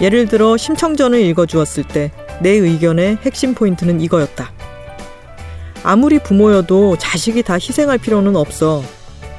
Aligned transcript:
예를 0.00 0.26
들어 0.26 0.56
심청전을 0.56 1.20
읽어주었을 1.20 1.84
때 1.84 2.10
내 2.40 2.50
의견의 2.50 3.18
핵심 3.22 3.54
포인트는 3.54 4.00
이거였다. 4.00 4.52
아무리 5.82 6.18
부모여도 6.18 6.96
자식이 6.98 7.42
다 7.42 7.54
희생할 7.54 7.98
필요는 7.98 8.36
없어. 8.36 8.82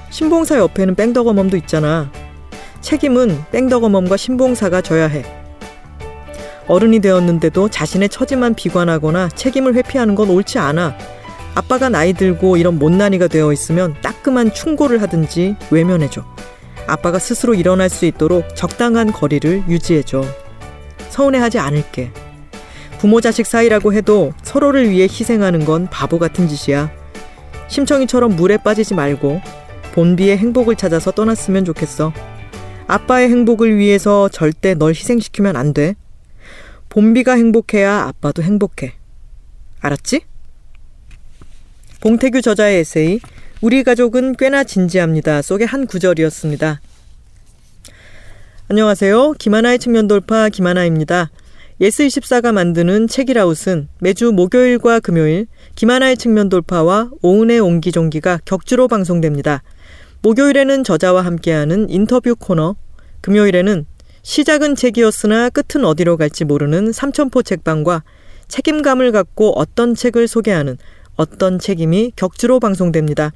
신봉사 0.09 0.59
옆에는 0.59 0.95
뺑덕어멈도 0.95 1.57
있잖아. 1.57 2.11
책임은 2.81 3.45
뺑덕어멈과 3.51 4.15
신봉사가 4.15 4.81
져야 4.81 5.07
해. 5.07 5.25
어른이 6.67 6.99
되었는데도 6.99 7.69
자신의 7.69 8.09
처지만 8.09 8.53
비관하거나 8.53 9.29
책임을 9.29 9.75
회피하는 9.75 10.15
건 10.15 10.29
옳지 10.29 10.59
않아. 10.59 10.95
아빠가 11.55 11.89
나이 11.89 12.13
들고 12.13 12.57
이런 12.57 12.79
못난이가 12.79 13.27
되어 13.27 13.53
있으면 13.53 13.95
따끔한 14.01 14.53
충고를 14.53 15.01
하든지 15.01 15.55
외면해줘. 15.71 16.23
아빠가 16.87 17.17
스스로 17.17 17.55
일어날 17.55 17.89
수 17.89 18.05
있도록 18.05 18.55
적당한 18.55 19.11
거리를 19.11 19.63
유지해줘. 19.67 20.23
서운해하지 21.15 21.59
않을게. 21.59 22.11
부모 22.99 23.21
자식 23.21 23.45
사이라고 23.45 23.93
해도 23.93 24.33
서로를 24.43 24.89
위해 24.89 25.03
희생하는 25.03 25.63
건 25.63 25.87
바보 25.89 26.19
같은 26.19 26.49
짓이야. 26.49 26.91
심청이처럼 27.69 28.35
물에 28.35 28.57
빠지지 28.57 28.93
말고 28.95 29.39
본비의 29.93 30.37
행복을 30.37 30.75
찾아서 30.75 31.11
떠났으면 31.11 31.63
좋겠어. 31.63 32.11
아빠의 32.87 33.29
행복을 33.29 33.77
위해서 33.77 34.27
절대 34.27 34.73
널 34.73 34.89
희생시키면 34.89 35.55
안 35.55 35.73
돼. 35.73 35.95
본비가 36.89 37.33
행복해야 37.33 38.07
아빠도 38.07 38.43
행복해. 38.43 38.95
알았지? 39.79 40.21
봉태규 42.01 42.41
저자의 42.41 42.79
에세이 42.79 43.19
우리 43.61 43.83
가족은 43.83 44.35
꽤나 44.35 44.65
진지합니다. 44.65 45.41
속의 45.41 45.65
한 45.65 45.87
구절이었습니다. 45.87 46.81
안녕하세요. 48.67 49.33
김하나의 49.33 49.77
측면 49.77 50.07
돌파 50.07 50.49
김하나입니다. 50.49 51.29
예스24가 51.79 52.51
만드는 52.51 53.07
책읽아웃은 53.07 53.89
매주 53.99 54.31
목요일과 54.31 55.01
금요일 55.01 55.45
김하나의 55.75 56.17
측면 56.17 56.49
돌파와 56.49 57.11
오은의 57.21 57.59
옹기종기가 57.59 58.39
격주로 58.43 58.87
방송됩니다. 58.87 59.61
목요일에는 60.23 60.83
저자와 60.83 61.23
함께하는 61.23 61.91
인터뷰 61.91 62.35
코너, 62.35 62.75
금요일에는 63.21 63.85
시작은 64.23 64.73
책이었으나 64.73 65.51
끝은 65.51 65.85
어디로 65.85 66.17
갈지 66.17 66.43
모르는 66.43 66.91
삼천포 66.91 67.43
책방과 67.43 68.01
책임감을 68.47 69.11
갖고 69.11 69.51
어떤 69.59 69.93
책을 69.93 70.27
소개하는 70.27 70.79
어떤 71.17 71.59
책임이 71.59 72.13
격주로 72.15 72.59
방송됩니다. 72.59 73.31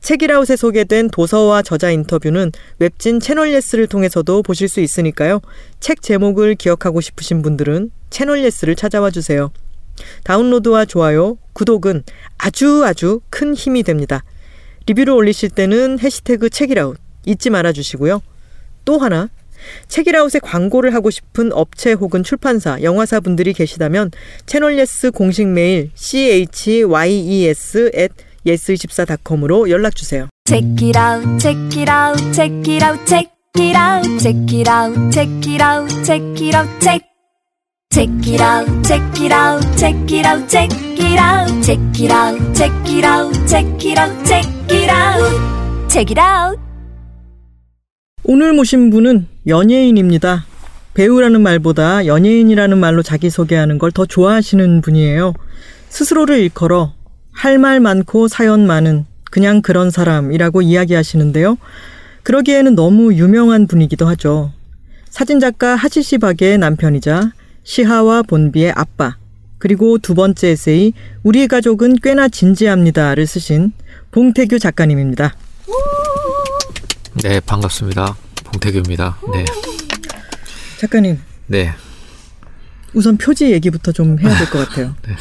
책이라웃에 0.00 0.56
소개된 0.56 1.10
도서와 1.10 1.62
저자 1.62 1.90
인터뷰는 1.90 2.52
웹진 2.78 3.20
채널예스를 3.20 3.86
통해서도 3.86 4.42
보실 4.42 4.68
수 4.68 4.80
있으니까요. 4.80 5.40
책 5.78 6.02
제목을 6.02 6.54
기억하고 6.54 7.00
싶으신 7.00 7.42
분들은 7.42 7.90
채널예스를 8.10 8.74
찾아와 8.74 9.10
주세요. 9.10 9.50
다운로드와 10.24 10.86
좋아요, 10.86 11.38
구독은 11.52 12.04
아주 12.38 12.84
아주 12.84 13.20
큰 13.30 13.54
힘이 13.54 13.82
됩니다. 13.82 14.24
리뷰를 14.86 15.12
올리실 15.12 15.50
때는 15.50 15.98
해시태그 16.00 16.50
책이라웃 16.50 16.96
잊지 17.26 17.50
말아 17.50 17.72
주시고요. 17.72 18.22
또 18.84 18.98
하나 18.98 19.28
책이라웃에 19.88 20.38
광고를 20.40 20.94
하고 20.94 21.10
싶은 21.10 21.52
업체 21.52 21.92
혹은 21.92 22.22
출판사, 22.22 22.80
영화사 22.82 23.20
분들이 23.20 23.52
계시다면 23.52 24.10
채널예스 24.46 25.10
공식 25.10 25.46
메일 25.48 25.90
chyes 25.94 27.90
at 28.46 28.58
yes24.com으로 28.60 29.70
연락 29.70 29.94
주세요. 29.96 30.28
Check 30.46 30.88
it 30.88 30.98
out, 30.98 31.38
check 31.38 31.80
it 31.80 31.90
out, 31.90 32.32
check 32.32 32.52
it 32.68 32.84
out, 32.84 33.06
check 33.06 33.30
it 33.58 33.76
out, 33.76 34.18
check 34.18 34.52
it 34.52 34.68
out, 34.68 35.12
check 35.12 35.28
it 35.46 35.62
out, 35.62 36.04
check 36.04 36.22
it 36.42 36.56
out, 36.56 36.80
check. 36.80 37.02
Check 37.92 38.08
it 38.24 38.40
out, 38.40 38.66
check 38.84 39.02
it 39.20 39.32
out, 39.32 39.76
check 39.76 39.96
it 40.12 40.24
out, 40.24 40.48
check 40.48 40.70
it 40.96 41.18
out, 41.18 41.62
check 41.62 41.80
it 41.98 42.12
out, 42.12 42.54
check 42.54 42.72
it 42.88 43.04
out, 43.04 43.46
check 43.48 43.84
it 43.84 43.98
out, 43.98 44.24
check 44.24 44.46
it 44.70 44.90
out, 44.90 45.88
check 45.88 46.10
it 46.12 46.20
out. 46.20 46.58
오늘 48.22 48.52
모신 48.52 48.90
분은 48.90 49.26
연예인입니다. 49.46 50.44
배우라는 50.94 51.42
말보다 51.42 52.06
연예인이라는 52.06 52.78
말로 52.78 53.02
자기소개하는 53.02 53.78
걸 53.78 53.90
더 53.90 54.06
좋아하시는 54.06 54.82
분이에요. 54.82 55.34
스스로를 55.88 56.38
일컬어 56.38 56.94
할 57.32 57.58
말 57.58 57.80
많고 57.80 58.28
사연 58.28 58.66
많은 58.66 59.06
그냥 59.30 59.62
그런 59.62 59.90
사람이라고 59.90 60.62
이야기하시는데요. 60.62 61.56
그러기에는 62.22 62.74
너무 62.74 63.14
유명한 63.14 63.66
분이기도 63.66 64.06
하죠. 64.08 64.52
사진작가 65.08 65.74
하지시 65.76 66.18
박의 66.18 66.58
남편이자 66.58 67.32
시하와 67.64 68.22
본비의 68.22 68.72
아빠, 68.76 69.16
그리고 69.58 69.98
두 69.98 70.14
번째 70.14 70.48
에세이 70.48 70.92
우리 71.22 71.46
가족은 71.48 71.96
꽤나 72.02 72.28
진지합니다를 72.28 73.26
쓰신 73.26 73.72
봉태규 74.10 74.58
작가님입니다. 74.58 75.34
네, 77.22 77.40
반갑습니다. 77.40 78.16
봉태규입니다. 78.44 79.18
네. 79.32 79.44
작가님. 80.78 81.18
네. 81.46 81.72
우선 82.94 83.16
표지 83.16 83.50
얘기부터 83.52 83.92
좀 83.92 84.18
해야 84.18 84.36
될 84.36 84.48
것 84.50 84.68
같아요. 84.68 84.94
네. 85.06 85.14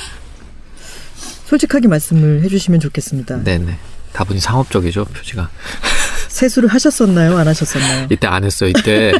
솔직하게 1.49 1.87
말씀을 1.87 2.43
해주시면 2.43 2.79
좋겠습니다. 2.79 3.43
네네. 3.43 3.75
다분히 4.13 4.39
상업적이죠, 4.39 5.05
표지가. 5.05 5.49
세수를 6.29 6.69
하셨었나요? 6.69 7.37
안 7.37 7.47
하셨었나요? 7.47 8.07
이때 8.11 8.27
안 8.27 8.43
했어요. 8.43 8.69
이때 8.69 9.13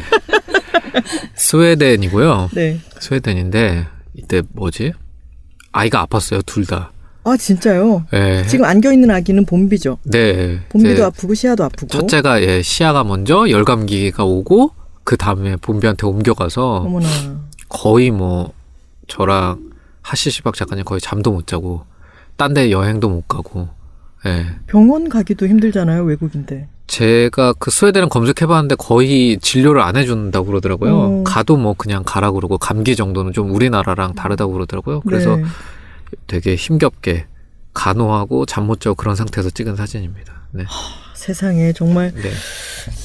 스웨덴이고요. 1.36 2.50
네. 2.54 2.80
스웨덴인데 3.00 3.88
이때 4.14 4.44
뭐지? 4.52 4.94
아이가 5.72 6.06
아팠어요, 6.06 6.46
둘 6.46 6.66
다. 6.68 6.92
아 7.24 7.36
진짜요? 7.36 8.06
네. 8.12 8.46
지금 8.46 8.66
안겨 8.66 8.94
있는 8.94 9.10
아기는 9.10 9.46
봄비죠. 9.46 9.98
네. 10.04 10.60
봄비도 10.70 10.94
이제 10.94 11.04
아프고 11.04 11.34
시아도 11.34 11.64
아프고. 11.64 11.88
첫째가 11.88 12.42
예, 12.44 12.62
시아가 12.62 13.04
먼저 13.04 13.50
열감기가 13.50 14.24
오고 14.24 14.74
그 15.04 15.18
다음에 15.18 15.56
봄비한테 15.58 16.06
옮겨가서 16.06 16.76
어머나. 16.86 17.08
거의 17.70 18.12
뭐 18.12 18.54
저랑 19.08 19.72
하시시박 20.04 20.54
작가님 20.56 20.86
거의 20.86 21.02
잠도 21.02 21.32
못 21.32 21.48
자고 21.48 21.86
딴 22.40 22.54
데 22.54 22.72
여행도 22.72 23.10
못 23.10 23.28
가고 23.28 23.68
예. 24.26 24.46
병원 24.66 25.10
가기도 25.10 25.46
힘들잖아요 25.48 26.04
외국인데. 26.04 26.68
제가 26.88 27.54
그 27.60 27.70
스웨덴은 27.70 28.10
검색해봤는데 28.10 28.76
거의 28.76 29.38
진료를 29.40 29.82
안 29.82 29.96
해준다고 29.96 30.48
그러더라고요. 30.48 30.96
어. 30.98 31.24
가도 31.24 31.56
뭐 31.58 31.76
그냥 31.78 32.02
가라 32.04 32.32
그러고 32.32 32.58
감기 32.58 32.96
정도는 32.96 33.34
좀 33.34 33.52
우리나라랑 33.54 34.16
다르다고 34.16 34.54
그러더라고요. 34.54 35.02
그래서 35.02 35.36
네. 35.36 35.44
되게 36.26 36.56
힘겹게 36.56 37.28
간호하고 37.74 38.46
잠 38.48 38.66
못 38.66 38.82
자고 38.82 38.96
그런 38.96 39.16
상태에서 39.16 39.52
찍은 39.52 39.76
사진입니다. 39.76 40.34
네. 40.52 40.64
세상에 41.14 41.74
정말 41.74 42.12
네. 42.16 42.32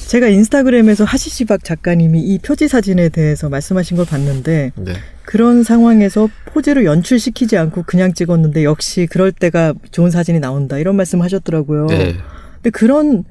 제가 0.07 0.29
인스타그램에서 0.29 1.03
하시시박 1.03 1.63
작가님이 1.63 2.21
이 2.21 2.39
표지 2.39 2.67
사진에 2.67 3.09
대해서 3.09 3.49
말씀하신 3.49 3.97
걸 3.97 4.05
봤는데 4.07 4.71
네. 4.75 4.93
그런 5.25 5.63
상황에서 5.63 6.29
포즈를 6.45 6.85
연출시키지 6.85 7.57
않고 7.57 7.83
그냥 7.83 8.13
찍었는데 8.13 8.63
역시 8.63 9.07
그럴 9.09 9.31
때가 9.31 9.73
좋은 9.91 10.11
사진이 10.11 10.39
나온다 10.39 10.77
이런 10.77 10.95
말씀 10.95 11.21
하셨더라고요. 11.21 11.87
네. 11.87 12.15
근데 12.55 12.69
그런 12.71 13.23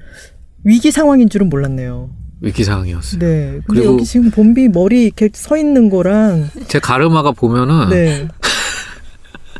위기 0.65 0.91
상황인 0.91 1.29
줄은 1.29 1.49
몰랐네요. 1.49 2.11
위기 2.41 2.65
상황이었어요. 2.65 3.19
네. 3.21 3.61
그리고- 3.69 3.95
여기 3.95 4.05
지금 4.05 4.31
봄비 4.31 4.69
머리 4.69 5.05
이렇게 5.07 5.31
서 5.33 5.57
있는 5.57 5.89
거랑 5.89 6.51
제 6.69 6.79
가르마가 6.79 7.33
보면은 7.33 7.89
네. 7.91 8.29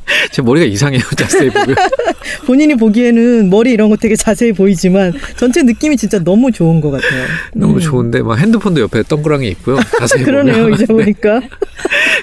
제 0.33 0.43
머리가 0.43 0.67
이상해요. 0.67 1.03
자세히 1.17 1.51
보면. 1.51 1.75
본인이 2.47 2.75
보기에는 2.75 3.51
머리 3.51 3.73
이런 3.73 3.91
거 3.91 3.97
되게 3.97 4.17
자세히 4.17 4.53
보이지만 4.53 5.13
전체 5.37 5.63
느낌이 5.63 5.97
진짜 5.97 6.19
너무 6.23 6.53
좋은 6.53 6.81
것 6.81 6.91
같아요. 6.91 7.27
너무 7.55 7.75
음. 7.75 7.81
좋은데 7.81 8.23
막 8.23 8.39
핸드폰도 8.39 8.81
옆에 8.81 9.03
동그랑이 9.03 9.49
있고요. 9.49 9.79
자세히 9.99 10.23
그러네요. 10.25 10.65
보면. 10.65 10.75
이제 10.75 10.87
보니까. 10.87 11.41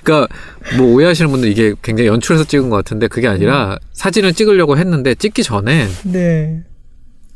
그러니까 0.03 0.27
뭐 0.77 0.93
오해하시는 0.93 1.29
분들 1.31 1.49
이게 1.49 1.73
굉장히 1.81 2.07
연출해서 2.07 2.45
찍은 2.45 2.69
것 2.69 2.75
같은데 2.77 3.07
그게 3.07 3.27
아니라 3.27 3.77
사진을 3.93 4.33
찍으려고 4.33 4.77
했는데 4.77 5.15
찍기 5.15 5.43
전에 5.43 5.87
네. 6.03 6.61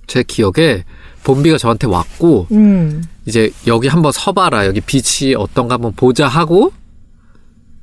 제 0.08 0.24
기억에 0.24 0.84
봄비가 1.24 1.58
저한테 1.58 1.88
왔고 1.88 2.48
음. 2.52 3.04
이제 3.26 3.50
여기 3.66 3.88
한번 3.88 4.12
서봐라 4.12 4.68
여기 4.68 4.80
빛이 4.82 5.34
어떤가 5.36 5.76
한번 5.76 5.94
보자 5.96 6.28
하고 6.28 6.72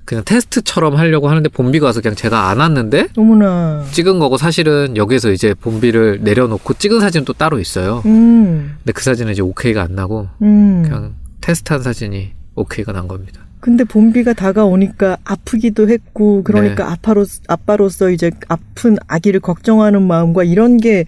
그냥 0.04 0.24
테스트처럼 0.24 0.96
하려고 0.96 1.28
하는데 1.28 1.48
봄비가 1.48 1.86
와서 1.86 2.00
그냥 2.00 2.16
제가 2.16 2.48
안 2.48 2.58
왔는데 2.58 3.08
어머나. 3.16 3.84
찍은 3.92 4.18
거고 4.18 4.36
사실은 4.36 4.96
여기서 4.96 5.30
이제 5.32 5.54
봄비를 5.54 6.20
내려놓고 6.22 6.74
찍은 6.74 7.00
사진 7.00 7.24
또 7.24 7.32
따로 7.32 7.58
있어요. 7.60 8.02
음. 8.06 8.74
근데 8.78 8.92
그 8.92 9.02
사진은 9.02 9.32
이제 9.32 9.42
오케이가 9.42 9.82
안 9.82 9.94
나고 9.94 10.28
음. 10.42 10.82
그냥 10.84 11.14
테스트한 11.40 11.82
사진이 11.82 12.32
오케이가 12.54 12.92
난 12.92 13.08
겁니다. 13.08 13.42
근데 13.60 13.84
봄비가 13.84 14.32
다가오니까 14.32 15.18
아프기도 15.22 15.88
했고 15.88 16.42
그러니까 16.42 16.84
네. 16.84 16.90
아빠로 16.90 17.24
아빠로서 17.46 18.10
이제 18.10 18.32
아픈 18.48 18.96
아기를 19.06 19.38
걱정하는 19.38 20.02
마음과 20.02 20.42
이런 20.42 20.78
게 20.78 21.04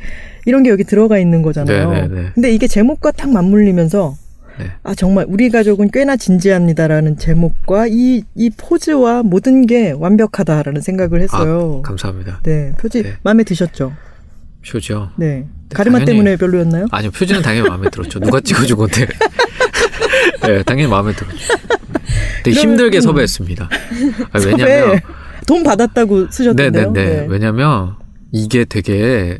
이런 0.47 0.63
게 0.63 0.71
여기 0.71 0.85
들어가 0.85 1.19
있는 1.19 1.43
거잖아요. 1.43 1.91
네, 1.91 2.03
네, 2.03 2.09
네. 2.09 2.31
근데 2.33 2.55
이게 2.55 2.69
제목과 2.69 3.11
딱 3.11 3.33
맞물리면서 3.33 4.15
네. 4.59 4.71
아 4.83 4.95
정말 4.95 5.27
우리 5.29 5.51
가족은 5.51 5.91
꽤나 5.93 6.17
진지합니다라는 6.17 7.19
제목과 7.19 7.87
이이 7.89 8.51
포즈와 8.57 9.23
모든 9.23 9.67
게 9.67 9.91
완벽하다라는 9.93 10.81
생각을 10.81 11.21
했어요. 11.23 11.83
감사합니다. 11.83 12.41
네, 12.45 12.73
표지 12.79 13.03
네. 13.03 13.15
마음에 13.23 13.43
드셨죠? 13.45 13.93
표죠. 14.67 15.11
네. 15.17 15.47
가르마 15.75 15.99
당연히- 15.99 16.07
때문에 16.13 16.37
별로였나요? 16.37 16.87
아니요, 16.91 17.11
표지는 17.11 17.43
당연히 17.43 17.69
마음에 17.69 17.91
들었죠. 17.91 18.21
누가 18.21 18.41
찍어준 18.41 18.77
건데. 18.77 19.07
네, 20.43 20.63
당연히 20.63 20.89
마음에 20.91 21.13
들었죠. 21.13 21.37
되게 22.45 22.61
힘들게 22.61 22.99
음. 22.99 23.01
섭외했습니다. 23.01 23.69
아. 24.33 24.39
왜냐면, 24.39 25.01
돈 25.47 25.63
받았다고 25.63 26.31
쓰셨던데요. 26.31 26.93
네네네. 26.93 27.27
왜냐면, 27.29 27.97
이게 28.33 28.65
되게, 28.65 29.39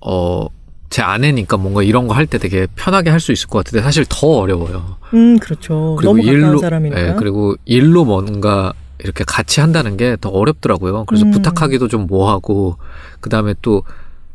어, 0.00 0.46
제 0.90 1.02
아내니까 1.02 1.56
뭔가 1.58 1.82
이런 1.82 2.06
거 2.08 2.14
할 2.14 2.26
때 2.26 2.38
되게 2.38 2.66
편하게 2.76 3.10
할 3.10 3.20
수 3.20 3.32
있을 3.32 3.48
것 3.48 3.58
같은데 3.64 3.82
사실 3.82 4.04
더 4.08 4.26
어려워요. 4.38 4.96
음, 5.14 5.38
그렇죠. 5.38 5.98
너무 6.02 6.22
가까운 6.22 6.58
사람이니까. 6.58 7.08
예, 7.08 7.14
그리고 7.18 7.54
일로 7.64 8.04
뭔가 8.04 8.72
이렇게 8.98 9.22
같이 9.24 9.60
한다는 9.60 9.96
게 9.96 10.16
더 10.20 10.28
어렵더라고요. 10.30 11.04
그래서 11.04 11.24
음. 11.26 11.30
부탁하기도 11.30 11.88
좀 11.88 12.06
뭐하고, 12.06 12.78
그 13.20 13.28
다음에 13.30 13.54
또 13.62 13.82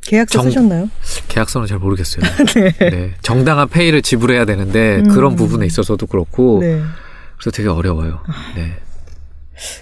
계약서 0.02 0.34
정- 0.40 0.46
쓰셨나요? 0.46 0.90
계약서는 1.28 1.68
잘 1.68 1.80
모르겠어요. 1.80 2.24
네. 2.56 2.72
네. 2.90 3.14
정당한 3.22 3.68
페이를 3.68 4.02
지불해야 4.02 4.46
되는데 4.46 4.98
음. 5.00 5.08
그런 5.10 5.36
부분에 5.36 5.66
있어서도 5.66 6.06
그렇고 6.08 6.60
네. 6.62 6.80
아. 6.82 6.94
그래서 7.38 7.52
되게 7.52 7.68
어려워요. 7.70 8.20
네. 8.56 8.74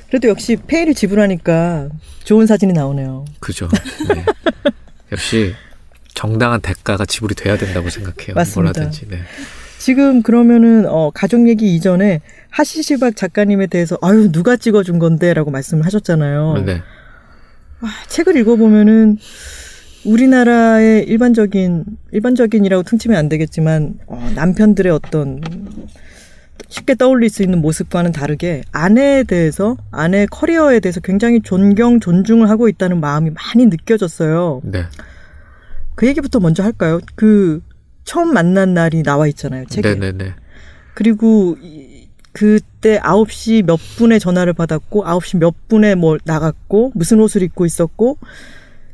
그래도 0.10 0.28
역시 0.30 0.58
페이를 0.68 0.94
지불하니까 0.94 1.90
좋은 2.24 2.46
사진이 2.46 2.74
나오네요. 2.74 3.26
그죠. 3.40 3.68
네. 4.14 4.26
역시 5.12 5.54
정당한 6.14 6.62
대가가 6.62 7.06
지불이 7.06 7.36
돼야 7.36 7.58
된다고 7.58 7.90
생각해요. 7.90 8.36
맞습니다. 8.36 8.80
뭐라든지. 8.80 9.08
네. 9.08 9.20
지금 9.78 10.22
그러면은 10.22 10.86
어, 10.88 11.10
가족 11.12 11.48
얘기 11.48 11.76
이전에 11.76 12.22
하시시박 12.50 13.16
작가님에 13.16 13.68
대해서 13.68 13.98
아유 14.02 14.32
누가 14.32 14.56
찍어준 14.56 15.00
건데라고 15.00 15.50
말씀을 15.50 15.86
하셨잖아요. 15.86 16.64
네. 16.66 16.82
아, 17.82 17.88
책을 18.08 18.38
읽어보면은 18.38 19.18
우리나라의 20.06 21.06
일반적인 21.06 21.86
일반적인이라고 22.12 22.84
퉁치면 22.84 23.18
안 23.18 23.30
되겠지만 23.30 23.96
어, 24.08 24.32
남편들의 24.36 24.92
어떤 24.92 25.42
쉽게 26.68 26.96
떠올릴 26.96 27.30
수 27.30 27.44
있는 27.44 27.60
모습과는 27.60 28.12
다르게 28.12 28.64
아내에 28.72 29.24
대해서 29.24 29.78
아내 29.92 30.26
커리어에 30.26 30.80
대해서 30.80 31.00
굉장히 31.00 31.42
존경 31.42 32.00
존중을 32.00 32.50
하고 32.50 32.70
있다는 32.70 33.00
마음이 33.00 33.32
많이 33.32 33.66
느껴졌어요. 33.66 34.62
네. 34.64 34.86
그 35.96 36.08
얘기부터 36.08 36.40
먼저 36.40 36.64
할까요? 36.64 37.00
그 37.16 37.62
처음 38.04 38.34
만난 38.34 38.74
날이 38.74 39.04
나와 39.04 39.28
있잖아요. 39.28 39.66
책에. 39.66 39.96
네네네. 39.96 40.34
그리고 40.94 41.58
이- 41.62 42.08
그때 42.34 42.98
9시 43.00 43.64
몇 43.66 43.78
분에 43.98 44.18
전화를 44.18 44.54
받았고 44.54 45.04
9시 45.04 45.38
몇 45.38 45.68
분에 45.68 45.96
뭐 45.96 46.18
나갔고 46.24 46.94
무슨 46.96 47.20
옷을 47.20 47.42
입고 47.44 47.66
있었고 47.66 48.18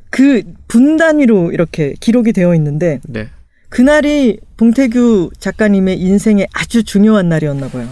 그 0.10 0.42
분 0.68 0.98
단위로 0.98 1.52
이렇게 1.52 1.94
기록이 2.00 2.34
되어 2.34 2.56
있는데 2.56 3.00
네. 3.08 3.30
그날이 3.70 4.40
봉태규 4.58 5.30
작가님의 5.38 6.00
인생의 6.00 6.48
아주 6.54 6.84
중요한 6.84 7.30
날이었나 7.30 7.68
봐요. 7.70 7.88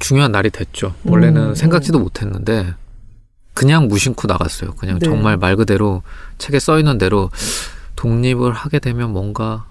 중요한 0.00 0.32
날이 0.32 0.50
됐죠. 0.50 0.94
원래는 1.04 1.50
음, 1.50 1.54
생각지도 1.54 1.98
못했는데 2.00 2.74
그냥 3.54 3.86
무심코 3.88 4.26
나갔어요. 4.26 4.72
그냥 4.74 4.98
네. 4.98 5.06
정말 5.06 5.36
말 5.36 5.54
그대로 5.56 6.02
책에 6.38 6.58
써 6.58 6.78
있는 6.78 6.98
대로 6.98 7.30
독립을 8.04 8.52
하게 8.52 8.78
되면 8.78 9.10
뭔가 9.10 9.66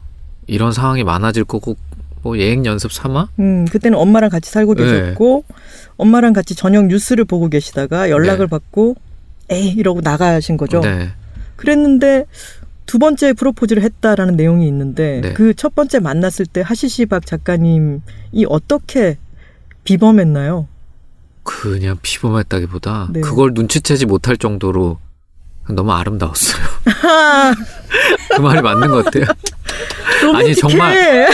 이런 0.47 0.71
상황이 0.71 1.03
많아질 1.03 1.43
거고 1.43 1.77
뭐 2.23 2.37
예행 2.37 2.65
연습 2.65 2.91
삼아 2.91 3.29
음, 3.39 3.65
그때는 3.65 3.97
엄마랑 3.97 4.29
같이 4.29 4.49
살고 4.49 4.75
네. 4.75 4.83
계셨고 4.83 5.43
엄마랑 5.97 6.33
같이 6.33 6.55
저녁 6.55 6.87
뉴스를 6.87 7.25
보고 7.25 7.49
계시다가 7.49 8.09
연락을 8.09 8.47
네. 8.47 8.49
받고 8.49 8.95
에이 9.49 9.73
이러고 9.77 10.01
나가신 10.01 10.57
거죠. 10.57 10.79
네. 10.79 11.09
그랬는데 11.57 12.25
두 12.85 12.97
번째 12.97 13.33
프로포즈를 13.33 13.83
했다라는 13.83 14.35
내용이 14.35 14.67
있는데 14.67 15.21
네. 15.21 15.33
그첫 15.33 15.75
번째 15.75 15.99
만났을 15.99 16.45
때 16.45 16.61
하시시박 16.61 17.25
작가님이 17.25 17.99
어떻게 18.47 19.17
비범했나요? 19.83 20.67
그냥 21.43 21.97
비범했다기보다 22.01 23.09
네. 23.11 23.21
그걸 23.21 23.51
눈치채지 23.53 24.05
못할 24.05 24.37
정도로 24.37 24.97
너무 25.69 25.91
아름다웠어요. 25.93 26.63
그 28.35 28.41
말이 28.41 28.61
맞는 28.61 28.89
것 28.89 29.05
같아요. 29.05 29.25
아니, 30.35 30.55
정말 30.55 31.27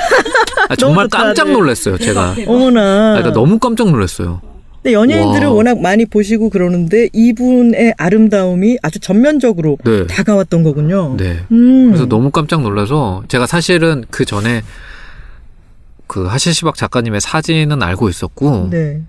아, 0.70 0.76
정말 0.76 1.08
깜짝 1.08 1.46
네. 1.48 1.54
놀랐어요. 1.54 1.98
제가. 1.98 2.36
어머나. 2.46 3.18
아, 3.18 3.22
나 3.24 3.34
너무 3.34 3.60
깜짝 3.60 3.90
놀랐어요. 3.90 4.42
근데 4.82 4.94
연예인들을 4.94 5.48
와. 5.48 5.54
워낙 5.54 5.82
많이 5.82 6.06
보시고 6.06 6.50
그러는데 6.50 7.10
이분의 7.12 7.96
아름다움이 7.98 8.78
아주 8.82 9.00
전면적으로 9.00 9.78
네. 9.84 10.08
다가왔던 10.08 10.64
거군요. 10.64 11.16
네. 11.18 11.40
음. 11.52 11.88
그래서 11.88 12.06
너무 12.06 12.32
깜짝 12.32 12.62
놀라서 12.62 13.24
제가 13.28 13.46
사실은 13.46 14.06
그 14.10 14.24
전에 14.26 14.62
그 16.08 16.26
하시시박 16.26 16.76
작가님의 16.76 17.20
사진은 17.22 17.84
알고 17.84 18.10
있었고 18.10 18.70
네. 18.72 19.02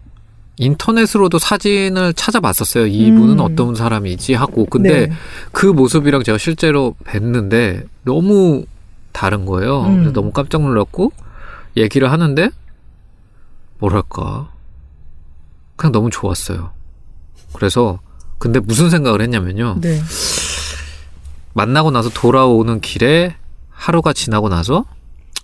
인터넷으로도 0.61 1.39
사진을 1.39 2.12
찾아봤었어요. 2.12 2.87
이분은 2.87 3.35
음. 3.35 3.41
어떤 3.41 3.75
사람이지 3.75 4.35
하고 4.35 4.67
근데 4.67 5.07
네. 5.07 5.12
그 5.53 5.65
모습이랑 5.65 6.23
제가 6.23 6.37
실제로 6.37 6.95
뵀는데 7.05 7.87
너무 8.05 8.67
다른 9.12 9.47
거예요. 9.47 9.85
음. 9.85 9.95
그래서 9.95 10.12
너무 10.12 10.33
깜짝 10.33 10.61
놀랐고 10.61 11.12
얘기를 11.79 12.12
하는데 12.12 12.51
뭐랄까 13.79 14.51
그냥 15.77 15.93
너무 15.93 16.11
좋았어요. 16.11 16.73
그래서 17.55 17.99
근데 18.39 18.61
무슨 18.61 18.91
생각을 18.91 19.23
했냐면요. 19.23 19.79
네. 19.81 19.99
만나고 21.55 21.91
나서 21.91 22.11
돌아오는 22.11 22.81
길에 22.83 23.35
하루가 23.71 24.13
지나고 24.13 24.51
나서 24.51 24.85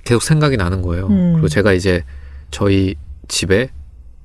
계속 0.04 0.22
생각이 0.22 0.58
나는 0.58 0.82
거예요. 0.82 1.06
음. 1.06 1.32
그리고 1.32 1.48
제가 1.48 1.72
이제 1.72 2.04
저희 2.50 2.96
집에 3.28 3.70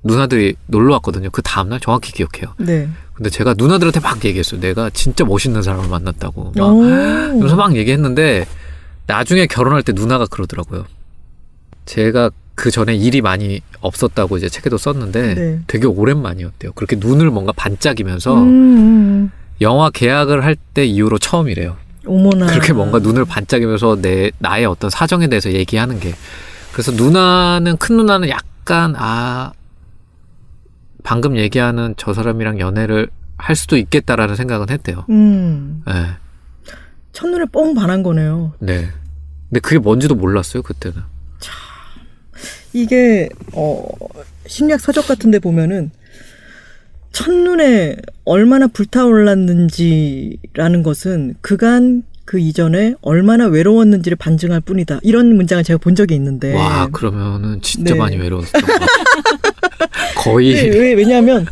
누나들이 0.03 0.55
놀러 0.67 0.93
왔거든요. 0.95 1.29
그 1.31 1.41
다음날 1.41 1.79
정확히 1.79 2.11
기억해요. 2.11 2.53
네. 2.57 2.89
근데 3.13 3.29
제가 3.29 3.53
누나들한테 3.55 3.99
막 3.99 4.23
얘기했어요. 4.25 4.59
내가 4.59 4.89
진짜 4.89 5.23
멋있는 5.25 5.61
사람을 5.61 5.87
만났다고. 5.89 6.53
막 6.55 6.63
오. 6.67 6.81
그래서 7.39 7.55
막 7.55 7.75
얘기했는데 7.75 8.47
나중에 9.07 9.45
결혼할 9.45 9.83
때 9.83 9.91
누나가 9.93 10.25
그러더라고요. 10.25 10.85
제가 11.85 12.31
그 12.55 12.69
전에 12.71 12.95
일이 12.95 13.21
많이 13.21 13.61
없었다고 13.81 14.37
이제 14.37 14.49
책에도 14.49 14.77
썼는데 14.77 15.33
네. 15.35 15.59
되게 15.67 15.87
오랜만이었대요. 15.87 16.73
그렇게 16.73 16.95
눈을 16.95 17.29
뭔가 17.31 17.51
반짝이면서 17.53 18.35
음, 18.35 18.47
음. 18.47 19.31
영화 19.61 19.89
계약을 19.89 20.43
할 20.43 20.55
때 20.73 20.85
이후로 20.85 21.17
처음이래요. 21.19 21.75
어머나. 22.05 22.47
그렇게 22.47 22.73
뭔가 22.73 22.97
눈을 22.99 23.25
반짝이면서 23.25 23.97
내 24.01 24.31
나의 24.39 24.65
어떤 24.65 24.89
사정에 24.89 25.27
대해서 25.27 25.51
얘기하는 25.51 25.99
게 25.99 26.13
그래서 26.71 26.91
누나는 26.91 27.77
큰 27.77 27.97
누나는 27.97 28.29
약간 28.29 28.95
아 28.97 29.51
방금 31.03 31.37
얘기하는 31.37 31.95
저 31.97 32.13
사람이랑 32.13 32.59
연애를 32.59 33.09
할 33.37 33.55
수도 33.55 33.77
있겠다라는 33.77 34.35
생각은 34.35 34.69
했대요. 34.69 35.05
음. 35.09 35.83
네. 35.87 35.93
첫눈에 37.11 37.45
뻥 37.51 37.73
반한 37.73 38.03
거네요. 38.03 38.53
네. 38.59 38.87
근데 39.49 39.59
그게 39.59 39.79
뭔지도 39.79 40.15
몰랐어요 40.15 40.63
그때는. 40.63 41.01
이게 42.73 43.27
어 43.53 43.85
심리학 44.47 44.79
서적 44.79 45.07
같은 45.07 45.29
데 45.31 45.39
보면은 45.39 45.91
첫눈에 47.11 47.97
얼마나 48.23 48.67
불타올랐는지라는 48.67 50.83
것은 50.83 51.35
그간 51.41 52.03
그 52.31 52.39
이전에 52.39 52.93
얼마나 53.01 53.47
외로웠는지를 53.47 54.15
반증할 54.15 54.61
뿐이다. 54.61 55.01
이런 55.03 55.35
문장을 55.35 55.61
제가 55.65 55.77
본 55.79 55.95
적이 55.95 56.15
있는데. 56.15 56.55
와 56.55 56.87
그러면은 56.89 57.61
진짜 57.61 57.93
네. 57.93 57.99
많이 57.99 58.17
같아요. 58.17 58.41
거의 60.15 60.53
왜, 60.53 60.69
왜 60.69 60.93
왜냐하면 60.93 61.45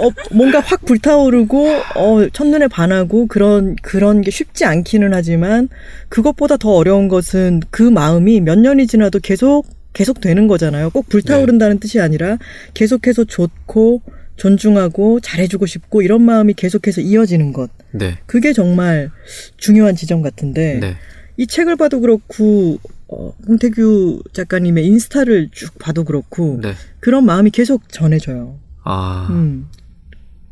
어, 0.00 0.10
뭔가 0.32 0.58
확 0.58 0.84
불타오르고 0.84 1.68
어, 1.94 2.28
첫눈에 2.32 2.66
반하고 2.66 3.28
그런 3.28 3.76
그런 3.80 4.20
게 4.20 4.32
쉽지 4.32 4.64
않기는 4.64 5.14
하지만 5.14 5.68
그것보다 6.08 6.56
더 6.56 6.72
어려운 6.72 7.06
것은 7.06 7.60
그 7.70 7.84
마음이 7.84 8.40
몇 8.40 8.58
년이 8.58 8.88
지나도 8.88 9.20
계속 9.20 9.68
계속 9.92 10.20
되는 10.20 10.48
거잖아요. 10.48 10.90
꼭 10.90 11.08
불타오른다는 11.08 11.78
뜻이 11.78 12.00
아니라 12.00 12.38
계속해서 12.74 13.22
좋고 13.22 14.02
존중하고 14.38 15.20
잘해주고 15.20 15.66
싶고 15.66 16.02
이런 16.02 16.22
마음이 16.22 16.54
계속해서 16.54 17.00
이어지는 17.00 17.52
것. 17.52 17.70
네. 17.92 18.18
그게 18.26 18.52
정말 18.52 19.10
중요한 19.56 19.94
지점 19.94 20.22
같은데 20.22 20.78
네. 20.80 20.96
이 21.36 21.46
책을 21.46 21.76
봐도 21.76 22.00
그렇고 22.00 22.78
어, 23.08 23.32
홍태규 23.46 24.22
작가님의 24.32 24.86
인스타를 24.86 25.50
쭉 25.52 25.78
봐도 25.78 26.04
그렇고 26.04 26.60
네. 26.62 26.74
그런 27.00 27.26
마음이 27.26 27.50
계속 27.50 27.88
전해져요. 27.88 28.58
아 28.84 29.26
음. 29.30 29.68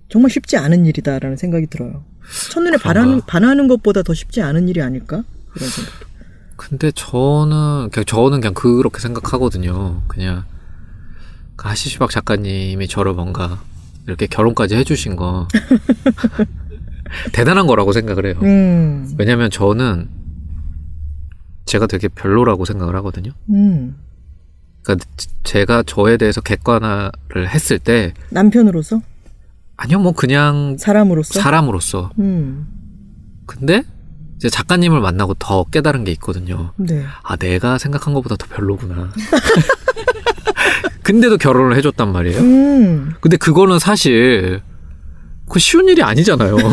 정말 0.09 0.31
쉽지 0.31 0.57
않은 0.57 0.87
일이다라는 0.87 1.37
생각이 1.37 1.67
들어요. 1.67 2.05
첫눈에 2.53 2.77
그런가? 2.77 2.83
반하는, 2.83 3.21
반하는 3.27 3.69
것보다 3.69 4.03
더 4.03 4.15
쉽지 4.15 4.43
않은 4.43 4.69
일이 4.69 4.83
아닐까? 4.83 5.25
그런 5.53 5.69
생각. 5.69 5.93
근데 6.57 6.91
저는 6.91 7.91
그냥 7.91 8.05
저는 8.07 8.41
그냥 8.41 8.55
그렇게 8.55 8.99
생각하거든요. 9.01 10.03
그냥 10.09 10.45
그 11.57 11.69
하시시박 11.69 12.11
작가님이 12.11 12.89
저를 12.89 13.13
뭔가 13.13 13.61
이렇게 14.07 14.27
결혼까지 14.27 14.77
해주신 14.77 15.17
거 15.17 15.49
대단한 17.33 17.67
거라고 17.67 17.93
생각을 17.93 18.27
해요. 18.27 18.35
음. 18.43 19.13
왜냐면 19.19 19.51
저는 19.51 20.09
제가 21.65 21.87
되게 21.87 22.09
별로라고 22.09 22.65
생각을 22.65 22.95
하거든요. 22.97 23.33
음. 23.51 23.97
그러니까 24.83 25.07
제가 25.43 25.83
저에 25.85 26.17
대해서 26.17 26.41
객관화를 26.41 27.49
했을 27.49 27.79
때 27.79 28.15
남편으로서? 28.31 29.01
아니요 29.77 29.99
뭐 29.99 30.13
그냥 30.13 30.77
사람으로서? 30.79 31.41
사람으로서 31.41 32.11
음. 32.19 32.67
근데 33.47 33.83
이제 34.37 34.49
작가님을 34.49 35.01
만나고 35.01 35.35
더 35.35 35.65
깨달은 35.65 36.05
게 36.05 36.13
있거든요. 36.13 36.73
네. 36.77 37.05
아 37.23 37.37
내가 37.37 37.79
생각한 37.79 38.15
것보다 38.15 38.37
더 38.37 38.47
별로구나. 38.49 39.11
근데도 41.03 41.37
결혼을 41.39 41.77
해줬단 41.77 42.13
말이에요. 42.13 42.41
음. 42.41 43.13
근데 43.21 43.37
그거는 43.37 43.79
사실 43.79 44.61
그 45.49 45.59
쉬운 45.59 45.89
일이 45.89 46.03
아니잖아요. 46.03 46.57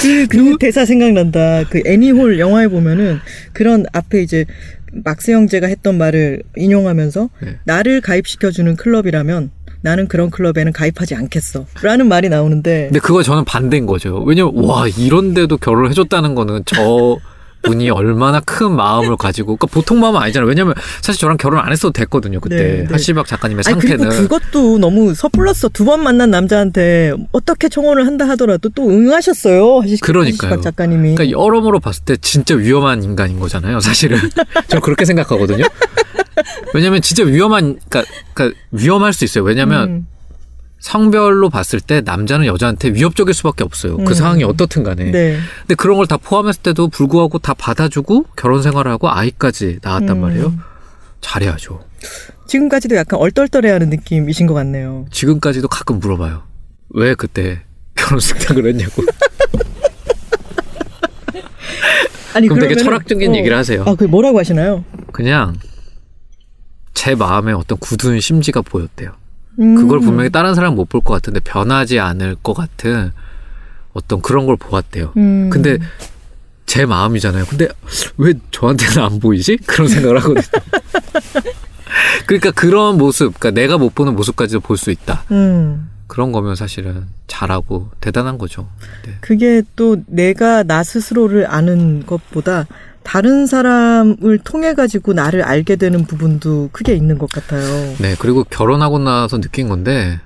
그, 0.00 0.26
그 0.28 0.56
대사 0.58 0.84
생각난다. 0.84 1.64
그 1.68 1.82
애니홀 1.84 2.38
영화에 2.38 2.68
보면은 2.68 3.18
그런 3.52 3.84
앞에 3.92 4.22
이제 4.22 4.44
막스 4.92 5.32
형제가 5.32 5.66
했던 5.66 5.98
말을 5.98 6.42
인용하면서 6.56 7.30
네. 7.42 7.58
나를 7.64 8.00
가입시켜주는 8.00 8.76
클럽이라면 8.76 9.50
나는 9.80 10.08
그런 10.08 10.30
클럽에는 10.30 10.72
가입하지 10.72 11.14
않겠어. 11.14 11.66
라는 11.82 12.08
말이 12.08 12.28
나오는데 12.28 12.86
근데 12.86 13.00
그거 13.00 13.22
저는 13.22 13.44
반대인 13.44 13.86
거죠. 13.86 14.22
왜냐면 14.24 14.52
와 14.56 14.88
이런데도 14.88 15.58
결혼을 15.58 15.90
해줬다는 15.90 16.34
거는 16.34 16.62
저 16.66 17.18
분이 17.62 17.90
얼마나 17.90 18.40
큰 18.40 18.72
마음을 18.72 19.16
가지고 19.16 19.56
그러니까 19.56 19.66
보통 19.66 20.00
마음은 20.00 20.20
아니잖아요. 20.20 20.48
왜냐면 20.48 20.74
사실 21.02 21.20
저랑 21.20 21.36
결혼 21.38 21.60
안 21.60 21.72
했어도 21.72 21.92
됐거든요. 21.92 22.40
그때 22.40 22.56
네, 22.56 22.76
네. 22.84 22.86
하시박 22.90 23.26
작가님의 23.26 23.64
아니 23.66 23.80
상태는 23.80 24.08
그것도 24.10 24.78
너무 24.78 25.14
섣불렀어. 25.14 25.68
두 25.68 25.84
번 25.84 26.02
만난 26.02 26.30
남자한테 26.30 27.12
어떻게 27.32 27.68
청혼을 27.68 28.06
한다 28.06 28.28
하더라도 28.30 28.68
또 28.68 28.88
응하셨어요. 28.90 29.80
하시- 29.82 30.00
그러니까요. 30.02 30.50
하시박 30.52 30.62
작가님이. 30.62 31.14
그러니까 31.14 31.30
여러모로 31.38 31.80
봤을 31.80 32.04
때 32.04 32.16
진짜 32.18 32.54
위험한 32.54 33.02
인간인 33.02 33.40
거잖아요. 33.40 33.80
사실은 33.80 34.18
저는 34.68 34.82
그렇게 34.82 35.04
생각하거든요. 35.04 35.64
왜냐면 36.74 37.00
진짜 37.02 37.24
위험한 37.24 37.78
그러니까, 37.88 38.12
그러니까 38.34 38.58
위험할 38.70 39.12
수 39.12 39.24
있어요. 39.24 39.44
왜냐면 39.44 39.88
음, 39.88 40.06
성별로 40.80 41.50
봤을 41.50 41.80
때 41.80 42.00
남자는 42.00 42.46
여자한테 42.46 42.90
위협적일 42.90 43.34
수밖에 43.34 43.64
없어요. 43.64 43.96
그 43.98 44.10
음. 44.10 44.14
상황이 44.14 44.44
어떻든 44.44 44.82
간에. 44.84 45.10
네. 45.10 45.38
근데 45.62 45.74
그런 45.74 45.96
걸 45.96 46.06
다 46.06 46.16
포함했을 46.16 46.62
때도 46.62 46.88
불구하고 46.88 47.38
다 47.38 47.52
받아주고 47.54 48.26
결혼 48.36 48.62
생활을 48.62 48.90
하고 48.90 49.10
아이까지 49.10 49.80
낳았단 49.82 50.10
음. 50.10 50.20
말이에요. 50.20 50.54
잘해야죠. 51.20 51.84
지금까지도 52.46 52.94
약간 52.96 53.18
얼떨떨해하는 53.20 53.90
느낌이신 53.90 54.46
것 54.46 54.54
같네요. 54.54 55.06
지금까지도 55.10 55.68
가끔 55.68 55.98
물어봐요. 55.98 56.44
왜 56.90 57.14
그때 57.14 57.60
결혼 57.96 58.20
생각을 58.20 58.66
했냐고. 58.68 59.02
아니 62.34 62.46
그럼 62.46 62.60
되게 62.60 62.76
철학적인 62.76 63.32
어. 63.32 63.34
얘기를 63.36 63.56
하세요. 63.56 63.82
아, 63.86 63.94
그 63.94 64.04
뭐라고 64.04 64.38
하시나요? 64.38 64.84
그냥 65.12 65.56
제 66.94 67.14
마음에 67.14 67.52
어떤 67.52 67.78
굳은 67.78 68.20
심지가 68.20 68.62
보였대요. 68.62 69.12
음. 69.58 69.74
그걸 69.76 70.00
분명히 70.00 70.30
다른 70.30 70.54
사람 70.54 70.74
못 70.74 70.88
볼 70.88 71.00
것 71.00 71.14
같은데 71.14 71.40
변하지 71.40 71.98
않을 72.00 72.36
것 72.42 72.54
같은 72.54 73.12
어떤 73.92 74.20
그런 74.22 74.46
걸 74.46 74.56
보았대요. 74.56 75.12
음. 75.16 75.50
근데 75.50 75.78
제 76.66 76.84
마음이잖아요. 76.86 77.46
근데 77.46 77.68
왜 78.18 78.34
저한테는 78.50 79.02
안 79.02 79.18
보이지? 79.20 79.56
그런 79.66 79.88
생각을 79.88 80.18
하거든요. 80.18 80.42
그러니까 82.26 82.50
그런 82.50 82.98
모습, 82.98 83.38
그러니까 83.38 83.50
내가 83.60 83.78
못 83.78 83.94
보는 83.94 84.14
모습까지도 84.14 84.60
볼 84.60 84.76
수 84.76 84.90
있다. 84.90 85.24
음. 85.30 85.90
그런 86.06 86.32
거면 86.32 86.54
사실은 86.56 87.06
잘하고 87.26 87.90
대단한 88.00 88.38
거죠. 88.38 88.68
네. 89.04 89.14
그게 89.20 89.62
또 89.76 89.96
내가 90.06 90.62
나 90.62 90.82
스스로를 90.82 91.46
아는 91.50 92.06
것보다 92.06 92.66
다른 93.08 93.46
사람을 93.46 94.36
통해 94.44 94.74
가지고 94.74 95.14
나를 95.14 95.42
알게 95.42 95.76
되는 95.76 96.04
부분도 96.04 96.68
크게 96.72 96.94
있는 96.94 97.16
것 97.16 97.30
같아요. 97.30 97.64
네, 98.02 98.14
그리고 98.18 98.44
결혼하고 98.44 98.98
나서 98.98 99.40
느낀 99.40 99.70
건데 99.70 100.20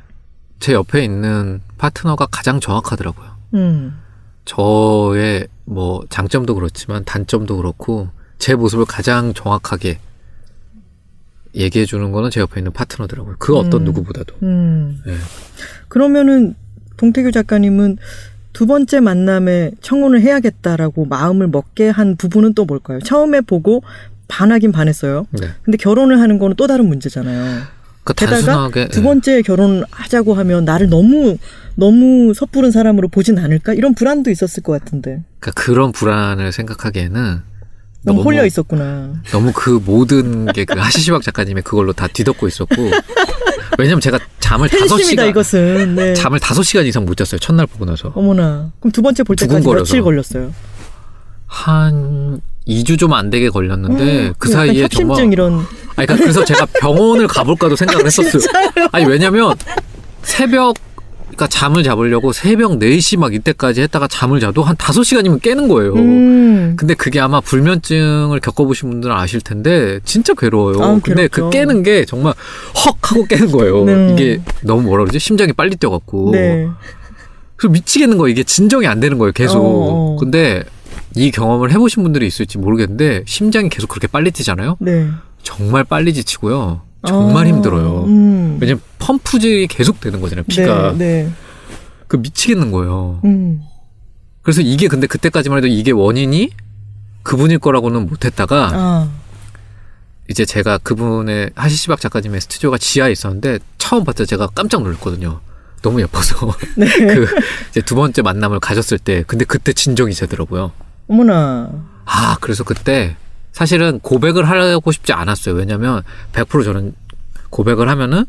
제 0.58 0.72
옆에 0.72 1.04
있는 1.04 1.60
파트너가 1.78 2.26
가장 2.26 2.58
정확하더라고요. 2.58 3.28
음. 3.54 3.96
저의 4.44 5.46
뭐 5.64 6.02
장점도 6.10 6.56
그렇지만 6.56 7.04
단점도 7.04 7.58
그렇고 7.58 8.08
제 8.38 8.56
모습을 8.56 8.84
가장 8.84 9.32
정확하게 9.32 10.00
얘기해 11.54 11.84
주는 11.84 12.10
거는 12.10 12.30
제 12.30 12.40
옆에 12.40 12.58
있는 12.58 12.72
파트너더라고요. 12.72 13.36
그 13.38 13.56
어떤 13.56 13.82
음. 13.82 13.84
누구보다도. 13.84 14.34
음. 14.42 15.00
네. 15.06 15.14
그러면은 15.86 16.56
동태규 16.96 17.30
작가님은 17.30 17.98
두 18.52 18.66
번째 18.66 19.00
만남에 19.00 19.70
청혼을 19.80 20.20
해야겠다라고 20.20 21.06
마음을 21.06 21.48
먹게 21.48 21.88
한 21.88 22.16
부분은 22.16 22.54
또 22.54 22.64
뭘까요? 22.64 23.00
처음에 23.00 23.40
보고 23.40 23.82
반하긴 24.28 24.72
반했어요. 24.72 25.26
네. 25.30 25.48
근데 25.62 25.76
결혼을 25.76 26.20
하는 26.20 26.38
거는 26.38 26.56
또 26.56 26.66
다른 26.66 26.86
문제잖아요. 26.86 27.62
그 28.04 28.14
게다가 28.14 28.68
두 28.90 29.00
예. 29.00 29.02
번째 29.02 29.42
결혼하자고 29.42 30.34
하면 30.34 30.64
나를 30.64 30.88
너무 30.88 31.36
너무 31.76 32.34
섣부른 32.34 32.70
사람으로 32.72 33.08
보진 33.08 33.38
않을까? 33.38 33.74
이런 33.74 33.94
불안도 33.94 34.30
있었을 34.30 34.62
것 34.62 34.72
같은데. 34.72 35.22
그러니까 35.38 35.62
그런 35.62 35.92
불안을 35.92 36.50
생각하기에는 36.52 37.40
너무, 38.04 38.22
홀려 38.22 38.44
있었구나. 38.44 39.12
너무 39.30 39.52
그 39.54 39.80
모든 39.84 40.46
게 40.46 40.64
그 40.64 40.76
하시시박 40.78 41.22
작가님의 41.22 41.62
그걸로 41.62 41.92
다 41.92 42.08
뒤덮고 42.08 42.48
있었고 42.48 42.74
왜냐면 43.78 44.00
제가 44.00 44.18
잠을 44.40 44.68
다섯 44.68 44.98
시간 44.98 45.28
이것은. 45.28 45.94
네. 45.94 46.14
잠을 46.14 46.38
다섯 46.40 46.62
시간 46.62 46.84
이상 46.86 47.04
못 47.04 47.16
잤어요 47.16 47.38
첫날 47.38 47.66
보고 47.66 47.84
나서 47.84 48.12
어머나. 48.14 48.70
그럼 48.80 48.92
두 48.92 49.02
번째 49.02 49.22
볼 49.22 49.36
때까지. 49.36 49.66
며칠 49.66 50.02
걸렸어요? 50.02 50.52
한 51.46 52.40
2주 52.66 52.98
좀 52.98 53.12
안 53.12 53.28
되게 53.30 53.48
걸렸는데 53.50 54.32
그 54.38 54.50
약간 54.50 54.66
사이에 54.66 54.88
정말 54.88 55.32
이런. 55.32 55.54
아니, 55.96 56.06
그러니까 56.06 56.16
그래서 56.16 56.44
제가 56.44 56.66
병원을 56.66 57.26
가볼까도 57.26 57.76
생각을 57.76 58.06
했었어요. 58.06 58.42
아니, 58.92 59.04
왜냐면 59.04 59.54
새벽, 60.22 60.76
그러니까 61.32 61.46
잠을 61.46 61.82
잡으려고 61.82 62.32
새벽 62.32 62.78
4시 62.78 63.18
막 63.18 63.34
이때까지 63.34 63.80
했다가 63.82 64.06
잠을 64.06 64.38
자도 64.38 64.62
한 64.62 64.76
5시간이면 64.76 65.40
깨는 65.40 65.68
거예요. 65.68 65.94
음. 65.94 66.76
근데 66.76 66.94
그게 66.94 67.20
아마 67.20 67.40
불면증을 67.40 68.38
겪어보신 68.40 68.90
분들은 68.90 69.14
아실 69.14 69.40
텐데 69.40 69.98
진짜 70.04 70.34
괴로워요. 70.34 70.82
아우, 70.82 71.00
근데 71.00 71.28
괴롭죠. 71.28 71.44
그 71.44 71.50
깨는 71.50 71.82
게 71.82 72.04
정말 72.04 72.34
헉 72.84 72.96
하고 73.00 73.24
깨는 73.24 73.50
거예요. 73.50 73.84
네. 73.84 74.12
이게 74.12 74.40
너무 74.62 74.82
뭐라 74.82 75.04
그러지? 75.04 75.18
심장이 75.18 75.52
빨리 75.52 75.76
뛰어갖고. 75.76 76.30
네. 76.32 76.68
그래서 77.56 77.72
미치겠는 77.72 78.18
거예요. 78.18 78.30
이게 78.30 78.42
진정이 78.42 78.86
안 78.86 79.00
되는 79.00 79.16
거예요. 79.18 79.32
계속. 79.32 79.58
어, 79.58 79.62
어. 79.62 80.16
근데 80.20 80.62
이 81.14 81.30
경험을 81.30 81.70
해보신 81.72 82.02
분들이 82.02 82.26
있을지 82.26 82.58
모르겠는데 82.58 83.22
심장이 83.26 83.68
계속 83.70 83.88
그렇게 83.88 84.06
빨리 84.06 84.30
뛰잖아요. 84.30 84.76
네. 84.80 85.08
정말 85.42 85.84
빨리 85.84 86.12
지치고요. 86.12 86.82
정말 87.06 87.44
아, 87.46 87.48
힘들어요. 87.48 88.04
음. 88.04 88.58
왜냐면 88.60 88.80
펌프질이 88.98 89.66
계속 89.66 90.00
되는 90.00 90.20
거잖아요. 90.20 90.44
피가. 90.48 90.92
네, 90.92 91.24
네. 91.24 91.32
그 92.06 92.16
미치겠는 92.16 92.70
거예요. 92.70 93.20
음. 93.24 93.62
그래서 94.42 94.60
이게 94.60 94.88
근데 94.88 95.06
그때까지만 95.06 95.58
해도 95.58 95.66
이게 95.66 95.90
원인이 95.90 96.50
그분일 97.22 97.58
거라고는 97.58 98.06
못했다가 98.06 98.70
아. 98.72 99.10
이제 100.28 100.44
제가 100.44 100.78
그분의 100.78 101.50
하시시박 101.54 102.00
작가님의 102.00 102.40
스튜디오가 102.40 102.78
지하에 102.78 103.12
있었는데 103.12 103.58
처음 103.78 104.04
봤을 104.04 104.24
때 104.24 104.30
제가 104.30 104.48
깜짝 104.48 104.82
놀랐거든요. 104.82 105.40
너무 105.82 106.00
예뻐서 106.00 106.52
네. 106.76 106.86
그 107.06 107.26
이제 107.70 107.80
두 107.80 107.94
번째 107.94 108.22
만남을 108.22 108.60
가졌을 108.60 108.98
때 108.98 109.24
근데 109.26 109.44
그때 109.44 109.72
진정이 109.72 110.14
되더라고요. 110.14 110.72
어머나. 111.08 111.70
아 112.04 112.36
그래서 112.40 112.64
그때 112.64 113.16
사실은 113.52 113.98
고백을 114.00 114.48
하고 114.48 114.92
싶지 114.92 115.12
않았어요. 115.12 115.54
왜냐면 115.54 116.02
100% 116.32 116.64
저는 116.64 116.94
고백을 117.50 117.88
하면은 117.88 118.24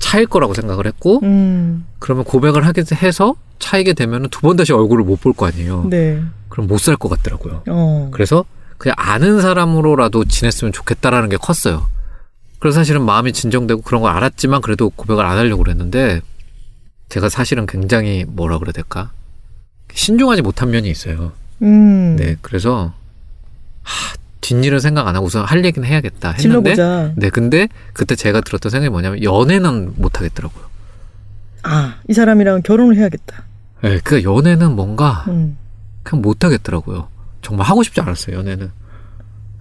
차일 0.00 0.26
거라고 0.26 0.54
생각을 0.54 0.86
했고 0.86 1.20
음. 1.22 1.84
그러면 1.98 2.24
고백을 2.24 2.64
하게 2.66 2.82
해서 2.94 3.34
차이게 3.58 3.92
되면은 3.94 4.30
두 4.30 4.40
번 4.40 4.56
다시 4.56 4.72
얼굴을 4.72 5.04
못 5.04 5.20
볼 5.20 5.32
거 5.32 5.46
아니에요. 5.46 5.84
네. 5.90 6.22
그럼 6.48 6.66
못 6.66 6.78
살 6.78 6.96
것 6.96 7.08
같더라고요. 7.08 7.62
어. 7.68 8.08
그래서 8.12 8.44
그냥 8.78 8.94
아는 8.96 9.40
사람으로라도 9.40 10.24
지냈으면 10.24 10.72
좋겠다라는 10.72 11.28
게 11.28 11.36
컸어요. 11.36 11.88
그래서 12.60 12.76
사실은 12.80 13.02
마음이 13.02 13.32
진정되고 13.32 13.82
그런 13.82 14.02
걸 14.02 14.12
알았지만 14.12 14.60
그래도 14.62 14.88
고백을 14.90 15.24
안 15.24 15.36
하려고 15.36 15.62
그랬는데 15.62 16.20
제가 17.08 17.28
사실은 17.28 17.66
굉장히 17.66 18.24
뭐라 18.26 18.58
그래야 18.58 18.72
될까? 18.72 19.10
신중하지 19.92 20.42
못한 20.42 20.70
면이 20.70 20.88
있어요. 20.88 21.32
음. 21.62 22.16
네, 22.16 22.36
그래서 22.40 22.92
하, 23.82 24.14
뒷일은 24.48 24.80
생각 24.80 25.06
안 25.06 25.14
하고 25.14 25.26
우선 25.26 25.44
할 25.44 25.62
얘기는 25.64 25.86
해야겠다 25.86 26.32
했는데 26.32 26.74
질러보자. 26.74 27.12
네, 27.16 27.28
근데 27.28 27.68
그때 27.92 28.14
제가 28.14 28.40
들었던 28.40 28.70
생각이 28.70 28.88
뭐냐면 28.88 29.22
연애는 29.22 29.92
못 29.96 30.18
하겠더라고요. 30.18 30.64
아, 31.64 31.96
이 32.08 32.14
사람이랑 32.14 32.62
결혼을 32.62 32.96
해야겠다. 32.96 33.44
네, 33.82 34.00
그 34.02 34.22
연애는 34.22 34.74
뭔가 34.74 35.24
음. 35.28 35.58
그냥 36.02 36.22
못 36.22 36.44
하겠더라고요. 36.44 37.08
정말 37.42 37.66
하고 37.66 37.82
싶지 37.82 38.00
않았어요 38.00 38.36
연애는. 38.38 38.70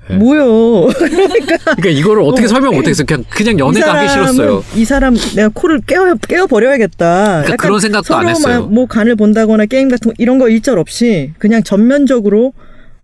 네. 0.10 0.16
뭐요? 0.16 0.88
그러니까 0.96 1.90
이거를 1.90 2.24
어떻게 2.24 2.46
어, 2.46 2.48
설명 2.48 2.74
못하겠어요. 2.76 3.06
그냥 3.06 3.26
그냥 3.30 3.60
연애가 3.60 3.94
하기 3.94 4.10
싫었어요. 4.10 4.64
이 4.76 4.86
사람 4.86 5.16
내가 5.36 5.50
코를 5.54 5.82
깨워 5.82 6.16
깨워 6.16 6.48
버려야겠다. 6.48 7.42
그러니까 7.42 7.56
그런 7.58 7.82
생각도 7.82 8.16
안 8.16 8.30
했어요. 8.30 8.68
막뭐 8.68 8.86
간을 8.86 9.18
본다거나 9.18 9.66
게임 9.66 9.90
같은 9.90 10.12
거 10.12 10.16
이런 10.18 10.40
거 10.40 10.48
일절 10.48 10.80
없이 10.80 11.34
그냥 11.40 11.62
전면적으로 11.62 12.54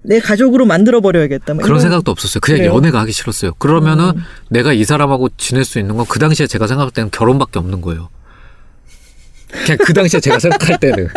내 0.05 0.19
가족으로 0.19 0.65
만들어 0.65 0.99
버려야겠다. 1.01 1.53
막 1.53 1.63
그런 1.63 1.79
생각도 1.79 2.11
없었어요. 2.11 2.41
그냥 2.41 2.59
그래요? 2.59 2.75
연애가 2.75 2.99
하기 3.01 3.11
싫었어요. 3.11 3.53
그러면은 3.55 4.05
음. 4.17 4.23
내가 4.49 4.73
이 4.73 4.83
사람하고 4.83 5.29
지낼 5.37 5.63
수 5.65 5.79
있는 5.79 5.95
건 5.95 6.05
그 6.07 6.19
당시에 6.19 6.45
제가 6.47 6.67
생각할 6.67 6.91
때는 6.91 7.09
결혼밖에 7.11 7.59
없는 7.59 7.81
거예요. 7.81 8.09
그냥 9.51 9.77
그 9.85 9.93
당시에 9.93 10.19
제가 10.19 10.39
생각할 10.39 10.79
때는. 10.79 11.07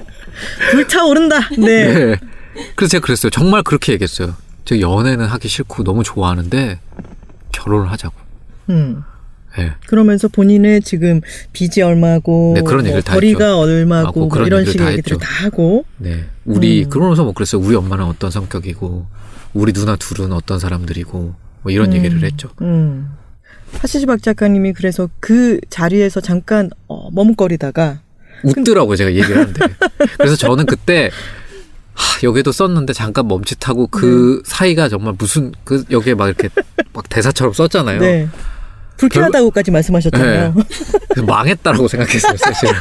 불타오른다. 0.72 1.48
네. 1.58 1.94
네. 1.94 2.16
그래서 2.76 2.90
제가 2.92 3.04
그랬어요. 3.06 3.30
정말 3.30 3.62
그렇게 3.62 3.92
얘기했어요. 3.92 4.34
제가 4.64 4.80
연애는 4.80 5.26
하기 5.26 5.48
싫고 5.48 5.84
너무 5.84 6.02
좋아하는데 6.02 6.80
결혼을 7.52 7.90
하자고. 7.90 8.14
음. 8.70 9.02
네. 9.58 9.72
그러면서 9.86 10.28
본인의 10.28 10.82
지금 10.82 11.20
빚이 11.52 11.82
얼마고 11.82 12.52
네, 12.54 12.62
그런 12.62 12.78
뭐 12.80 12.86
얘기를 12.86 13.02
다 13.02 13.14
거리가 13.14 13.50
하고, 13.50 13.60
얼마고 13.60 14.20
뭐 14.20 14.28
그런 14.28 14.46
이런 14.46 14.60
얘기를 14.60 14.72
식의 14.72 14.86
다 14.86 14.92
얘기들을 14.92 15.16
했죠. 15.16 15.26
다 15.26 15.44
하고 15.44 15.84
네. 15.98 16.24
우리 16.44 16.84
음. 16.84 16.90
그러면서 16.90 17.24
뭐 17.24 17.32
그랬어요. 17.32 17.60
우리 17.60 17.74
엄마는 17.76 18.04
어떤 18.04 18.30
성격이고 18.30 19.06
우리 19.54 19.72
누나 19.72 19.96
둘은 19.96 20.32
어떤 20.32 20.58
사람들이고 20.58 21.34
뭐 21.62 21.72
이런 21.72 21.90
음. 21.90 21.96
얘기를 21.96 22.22
했죠. 22.22 22.50
음. 22.62 23.10
하시지 23.72 24.06
박 24.06 24.22
작가님이 24.22 24.72
그래서 24.72 25.10
그 25.20 25.60
자리에서 25.68 26.20
잠깐 26.20 26.70
어, 26.86 27.10
머뭇거리다가 27.10 28.00
웃더라고요, 28.42 28.96
제가 28.96 29.10
얘기를 29.10 29.36
하는데. 29.36 29.66
그래서 30.16 30.36
저는 30.36 30.66
그때, 30.66 31.10
하, 31.92 32.20
여기도 32.22 32.52
썼는데 32.52 32.92
잠깐 32.92 33.26
멈칫하고 33.26 33.88
그 33.88 34.42
네. 34.44 34.50
사이가 34.50 34.88
정말 34.88 35.14
무슨, 35.18 35.52
그, 35.64 35.84
여기에 35.90 36.14
막 36.14 36.28
이렇게 36.28 36.48
막 36.92 37.08
대사처럼 37.08 37.52
썼잖아요. 37.52 38.00
네. 38.00 38.28
불쾌하다고까지 38.98 39.70
말씀하셨잖아요. 39.70 40.54
그래서 41.08 41.26
망했다라고 41.26 41.88
생각했어요, 41.88 42.36
사실은. 42.36 42.74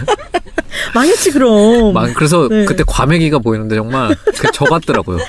망했지 0.93 1.31
그럼. 1.31 1.93
망, 1.93 2.13
그래서 2.13 2.47
네. 2.49 2.65
그때 2.65 2.83
과메기가 2.85 3.39
보이는데 3.39 3.75
정말 3.75 4.15
그저 4.37 4.65
같더라고요. 4.65 5.19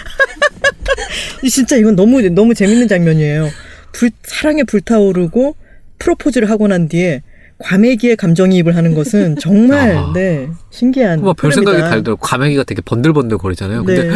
진짜 1.51 1.77
이건 1.77 1.95
너무 1.97 2.21
너무 2.31 2.55
재밌는 2.55 2.89
장면이에요. 2.89 3.49
불, 3.93 4.11
사랑에 4.25 4.65
불타오르고 4.65 5.57
프로포즈를 5.99 6.51
하고 6.51 6.67
난 6.69 6.89
뒤에 6.89 7.23
과메기에 7.59 8.15
감정이입을 8.17 8.77
하는 8.77 8.95
것은 8.95 9.37
정말 9.41 9.97
아. 9.97 10.11
네 10.15 10.49
신기한. 10.71 11.23
막별 11.23 11.53
생각이. 11.53 11.79
달더라고요. 11.81 12.17
과메기가 12.17 12.65
되게 12.65 12.83
번들번들 12.83 13.39
거리잖아요. 13.39 13.85
근데 13.85 14.05
네. 14.05 14.15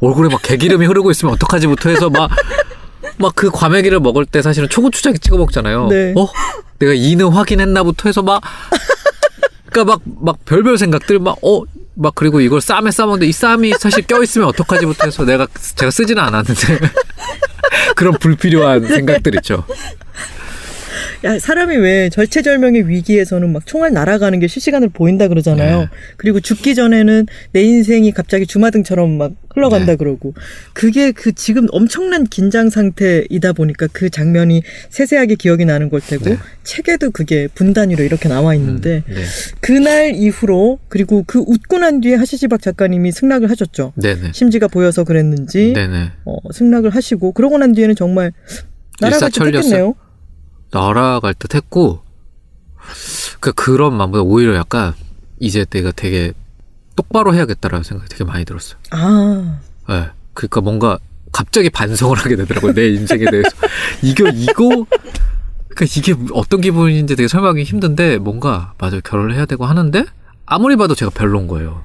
얼굴에 0.00 0.28
막 0.30 0.40
개기름이 0.42 0.86
흐르고 0.86 1.10
있으면 1.10 1.34
어떡하지부터 1.34 1.90
해서 1.90 2.08
막, 2.08 2.30
막 3.18 3.34
그 3.34 3.50
과메기를 3.50 4.00
먹을 4.00 4.26
때 4.26 4.42
사실은 4.42 4.68
초고추장에 4.68 5.16
찍어 5.18 5.36
먹잖아요. 5.36 5.88
네. 5.88 6.14
어? 6.16 6.28
내가 6.78 6.92
이는 6.94 7.28
확인했나부터 7.28 8.08
해서 8.08 8.22
막, 8.22 8.42
그니까 9.66 9.84
막, 9.84 10.00
막 10.20 10.44
별별 10.44 10.78
생각들 10.78 11.18
막, 11.18 11.38
어? 11.42 11.62
막 11.94 12.14
그리고 12.14 12.40
이걸 12.40 12.60
쌈에 12.60 12.90
싸먹는데 12.90 13.26
이 13.26 13.32
쌈이 13.32 13.72
사실 13.78 14.06
껴 14.06 14.22
있으면 14.22 14.48
어떡하지부터 14.48 15.06
해서 15.06 15.24
내가, 15.24 15.46
제가 15.74 15.90
쓰지는 15.90 16.22
않았는데. 16.22 16.78
그런 17.96 18.14
불필요한 18.14 18.86
생각들 18.86 19.34
있죠. 19.36 19.64
야, 21.24 21.38
사람이 21.38 21.76
왜 21.76 22.08
절체절명의 22.10 22.88
위기에서는 22.88 23.52
막 23.52 23.66
총알 23.66 23.92
날아가는 23.92 24.38
게 24.38 24.46
실시간으로 24.46 24.90
보인다 24.90 25.28
그러잖아요. 25.28 25.80
네. 25.80 25.86
그리고 26.16 26.40
죽기 26.40 26.74
전에는 26.74 27.26
내 27.52 27.62
인생이 27.62 28.12
갑자기 28.12 28.46
주마등처럼 28.46 29.18
막 29.18 29.32
흘러간다 29.54 29.92
네. 29.92 29.96
그러고. 29.96 30.34
그게 30.72 31.12
그 31.12 31.32
지금 31.32 31.66
엄청난 31.72 32.24
긴장 32.24 32.70
상태이다 32.70 33.52
보니까 33.52 33.88
그 33.92 34.10
장면이 34.10 34.62
세세하게 34.90 35.34
기억이 35.34 35.64
나는 35.64 35.90
걸 35.90 36.00
테고 36.00 36.24
네. 36.24 36.38
책에도 36.62 37.10
그게 37.10 37.48
분단위로 37.54 38.04
이렇게 38.04 38.28
나와 38.28 38.54
있는데 38.54 39.02
음, 39.08 39.14
네. 39.14 39.22
그날 39.60 40.14
이후로 40.14 40.78
그리고 40.88 41.24
그 41.26 41.40
웃고 41.40 41.78
난 41.78 42.00
뒤에 42.00 42.14
하시지박 42.14 42.62
작가님이 42.62 43.12
승낙을 43.12 43.50
하셨죠. 43.50 43.92
네네. 43.96 44.32
심지가 44.32 44.68
보여서 44.68 45.04
그랬는지. 45.04 45.72
어, 46.24 46.36
승낙을 46.52 46.90
하시고 46.90 47.32
그러고 47.32 47.58
난 47.58 47.72
뒤에는 47.72 47.96
정말 47.96 48.32
듯 49.00 49.06
일사천리였어요. 49.06 49.58
했겠네요. 49.58 50.07
날아갈 50.70 51.34
듯 51.34 51.54
했고, 51.54 52.02
그, 53.40 53.52
그런 53.52 53.96
마음보다 53.96 54.22
오히려 54.22 54.54
약간, 54.54 54.94
이제 55.40 55.64
내가 55.64 55.92
되게 55.92 56.32
똑바로 56.96 57.34
해야겠다라는 57.34 57.84
생각이 57.84 58.08
되게 58.08 58.24
많이 58.24 58.44
들었어요. 58.44 58.78
아, 58.90 59.58
예. 59.90 60.10
그러니까 60.34 60.60
뭔가 60.60 60.98
갑자기 61.32 61.70
반성을 61.70 62.16
하게 62.16 62.36
되더라고요. 62.36 62.74
내 62.74 62.88
인생에 62.88 63.24
대해서. 63.30 63.50
이거, 64.02 64.28
이거, 64.28 64.68
그러니까 65.68 65.84
이게 65.84 66.14
어떤 66.32 66.60
기분인지 66.60 67.16
되게 67.16 67.28
설명하기 67.28 67.62
힘든데, 67.62 68.18
뭔가, 68.18 68.74
맞아요. 68.78 69.00
결혼을 69.02 69.34
해야 69.34 69.46
되고 69.46 69.64
하는데, 69.64 70.04
아무리 70.46 70.76
봐도 70.76 70.94
제가 70.94 71.10
별론 71.14 71.46
거예요. 71.46 71.84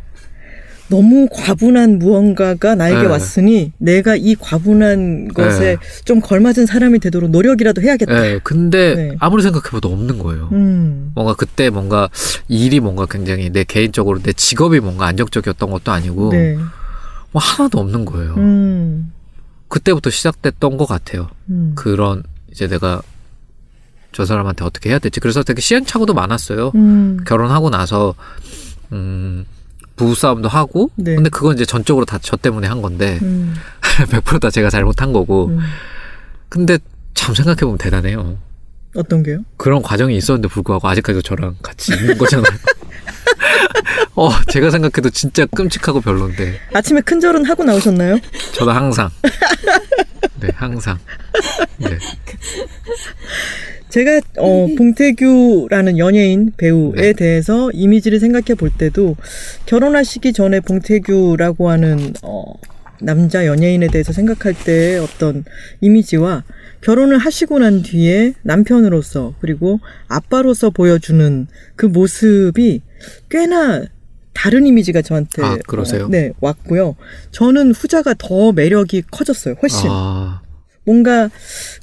너무 0.89 1.27
과분한 1.31 1.99
무언가가 1.99 2.75
나에게 2.75 3.03
네. 3.03 3.07
왔으니 3.07 3.71
내가 3.77 4.15
이 4.15 4.35
과분한 4.35 5.29
것에 5.29 5.59
네. 5.59 5.77
좀 6.05 6.19
걸맞은 6.19 6.65
사람이 6.65 6.99
되도록 6.99 7.29
노력이라도 7.31 7.81
해야겠다. 7.81 8.27
예. 8.27 8.39
근데, 8.43 8.95
네. 8.95 9.15
아무리 9.19 9.43
생각해봐도 9.43 9.91
없는 9.91 10.19
거예요. 10.19 10.49
음, 10.51 11.11
뭔가 11.15 11.33
그때 11.33 11.69
뭔가 11.69 12.09
일이 12.47 12.79
뭔가 12.79 13.05
굉장히 13.05 13.49
내 13.49 13.63
개인적으로 13.63 14.19
내 14.21 14.33
직업이 14.33 14.79
뭔가 14.79 15.05
안정적이었던 15.07 15.69
것도 15.69 15.91
아니고, 15.91 16.31
네, 16.31 16.57
뭐 17.31 17.41
하나도 17.41 17.79
없는 17.79 18.05
거예요. 18.05 18.35
음, 18.35 19.11
그때부터 19.69 20.09
시작됐던 20.09 20.77
것 20.77 20.85
같아요. 20.85 21.29
음. 21.49 21.73
그런 21.75 22.23
이제 22.51 22.67
내가 22.67 23.01
저 24.11 24.25
사람한테 24.25 24.63
어떻게 24.63 24.91
해야 24.91 24.99
될지 24.99 25.19
그래서 25.19 25.41
되게 25.41 25.59
시행착오도 25.59 26.13
많았어요. 26.13 26.71
음, 26.75 27.17
결혼하고 27.25 27.71
나서 27.71 28.13
음 28.91 29.45
부부싸움도 29.95 30.49
하고 30.49 30.89
네. 30.95 31.15
근데 31.15 31.29
그건 31.29 31.55
이제 31.55 31.65
전적으로 31.65 32.05
다 32.05 32.17
저 32.21 32.35
때문에 32.37 32.67
한 32.67 32.81
건데 32.81 33.19
음, 33.21 33.53
100%다 33.81 34.49
제가 34.49 34.69
잘못한 34.69 35.11
거고 35.13 35.47
음. 35.47 35.59
근데 36.49 36.77
참 37.13 37.33
생각해보면 37.35 37.77
대단해요. 37.77 38.37
어떤 38.95 39.23
게요? 39.23 39.39
그런 39.57 39.81
과정이 39.81 40.15
있었는데 40.17 40.47
불구하고 40.47 40.87
아직까지도 40.87 41.21
저랑 41.21 41.55
같이 41.61 41.93
있는 41.93 42.17
거잖아요. 42.17 42.53
어, 44.15 44.29
제가 44.49 44.69
생각해도 44.69 45.09
진짜 45.09 45.45
끔찍하고 45.47 46.01
별론데. 46.01 46.59
아침에 46.73 47.01
큰 47.01 47.19
절은 47.19 47.45
하고 47.45 47.63
나오셨나요? 47.63 48.19
저는 48.53 48.73
항상. 48.73 49.09
네, 50.39 50.49
항상. 50.53 50.99
네. 51.77 51.97
제가 53.89 54.21
어, 54.37 54.67
봉태규라는 54.77 55.97
연예인 55.97 56.51
배우에 56.57 56.93
네. 56.95 57.13
대해서 57.13 57.69
이미지를 57.71 58.19
생각해 58.19 58.55
볼 58.57 58.71
때도 58.71 59.15
결혼하시기 59.65 60.33
전에 60.33 60.59
봉태규라고 60.61 61.69
하는 61.69 62.13
어, 62.23 62.43
남자 63.01 63.45
연예인에 63.45 63.87
대해서 63.87 64.11
생각할 64.13 64.53
때 64.53 64.97
어떤 64.97 65.43
이미지와 65.81 66.43
결혼을 66.83 67.17
하시고 67.17 67.59
난 67.59 67.81
뒤에 67.81 68.33
남편으로서 68.43 69.35
그리고 69.39 69.79
아빠로서 70.07 70.69
보여주는 70.69 71.47
그 71.75 71.85
모습이 71.85 72.81
꽤나 73.29 73.83
다른 74.33 74.65
이미지가 74.65 75.01
저한테 75.01 75.41
아, 75.41 75.57
그러세요? 75.67 76.05
어, 76.05 76.07
네 76.09 76.31
왔고요. 76.41 76.95
저는 77.31 77.71
후자가 77.71 78.15
더 78.17 78.51
매력이 78.51 79.03
커졌어요. 79.11 79.55
훨씬. 79.61 79.87
아, 79.89 80.41
뭔가 80.85 81.29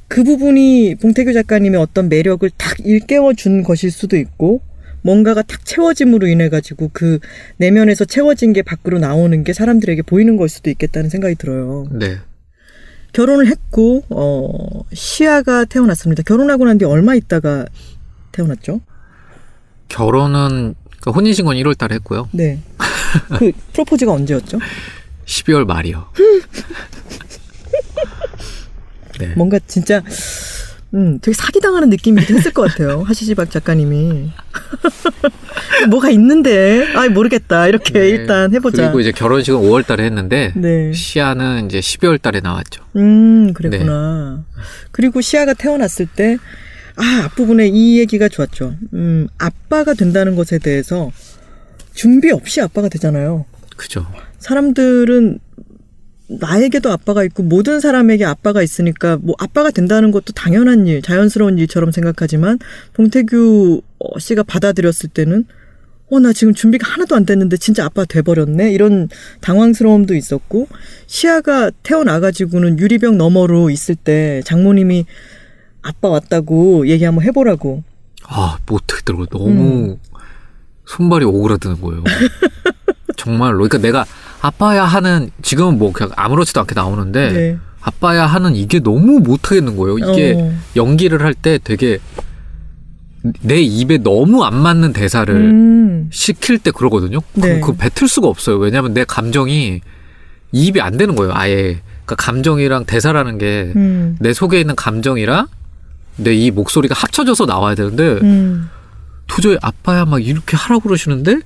그 0.08 0.24
부분이 0.24 0.96
봉태규 0.96 1.32
작가님의 1.32 1.80
어떤 1.80 2.08
매력을 2.08 2.48
탁 2.58 2.76
일깨워 2.80 3.32
준 3.34 3.62
것일 3.62 3.90
수도 3.90 4.16
있고 4.16 4.60
뭔가가 5.02 5.40
탁 5.42 5.64
채워짐으로 5.64 6.26
인해 6.26 6.50
가지고 6.50 6.90
그 6.92 7.18
내면에서 7.56 8.04
채워진 8.04 8.52
게 8.52 8.60
밖으로 8.60 8.98
나오는 8.98 9.42
게 9.44 9.52
사람들에게 9.54 10.02
보이는 10.02 10.36
걸 10.36 10.50
수도 10.50 10.68
있겠다는 10.68 11.08
생각이 11.08 11.36
들어요. 11.36 11.86
네. 11.90 12.18
결혼을 13.12 13.46
했고 13.48 14.04
어 14.10 14.82
시아가 14.92 15.64
태어났습니다. 15.64 16.22
결혼하고 16.22 16.64
난 16.64 16.78
뒤 16.78 16.84
얼마 16.84 17.14
있다가 17.14 17.66
태어났죠? 18.32 18.80
결혼은 19.88 20.74
그러니까 21.00 21.10
혼인 21.12 21.32
신고는 21.34 21.60
1월 21.62 21.76
달에 21.76 21.96
했고요. 21.96 22.28
네. 22.32 22.60
그 23.38 23.52
프로포즈가 23.72 24.12
언제였죠? 24.12 24.58
12월 25.26 25.64
말이요. 25.66 26.06
네. 29.18 29.34
뭔가 29.36 29.58
진짜 29.66 30.02
음, 30.94 31.18
되게 31.20 31.34
사기당하는 31.34 31.88
느낌이 31.90 32.20
했을 32.20 32.52
것 32.52 32.62
같아요. 32.70 33.02
하시지박 33.06 33.50
작가님이. 33.50 34.30
뭐가 35.90 36.10
있는데, 36.10 36.86
아 36.94 37.08
모르겠다. 37.08 37.68
이렇게 37.68 37.92
네. 37.92 38.08
일단 38.08 38.52
해보자. 38.52 38.82
그리고 38.84 39.00
이제 39.00 39.12
결혼식은 39.12 39.60
5월 39.60 39.86
달에 39.86 40.04
했는데 40.04 40.52
네. 40.56 40.92
시아는 40.92 41.66
이제 41.66 41.80
12월 41.80 42.20
달에 42.20 42.40
나왔죠. 42.40 42.82
음, 42.96 43.52
그랬구나. 43.52 44.44
그리고 44.90 45.20
시아가 45.20 45.54
태어났을 45.54 46.06
때, 46.06 46.36
아, 46.96 47.24
앞부분에 47.26 47.68
이 47.68 47.98
얘기가 47.98 48.28
좋았죠. 48.28 48.74
음, 48.94 49.28
아빠가 49.38 49.94
된다는 49.94 50.34
것에 50.36 50.58
대해서 50.58 51.10
준비 51.94 52.30
없이 52.30 52.60
아빠가 52.60 52.88
되잖아요. 52.88 53.46
그죠. 53.76 54.06
사람들은 54.38 55.38
나에게도 56.38 56.90
아빠가 56.92 57.24
있고 57.24 57.42
모든 57.42 57.80
사람에게 57.80 58.24
아빠가 58.24 58.62
있으니까 58.62 59.18
뭐 59.20 59.34
아빠가 59.38 59.70
된다는 59.70 60.12
것도 60.12 60.32
당연한 60.32 60.86
일, 60.86 61.02
자연스러운 61.02 61.58
일처럼 61.58 61.90
생각하지만 61.90 62.58
봉태규 62.92 63.82
어, 63.98 64.18
씨가 64.18 64.44
받아들였을 64.44 65.10
때는 65.10 65.44
어, 66.10 66.20
나 66.20 66.32
지금 66.32 66.54
준비가 66.54 66.88
하나도 66.88 67.14
안 67.14 67.24
됐는데 67.24 67.56
진짜 67.56 67.84
아빠 67.84 68.04
돼버렸네? 68.04 68.72
이런 68.72 69.08
당황스러움도 69.42 70.16
있었고, 70.16 70.66
시아가 71.06 71.70
태어나가지고는 71.84 72.80
유리병 72.80 73.16
너머로 73.16 73.70
있을 73.70 73.94
때 73.94 74.42
장모님이 74.44 75.06
아빠 75.82 76.08
왔다고 76.08 76.88
얘기 76.88 77.04
한번 77.04 77.24
해보라고. 77.24 77.84
아, 78.24 78.58
못하겠더라고요. 78.66 79.26
너무 79.26 79.98
손발이 80.86 81.24
오그라드는 81.26 81.80
거예요. 81.80 82.02
정말로. 83.16 83.58
그러니까 83.58 83.78
내가 83.78 84.04
아빠야 84.40 84.84
하는, 84.84 85.30
지금은 85.42 85.78
뭐 85.78 85.92
그냥 85.92 86.12
아무렇지도 86.16 86.60
않게 86.60 86.74
나오는데, 86.74 87.32
네. 87.32 87.58
아빠야 87.82 88.26
하는 88.26 88.54
이게 88.56 88.78
너무 88.80 89.20
못하겠는 89.20 89.76
거예요. 89.76 89.98
이게 89.98 90.34
어. 90.36 90.52
연기를 90.76 91.22
할 91.22 91.32
때 91.34 91.58
되게 91.62 91.98
내 93.42 93.60
입에 93.60 93.98
너무 93.98 94.44
안 94.44 94.54
맞는 94.56 94.92
대사를 94.92 95.34
음, 95.34 96.08
시킬 96.12 96.58
때 96.58 96.70
그러거든요. 96.70 97.20
네. 97.34 97.60
그럼 97.60 97.60
그 97.62 97.72
뱉을 97.76 98.06
수가 98.08 98.28
없어요. 98.28 98.56
왜냐하면 98.58 98.92
내 98.92 99.04
감정이 99.04 99.80
이입이 100.52 100.80
안 100.80 100.96
되는 100.98 101.16
거예요. 101.16 101.32
아예. 101.34 101.80
그러니까 102.04 102.16
감정이랑 102.16 102.84
대사라는 102.84 103.38
게내 103.38 103.72
음, 103.76 104.18
속에 104.34 104.60
있는 104.60 104.74
감정이랑 104.76 105.46
내 106.16 106.34
이 106.34 106.50
목소리가 106.50 106.94
합쳐져서 106.94 107.46
나와야 107.46 107.74
되는데 107.74 108.18
음, 108.22 108.68
도저히 109.26 109.56
아빠야 109.62 110.04
막 110.04 110.22
이렇게 110.22 110.56
하라고 110.58 110.82
그러시는데 110.82 111.40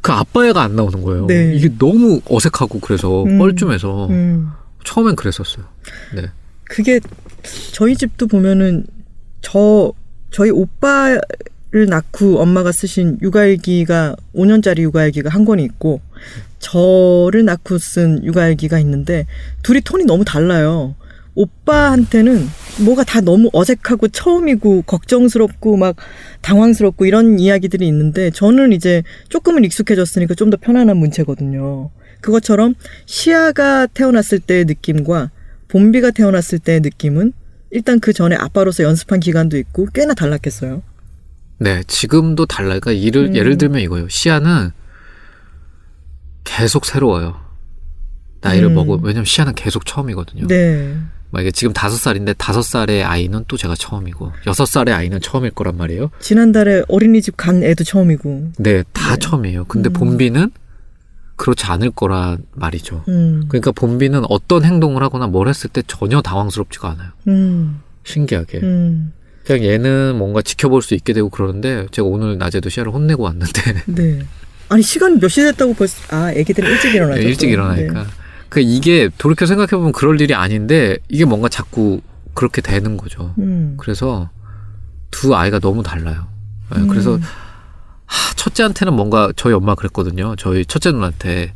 그 0.00 0.12
아빠야가 0.12 0.62
안 0.62 0.76
나오는 0.76 1.02
거예요. 1.02 1.26
네. 1.26 1.54
이게 1.54 1.68
너무 1.78 2.20
어색하고 2.28 2.80
그래서 2.80 3.24
음. 3.24 3.38
뻘쭘해서 3.38 4.06
음. 4.08 4.50
처음엔 4.84 5.16
그랬었어요. 5.16 5.64
네. 6.14 6.22
그게 6.64 7.00
저희 7.72 7.96
집도 7.96 8.26
보면은 8.26 8.86
저 9.42 9.92
저희 10.30 10.50
오빠를 10.50 11.20
낳고 11.88 12.40
엄마가 12.40 12.72
쓰신 12.72 13.18
육아일기가 13.20 14.16
5년짜리 14.34 14.80
육아일기가 14.80 15.28
한 15.30 15.44
권이 15.44 15.64
있고 15.64 16.00
저를 16.60 17.44
낳고 17.44 17.78
쓴 17.78 18.24
육아일기가 18.24 18.78
있는데 18.78 19.26
둘이 19.62 19.80
톤이 19.80 20.04
너무 20.04 20.24
달라요. 20.24 20.94
오빠한테는 21.34 22.46
뭐가 22.84 23.04
다 23.04 23.20
너무 23.20 23.50
어색하고 23.52 24.08
처음이고 24.08 24.82
걱정스럽고 24.82 25.76
막 25.76 25.96
당황스럽고 26.40 27.06
이런 27.06 27.38
이야기들이 27.38 27.86
있는데 27.88 28.30
저는 28.30 28.72
이제 28.72 29.02
조금은 29.28 29.64
익숙해졌으니까 29.64 30.34
좀 30.34 30.50
더 30.50 30.56
편안한 30.56 30.96
문체거든요. 30.96 31.90
그것처럼 32.20 32.74
시아가 33.06 33.86
태어났을 33.86 34.40
때의 34.40 34.64
느낌과 34.64 35.30
봄비가 35.68 36.10
태어났을 36.10 36.58
때의 36.58 36.80
느낌은 36.80 37.32
일단 37.70 38.00
그 38.00 38.12
전에 38.12 38.34
아빠로서 38.34 38.82
연습한 38.82 39.20
기간도 39.20 39.56
있고 39.58 39.86
꽤나 39.94 40.14
달랐겠어요. 40.14 40.82
네, 41.58 41.82
지금도 41.86 42.46
달라요. 42.46 42.80
그러니까 42.80 43.04
예를, 43.04 43.26
음. 43.26 43.36
예를 43.36 43.58
들면 43.58 43.80
이거예요. 43.82 44.08
시아는 44.08 44.70
계속 46.42 46.84
새로워요. 46.84 47.36
나이를 48.40 48.68
음. 48.70 48.74
먹어. 48.74 48.98
왜냐면 49.02 49.24
시아는 49.24 49.54
계속 49.54 49.86
처음이거든요. 49.86 50.46
네. 50.48 50.96
만약에 51.30 51.52
지금 51.52 51.72
다섯 51.72 51.96
살인데 51.96 52.34
다섯 52.34 52.62
살의 52.62 53.04
아이는 53.04 53.44
또 53.46 53.56
제가 53.56 53.74
처음이고 53.76 54.32
여섯 54.46 54.66
살의 54.66 54.94
아이는 54.94 55.20
처음일 55.20 55.52
거란 55.52 55.76
말이에요. 55.76 56.10
지난달에 56.20 56.82
어린이집 56.88 57.36
간 57.36 57.62
애도 57.62 57.84
처음이고. 57.84 58.52
네, 58.58 58.82
다 58.92 59.14
네. 59.14 59.18
처음이에요. 59.18 59.64
근데 59.64 59.90
음. 59.90 59.92
봄비는 59.92 60.50
그렇지 61.36 61.64
않을 61.66 61.92
거란 61.92 62.44
말이죠. 62.52 63.04
음. 63.08 63.44
그러니까 63.48 63.72
봄비는 63.72 64.24
어떤 64.28 64.64
행동을 64.64 65.02
하거나 65.02 65.26
뭘 65.26 65.48
했을 65.48 65.70
때 65.70 65.82
전혀 65.86 66.20
당황스럽지가 66.20 66.90
않아요. 66.90 67.10
음. 67.28 67.80
신기하게. 68.04 68.58
음. 68.58 69.12
그냥 69.44 69.64
얘는 69.64 70.16
뭔가 70.16 70.42
지켜볼 70.42 70.82
수 70.82 70.94
있게 70.94 71.12
되고 71.12 71.30
그러는데 71.30 71.86
제가 71.92 72.06
오늘 72.06 72.38
낮에도 72.38 72.68
시아를 72.68 72.92
혼내고 72.92 73.22
왔는데 73.22 73.62
네. 73.86 74.18
아니 74.68 74.82
시간이 74.82 75.16
몇시 75.18 75.42
됐다고 75.42 75.74
벌써 75.74 75.96
아 76.14 76.30
애기들은 76.32 76.70
일찍 76.70 76.94
일어나죠. 76.94 77.20
네, 77.20 77.26
일찍 77.26 77.46
또. 77.46 77.52
일어나니까. 77.52 78.02
네. 78.02 78.08
그 78.50 78.60
이게 78.60 79.08
돌이켜 79.16 79.46
생각해 79.46 79.68
보면 79.68 79.92
그럴 79.92 80.20
일이 80.20 80.34
아닌데 80.34 80.98
이게 81.08 81.24
뭔가 81.24 81.48
자꾸 81.48 82.00
그렇게 82.34 82.60
되는 82.60 82.96
거죠. 82.96 83.34
음. 83.38 83.76
그래서 83.78 84.28
두 85.10 85.34
아이가 85.34 85.58
너무 85.60 85.82
달라요. 85.82 86.26
네, 86.74 86.80
음. 86.80 86.88
그래서 86.88 87.18
하, 88.06 88.34
첫째한테는 88.34 88.92
뭔가 88.94 89.32
저희 89.36 89.54
엄마 89.54 89.74
그랬거든요. 89.74 90.34
저희 90.36 90.64
첫째 90.66 90.90
누나한테 90.92 91.54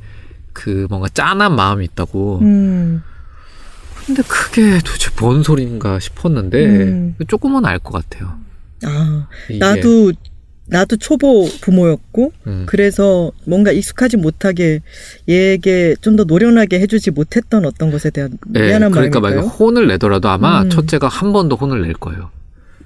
그 0.52 0.86
뭔가 0.88 1.08
짠한 1.08 1.54
마음이 1.54 1.84
있다고. 1.84 2.38
음. 2.42 3.02
근데 4.06 4.22
그게 4.22 4.78
도대체 4.78 5.10
뭔 5.18 5.42
소린가 5.42 5.98
싶었는데 5.98 6.64
음. 6.66 7.16
조금은 7.26 7.64
알 7.66 7.78
것 7.80 7.92
같아요. 8.08 8.38
아 8.84 9.26
나도 9.58 10.12
나도 10.66 10.96
초보 10.96 11.46
부모였고 11.60 12.32
음, 12.46 12.62
그래서 12.66 13.30
뭔가 13.46 13.70
익숙하지 13.70 14.16
못하게 14.16 14.80
얘에게 15.28 15.94
좀 16.00 16.16
더 16.16 16.24
노련하게 16.24 16.80
해주지 16.80 17.10
못했던 17.10 17.64
어떤 17.66 17.90
것에 17.90 18.08
대한 18.10 18.38
네, 18.48 18.66
미안한 18.68 18.90
그러니까 18.92 19.20
만약 19.20 19.36
마음일까요? 19.36 19.56
혼을 19.58 19.86
내더라도 19.88 20.28
아마 20.28 20.62
음. 20.62 20.70
첫째가 20.70 21.08
한 21.08 21.32
번 21.32 21.48
더 21.48 21.56
혼을 21.56 21.82
낼 21.82 21.92
거예요. 21.94 22.30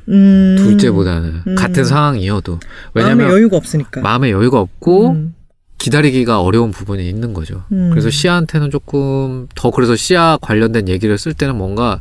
음. 0.08 0.56
둘째보다는 0.58 1.42
음. 1.46 1.54
같은 1.54 1.84
상황이어도 1.84 2.58
마음의 2.94 3.14
왜냐하면 3.14 3.30
여유가 3.30 3.56
없으니까. 3.58 4.00
마음의 4.00 4.30
여유가 4.32 4.58
없고 4.60 5.10
음. 5.10 5.34
기다리기가 5.76 6.40
어려운 6.40 6.70
부분이 6.72 7.08
있는 7.08 7.34
거죠. 7.34 7.62
음. 7.70 7.90
그래서 7.90 8.10
시아한테는 8.10 8.70
조금 8.70 9.46
더 9.54 9.70
그래서 9.70 9.94
시아 9.94 10.38
관련된 10.40 10.88
얘기를 10.88 11.16
쓸 11.18 11.34
때는 11.34 11.56
뭔가 11.56 12.00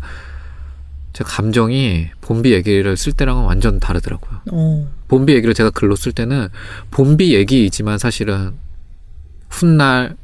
제 1.13 1.23
감정이 1.23 2.07
봄비 2.21 2.53
얘기를 2.53 2.95
쓸 2.97 3.11
때랑은 3.13 3.43
완전 3.43 3.79
다르더라고요. 3.79 4.39
어. 4.51 4.87
봄비 5.07 5.33
얘기를 5.33 5.53
제가 5.53 5.69
글로 5.69 5.95
쓸 5.95 6.11
때는 6.11 6.49
봄비 6.91 7.33
얘기이지만 7.33 7.97
사실은 7.97 8.53
훗날 9.49 10.15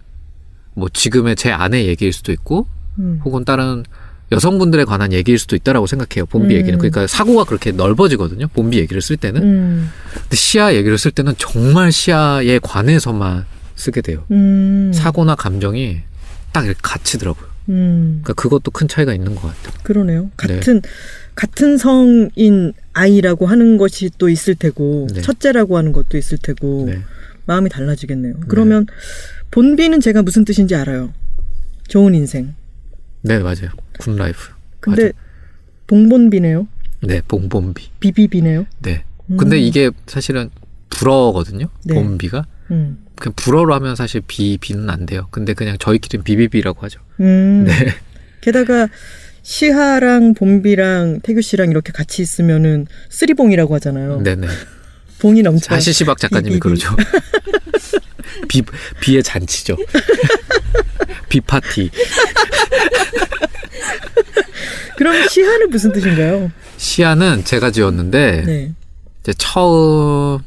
뭐 0.76 0.90
지금의 0.90 1.36
제 1.36 1.52
아내 1.52 1.86
얘기일 1.86 2.14
수도 2.14 2.32
있고 2.32 2.68
음. 3.00 3.22
혹은 3.24 3.46
다른 3.46 3.84
여성분들에 4.32 4.86
관한 4.86 5.14
얘기일 5.14 5.38
수도 5.38 5.56
있다라고 5.56 5.86
생각해요. 5.86 6.26
봄비 6.26 6.56
음. 6.56 6.60
얘기는 6.60 6.78
그러니까 6.80 7.06
사고가 7.08 7.44
그렇게 7.44 7.72
넓어지거든요. 7.72 8.48
봄비 8.48 8.80
얘기를 8.80 9.02
쓸 9.02 9.16
때는. 9.16 9.44
음. 9.44 9.90
근데 10.14 10.36
시아 10.36 10.74
얘기를 10.74 10.98
쓸 10.98 11.12
때는 11.12 11.36
정말 11.38 11.92
시아에 11.92 12.60
관해서만 12.60 13.46
쓰게 13.76 14.02
돼요. 14.02 14.26
음. 14.32 14.92
사고나 14.94 15.36
감정이 15.36 16.02
딱 16.52 16.66
이렇게 16.66 16.80
갇히더라고요. 16.82 17.48
음. 17.70 18.22
그러니까 18.24 18.34
그것도 18.34 18.72
큰 18.72 18.88
차이가 18.88 19.14
있는 19.14 19.36
것 19.36 19.42
같아요. 19.42 19.80
그러네요. 19.84 20.32
같은 20.36 20.82
같은 21.36 21.78
성인 21.78 22.74
아이라고 22.94 23.46
하는 23.46 23.78
것이 23.78 24.10
또 24.18 24.30
있을 24.30 24.56
테고 24.56 25.08
네. 25.14 25.22
첫째라고 25.22 25.78
하는 25.78 25.92
것도 25.92 26.18
있을 26.18 26.38
테고 26.38 26.86
네. 26.88 27.00
마음이 27.46 27.70
달라지겠네요. 27.70 28.36
그러면 28.48 28.86
본비는 29.52 30.00
제가 30.00 30.22
무슨 30.22 30.46
뜻인지 30.46 30.76
알아요. 30.76 31.14
좋은 31.88 32.16
인생. 32.16 32.56
네, 33.22 33.40
맞아요. 33.40 33.70
good 34.00 34.16
life. 34.16 34.52
근데 34.80 35.04
맞아요. 35.04 35.12
봉본비네요. 35.88 36.68
네, 37.02 37.22
봉본비. 37.28 37.90
BBB네요. 38.00 38.66
네. 38.80 39.04
근데 39.38 39.58
음. 39.58 39.62
이게 39.62 39.92
사실은 40.08 40.50
불어거든요. 40.90 41.68
네. 41.86 41.96
본비가. 41.96 42.46
음. 42.72 43.04
그냥 43.16 43.34
불어로 43.36 43.74
하면 43.76 43.96
사실 43.96 44.22
BB는 44.26 44.90
안 44.90 45.06
돼요. 45.06 45.28
근데 45.32 45.54
그냥 45.54 45.78
저희끼리는 45.80 46.24
BBB라고 46.24 46.82
하죠. 46.82 47.00
음. 47.20 47.66
네. 47.68 47.74
게다가 48.42 48.88
시하랑 49.44 50.34
본비랑 50.34 51.20
태규 51.22 51.42
씨랑 51.42 51.70
이렇게 51.70 51.92
같이 51.92 52.22
있으면은 52.22 52.88
three봉이라고 53.10 53.76
하잖아요. 53.76 54.22
네네. 54.22 54.48
봉이 55.20 55.42
넘쳐. 55.44 55.76
하시시박 55.76 56.18
작가님이 56.18 56.56
비비비. 56.56 56.60
그러죠. 56.60 56.96
비, 58.48 58.64
비의 59.02 59.22
잔치죠. 59.22 59.78
비 61.30 61.40
파티. 61.42 61.92
그럼 64.98 65.28
시하는 65.28 65.70
무슨 65.70 65.92
뜻인가요? 65.92 66.52
시아는 66.78 67.44
제가 67.44 67.72
지었는데, 67.72 68.44
네. 68.46 68.74
이제 69.22 69.34
처음 69.38 70.40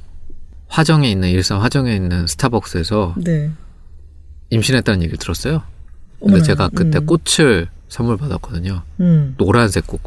화정에 0.68 1.10
있는, 1.10 1.28
일산 1.28 1.58
화정에 1.60 1.94
있는 1.94 2.26
스타벅스에서 2.26 3.14
네. 3.18 3.50
임신했다는 4.50 5.02
얘기를 5.02 5.18
들었어요. 5.18 5.62
근데 6.18 6.34
어머나, 6.34 6.44
제가 6.44 6.70
그때 6.74 6.98
음. 6.98 7.06
꽃을 7.06 7.68
선물 7.88 8.16
받았거든요. 8.16 8.82
음. 9.00 9.34
노란색 9.38 9.86
꽃. 9.86 10.00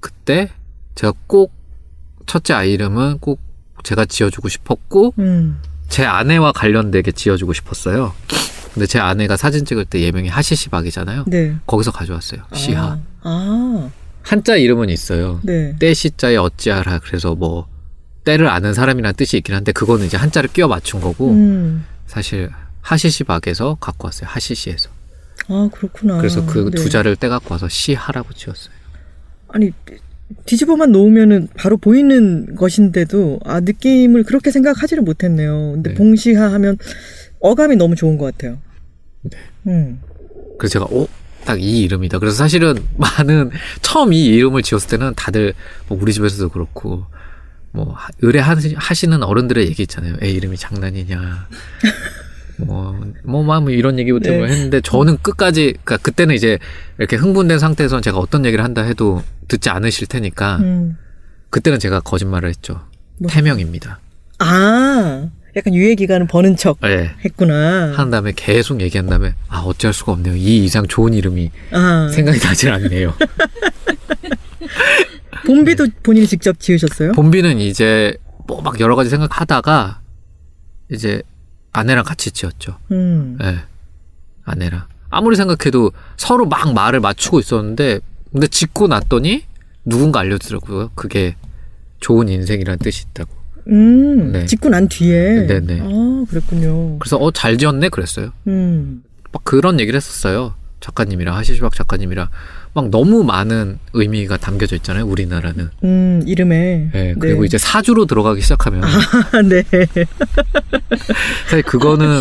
그때 0.00 0.50
제가 0.94 1.12
꼭 1.26 1.52
첫째 2.26 2.54
아이 2.54 2.72
이름은 2.72 3.18
꼭 3.18 3.40
제가 3.84 4.04
지어주고 4.04 4.48
싶었고 4.48 5.14
음. 5.18 5.60
제 5.88 6.04
아내와 6.04 6.52
관련되게 6.52 7.12
지어주고 7.12 7.52
싶었어요. 7.52 8.14
근데 8.74 8.86
제 8.86 8.98
아내가 8.98 9.36
사진 9.36 9.64
찍을 9.64 9.86
때 9.86 10.00
예명이 10.00 10.28
하시시박이잖아요. 10.28 11.24
네. 11.26 11.56
거기서 11.66 11.90
가져왔어요. 11.90 12.42
시하. 12.52 12.84
아. 12.84 13.00
아. 13.22 13.90
한자 14.22 14.56
이름은 14.56 14.90
있어요. 14.90 15.40
네. 15.42 15.74
떼시자에 15.78 16.36
어찌하라. 16.36 16.98
그래서 16.98 17.34
뭐 17.34 17.66
때를 18.24 18.48
아는 18.48 18.74
사람이라는 18.74 19.14
뜻이 19.16 19.38
있긴 19.38 19.54
한데 19.54 19.72
그거는 19.72 20.04
이제 20.06 20.16
한자를 20.18 20.50
끼워 20.52 20.68
맞춘 20.68 21.00
거고 21.00 21.30
음. 21.30 21.86
사실 22.06 22.50
하시시박에서 22.82 23.78
갖고 23.80 24.06
왔어요. 24.06 24.28
하시시에서. 24.28 24.90
아 25.48 25.68
그렇구나. 25.72 26.18
그래서 26.18 26.44
그두 26.46 26.84
네. 26.84 26.88
자를 26.88 27.16
떼갖고 27.16 27.52
와서 27.54 27.68
시하라고 27.68 28.32
지었어요. 28.34 28.74
아니 29.48 29.70
뒤집어만 30.44 30.92
놓으면은 30.92 31.48
바로 31.56 31.76
보이는 31.78 32.54
것인데도 32.54 33.40
아 33.44 33.60
느낌을 33.60 34.24
그렇게 34.24 34.50
생각하지를 34.50 35.02
못했네요. 35.02 35.72
근데 35.74 35.90
네. 35.90 35.94
봉시하 35.96 36.52
하면 36.52 36.76
어감이 37.40 37.76
너무 37.76 37.94
좋은 37.96 38.18
것 38.18 38.26
같아요. 38.26 38.58
네. 39.22 39.38
음. 39.66 40.00
그래서 40.58 40.72
제가 40.74 40.84
오, 40.90 41.08
딱 41.44 41.58
이 41.58 41.80
이름이다. 41.80 42.18
그래서 42.18 42.36
사실은 42.36 42.76
많은 42.98 43.50
처음 43.80 44.12
이 44.12 44.26
이름을 44.26 44.62
지었을 44.62 44.90
때는 44.90 45.14
다들 45.16 45.54
뭐 45.88 45.98
우리 46.00 46.12
집에서도 46.12 46.50
그렇고 46.50 47.06
뭐 47.70 47.92
하- 47.94 48.10
의뢰 48.20 48.40
하시- 48.40 48.74
하시는 48.76 49.22
어른들의 49.22 49.66
얘기 49.66 49.82
있잖아요. 49.84 50.16
애 50.22 50.28
이름이 50.30 50.58
장난이냐. 50.58 51.48
뭐 52.66 52.94
뭐 53.24 53.60
뭐 53.60 53.70
이런 53.70 53.98
얘기부터 53.98 54.30
네. 54.30 54.38
뭐 54.38 54.46
했는데 54.46 54.80
저는 54.80 55.18
끝까지 55.22 55.74
그러니까 55.84 55.96
그때는 55.98 56.34
이제 56.34 56.58
이렇게 56.98 57.16
흥분된 57.16 57.58
상태에서 57.58 58.00
제가 58.00 58.18
어떤 58.18 58.44
얘기를 58.44 58.64
한다 58.64 58.82
해도 58.82 59.22
듣지 59.48 59.70
않으실 59.70 60.06
테니까 60.08 60.56
음. 60.58 60.96
그때는 61.50 61.78
제가 61.78 62.00
거짓말을 62.00 62.48
했죠. 62.48 62.80
뭐? 63.18 63.30
태명입니다. 63.30 64.00
아 64.38 65.28
약간 65.56 65.74
유예 65.74 65.94
기간은 65.94 66.26
버는 66.28 66.56
척 66.56 66.78
예. 66.84 67.10
했구나. 67.24 67.94
한 67.96 68.10
다음에 68.10 68.32
계속 68.36 68.80
얘기한 68.80 69.06
다음에 69.08 69.34
아 69.48 69.58
어쩔 69.60 69.92
수가 69.92 70.12
없네요. 70.12 70.36
이 70.36 70.64
이상 70.64 70.86
좋은 70.86 71.14
이름이 71.14 71.50
아 71.72 72.08
생각이 72.12 72.38
나질 72.38 72.70
않네요. 72.72 73.14
봄비도 75.46 75.86
본인이 76.02 76.26
직접 76.26 76.58
지으셨어요? 76.60 77.12
봄비는 77.12 77.58
이제 77.58 78.16
뭐 78.46 78.60
막 78.62 78.78
여러 78.80 78.96
가지 78.96 79.10
생각하다가 79.10 80.00
이제 80.90 81.22
아내랑 81.78 82.04
같이 82.04 82.30
지었죠. 82.30 82.76
음. 82.92 83.38
예. 83.42 83.58
아내랑. 84.44 84.84
아무리 85.10 85.36
생각해도 85.36 85.92
서로 86.16 86.46
막 86.46 86.72
말을 86.74 87.00
맞추고 87.00 87.40
있었는데 87.40 88.00
근데 88.32 88.46
짓고 88.46 88.88
났더니 88.88 89.44
누군가 89.84 90.20
알려주더라고요. 90.20 90.90
그게 90.94 91.36
좋은 92.00 92.28
인생이라는 92.28 92.78
뜻이 92.78 93.06
있다고. 93.10 93.30
음. 93.68 94.32
네. 94.32 94.46
짓고 94.46 94.68
난 94.68 94.88
뒤에. 94.88 95.46
네네. 95.46 95.80
아 95.82 96.24
그랬군요. 96.28 96.98
그래서 96.98 97.16
어 97.18 97.30
잘 97.30 97.56
지었네 97.58 97.88
그랬어요. 97.90 98.32
음. 98.46 99.02
막 99.32 99.44
그런 99.44 99.80
얘기를 99.80 99.96
했었어요. 99.96 100.54
작가님이랑 100.80 101.34
하시시박 101.36 101.74
작가님이랑 101.74 102.28
막 102.78 102.90
너무 102.90 103.24
많은 103.24 103.80
의미가 103.92 104.36
담겨져 104.36 104.76
있잖아요. 104.76 105.04
우리나라는. 105.04 105.70
음 105.82 106.22
이름에. 106.26 106.90
예. 106.94 107.14
그리고 107.18 107.40
네. 107.40 107.46
이제 107.46 107.58
사주로 107.58 108.06
들어가기 108.06 108.40
시작하면 108.40 108.84
아 108.84 109.42
네. 109.42 109.64
사실 111.46 111.62
그거는 111.64 112.20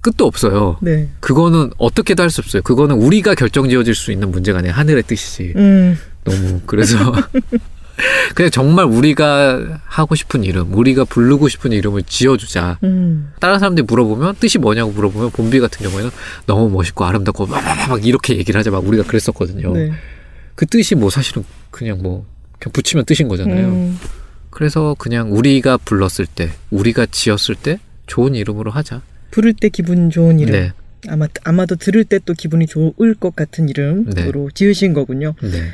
끝도 0.00 0.26
없어요. 0.26 0.76
네. 0.80 1.08
그거는 1.18 1.70
어떻게도 1.78 2.22
할 2.22 2.30
수 2.30 2.40
없어요. 2.40 2.62
그거는 2.62 2.94
우리가 2.94 3.34
결정 3.34 3.68
지어질 3.68 3.96
수 3.96 4.12
있는 4.12 4.30
문제가 4.30 4.60
아니라 4.60 4.74
하늘의 4.74 5.02
뜻이지. 5.08 5.54
음. 5.56 5.98
너무 6.22 6.60
그래서 6.66 6.96
그냥 8.34 8.50
정말 8.50 8.86
우리가 8.86 9.80
하고 9.84 10.14
싶은 10.14 10.44
이름, 10.44 10.74
우리가 10.74 11.04
부르고 11.04 11.48
싶은 11.48 11.72
이름을 11.72 12.02
지어주자. 12.04 12.78
음. 12.82 13.32
다른 13.40 13.58
사람들이 13.58 13.84
물어보면 13.86 14.36
뜻이 14.40 14.58
뭐냐고 14.58 14.92
물어보면 14.92 15.30
봄비 15.30 15.60
같은 15.60 15.86
경우에는 15.86 16.10
너무 16.46 16.68
멋있고 16.70 17.04
아름답고 17.04 17.46
막, 17.46 17.62
막, 17.62 17.88
막 17.88 18.06
이렇게 18.06 18.36
얘기를 18.36 18.58
하자 18.58 18.70
막 18.70 18.86
우리가 18.86 19.04
그랬었거든요. 19.04 19.72
네. 19.72 19.92
그 20.54 20.66
뜻이 20.66 20.94
뭐 20.94 21.10
사실은 21.10 21.44
그냥 21.70 22.02
뭐 22.02 22.26
그냥 22.58 22.72
붙이면 22.72 23.04
뜻인 23.04 23.28
거잖아요. 23.28 23.68
음. 23.68 23.98
그래서 24.50 24.94
그냥 24.98 25.32
우리가 25.32 25.78
불렀을 25.78 26.26
때, 26.26 26.50
우리가 26.70 27.06
지었을 27.06 27.56
때 27.56 27.78
좋은 28.06 28.34
이름으로 28.34 28.70
하자. 28.70 29.02
부를 29.32 29.52
때 29.52 29.68
기분 29.68 30.10
좋은 30.10 30.38
이름. 30.38 30.52
네, 30.52 30.72
아마 31.08 31.26
아마도 31.42 31.74
들을 31.74 32.04
때 32.04 32.20
또 32.24 32.34
기분이 32.34 32.66
좋을 32.66 33.14
것 33.18 33.34
같은 33.34 33.68
이름으로 33.68 34.50
지으신 34.54 34.92
거군요. 34.92 35.34
네. 35.42 35.70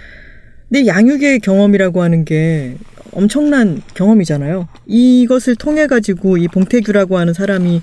근데 0.71 0.87
양육의 0.87 1.41
경험이라고 1.41 2.01
하는 2.01 2.25
게 2.25 2.77
엄청난 3.13 3.83
경험이잖아요. 3.95 4.69
이것을 4.87 5.57
통해 5.57 5.89
가지고 5.89 6.39
이 6.39 6.47
봉태규라고 6.47 7.19
하는 7.19 7.35
사람이 7.35 7.83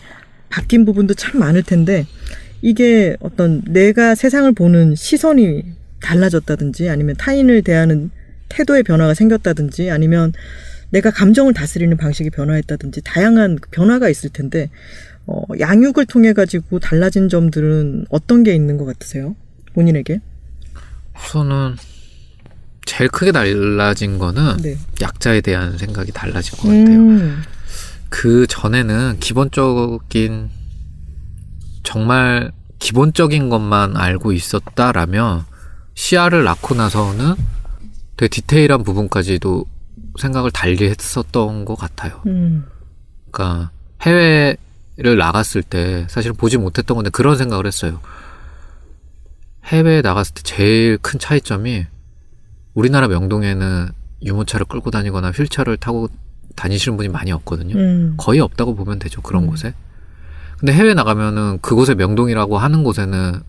바뀐 0.49 0.85
부분도 0.85 1.13
참 1.13 1.39
많을 1.39 1.63
텐데 1.63 2.05
이게 2.61 3.17
어떤 3.19 3.61
내가 3.65 4.15
세상을 4.15 4.49
보는 4.53 4.95
시선이 4.95 5.65
달라졌다든지 6.01 6.89
아니면 6.89 7.15
타인을 7.17 7.61
대하는 7.61 8.09
태도의 8.47 8.83
변화가 8.83 9.13
생겼다든지 9.13 9.91
아니면 9.91 10.31
내가 10.89 11.11
감정을 11.11 11.53
다스리는 11.53 11.97
방식이 11.97 12.29
변화했다든지 12.29 13.01
다양한 13.03 13.57
변화가 13.71 14.07
있을 14.07 14.29
텐데 14.29 14.69
어, 15.25 15.41
양육을 15.59 16.05
통해 16.05 16.31
가지고 16.31 16.79
달라진 16.79 17.27
점들은 17.27 18.05
어떤 18.09 18.43
게 18.43 18.55
있는 18.55 18.77
것 18.77 18.85
같으세요? 18.85 19.35
본인에게? 19.73 20.21
우선은 21.13 21.75
제일 22.87 23.09
크게 23.09 23.31
달라진 23.31 24.17
거는 24.17 24.57
네. 24.57 24.77
약자에 25.01 25.41
대한 25.41 25.77
생각이 25.77 26.11
달라진 26.11 26.57
것 26.57 26.63
같아요. 26.63 26.99
음, 26.99 27.43
그 28.09 28.47
전에는 28.47 29.17
기본적인 29.19 30.49
정말 31.83 32.51
기본적인 32.79 33.49
것만 33.49 33.97
알고 33.97 34.31
있었다라면 34.31 35.45
시야를 35.93 36.43
낳고 36.45 36.75
나서는 36.75 37.35
되게 38.15 38.29
디테일한 38.29 38.83
부분까지도 38.83 39.65
생각을 40.19 40.49
달리 40.51 40.85
했었던 40.85 41.65
것 41.65 41.75
같아요. 41.75 42.21
음, 42.25 42.65
그러니까 43.29 43.71
해외를 44.01 45.17
나갔을 45.17 45.61
때 45.61 46.07
사실은 46.09 46.35
보지 46.35 46.57
못했던 46.57 46.95
건데 46.95 47.09
그런 47.09 47.37
생각을 47.37 47.67
했어요. 47.67 47.99
해외에 49.65 50.01
나갔을 50.01 50.35
때 50.35 50.41
제일 50.43 50.97
큰 51.01 51.19
차이점이 51.19 51.85
우리나라 52.77 53.07
명동에는 53.07 53.89
유모차를 54.23 54.67
끌고 54.67 54.91
다니거나 54.91 55.31
휠체어를 55.31 55.77
타고 55.77 56.09
다니시는 56.55 56.95
분이 56.95 57.09
많이 57.09 57.31
없거든요. 57.31 57.75
음. 57.75 58.13
거의 58.17 58.39
없다고 58.39 58.75
보면 58.75 58.99
되죠. 58.99 59.19
그런 59.23 59.45
음. 59.45 59.47
곳에. 59.49 59.73
근데 60.59 60.73
해외 60.73 60.93
나가면은 60.93 61.57
그곳에 61.61 61.95
명동이라고 61.95 62.59
하는 62.59 62.83
곳에는 62.83 63.41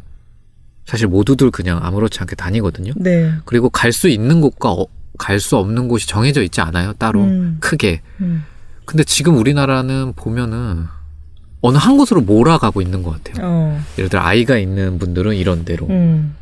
사실 0.87 1.09
모두들 1.09 1.51
그냥 1.51 1.79
아무렇지 1.83 2.19
않게 2.21 2.37
다니거든요. 2.37 2.95
네. 2.97 3.31
그리고 3.45 3.69
갈 3.69 3.93
수 3.93 4.09
있는 4.09 4.41
곳과 4.41 4.75
갈수 5.19 5.59
없는 5.59 5.89
곳이 5.89 6.07
정해져 6.09 6.43
있지 6.43 6.63
않아요. 6.63 6.95
따로 6.95 7.25
음. 7.25 7.59
크게. 7.61 8.01
음. 8.23 8.45
근데 8.87 9.05
지금 9.05 9.37
우리나라는 9.37 10.15
보면은 10.17 10.87
어느 11.61 11.77
한 11.77 11.99
곳으로 11.99 12.23
몰아가고 12.23 12.81
있는 12.81 13.03
것 13.03 13.23
같아요. 13.23 13.47
어. 13.47 13.81
예를 13.99 14.09
들어 14.09 14.23
아이가 14.23 14.57
있는 14.57 14.99
분들은 14.99 15.35
이런 15.35 15.67
대로 15.67 15.87
음. 15.89 16.35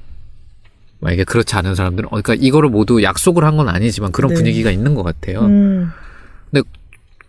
만약에 1.01 1.25
그렇지 1.25 1.55
않은 1.57 1.75
사람들은 1.75 2.09
어, 2.09 2.21
그러니까 2.21 2.35
이거를 2.35 2.71
모두 2.71 3.03
약속을 3.03 3.45
한 3.45 3.57
건 3.57 3.69
아니지만 3.69 4.13
그런 4.13 4.31
네. 4.31 4.35
분위기가 4.35 4.71
있는 4.71 4.95
것 4.95 5.03
같아요. 5.03 5.41
음. 5.41 5.91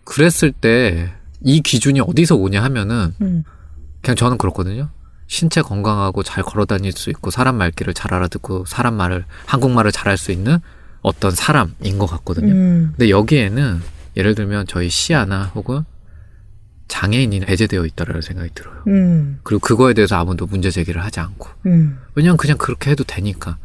그랬을 0.04 0.52
때 0.52 1.10
이 1.40 1.60
기준이 1.60 2.00
어디서 2.00 2.34
오냐 2.36 2.62
하면은 2.64 3.14
음. 3.20 3.44
그냥 4.02 4.16
저는 4.16 4.38
그렇거든요. 4.38 4.88
신체 5.26 5.60
건강하고 5.62 6.22
잘 6.22 6.42
걸어 6.42 6.64
다닐 6.64 6.90
수 6.92 7.10
있고 7.10 7.30
사람 7.30 7.56
말귀를 7.56 7.94
잘 7.94 8.14
알아듣고 8.14 8.64
사람 8.66 8.94
말을 8.94 9.24
한국말을 9.46 9.92
잘할 9.92 10.16
수 10.16 10.32
있는 10.32 10.58
어떤 11.02 11.30
사람인 11.30 11.98
것 11.98 12.06
같거든요. 12.06 12.52
음. 12.52 12.94
근데 12.96 13.10
여기에는 13.10 13.80
예를 14.16 14.34
들면 14.34 14.66
저희 14.66 14.88
시아나 14.88 15.44
혹은 15.54 15.84
장애인이 16.88 17.40
배제되어 17.40 17.84
있다라는 17.86 18.22
생각이 18.22 18.50
들어요. 18.54 18.82
음. 18.88 19.38
그리고 19.42 19.60
그거에 19.60 19.94
대해서 19.94 20.16
아무도 20.16 20.46
문제 20.46 20.70
제기를 20.70 21.04
하지 21.04 21.20
않고 21.20 21.48
음. 21.66 21.98
왜냐면 22.14 22.36
그냥 22.36 22.56
그렇게 22.58 22.90
해도 22.90 23.04
되니까 23.04 23.58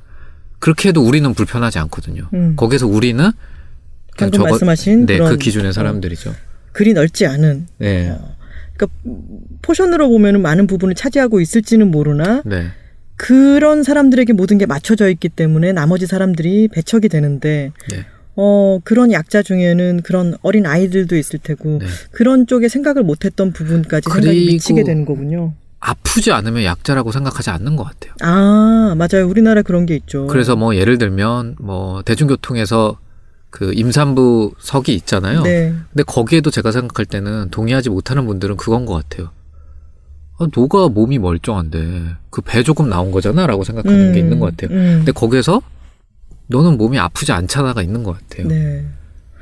그렇게 0.60 0.90
해도 0.90 1.02
우리는 1.02 1.34
불편하지 1.34 1.80
않거든요. 1.80 2.30
음. 2.34 2.56
거기서 2.56 2.88
우리는 2.88 3.32
그냥 4.16 4.32
방금 4.32 4.44
말씀하신 4.44 5.06
네, 5.06 5.18
그런 5.18 5.32
그 5.32 5.38
기준의 5.38 5.70
어, 5.70 5.72
사람들이죠. 5.72 6.36
글이 6.74 6.94
넓지 6.94 7.26
않은 7.26 7.68
네, 7.80 8.12
어. 8.12 8.36
그러니까 8.76 8.88
포션으로 9.62 10.10
보면은 10.10 10.42
많은 10.42 10.68
부분을 10.68 10.96
차지하고 10.96 11.42
있을지는 11.42 11.90
모르나 11.92 12.42
네, 12.46 12.72
그런 13.16 13.84
사람들에게 13.84 14.34
모든 14.34 14.58
게 14.58 14.66
맞춰져 14.66 15.10
있기 15.10 15.30
때문에 15.30 15.72
나머지 15.72 16.06
사람들이 16.06 16.68
배척이 16.70 17.10
되는데 17.10 17.72
네, 17.90 18.06
어 18.36 18.80
그런 18.84 19.12
약자 19.12 19.44
중에는 19.44 20.02
그런 20.04 20.36
어린 20.42 20.66
아이들도 20.66 21.16
있을 21.16 21.40
테고 21.40 21.80
네. 21.80 21.86
그런 22.12 22.48
쪽에 22.48 22.68
생각을 22.68 23.04
못했던 23.04 23.52
부분까지 23.54 24.10
생각이 24.10 24.46
미치게 24.48 24.84
되는 24.84 25.06
거군요. 25.06 25.54
아프지 25.80 26.32
않으면 26.32 26.64
약자라고 26.64 27.12
생각하지 27.12 27.50
않는 27.52 27.76
것 27.76 27.84
같아요. 27.84 28.14
아 28.22 28.96
맞아요. 28.98 29.28
우리나라 29.28 29.62
그런 29.62 29.86
게 29.86 29.96
있죠. 29.96 30.28
그래서 30.28 30.56
뭐 30.56 30.76
예를 30.76 30.98
들면 30.98 31.58
뭐 31.60 32.02
대중교통에서 32.04 32.98
그 33.50 33.72
임산부 33.74 34.54
석이 34.60 34.96
있잖아요. 34.96 35.44
네. 35.44 35.74
근데 35.92 36.04
거기에도 36.04 36.50
제가 36.50 36.72
생각할 36.72 37.06
때는 37.06 37.50
동의하지 37.52 37.90
못하는 37.92 38.26
분들은 38.26 38.58
그건 38.58 38.86
것 38.86 38.94
같아요. 38.94 39.30
아, 40.40 40.48
너가 40.56 40.88
몸이 40.90 41.20
멀쩡한데 41.20 42.16
그 42.32 42.42
배 42.42 42.64
조금 42.64 42.90
나온 42.90 43.12
거잖아라고 43.12 43.64
생각하는 43.64 44.14
게 44.14 44.20
있는 44.20 44.40
것 44.40 44.56
같아요. 44.58 44.76
음. 44.76 44.94
근데 45.00 45.12
거기에서 45.12 45.62
너는 46.54 46.78
몸이 46.78 47.00
아프지 47.00 47.32
않잖아가 47.32 47.82
있는 47.82 48.04
것 48.04 48.18
같아요. 48.30 48.48
네. 48.48 48.86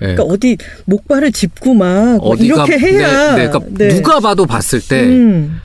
예. 0.01 0.15
그러니까 0.15 0.23
어디 0.23 0.57
목발을 0.85 1.31
짚고 1.31 1.73
막 1.73 2.17
어디가 2.21 2.65
이렇게 2.65 2.79
해야 2.79 3.35
네, 3.35 3.43
네, 3.43 3.49
그러니까 3.49 3.59
네. 3.77 3.89
누가 3.89 4.19
봐도 4.19 4.45
봤을 4.45 4.79
때 4.81 5.03
음. 5.03 5.61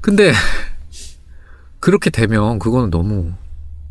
근데 0.00 0.32
그렇게 1.78 2.10
되면 2.10 2.58
그거는 2.58 2.90
너무 2.90 3.32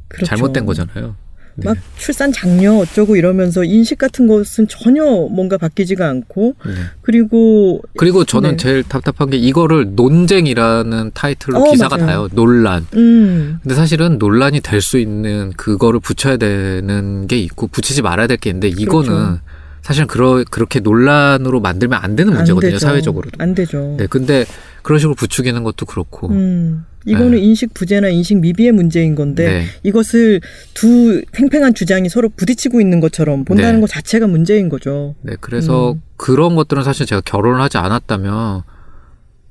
그렇죠. 0.09 0.25
잘못된 0.25 0.65
거잖아요. 0.65 1.15
네. 1.57 1.65
막 1.69 1.77
출산 1.97 2.31
장려 2.33 2.73
어쩌고 2.73 3.15
이러면서 3.15 3.63
인식 3.63 3.97
같은 3.97 4.27
것은 4.27 4.67
전혀 4.67 5.03
뭔가 5.05 5.57
바뀌지가 5.57 6.07
않고 6.07 6.55
네. 6.65 6.71
그리고 7.01 7.81
그리고 7.97 8.25
저는 8.25 8.51
네. 8.51 8.57
제일 8.57 8.83
답답한 8.83 9.29
게 9.29 9.37
이거를 9.37 9.95
논쟁이라는 9.95 11.11
타이틀로 11.13 11.59
어, 11.61 11.71
기사가 11.71 11.97
맞아요. 11.97 12.07
나요. 12.09 12.27
논란. 12.33 12.85
음 12.95 13.59
근데 13.63 13.73
사실은 13.75 14.17
논란이 14.17 14.59
될 14.61 14.81
수 14.81 14.99
있는 14.99 15.51
그거를 15.57 15.99
붙여야 16.01 16.37
되는 16.37 17.25
게 17.27 17.37
있고 17.39 17.67
붙이지 17.67 18.01
말아야 18.01 18.27
될 18.27 18.37
게 18.37 18.49
있는데 18.49 18.67
이거는 18.67 19.07
그렇죠. 19.09 19.39
사실은 19.81 20.07
그러, 20.07 20.43
그렇게 20.49 20.79
논란으로 20.79 21.59
만들면 21.61 21.99
안 22.01 22.15
되는 22.15 22.33
문제거든요. 22.33 22.71
되죠. 22.71 22.79
사회적으로도. 22.85 23.31
안 23.37 23.53
되죠. 23.55 23.95
네, 23.97 24.07
근데 24.07 24.45
그런 24.81 24.99
식으로 24.99 25.15
부추기는 25.15 25.63
것도 25.63 25.85
그렇고. 25.85 26.27
음 26.29 26.85
이거는 27.05 27.31
네. 27.31 27.39
인식 27.39 27.73
부재나 27.73 28.09
인식 28.09 28.39
미비의 28.39 28.71
문제인 28.71 29.15
건데 29.15 29.45
네. 29.45 29.65
이것을 29.83 30.41
두 30.73 31.21
팽팽한 31.31 31.75
주장이 31.75 32.09
서로 32.09 32.29
부딪히고 32.29 32.81
있는 32.81 32.99
것처럼 32.99 33.45
본다는 33.45 33.75
네. 33.75 33.81
것 33.81 33.89
자체가 33.89 34.27
문제인 34.27 34.69
거죠. 34.69 35.15
네, 35.21 35.35
그래서 35.39 35.93
음. 35.93 36.01
그런 36.17 36.55
것들은 36.55 36.83
사실 36.83 37.05
제가 37.05 37.21
결혼을 37.21 37.61
하지 37.61 37.77
않았다면 37.77 38.63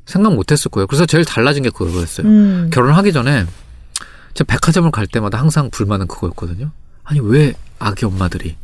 생각 0.07 0.35
못 0.35 0.51
했을 0.51 0.71
거예요. 0.71 0.87
그래서 0.87 1.07
제일 1.07 1.25
달라진 1.25 1.63
게 1.63 1.71
그거였어요. 1.71 2.27
음. 2.27 2.71
결혼하기 2.73 3.13
전에 3.13 3.45
제가 4.35 4.53
백화점을 4.53 4.91
갈 4.91 5.07
때마다 5.07 5.39
항상 5.39 5.71
불만은 5.71 6.09
그거였거든요. 6.09 6.73
아니, 7.05 7.21
왜 7.21 7.55
아기 7.79 8.05
엄마들이 8.05 8.57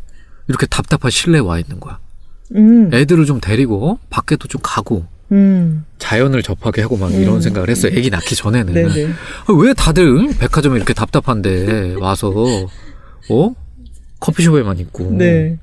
이렇게 0.48 0.66
답답한 0.66 1.10
실내에 1.10 1.40
와 1.40 1.58
있는 1.58 1.78
거야? 1.78 1.98
음. 2.56 2.90
애들을 2.92 3.24
좀 3.26 3.40
데리고 3.40 3.98
밖에도 4.10 4.48
좀 4.48 4.60
가고 4.64 5.06
음. 5.32 5.84
자연을 5.98 6.42
접하게 6.42 6.82
하고 6.82 6.96
막 6.96 7.10
음. 7.12 7.20
이런 7.20 7.40
생각을 7.40 7.68
했어요. 7.70 7.92
애기 7.94 8.10
낳기 8.10 8.34
전에는. 8.34 8.72
네네. 8.72 9.06
아, 9.46 9.52
왜 9.52 9.72
다들 9.74 10.04
응? 10.04 10.34
백화점에 10.38 10.76
이렇게 10.76 10.92
답답한데 10.94 11.94
와서 11.98 12.32
어? 13.30 13.54
커피숍에만 14.20 14.78
있고. 14.78 15.12
네. 15.12 15.58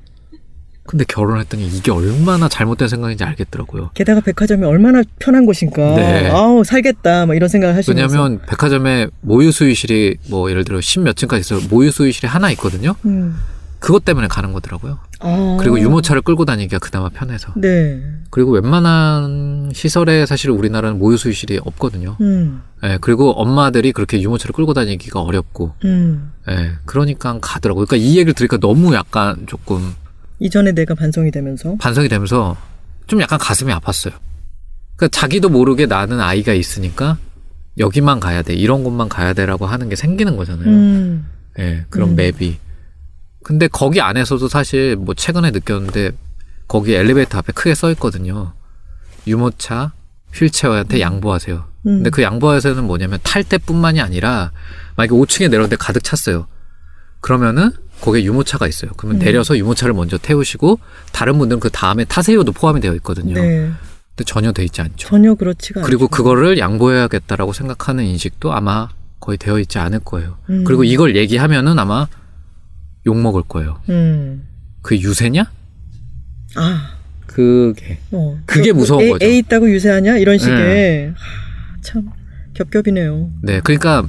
근데 0.84 1.04
결혼했더니 1.04 1.66
이게 1.66 1.90
얼마나 1.90 2.48
잘못된 2.48 2.88
생각인지 2.88 3.22
알겠더라고요. 3.22 3.90
게다가 3.92 4.22
백화점이 4.22 4.64
얼마나 4.64 5.02
편한 5.18 5.44
곳인가. 5.44 5.94
네. 5.96 6.30
아우 6.30 6.64
살겠다. 6.64 7.26
막 7.26 7.34
이런 7.34 7.50
생각을 7.50 7.76
하시면서. 7.76 8.16
왜냐하면 8.16 8.40
백화점에 8.48 9.08
모유 9.20 9.52
수유실이 9.52 10.16
뭐 10.30 10.48
예를 10.50 10.64
들어 10.64 10.80
십몇 10.80 11.14
층까지 11.16 11.40
있어요. 11.40 11.60
모유 11.68 11.90
수유실이 11.90 12.26
하나 12.26 12.50
있거든요. 12.52 12.94
음. 13.04 13.36
그것 13.80 14.04
때문에 14.06 14.28
가는 14.28 14.52
거더라고요. 14.54 14.98
아. 15.20 15.56
그리고 15.60 15.80
유모차를 15.80 16.22
끌고 16.22 16.44
다니기가 16.44 16.78
그나마 16.78 17.08
편해서. 17.08 17.52
네. 17.56 18.02
그리고 18.30 18.52
웬만한 18.52 19.70
시설에 19.74 20.26
사실 20.26 20.50
우리나라는 20.50 20.98
모유 20.98 21.16
수유실이 21.16 21.60
없거든요. 21.64 22.16
음. 22.20 22.62
예, 22.84 22.98
그리고 23.00 23.32
엄마들이 23.32 23.92
그렇게 23.92 24.20
유모차를 24.20 24.52
끌고 24.52 24.74
다니기가 24.74 25.20
어렵고, 25.20 25.74
음. 25.84 26.32
예, 26.48 26.72
그러니까 26.84 27.38
가더라고요. 27.40 27.86
그러니까 27.86 28.06
이 28.06 28.10
얘기를 28.12 28.34
들으니까 28.34 28.58
너무 28.58 28.94
약간 28.94 29.46
조금 29.46 29.94
이전에 30.38 30.72
내가 30.72 30.94
반성이 30.94 31.30
되면서. 31.30 31.76
반성이 31.80 32.08
되면서 32.08 32.56
좀 33.06 33.20
약간 33.20 33.38
가슴이 33.38 33.72
아팠어요. 33.72 34.12
그러니까 34.96 35.08
자기도 35.10 35.48
모르게 35.48 35.86
나는 35.86 36.20
아이가 36.20 36.52
있으니까 36.52 37.18
여기만 37.78 38.20
가야 38.20 38.42
돼, 38.42 38.54
이런 38.54 38.84
곳만 38.84 39.08
가야 39.08 39.32
돼라고 39.32 39.66
하는 39.66 39.88
게 39.88 39.96
생기는 39.96 40.36
거잖아요. 40.36 40.68
음. 40.68 41.26
예, 41.58 41.84
그런 41.88 42.10
음. 42.10 42.16
맵이. 42.16 42.58
근데 43.42 43.68
거기 43.68 44.00
안에서도 44.00 44.48
사실 44.48 44.96
뭐 44.96 45.14
최근에 45.14 45.50
느꼈는데 45.50 46.12
거기 46.66 46.94
엘리베이터 46.94 47.38
앞에 47.38 47.52
크게 47.52 47.74
써 47.74 47.90
있거든요. 47.92 48.52
유모차, 49.26 49.92
휠체어한테 50.34 51.00
양보하세요. 51.00 51.56
음. 51.56 51.96
근데 51.96 52.10
그 52.10 52.22
양보하세요는 52.22 52.84
뭐냐면 52.84 53.18
탈 53.22 53.44
때뿐만이 53.44 54.00
아니라 54.00 54.52
만약에 54.96 55.14
5층에 55.14 55.48
내렸는데 55.48 55.76
가득 55.76 56.04
찼어요. 56.04 56.46
그러면은 57.20 57.70
거기에 58.00 58.22
유모차가 58.24 58.66
있어요. 58.68 58.92
그러면 58.96 59.20
음. 59.20 59.24
내려서 59.24 59.56
유모차를 59.56 59.94
먼저 59.94 60.18
태우시고 60.18 60.78
다른 61.12 61.38
분들은 61.38 61.60
그 61.60 61.70
다음에 61.70 62.04
타세요도 62.04 62.52
포함이 62.52 62.80
되어 62.80 62.94
있거든요. 62.96 63.34
네. 63.34 63.70
근데 64.10 64.24
전혀 64.24 64.52
돼 64.52 64.64
있지 64.64 64.80
않죠. 64.80 65.08
전혀 65.08 65.34
그렇지가 65.34 65.82
그리고 65.82 66.04
않죠. 66.04 66.10
그거를 66.10 66.58
양보해야겠다라고 66.58 67.52
생각하는 67.52 68.04
인식도 68.04 68.52
아마 68.52 68.88
거의 69.20 69.38
되어 69.38 69.58
있지 69.58 69.78
않을 69.78 70.00
거예요. 70.00 70.36
음. 70.50 70.64
그리고 70.64 70.84
이걸 70.84 71.16
얘기하면은 71.16 71.78
아마 71.78 72.06
욕 73.06 73.16
먹을 73.18 73.42
거예요. 73.42 73.80
음. 73.88 74.46
그 74.82 74.96
유세냐? 74.96 75.50
아. 76.56 76.94
그게 77.26 77.98
어. 78.10 78.38
그게 78.46 78.72
그- 78.72 78.78
무서운 78.78 79.02
애, 79.02 79.08
거죠. 79.10 79.24
애 79.26 79.38
있다고 79.38 79.70
유세하냐 79.70 80.16
이런 80.16 80.38
식의 80.38 81.08
하, 81.10 81.80
참 81.82 82.08
겹겹이네요. 82.54 83.30
네, 83.42 83.60
그러니까 83.60 84.06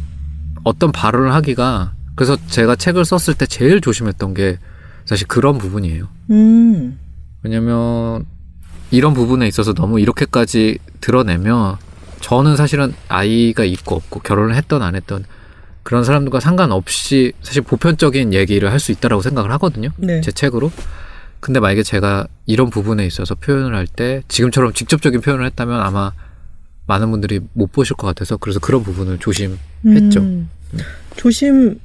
어떤 0.64 0.92
발언을 0.92 1.34
하기가 1.34 1.94
그래서 2.16 2.38
제가 2.48 2.76
책을 2.76 3.06
썼을 3.06 3.38
때 3.38 3.46
제일 3.46 3.82
조심했던 3.82 4.34
게 4.34 4.58
사실 5.06 5.28
그런 5.28 5.58
부분이에요. 5.58 6.08
음. 6.32 6.98
왜냐면 7.44 8.26
이런 8.92 9.14
부분에 9.14 9.48
있어서 9.48 9.74
너무 9.74 10.00
이렇게까지 10.00 10.80
드러내면 11.00 11.76
저는 12.22 12.56
사실은 12.58 12.94
아이가 13.08 13.64
있고 13.64 13.96
없고 13.96 14.22
결혼을 14.22 14.56
했던 14.56 14.82
안 14.82 14.96
했던 14.96 15.24
그런 15.90 16.04
사람들과 16.04 16.40
상관없이 16.40 17.34
사실 17.42 17.64
보편적인 17.64 18.32
얘기를 18.36 18.72
할 18.72 18.80
수 18.80 18.92
있다라고 18.92 19.24
생각을 19.24 19.52
하거든요. 19.54 19.90
네. 19.98 20.22
제 20.22 20.32
책으로. 20.32 20.72
근데 21.40 21.60
만약에 21.60 21.82
제가 21.82 22.28
이런 22.46 22.70
부분에 22.70 23.08
있어서 23.08 23.34
표현을 23.34 23.74
할 23.76 23.88
때 23.88 24.22
지금처럼 24.28 24.74
직접적인 24.74 25.22
표현을 25.22 25.48
했다면 25.48 25.82
아마 25.82 26.12
많은 26.86 27.10
분들이 27.10 27.40
못 27.54 27.72
보실 27.72 27.96
것 27.96 28.06
같아서 28.06 28.38
그래서 28.38 28.60
그런 28.60 28.84
부분을 28.84 29.18
조심했죠. 29.18 30.20
음. 30.20 30.50
조심 31.16 31.80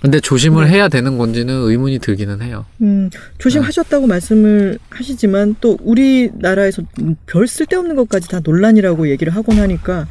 근데 0.00 0.20
조심을 0.20 0.66
네. 0.66 0.74
해야 0.74 0.88
되는 0.88 1.18
건지는 1.18 1.54
의문이 1.54 1.98
들기는 1.98 2.40
해요. 2.40 2.64
음, 2.82 3.10
조심하셨다고 3.38 4.06
말씀을 4.06 4.78
하시지만 4.90 5.56
또 5.60 5.76
우리나라에서 5.82 6.82
별 7.26 7.48
쓸데없는 7.48 7.96
것까지 7.96 8.28
다 8.28 8.40
논란이라고 8.42 9.10
얘기를 9.10 9.34
하곤 9.34 9.58
하니까 9.58 10.06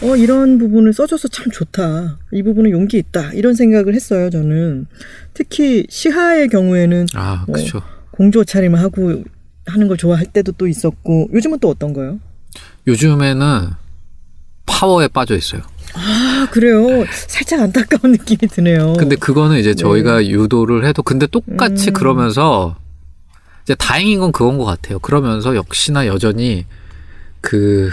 네. 0.00 0.08
어 0.08 0.16
이런 0.16 0.58
부분을 0.58 0.92
써줘서 0.92 1.28
참 1.28 1.50
좋다. 1.50 2.18
이 2.32 2.42
부분은 2.42 2.70
용기 2.70 2.98
있다. 2.98 3.32
이런 3.32 3.54
생각을 3.54 3.94
했어요. 3.94 4.28
저는 4.28 4.86
특히 5.32 5.86
시하의 5.88 6.48
경우에는 6.48 7.06
아, 7.14 7.44
어. 7.48 7.52
그렇죠. 7.52 7.82
공주 8.10 8.40
옷차림을 8.40 8.78
하고 8.78 9.24
하는 9.66 9.88
걸 9.88 9.96
좋아할 9.96 10.26
때도 10.26 10.52
또 10.52 10.66
있었고 10.66 11.30
요즘은 11.32 11.60
또 11.60 11.70
어떤 11.70 11.94
거요? 11.94 12.20
요즘에는 12.86 13.70
파워에 14.66 15.08
빠져 15.08 15.34
있어요. 15.34 15.62
아 15.94 16.46
그래요. 16.50 17.04
살짝 17.12 17.60
안타까운 17.60 18.12
느낌이 18.12 18.50
드네요. 18.50 18.94
근데 18.98 19.16
그거는 19.16 19.58
이제 19.58 19.74
저희가 19.74 20.26
유도를 20.26 20.84
해도 20.86 21.02
근데 21.02 21.26
똑같이 21.26 21.90
음. 21.90 21.92
그러면서 21.92 22.76
이제 23.64 23.74
다행인 23.74 24.20
건 24.20 24.32
그건 24.32 24.58
것 24.58 24.64
같아요. 24.64 24.98
그러면서 24.98 25.56
역시나 25.56 26.06
여전히 26.06 26.66
그 27.40 27.90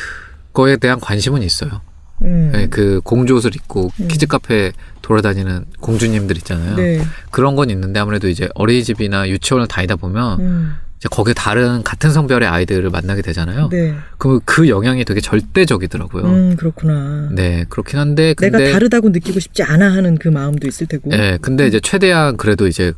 거에 0.53 0.77
대한 0.77 0.99
관심은 0.99 1.43
있어요. 1.43 1.81
음. 2.23 2.51
네, 2.53 2.67
그 2.67 3.01
공주 3.03 3.35
옷을 3.35 3.55
입고 3.55 3.91
음. 3.99 4.07
키즈 4.07 4.27
카페 4.27 4.71
돌아다니는 5.01 5.65
공주님들 5.79 6.37
있잖아요. 6.37 6.75
네. 6.75 7.01
그런 7.31 7.55
건 7.55 7.69
있는데 7.69 7.99
아무래도 7.99 8.27
이제 8.27 8.47
어린이집이나 8.55 9.29
유치원을 9.29 9.67
다니다 9.67 9.95
보면 9.95 10.39
음. 10.39 10.73
이제 11.01 11.09
거기에 11.09 11.33
다른 11.33 11.81
같은 11.81 12.11
성별의 12.11 12.47
아이들을 12.47 12.91
만나게 12.91 13.23
되잖아요. 13.23 13.69
네. 13.69 13.95
그럼 14.19 14.39
그 14.45 14.69
영향이 14.69 15.03
되게 15.03 15.19
절대적이더라고요. 15.19 16.23
음 16.25 16.55
그렇구나. 16.55 17.29
네, 17.31 17.65
그렇긴 17.69 17.97
한데 17.97 18.35
근데 18.35 18.55
내가 18.55 18.73
다르다고 18.73 19.09
느끼고 19.09 19.39
싶지 19.39 19.63
않아 19.63 19.91
하는 19.91 20.19
그 20.19 20.27
마음도 20.27 20.67
있을 20.67 20.85
테고. 20.85 21.09
네, 21.09 21.39
근데 21.41 21.65
이제 21.65 21.79
최대한 21.79 22.37
그래도 22.37 22.67
이제 22.67 22.93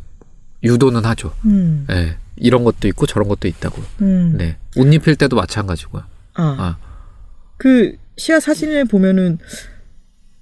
유도는 0.66 1.06
하죠. 1.06 1.34
음. 1.46 1.86
네, 1.88 2.18
이런 2.36 2.66
것도 2.66 2.90
있고 2.90 3.06
저런 3.06 3.30
것도 3.30 3.48
있다고. 3.48 3.82
음. 4.02 4.36
네, 4.38 4.58
옷 4.76 4.94
입힐 4.94 5.16
때도 5.16 5.38
마찬가지고요. 5.38 6.04
아. 6.34 6.44
아. 6.60 6.78
그 7.56 7.96
시야 8.18 8.42
사진을 8.42 8.84
보면은 8.84 9.38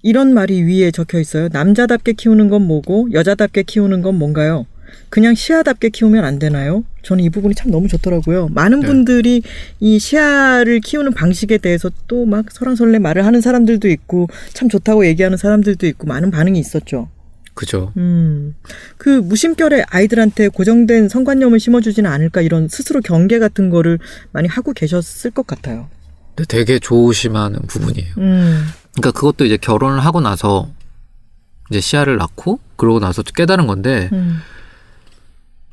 이런 0.02 0.34
말이 0.34 0.64
위에 0.64 0.90
적혀 0.90 1.20
있어요. 1.20 1.48
남자답게 1.52 2.14
키우는 2.14 2.50
건 2.50 2.64
뭐고 2.64 3.10
여자답게 3.14 3.62
키우는 3.62 4.02
건 4.02 4.16
뭔가요? 4.16 4.66
그냥 5.10 5.36
시야답게 5.36 5.90
키우면 5.90 6.24
안 6.24 6.40
되나요? 6.40 6.84
저는 7.04 7.24
이 7.24 7.30
부분이 7.30 7.56
참 7.56 7.70
너무 7.72 7.88
좋더라고요. 7.88 8.50
많은 8.52 8.80
네. 8.82 8.88
분들이 8.88 9.42
이 9.80 10.00
시야를 10.00 10.80
키우는 10.80 11.14
방식에 11.14 11.58
대해서 11.58 11.90
또 12.08 12.26
막 12.26 12.46
설왕설래 12.52 13.00
말을 13.00 13.26
하는 13.26 13.42
사람들도 13.42 13.90
있고 13.90 14.28
참 14.54 14.70
좋다고 14.70 15.06
얘기하는 15.06 15.38
사람들도 15.38 15.86
있고 15.88 16.08
많은 16.08 16.32
반응이 16.32 16.58
있었죠. 16.60 17.10
그죠. 17.54 17.92
음. 17.98 18.56
그 18.98 19.10
무심결에 19.10 19.84
아이들한테 19.90 20.48
고정된 20.48 21.10
성관념을 21.10 21.60
심어주지는 21.60 22.10
않을까 22.10 22.42
이런 22.42 22.70
스스로 22.70 23.02
경계 23.02 23.40
같은 23.40 23.70
거를 23.70 24.00
많이 24.32 24.48
하고 24.48 24.72
계셨을 24.72 25.32
것 25.32 25.46
같아요. 25.46 25.90
근데 26.36 26.46
되게 26.48 26.80
조심하는 26.80 27.60
부분이에요. 27.68 28.14
음. 28.20 28.64
그러니까 28.94 29.12
그것도 29.12 29.46
이제 29.46 29.58
결혼을 29.58 30.00
하고 30.00 30.22
나서 30.22 30.70
이제 31.70 31.82
시야를 31.82 32.18
낳고 32.18 32.60
그러고 32.78 33.00
나서 33.00 33.22
깨달은 33.24 33.68
건데 33.68 34.10
음. 34.14 34.38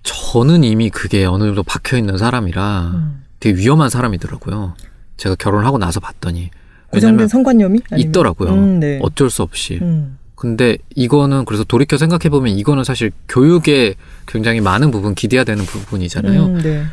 저는 0.02 0.64
이미 0.64 0.90
그게 0.90 1.24
어느 1.24 1.44
정도 1.44 1.62
박혀 1.62 1.96
있는 1.98 2.18
사람이라 2.18 2.90
음. 2.94 3.24
되게 3.40 3.58
위험한 3.58 3.90
사람이더라고요. 3.90 4.74
제가 5.16 5.34
결혼하고 5.36 5.78
나서 5.78 6.00
봤더니 6.00 6.50
고정된 6.90 7.08
왜냐면 7.10 7.28
성관념이 7.28 7.80
아니면- 7.90 8.08
있더라고요. 8.08 8.50
음, 8.52 8.80
네. 8.80 8.98
어쩔 9.02 9.30
수 9.30 9.42
없이. 9.42 9.78
음. 9.82 10.18
근데 10.34 10.78
이거는 10.94 11.44
그래서 11.44 11.64
돌이켜 11.64 11.98
생각해 11.98 12.28
보면 12.30 12.56
이거는 12.56 12.84
사실 12.84 13.10
교육에 13.28 13.96
굉장히 14.26 14.60
많은 14.60 14.90
부분 14.92 15.14
기대야 15.14 15.42
되는 15.44 15.64
부분이잖아요. 15.64 16.44
음, 16.46 16.62
네. 16.62 16.84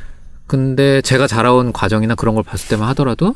근데 0.48 1.02
제가 1.02 1.28
자라온 1.28 1.72
과정이나 1.72 2.16
그런 2.16 2.34
걸 2.36 2.44
봤을 2.44 2.68
때만 2.70 2.88
하더라도 2.90 3.34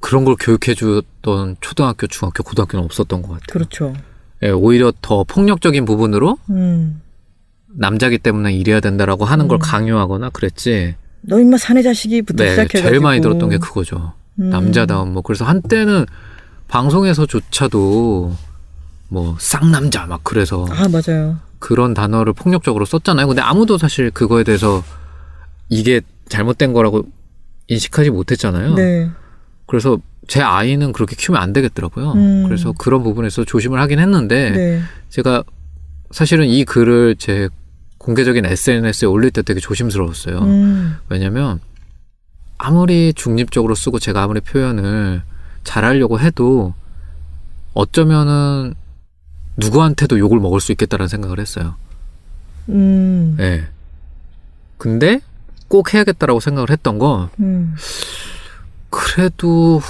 그런 0.00 0.24
걸 0.24 0.36
교육해 0.40 0.74
줬던 0.74 1.56
초등학교, 1.60 2.06
중학교, 2.06 2.42
고등학교는 2.42 2.84
없었던 2.84 3.20
것 3.22 3.28
같아요. 3.28 3.44
그렇죠. 3.50 3.94
예, 4.42 4.50
오히려 4.50 4.92
더 5.02 5.24
폭력적인 5.24 5.84
부분으로 5.84 6.38
음. 6.50 7.02
남자기 7.76 8.18
때문에 8.18 8.52
이래야 8.52 8.80
된다라고 8.80 9.24
하는 9.24 9.48
걸 9.48 9.56
음. 9.56 9.60
강요하거나 9.60 10.30
그랬지. 10.30 10.94
너 11.22 11.40
임마 11.40 11.58
사내 11.58 11.82
자식이부터 11.82 12.44
네, 12.44 12.50
시작해가지고 12.50 12.88
제일 12.88 13.00
많이 13.00 13.20
들었던 13.20 13.48
게 13.48 13.58
그거죠. 13.58 14.12
음. 14.38 14.50
남자다운 14.50 15.12
뭐 15.12 15.22
그래서 15.22 15.44
한때는 15.44 16.06
방송에서조차도 16.68 18.36
뭐 19.08 19.36
쌍남자 19.38 20.06
막 20.06 20.20
그래서 20.22 20.66
아 20.70 20.86
맞아요. 20.88 21.38
그런 21.58 21.94
단어를 21.94 22.32
폭력적으로 22.32 22.84
썼잖아요. 22.84 23.26
근데 23.26 23.42
아무도 23.42 23.78
사실 23.78 24.10
그거에 24.10 24.44
대해서 24.44 24.82
이게 25.68 26.00
잘못된 26.28 26.72
거라고 26.72 27.04
인식하지 27.66 28.10
못했잖아요. 28.10 28.74
네. 28.74 29.10
그래서 29.66 29.98
제 30.28 30.40
아이는 30.40 30.92
그렇게 30.92 31.16
키우면 31.16 31.42
안 31.42 31.52
되겠더라고요. 31.52 32.12
음. 32.12 32.44
그래서 32.44 32.72
그런 32.72 33.02
부분에서 33.02 33.44
조심을 33.44 33.80
하긴 33.80 33.98
했는데 33.98 34.50
네. 34.50 34.80
제가 35.08 35.42
사실은 36.10 36.46
이 36.46 36.64
글을 36.64 37.16
제 37.16 37.48
공개적인 37.98 38.46
SNS에 38.46 39.06
올릴 39.06 39.30
때 39.30 39.42
되게 39.42 39.60
조심스러웠어요. 39.60 40.38
음. 40.38 40.96
왜냐면 41.08 41.60
아무리 42.56 43.12
중립적으로 43.14 43.74
쓰고 43.74 43.98
제가 43.98 44.22
아무리 44.22 44.40
표현을 44.40 45.22
잘하려고 45.64 46.18
해도 46.20 46.74
어쩌면은 47.74 48.74
누구한테도 49.56 50.18
욕을 50.18 50.38
먹을 50.40 50.60
수 50.60 50.72
있겠다라는 50.72 51.08
생각을 51.08 51.38
했어요. 51.40 51.74
음. 52.68 53.36
예. 53.40 53.68
근데 54.78 55.20
꼭 55.68 55.92
해야겠다라고 55.92 56.40
생각을 56.40 56.70
했던 56.70 56.98
건 56.98 57.28
음. 57.40 57.74
그래도 58.90 59.82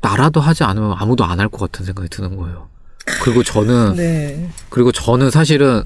나라도 0.00 0.40
하지 0.40 0.64
않으면 0.64 0.94
아무도 0.98 1.24
안 1.24 1.40
할 1.40 1.48
것 1.48 1.58
같은 1.58 1.84
생각이 1.86 2.08
드는 2.08 2.36
거예요. 2.36 2.68
그리고 3.22 3.42
저는 3.42 3.94
네. 3.96 4.48
그리고 4.68 4.92
저는 4.92 5.30
사실은 5.30 5.82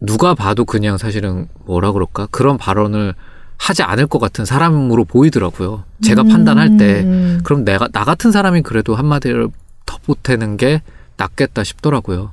누가 0.00 0.34
봐도 0.34 0.64
그냥 0.64 0.98
사실은 0.98 1.48
뭐라 1.64 1.92
그럴까 1.92 2.26
그런 2.30 2.58
발언을 2.58 3.14
하지 3.56 3.84
않을 3.84 4.08
것 4.08 4.18
같은 4.18 4.44
사람으로 4.44 5.04
보이더라고요. 5.04 5.84
제가 6.02 6.22
음. 6.22 6.28
판단할 6.28 6.76
때 6.76 7.02
음. 7.02 7.40
그럼 7.44 7.64
내가 7.64 7.86
나 7.88 8.04
같은 8.04 8.32
사람이 8.32 8.62
그래도 8.62 8.96
한마디를 8.96 9.48
더 9.86 9.98
보태는 10.04 10.56
게 10.56 10.82
낫겠다 11.16 11.62
싶더라고요. 11.62 12.32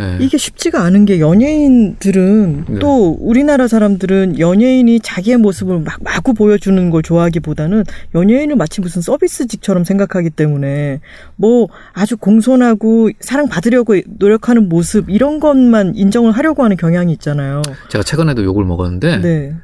예. 0.00 0.24
이게 0.24 0.38
쉽지가 0.38 0.82
않은 0.82 1.04
게 1.04 1.20
연예인들은 1.20 2.64
네. 2.68 2.78
또 2.78 3.16
우리나라 3.20 3.68
사람들은 3.68 4.38
연예인이 4.38 5.00
자기의 5.00 5.36
모습을 5.38 5.80
막 5.80 5.98
마구 6.02 6.34
보여주는 6.34 6.90
걸 6.90 7.02
좋아하기보다는 7.02 7.84
연예인을 8.14 8.56
마치 8.56 8.80
무슨 8.80 9.02
서비스직처럼 9.02 9.84
생각하기 9.84 10.30
때문에 10.30 11.00
뭐 11.36 11.68
아주 11.92 12.16
공손하고 12.16 13.10
사랑받으려고 13.20 13.96
노력하는 14.18 14.68
모습 14.68 15.10
이런 15.10 15.40
것만 15.40 15.94
인정을 15.96 16.32
하려고 16.32 16.64
하는 16.64 16.76
경향이 16.76 17.12
있잖아요. 17.14 17.62
제가 17.88 18.04
최근에도 18.04 18.44
욕을 18.44 18.64
먹었는데 18.64 19.18
네. 19.18 19.54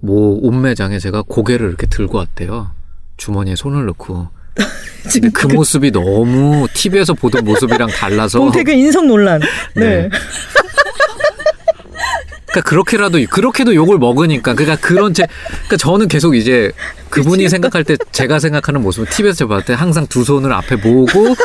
뭐 0.00 0.38
옷매장에 0.42 0.98
제가 0.98 1.22
고개를 1.26 1.68
이렇게 1.68 1.86
들고 1.86 2.18
왔대요. 2.18 2.70
주머니에 3.16 3.56
손을 3.56 3.86
넣고. 3.86 4.28
근데 5.12 5.28
그 5.30 5.46
모습이 5.46 5.92
너무 5.92 6.66
TV에서 6.72 7.14
보던 7.14 7.44
모습이랑 7.44 7.88
달라서. 7.88 8.38
봉태규 8.40 8.72
인성 8.72 9.06
논란. 9.06 9.40
네. 9.74 9.84
네. 9.84 10.08
그러니까 12.46 12.60
그렇게라도 12.70 13.18
그렇게도 13.28 13.74
욕을 13.74 13.98
먹으니까 13.98 14.54
그러니까 14.54 14.80
그런 14.86 15.12
제 15.12 15.26
그러니까 15.50 15.76
저는 15.76 16.08
계속 16.08 16.34
이제 16.34 16.72
그분이 17.10 17.48
생각할 17.48 17.84
때 17.84 17.96
제가 18.12 18.38
생각하는 18.38 18.82
모습은 18.82 19.08
TV에서 19.10 19.46
봤을 19.46 19.66
때 19.66 19.74
항상 19.74 20.06
두 20.06 20.24
손을 20.24 20.52
앞에 20.52 20.76
모으고 20.76 21.36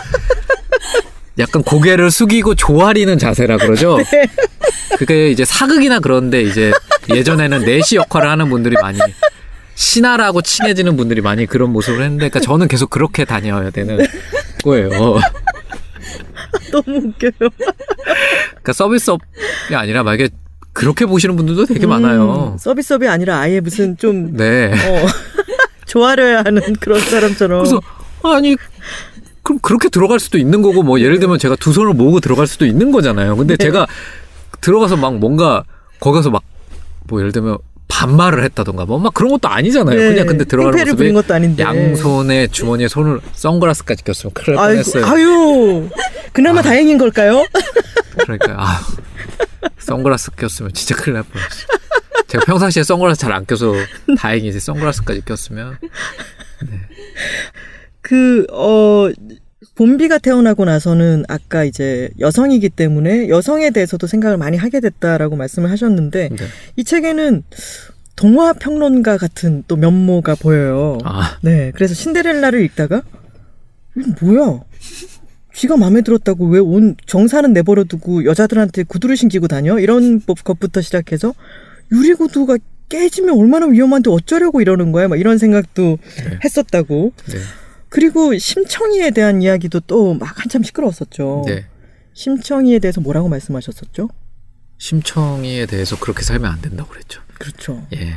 약간 1.38 1.64
고개를 1.64 2.12
숙이고 2.12 2.56
조아리는 2.56 3.18
자세라 3.18 3.58
그러죠. 3.58 3.98
그게 4.98 5.30
이제 5.30 5.44
사극이나 5.44 6.00
그런데 6.00 6.42
이제 6.42 6.72
예전에는 7.10 7.66
내시 7.66 7.96
역할을 7.98 8.30
하는 8.30 8.50
분들이 8.50 8.76
많이 8.82 9.00
신하라고 9.76 10.42
칭해지는 10.42 10.98
분들이 10.98 11.22
많이 11.22 11.46
그런 11.46 11.72
모습을 11.72 12.02
했는데 12.02 12.30
그러니까 12.30 12.40
저는 12.40 12.68
계속 12.68 12.90
그렇게 12.90 13.26
다녀야 13.26 13.70
되는 13.70 13.98
거예요. 14.64 14.90
너무 16.72 16.98
웃겨요. 16.98 17.32
그러니까 17.40 18.74
서비스업이 18.74 19.24
아니라 19.74 20.04
만약에 20.04 20.30
그렇게 20.74 21.06
보시는 21.06 21.36
분들도 21.36 21.66
되게 21.66 21.86
많아요. 21.86 22.52
음, 22.54 22.58
서비스업이 22.58 23.08
아니라 23.08 23.40
아예 23.40 23.60
무슨 23.60 23.98
좀 23.98 24.36
네. 24.36 24.72
어, 24.72 25.06
좋아려야 25.88 26.44
하는 26.46 26.62
그런 26.80 27.00
사람처럼. 27.00 27.64
그래서 27.64 27.82
아니 28.24 28.56
그럼 29.44 29.60
그렇게 29.62 29.90
들어갈 29.90 30.20
수도 30.20 30.38
있는 30.38 30.62
거고 30.62 30.84
뭐 30.84 31.00
예를 31.00 31.20
들면 31.20 31.40
제가 31.40 31.56
두 31.56 31.74
손을 31.74 31.94
모으고 31.94 32.20
들어갈 32.20 32.48
수도 32.48 32.66
있는 32.66 32.92
거잖아요. 32.92 33.36
근데 33.36 33.58
네. 33.58 33.66
제가 33.66 33.88
들어가서 34.62 34.96
막 34.98 35.18
뭔가 35.18 35.64
거기 36.00 36.18
가서 36.18 36.30
막 36.30 36.44
뭐 37.08 37.20
예를 37.20 37.32
들면 37.32 37.58
반말을 37.92 38.44
했다던가 38.46 38.86
뭐 38.86 38.98
막 39.00 39.14
그런 39.14 39.32
것도 39.32 39.48
아니잖아요. 39.50 39.98
네, 40.00 40.08
그냥 40.10 40.26
근데 40.28 40.46
들어가는 40.46 40.78
모습이 40.80 41.12
것도 41.14 41.34
아닌데. 41.34 41.62
양손에 41.62 42.48
주머니에 42.48 42.88
손을 42.88 43.20
선글라스까지 43.34 44.04
꼈으면 44.04 44.34
큰일 44.34 44.56
날 44.56 44.68
뻔했어요. 44.70 45.06
아유, 45.06 45.90
그나마 46.32 46.62
다행인 46.62 46.98
걸까요? 46.98 47.44
그러니까 48.20 48.56
아 48.58 48.80
선글라스 49.80 50.32
꼈으면 50.32 50.74
진짜 50.74 50.96
큰일 50.96 51.16
날 51.16 51.24
뻔했어요. 51.24 51.68
제가 52.28 52.46
평상시에 52.46 52.84
선글라스 52.84 53.20
잘 53.20 53.34
안 53.34 53.46
껴서 53.46 53.74
다행이지 54.18 54.60
선글라스까지 54.60 55.22
꼈으면 55.26 55.78
그, 58.02 58.46
어, 58.52 59.10
봄비가 59.82 60.20
태어나고 60.20 60.64
나서는 60.66 61.24
아까 61.28 61.64
이제 61.64 62.12
여성이기 62.20 62.70
때문에 62.70 63.30
여성에 63.30 63.72
대해서도 63.72 64.06
생각을 64.06 64.38
많이 64.38 64.56
하게 64.56 64.80
됐다라고 64.80 65.36
말씀을 65.36 65.72
하셨는데 65.72 66.30
네. 66.30 66.36
이 66.76 66.84
책에는 66.84 67.42
동화 68.16 68.54
평론가 68.54 69.18
같은 69.18 69.64
또 69.68 69.76
면모가 69.78 70.36
보여요. 70.36 71.00
아 71.04 71.36
네. 71.42 71.72
그래서 71.74 71.96
신데렐라를 71.96 72.62
읽다가 72.62 73.02
이거 73.98 74.12
뭐야? 74.22 74.60
쥐가 75.56 75.78
마음에 75.78 76.02
들었다고 76.02 76.46
왜 76.50 76.60
온 76.60 76.96
정사는 77.08 77.52
내버려 77.52 77.84
두고 77.86 78.26
여자들한테 78.26 78.84
구두를 78.84 79.18
신기고 79.18 79.48
다녀? 79.48 79.80
이런 79.80 80.20
법- 80.20 80.44
것부터 80.44 80.82
시작해서 80.82 81.34
유리구두가 81.92 82.58
깨지면 82.90 83.36
얼마나 83.36 83.66
위험한데 83.66 84.12
어쩌려고 84.12 84.62
이러는 84.62 84.92
거야? 84.92 85.08
막 85.08 85.20
이런 85.20 85.40
생각도 85.40 85.98
네. 86.30 86.40
했었다고. 86.46 87.14
네. 87.32 87.38
그리고 87.92 88.38
심청이에 88.38 89.12
대한 89.12 89.42
이야기도 89.42 89.82
또 89.82 90.14
막 90.16 90.40
한참 90.42 90.64
시끄러웠었죠. 90.64 91.44
네. 91.46 91.66
심청이에 92.14 92.80
대해서 92.80 93.02
뭐라고 93.02 93.28
말씀하셨었죠? 93.30 94.10
심청이에 94.78 95.66
대해서 95.66 95.98
그렇게 96.00 96.24
살면 96.24 96.52
안 96.52 96.62
된다고 96.62 96.90
그랬죠. 96.90 97.22
그렇죠. 97.38 97.86
예. 97.94 98.14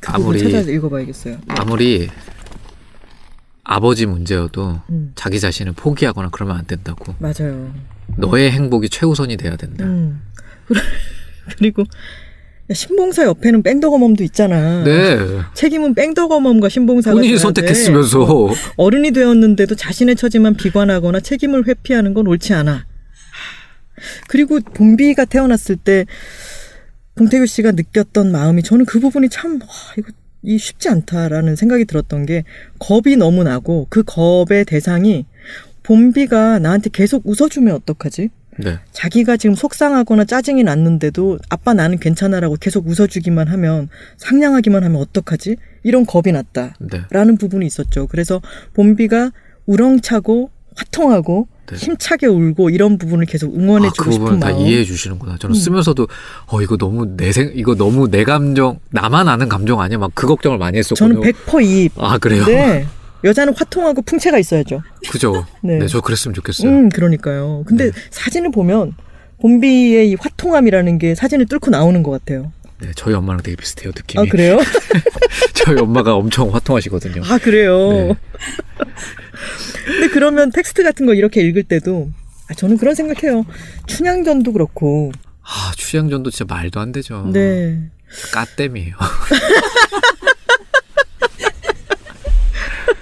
그 0.00 0.12
아무리 0.12 0.38
찾아서 0.40 0.70
읽어봐야겠어요. 0.70 1.38
아무리 1.48 2.08
아버지 3.64 4.06
문제여도 4.06 4.80
음, 4.90 5.12
자기 5.14 5.38
자신을 5.38 5.72
포기하거나 5.72 6.30
그러면 6.32 6.56
안 6.56 6.66
된다고. 6.66 7.14
맞아요. 7.18 7.72
너의 8.16 8.50
행복이 8.50 8.88
최우선이 8.88 9.36
돼야 9.36 9.56
된다. 9.56 9.84
음. 9.84 10.22
그리고 11.58 11.84
야, 12.72 12.74
신봉사 12.74 13.24
옆에는 13.24 13.62
뺑덕어멈도 13.62 14.24
있잖아. 14.24 14.82
네. 14.82 15.18
책임은 15.54 15.94
뺑덕어멈과 15.94 16.70
신봉사가 16.70 17.14
본인이. 17.14 17.36
선택했으면서 17.38 18.48
어른이 18.76 19.10
되었는데도 19.12 19.74
자신의 19.74 20.16
처지만 20.16 20.54
비관하거나 20.54 21.20
책임을 21.20 21.68
회피하는 21.68 22.14
건 22.14 22.26
옳지 22.26 22.54
않아. 22.54 22.86
그리고 24.28 24.58
봄비가 24.60 25.26
태어났을 25.26 25.76
때 25.76 26.06
봉태규 27.14 27.46
씨가 27.46 27.72
느꼈던 27.72 28.32
마음이 28.32 28.62
저는 28.62 28.86
그 28.86 28.98
부분이 28.98 29.28
참 29.28 29.60
와, 29.60 29.68
이거 29.98 30.10
이 30.42 30.58
쉽지 30.58 30.88
않다라는 30.88 31.54
생각이 31.56 31.84
들었던 31.84 32.24
게 32.26 32.44
겁이 32.78 33.16
너무 33.16 33.44
나고 33.44 33.86
그 33.90 34.02
겁의 34.02 34.64
대상이 34.64 35.26
봄비가 35.82 36.58
나한테 36.58 36.90
계속 36.90 37.22
웃어주면 37.26 37.74
어떡하지? 37.74 38.30
네. 38.58 38.78
자기가 38.92 39.36
지금 39.36 39.54
속상하거나 39.54 40.24
짜증이 40.24 40.62
났는데도 40.62 41.38
아빠 41.48 41.72
나는 41.74 41.98
괜찮아라고 41.98 42.56
계속 42.60 42.86
웃어주기만 42.86 43.48
하면 43.48 43.88
상냥하기만 44.18 44.84
하면 44.84 45.00
어떡하지? 45.00 45.56
이런 45.84 46.04
겁이 46.06 46.32
났다. 46.32 46.74
네. 46.78 47.02
라는 47.10 47.36
부분이 47.38 47.64
있었죠. 47.66 48.06
그래서 48.08 48.40
봄비가 48.74 49.32
우렁차고 49.66 50.50
화통하고 50.76 51.48
네. 51.66 51.76
힘차게 51.76 52.26
울고 52.26 52.70
이런 52.70 52.98
부분을 52.98 53.26
계속 53.26 53.54
응원해주고 53.54 54.02
아, 54.02 54.04
그 54.04 54.12
싶은 54.12 54.24
부분 54.24 54.40
다 54.40 54.50
마음. 54.50 54.60
이해해 54.60 54.84
주시는구나. 54.84 55.36
저는 55.38 55.54
음. 55.54 55.58
쓰면서도 55.58 56.08
어 56.48 56.60
이거 56.62 56.76
너무 56.76 57.06
내 57.16 57.30
생 57.32 57.52
이거 57.54 57.74
너무 57.74 58.10
내 58.10 58.24
감정 58.24 58.78
나만 58.90 59.28
아는 59.28 59.48
감정 59.48 59.80
아니야? 59.80 59.98
막 59.98 60.10
그 60.14 60.26
걱정을 60.26 60.58
많이 60.58 60.78
했었거든요. 60.78 61.20
저는 61.22 61.32
100% 61.32 61.64
이입. 61.64 61.92
아 61.98 62.18
그래요? 62.18 62.44
네. 62.46 62.86
여자는 63.24 63.54
화통하고 63.56 64.02
풍채가 64.02 64.38
있어야죠. 64.38 64.82
그죠. 65.10 65.46
네. 65.62 65.78
네. 65.78 65.86
저 65.86 66.00
그랬으면 66.00 66.34
좋겠어요. 66.34 66.70
음, 66.70 66.88
그러니까요. 66.88 67.64
근데 67.66 67.90
네. 67.90 68.00
사진을 68.10 68.50
보면 68.50 68.94
봄비의 69.40 70.10
이 70.10 70.14
화통함이라는 70.14 70.98
게 70.98 71.14
사진을 71.14 71.46
뚫고 71.46 71.70
나오는 71.70 72.02
것 72.02 72.10
같아요. 72.12 72.52
네, 72.80 72.90
저희 72.96 73.14
엄마랑 73.14 73.42
되게 73.42 73.56
비슷해요 73.56 73.92
느낌이. 73.94 74.26
아, 74.26 74.30
그래요? 74.30 74.58
저희 75.54 75.78
엄마가 75.78 76.14
엄청 76.14 76.52
화통하시거든요. 76.54 77.22
아, 77.24 77.38
그래요? 77.38 77.88
네. 77.90 78.14
근데 79.84 80.08
그러면 80.08 80.50
텍스트 80.50 80.82
같은 80.82 81.06
거 81.06 81.14
이렇게 81.14 81.42
읽을 81.42 81.64
때도 81.64 82.10
아, 82.48 82.54
저는 82.54 82.76
그런 82.76 82.94
생각해요. 82.94 83.44
춘향전도 83.86 84.52
그렇고. 84.52 85.12
아 85.42 85.72
추양전도 85.76 86.30
진짜 86.30 86.44
말도 86.52 86.78
안 86.80 86.92
되죠. 86.92 87.28
네. 87.32 87.90
까땜이에요. 88.32 88.94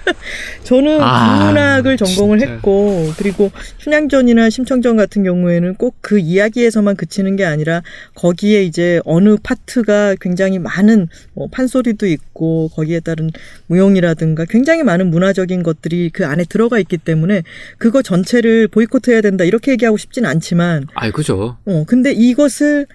저는 0.63 0.99
아, 1.01 1.37
국문학을 1.39 1.97
전공을 1.97 2.39
진짜. 2.39 2.53
했고 2.53 3.11
그리고 3.17 3.51
춘향전이나 3.77 4.49
심청전 4.49 4.97
같은 4.97 5.23
경우에는 5.23 5.75
꼭 5.75 5.91
그 6.01 6.19
이야기에서만 6.19 6.95
그치는 6.95 7.35
게 7.35 7.45
아니라 7.45 7.83
거기에 8.15 8.63
이제 8.63 8.99
어느 9.05 9.37
파트가 9.41 10.15
굉장히 10.19 10.59
많은 10.59 11.07
뭐 11.33 11.47
판소리도 11.49 12.07
있고 12.07 12.69
거기에 12.69 12.99
따른 12.99 13.29
무용이라든가 13.67 14.45
굉장히 14.45 14.83
많은 14.83 15.09
문화적인 15.09 15.63
것들이 15.63 16.09
그 16.11 16.25
안에 16.25 16.43
들어가 16.45 16.79
있기 16.79 16.97
때문에 16.97 17.43
그거 17.77 18.01
전체를 18.01 18.67
보이콧해야 18.67 19.21
된다 19.21 19.43
이렇게 19.43 19.71
얘기하고 19.73 19.97
싶진 19.97 20.25
않지만 20.25 20.87
아이 20.95 21.11
그죠. 21.11 21.57
어 21.65 21.83
근데 21.87 22.11
이것을 22.11 22.87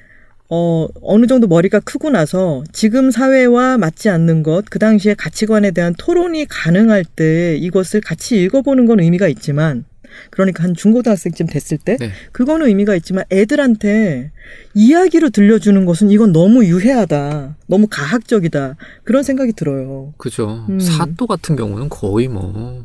어, 0.49 0.87
어느 1.03 1.27
정도 1.27 1.47
머리가 1.47 1.81
크고 1.81 2.11
나서 2.11 2.63
지금 2.73 3.11
사회와 3.11 3.79
맞지 3.79 4.09
않는 4.09 4.43
것, 4.43 4.65
그 4.71 4.79
당시의 4.79 5.17
가치관에 5.17 5.73
대한 5.73 5.95
토론이 5.99 6.47
가능할 6.47 7.05
때 7.05 7.57
이것을 7.57 8.01
같이 8.01 8.41
읽어보는 8.43 8.87
건 8.87 9.01
의미가 9.01 9.29
있지만, 9.29 9.85
그러니까 10.31 10.65
한 10.65 10.75
중고등학생쯤 10.75 11.47
됐을 11.47 11.79
때, 11.79 11.97
네. 11.99 12.11
그거는 12.33 12.69
의미가 12.69 12.95
있지만 12.97 13.25
애들한테 13.31 14.31
이야기로 14.75 15.31
들려주는 15.31 15.85
것은 15.85 16.11
이건 16.11 16.33
너무 16.33 16.65
유해하다. 16.65 17.57
너무 17.67 17.87
가학적이다. 17.91 18.77
그런 19.05 19.23
생각이 19.23 19.53
들어요. 19.53 20.15
그죠. 20.17 20.65
음. 20.69 20.79
사또 20.81 21.27
같은 21.27 21.57
경우는 21.57 21.89
거의 21.89 22.29
뭐 22.29 22.85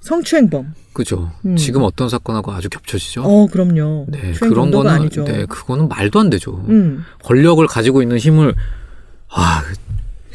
성추행범. 0.00 0.74
그죠. 0.92 1.30
음. 1.44 1.56
지금 1.56 1.82
어떤 1.82 2.08
사건하고 2.08 2.52
아주 2.52 2.68
겹쳐지죠. 2.68 3.22
어, 3.22 3.46
그럼요. 3.46 4.06
네, 4.08 4.32
그런 4.32 4.70
거는 4.70 4.90
아니죠. 4.90 5.24
네, 5.24 5.46
그거는 5.46 5.88
말도 5.88 6.18
안 6.18 6.30
되죠. 6.30 6.64
음. 6.68 7.04
권력을 7.22 7.64
가지고 7.66 8.02
있는 8.02 8.18
힘을 8.18 8.54
아 9.28 9.62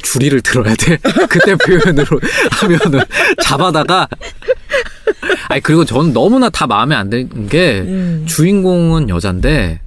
줄이를 0.02 0.42
들어야 0.42 0.76
돼. 0.76 0.98
그때 1.30 1.56
표현으로 1.56 2.20
하면은 2.52 3.06
잡아다가 3.42 4.08
아니 5.50 5.62
그리고 5.62 5.84
저는 5.84 6.14
너무나 6.14 6.50
다 6.50 6.68
마음에 6.68 6.96
안 6.96 7.10
드는 7.10 7.48
게 7.48 7.82
음. 7.82 8.24
주인공은 8.28 9.10
여잔데 9.10 9.82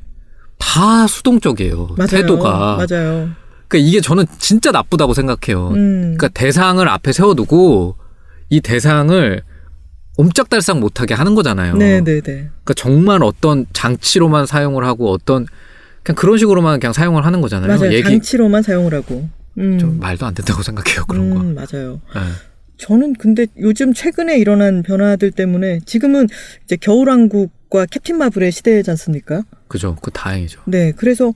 다 0.59 1.07
수동적이에요. 1.07 1.95
맞아요. 1.97 2.09
태도가. 2.09 2.51
맞아요. 2.77 3.31
그러니까 3.69 3.89
이게 3.89 4.01
저는 4.01 4.27
진짜 4.39 4.71
나쁘다고 4.71 5.15
생각해요. 5.15 5.69
음. 5.69 6.01
그러니까 6.17 6.29
대상을 6.29 6.87
앞에 6.87 7.13
세워두고 7.13 7.97
이 8.51 8.61
대상을 8.61 9.43
옴짝달싹 10.19 10.81
못하게 10.81 11.15
하는 11.15 11.35
거잖아요. 11.35 11.77
네네네. 11.77 12.21
그러니까 12.21 12.75
정말 12.77 13.23
어떤 13.23 13.67
장치로만 13.73 14.47
사용을 14.47 14.85
하고 14.85 15.13
어떤 15.13 15.47
그냥 16.03 16.17
그런 16.17 16.39
식으로만 16.39 16.81
그냥 16.81 16.93
사용을 16.93 17.25
하는 17.25 17.41
거잖아요. 17.41 17.69
맞아요. 17.69 17.93
얘기 17.93 18.03
장치로만 18.03 18.63
사용을 18.63 18.95
하고. 18.95 19.29
음. 19.59 19.79
좀 19.79 19.99
말도 20.01 20.27
안 20.27 20.35
된다고 20.35 20.63
생각해요. 20.63 21.05
그런 21.07 21.31
거. 21.31 21.41
음, 21.41 21.55
맞아요. 21.55 22.01
네. 22.15 22.21
저는 22.79 23.15
근데 23.15 23.47
요즘 23.61 23.93
최근에 23.93 24.39
일어난 24.39 24.83
변화들 24.83 25.31
때문에 25.31 25.81
지금은 25.85 26.29
이제 26.65 26.77
겨울왕국과 26.77 27.87
캡틴 27.87 28.19
마블의 28.19 28.53
시대지 28.53 28.91
않습니까? 28.91 29.43
그죠. 29.69 29.97
그 30.01 30.11
다행이죠. 30.11 30.63
네, 30.67 30.93
그래서 30.97 31.33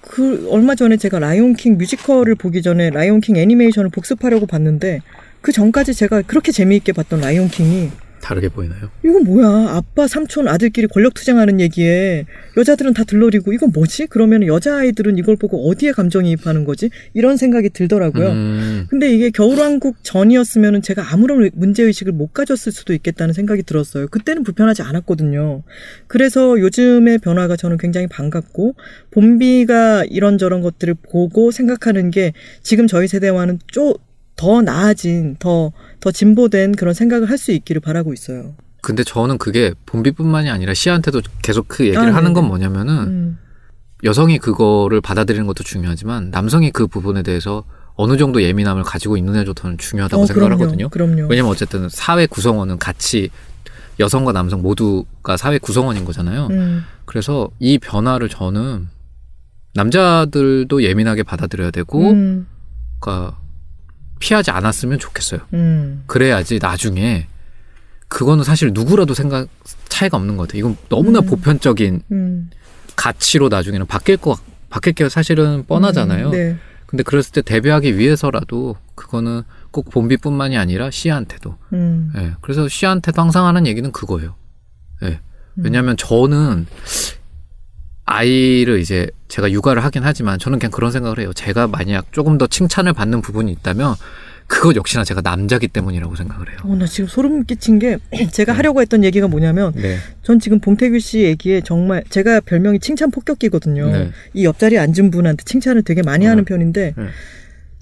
그 0.00 0.48
얼마 0.50 0.74
전에 0.74 0.96
제가 0.96 1.18
라이온킹 1.18 1.78
뮤지컬을 1.78 2.36
보기 2.36 2.62
전에 2.62 2.90
라이온킹 2.90 3.36
애니메이션을 3.36 3.90
복습하려고 3.90 4.46
봤는데 4.46 5.02
그 5.40 5.52
전까지 5.52 5.94
제가 5.94 6.22
그렇게 6.22 6.52
재미있게 6.52 6.92
봤던 6.92 7.20
라이온킹이 7.20 7.90
다르게 8.26 8.48
보이나요? 8.48 8.90
이건 9.04 9.22
뭐야 9.22 9.76
아빠 9.76 10.08
삼촌 10.08 10.48
아들끼리 10.48 10.88
권력 10.88 11.14
투쟁하는 11.14 11.60
얘기에 11.60 12.24
여자들은 12.56 12.92
다 12.92 13.04
들러리고 13.04 13.52
이건 13.52 13.70
뭐지? 13.72 14.06
그러면 14.06 14.44
여자 14.48 14.78
아이들은 14.78 15.16
이걸 15.16 15.36
보고 15.36 15.68
어디에 15.68 15.92
감정이입하는 15.92 16.64
거지? 16.64 16.90
이런 17.14 17.36
생각이 17.36 17.70
들더라고요. 17.70 18.30
음, 18.30 18.86
근데 18.90 19.14
이게 19.14 19.30
겨울왕국 19.30 19.98
전이었으면 20.02 20.82
제가 20.82 21.12
아무런 21.12 21.48
문제 21.54 21.84
의식을 21.84 22.12
못 22.12 22.34
가졌을 22.34 22.72
수도 22.72 22.94
있겠다는 22.94 23.32
생각이 23.32 23.62
들었어요. 23.62 24.08
그때는 24.08 24.42
불편하지 24.42 24.82
않았거든요. 24.82 25.62
그래서 26.08 26.58
요즘의 26.58 27.18
변화가 27.18 27.54
저는 27.54 27.76
굉장히 27.76 28.08
반갑고, 28.08 28.74
봄비가 29.12 30.04
이런저런 30.04 30.62
것들을 30.62 30.96
보고 31.10 31.52
생각하는 31.52 32.10
게 32.10 32.32
지금 32.62 32.88
저희 32.88 33.06
세대와는 33.06 33.60
좀 33.68 33.94
더 34.36 34.60
나아진, 34.62 35.36
더, 35.38 35.72
더 36.00 36.10
진보된 36.10 36.76
그런 36.76 36.94
생각을 36.94 37.28
할 37.30 37.38
수 37.38 37.52
있기를 37.52 37.80
바라고 37.80 38.12
있어요. 38.12 38.54
근데 38.82 39.02
저는 39.02 39.38
그게 39.38 39.72
봄비뿐만이 39.86 40.48
아니라 40.50 40.74
시한테도 40.74 41.22
계속 41.42 41.66
그 41.68 41.84
얘기를 41.86 42.10
아, 42.10 42.14
하는 42.14 42.32
건. 42.34 42.46
뭐냐면은 42.46 42.94
음, 43.06 43.38
여성이 44.04 44.38
그거를 44.38 45.00
받아들이는 45.00 45.46
것도 45.46 45.64
중요하지만 45.64 46.30
남성이 46.30 46.70
그 46.70 46.86
부분에 46.86 47.22
대해서 47.22 47.64
어느 47.94 48.16
정도 48.18 48.42
예민함을 48.42 48.82
가지고 48.84 49.16
있느냐도 49.16 49.54
저는 49.54 49.78
중요하다고 49.78 50.22
어, 50.22 50.26
생각을 50.26 50.48
그럼요. 50.50 50.62
하거든요. 50.64 50.88
그럼요. 50.90 51.26
왜냐면 51.28 51.50
어쨌든 51.50 51.88
사회 51.88 52.26
구성원은 52.26 52.78
같이 52.78 53.30
여성과 53.98 54.32
남성 54.32 54.60
모두가 54.62 55.36
사회 55.38 55.58
구성원인 55.58 56.04
거잖아요. 56.04 56.48
음, 56.50 56.84
그래서 57.06 57.48
이 57.58 57.78
변화를 57.78 58.28
저는 58.28 58.88
남자들도 59.74 60.82
예민하게 60.82 61.22
받아들여야 61.22 61.70
되고, 61.70 62.10
음, 62.10 62.46
그러니까 63.00 63.38
피하지 64.18 64.50
않았으면 64.50 64.98
좋겠어요. 64.98 65.40
음, 65.54 66.04
그래야지 66.06 66.58
나중에 66.60 67.26
그거는 68.08 68.44
사실 68.44 68.70
누구라도 68.72 69.14
생각 69.14 69.48
차이가 69.88 70.16
없는 70.16 70.36
것 70.36 70.48
같아요. 70.48 70.60
이건 70.60 70.76
너무나 70.88 71.20
음. 71.20 71.26
보편적인 71.26 72.02
음. 72.12 72.50
가치로 72.94 73.48
나중에는 73.48 73.86
바뀔 73.86 74.16
거 74.16 74.36
바뀔 74.70 74.92
게 74.94 75.08
사실은 75.08 75.64
뻔하잖아요. 75.66 76.26
음, 76.28 76.32
네. 76.32 76.56
근데 76.86 77.02
그랬을 77.02 77.32
때 77.32 77.42
대비하기 77.42 77.98
위해서라도 77.98 78.76
그거는 78.94 79.42
꼭 79.70 79.90
봄비뿐만이 79.90 80.56
아니라 80.56 80.90
시한테도. 80.90 81.56
음, 81.72 82.12
예. 82.16 82.34
그래서 82.40 82.68
시한테도 82.68 83.20
항상 83.20 83.46
하는 83.46 83.66
얘기는 83.66 83.90
그거예요. 83.90 84.36
예. 85.02 85.20
음. 85.54 85.64
왜냐하면 85.64 85.96
저는 85.96 86.66
아이를 88.06 88.80
이제 88.80 89.08
제가 89.28 89.50
육아를 89.50 89.84
하긴 89.84 90.02
하지만 90.04 90.38
저는 90.38 90.58
그냥 90.58 90.70
그런 90.70 90.92
생각을 90.92 91.18
해요. 91.18 91.32
제가 91.34 91.66
만약 91.66 92.12
조금 92.12 92.38
더 92.38 92.46
칭찬을 92.46 92.92
받는 92.92 93.20
부분이 93.20 93.50
있다면 93.52 93.94
그것 94.46 94.76
역시나 94.76 95.02
제가 95.02 95.22
남자기 95.22 95.66
때문이라고 95.66 96.14
생각을 96.14 96.48
해요. 96.48 96.58
어, 96.62 96.76
나 96.76 96.86
지금 96.86 97.08
소름 97.08 97.44
끼친 97.44 97.80
게 97.80 97.98
제가 98.30 98.52
하려고 98.52 98.80
했던 98.80 99.02
얘기가 99.02 99.26
뭐냐면 99.26 99.72
네. 99.74 99.98
전 100.22 100.38
지금 100.38 100.60
봉태규 100.60 101.00
씨 101.00 101.20
얘기에 101.24 101.62
정말 101.62 102.04
제가 102.08 102.40
별명이 102.40 102.78
칭찬 102.78 103.10
폭격기거든요. 103.10 103.90
네. 103.90 104.10
이 104.34 104.44
옆자리에 104.44 104.78
앉은 104.78 105.10
분한테 105.10 105.42
칭찬을 105.44 105.82
되게 105.82 106.02
많이 106.02 106.26
어. 106.26 106.30
하는 106.30 106.44
편인데 106.44 106.94
네. 106.96 107.04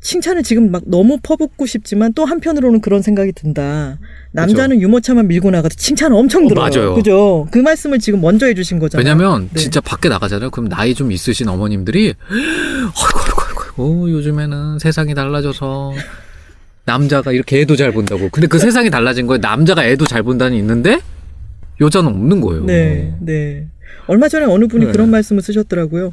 칭찬을 0.05 0.43
지금 0.43 0.71
막 0.71 0.83
너무 0.85 1.19
퍼붓고 1.23 1.65
싶지만 1.65 2.13
또 2.13 2.27
한편으로는 2.27 2.83
그런 2.83 3.01
생각이 3.01 3.33
든다. 3.33 3.99
남자는 4.33 4.83
유모차만 4.83 5.27
밀고 5.29 5.51
나가도 5.51 5.75
칭찬 5.77 6.13
엄청 6.13 6.45
어, 6.45 6.49
들어요. 6.51 6.69
맞아요. 6.71 6.95
그죠? 6.95 7.49
그 7.51 7.59
말씀을 7.59 7.99
지금 7.99 8.21
먼저 8.21 8.45
해주신 8.45 8.79
거잖아요. 8.79 9.03
왜냐면 9.03 9.49
네. 9.55 9.61
진짜 9.61 9.81
밖에 9.81 10.11
나가잖아요. 10.11 10.51
그럼 10.51 10.69
나이 10.69 10.95
좀 10.95 11.11
있으신 11.11 11.49
어머님들이 11.49 12.15
아이고 12.29 12.93
아이고 12.95 13.43
아이고 13.49 13.63
아이고 13.63 14.11
요즘에는 14.11 14.79
세상이 14.79 15.15
달라져서 15.15 15.95
남자가 16.85 17.33
이렇게 17.33 17.63
애도 17.63 17.75
잘 17.77 17.91
본다고. 17.93 18.29
근데 18.29 18.47
그 18.47 18.59
세상이 18.59 18.91
달라진 18.91 19.27
거예요. 19.27 19.39
남자가 19.41 19.87
애도 19.87 20.07
잘 20.07 20.23
본다는 20.23 20.59
있는데 20.59 21.01
여자는 21.81 22.11
없는 22.11 22.43
거예요. 22.43 22.67
네, 22.67 23.15
네. 23.21 23.69
얼마 24.07 24.29
전에 24.29 24.45
어느 24.45 24.67
분이 24.67 24.85
네. 24.85 24.93
그런 24.93 25.11
말씀을 25.11 25.41
쓰셨더라고요. 25.41 26.13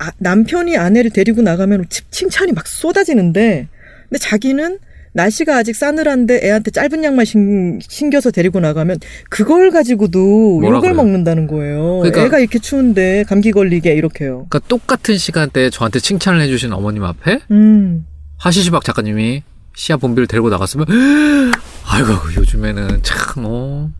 아, 0.00 0.10
남편이 0.18 0.76
아내를 0.78 1.10
데리고 1.10 1.42
나가면 1.42 1.84
치- 1.90 2.02
칭찬이 2.10 2.52
막 2.52 2.66
쏟아지는데, 2.66 3.68
근데 4.08 4.18
자기는 4.18 4.78
날씨가 5.12 5.56
아직 5.56 5.76
싸늘한데 5.76 6.40
애한테 6.42 6.70
짧은 6.70 7.04
양말 7.04 7.26
신, 7.26 7.80
신겨서 7.82 8.30
데리고 8.30 8.60
나가면 8.60 8.98
그걸 9.28 9.70
가지고도 9.70 10.60
욕을 10.64 10.80
그래요? 10.80 10.94
먹는다는 10.94 11.46
거예요. 11.48 11.98
그러니까- 11.98 12.22
애가 12.24 12.38
이렇게 12.38 12.58
추운데 12.60 13.24
감기 13.28 13.50
걸리게 13.52 13.92
이렇게요. 13.92 14.46
그러니까 14.48 14.60
똑같은 14.68 15.18
시간대에 15.18 15.68
저한테 15.70 15.98
칭찬을 15.98 16.40
해주신 16.42 16.72
어머님 16.72 17.02
앞에 17.04 17.40
음, 17.50 18.06
하시시박 18.38 18.84
작가님이 18.84 19.42
시아 19.74 19.96
본비를 19.96 20.26
데리고 20.28 20.48
나갔으면 20.48 20.86
아이고 21.86 22.08
요즘에는 22.36 23.00
참 23.02 23.44
어, 23.46 23.90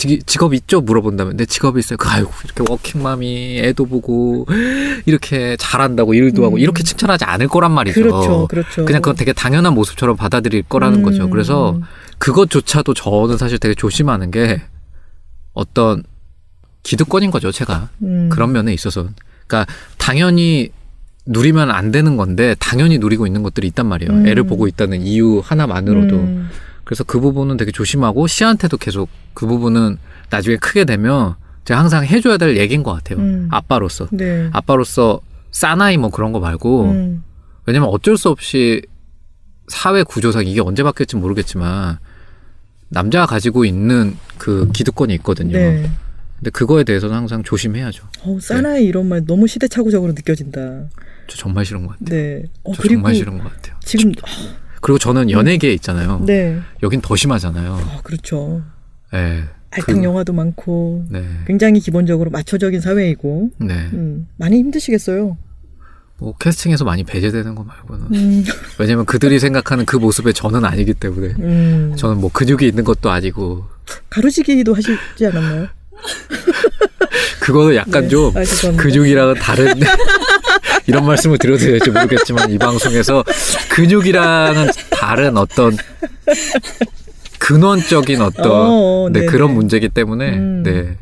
직, 0.00 0.26
직업 0.26 0.54
있죠? 0.54 0.80
물어본다면 0.80 1.36
내 1.36 1.44
직업이 1.44 1.78
있어요. 1.78 1.98
그 1.98 2.08
아이고 2.08 2.30
이렇게 2.44 2.64
워킹맘이 2.66 3.58
애도 3.58 3.84
보고 3.84 4.46
이렇게 5.04 5.58
잘한다고 5.58 6.14
일도 6.14 6.42
하고 6.42 6.56
음. 6.56 6.58
이렇게 6.58 6.82
칭찬하지 6.82 7.26
않을 7.26 7.48
거란 7.48 7.72
말이죠. 7.72 8.00
그렇죠, 8.00 8.48
그렇죠. 8.48 8.86
그냥 8.86 9.02
그건 9.02 9.16
되게 9.16 9.34
당연한 9.34 9.74
모습처럼 9.74 10.16
받아들일 10.16 10.62
거라는 10.62 11.00
음, 11.00 11.02
거죠. 11.02 11.28
그래서 11.28 11.72
음. 11.72 11.82
그것조차도 12.16 12.94
저는 12.94 13.36
사실 13.36 13.58
되게 13.58 13.74
조심하는 13.74 14.30
게 14.30 14.62
어떤 15.52 16.02
기득권인 16.82 17.30
거죠, 17.30 17.52
제가. 17.52 17.90
음. 18.02 18.30
그런 18.32 18.52
면에 18.52 18.72
있어서. 18.72 19.06
그러니까 19.46 19.70
당연히 19.98 20.70
누리면 21.26 21.70
안 21.70 21.90
되는 21.90 22.16
건데 22.16 22.56
당연히 22.58 22.96
누리고 22.96 23.26
있는 23.26 23.42
것들이 23.42 23.66
있단 23.66 23.84
말이에요. 23.84 24.12
음. 24.12 24.26
애를 24.26 24.44
보고 24.44 24.66
있다는 24.66 25.02
이유 25.02 25.42
하나만으로도. 25.44 26.16
음. 26.90 27.00
그래서 27.00 27.04
그 27.04 27.20
부분은 27.20 27.56
되게 27.56 27.70
조심하고 27.70 28.26
씨한테도 28.26 28.76
계속 28.76 29.08
그 29.32 29.46
부분은 29.46 29.98
나중에 30.28 30.56
크게 30.56 30.84
되면 30.84 31.36
제가 31.64 31.78
항상 31.78 32.04
해줘야 32.04 32.36
될 32.36 32.56
얘기인 32.56 32.82
것 32.82 32.92
같아요. 32.92 33.20
음. 33.20 33.46
아빠로서. 33.52 34.08
네. 34.10 34.50
아빠로서 34.52 35.20
싸나이 35.52 35.96
뭐 35.98 36.10
그런 36.10 36.32
거 36.32 36.40
말고 36.40 36.82
음. 36.90 37.22
왜냐면 37.66 37.88
어쩔 37.90 38.16
수 38.16 38.28
없이 38.28 38.82
사회 39.68 40.02
구조상 40.02 40.44
이게 40.44 40.60
언제 40.60 40.82
바뀔지 40.82 41.14
모르겠지만 41.14 41.98
남자가 42.88 43.26
가지고 43.26 43.64
있는 43.64 44.16
그 44.36 44.68
기득권이 44.72 45.14
있거든요. 45.14 45.56
네. 45.56 45.88
근데 46.38 46.50
그거에 46.50 46.82
대해서는 46.82 47.14
항상 47.14 47.44
조심해야죠. 47.44 48.04
어, 48.22 48.38
사나이 48.40 48.84
이런 48.84 49.06
말 49.06 49.24
너무 49.24 49.46
시대착오적으로 49.46 50.12
느껴진다. 50.12 50.88
저 51.28 51.36
정말 51.36 51.64
싫은 51.64 51.86
것 51.86 51.98
같아요. 52.00 52.16
네. 52.18 52.42
어, 52.64 52.72
저 52.74 52.82
그리고 52.82 52.94
정말 52.96 53.14
싫은 53.14 53.38
것 53.38 53.44
같아요. 53.44 53.76
지금 53.84 54.12
그리고 54.80 54.98
저는 54.98 55.30
연예계에 55.30 55.72
있잖아요. 55.74 56.22
네. 56.24 56.58
여긴 56.82 57.00
더 57.00 57.14
심하잖아요. 57.16 57.74
아, 57.74 58.00
그렇죠. 58.02 58.62
네. 59.12 59.44
알탕 59.72 59.96
그- 59.96 60.02
영화도 60.04 60.32
많고 60.32 61.06
네. 61.10 61.24
굉장히 61.46 61.80
기본적으로 61.80 62.30
마초적인 62.30 62.80
사회이고 62.80 63.50
네. 63.58 63.74
음, 63.92 64.26
많이 64.36 64.58
힘드시겠어요. 64.58 65.36
뭐 66.18 66.34
캐스팅에서 66.38 66.84
많이 66.84 67.02
배제되는 67.04 67.54
거 67.54 67.62
말고는 67.64 68.06
음. 68.14 68.44
왜냐면 68.78 69.06
그들이 69.06 69.38
생각하는 69.38 69.86
그 69.86 69.96
모습에 69.96 70.32
저는 70.32 70.64
아니기 70.64 70.92
때문에 70.92 71.34
음. 71.38 71.94
저는 71.96 72.18
뭐 72.18 72.30
근육이 72.32 72.66
있는 72.66 72.84
것도 72.84 73.10
아니고 73.10 73.64
가로지기도 74.10 74.74
하시지 74.74 75.26
않았나요? 75.26 75.68
그거는 77.40 77.74
약간 77.76 78.02
네. 78.02 78.08
좀 78.08 78.32
아. 78.36 78.42
근육이랑은 78.76 79.34
다른 79.36 79.66
이런 80.90 81.06
말씀을 81.06 81.38
드려도 81.38 81.64
될지 81.64 81.88
모르겠지만 81.90 82.50
이 82.50 82.58
방송에서 82.58 83.22
근육이랑은 83.70 84.70
다른 84.90 85.36
어떤 85.36 85.76
근원적인 87.38 88.20
어떤 88.20 88.50
어, 88.50 89.08
네, 89.12 89.20
네네. 89.20 89.26
그런 89.30 89.54
문제이기 89.54 89.90
때문에 89.90 90.36
음. 90.36 90.62
네. 90.64 90.96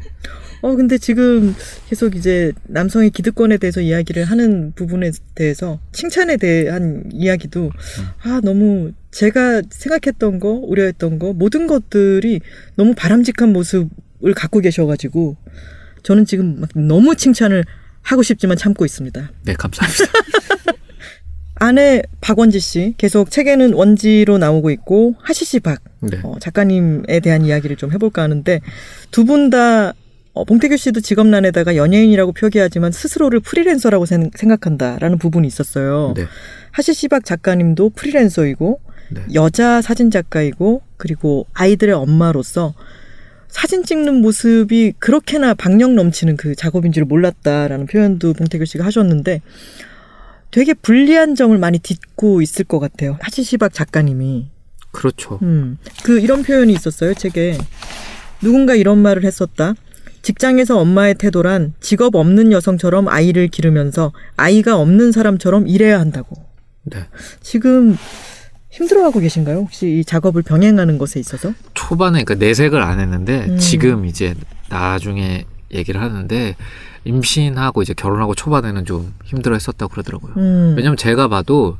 어, 0.60 0.74
근데 0.76 0.98
지금 0.98 1.54
계속 1.88 2.16
이제 2.16 2.52
남성의 2.64 3.10
기득권에 3.10 3.56
대해서 3.56 3.80
이야기를 3.80 4.24
하는 4.24 4.72
부분에 4.74 5.10
대해서 5.34 5.78
칭찬에 5.92 6.36
대한 6.36 7.04
이야기도 7.12 7.64
음. 7.64 8.04
아, 8.24 8.40
너무 8.44 8.92
제가 9.10 9.62
생각했던 9.70 10.38
거, 10.38 10.50
우려했던 10.50 11.18
거, 11.18 11.32
모든 11.32 11.66
것들이 11.66 12.40
너무 12.76 12.92
바람직한 12.94 13.54
모습을 13.54 14.34
갖고 14.36 14.60
계셔가지고 14.60 15.36
저는 16.02 16.26
지금 16.26 16.60
막 16.60 16.68
너무 16.74 17.16
칭찬을 17.16 17.64
하고 18.08 18.22
싶지만 18.22 18.56
참고 18.56 18.86
있습니다. 18.86 19.30
네, 19.44 19.52
감사합니다. 19.52 20.04
아내 21.60 22.02
박원지 22.22 22.58
씨 22.58 22.94
계속 22.96 23.30
책에는 23.30 23.74
원지로 23.74 24.38
나오고 24.38 24.70
있고 24.70 25.14
하시시 25.20 25.60
박 25.60 25.80
네. 26.00 26.18
어, 26.22 26.36
작가님에 26.40 27.20
대한 27.20 27.44
이야기를 27.44 27.76
좀 27.76 27.92
해볼까 27.92 28.22
하는데 28.22 28.60
두 29.10 29.24
분다 29.24 29.92
어, 30.32 30.44
봉태규 30.44 30.76
씨도 30.76 31.00
직업란에다가 31.00 31.76
연예인이라고 31.76 32.32
표기하지만 32.32 32.92
스스로를 32.92 33.40
프리랜서라고 33.40 34.06
생, 34.06 34.30
각한다라는 34.30 35.18
부분이 35.18 35.46
있었어요. 35.46 36.14
네. 36.16 36.24
하시시박 36.70 37.26
작가님도 37.26 37.90
프리랜서이고 37.90 38.80
네. 39.10 39.22
여자 39.34 39.82
사진 39.82 40.10
작가이고 40.10 40.80
그리고 40.96 41.46
아이들의 41.52 41.94
엄마로서 41.94 42.72
사진 43.48 43.82
찍는 43.82 44.20
모습이 44.20 44.94
그렇게나 44.98 45.54
박력 45.54 45.92
넘치는 45.94 46.36
그 46.36 46.54
작업인 46.54 46.92
줄 46.92 47.04
몰랐다라는 47.04 47.86
표현도 47.86 48.34
봉태규 48.34 48.64
씨가 48.64 48.84
하셨는데 48.84 49.42
되게 50.50 50.74
불리한 50.74 51.34
점을 51.34 51.56
많이 51.58 51.78
딛고 51.78 52.42
있을 52.42 52.64
것 52.64 52.78
같아요. 52.78 53.18
하시시박 53.20 53.72
작가님이. 53.72 54.48
그렇죠. 54.90 55.38
음, 55.42 55.78
그 56.02 56.18
이런 56.20 56.42
표현이 56.42 56.72
있었어요 56.72 57.14
책에 57.14 57.58
누군가 58.40 58.74
이런 58.74 58.98
말을 58.98 59.24
했었다. 59.24 59.74
직장에서 60.22 60.78
엄마의 60.78 61.14
태도란 61.14 61.74
직업 61.80 62.14
없는 62.14 62.52
여성처럼 62.52 63.08
아이를 63.08 63.48
기르면서 63.48 64.12
아이가 64.36 64.76
없는 64.78 65.12
사람처럼 65.12 65.68
일해야 65.68 66.00
한다고. 66.00 66.36
네. 66.84 67.06
지금 67.40 67.96
힘들어하고 68.70 69.20
계신가요? 69.20 69.58
혹시 69.58 69.98
이 69.98 70.04
작업을 70.04 70.42
병행하는 70.42 70.98
것에 70.98 71.18
있어서? 71.20 71.52
초반에 71.74 72.24
그 72.24 72.34
내색을 72.34 72.82
안 72.82 73.00
했는데 73.00 73.46
음. 73.48 73.58
지금 73.58 74.04
이제 74.04 74.34
나중에 74.68 75.44
얘기를 75.72 76.00
하는데 76.02 76.56
임신하고 77.04 77.82
이제 77.82 77.94
결혼하고 77.94 78.34
초반에는 78.34 78.84
좀 78.84 79.14
힘들어 79.24 79.54
했었다고 79.54 79.90
그러더라고요. 79.90 80.34
음. 80.36 80.74
왜냐면 80.76 80.96
제가 80.96 81.28
봐도 81.28 81.78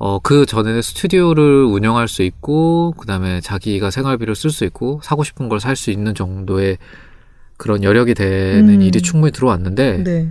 어, 0.00 0.20
그 0.20 0.46
전에는 0.46 0.80
스튜디오를 0.80 1.64
운영할 1.64 2.06
수 2.06 2.22
있고, 2.22 2.94
그 2.96 3.08
다음에 3.08 3.40
자기가 3.40 3.90
생활비를 3.90 4.36
쓸 4.36 4.50
수 4.50 4.64
있고, 4.64 5.00
사고 5.02 5.24
싶은 5.24 5.48
걸 5.48 5.58
살 5.58 5.74
수 5.74 5.90
있는 5.90 6.14
정도의 6.14 6.78
그런 7.56 7.82
여력이 7.82 8.14
되는 8.14 8.68
음. 8.68 8.80
일이 8.80 9.02
충분히 9.02 9.32
들어왔는데, 9.32 10.04
네. 10.04 10.28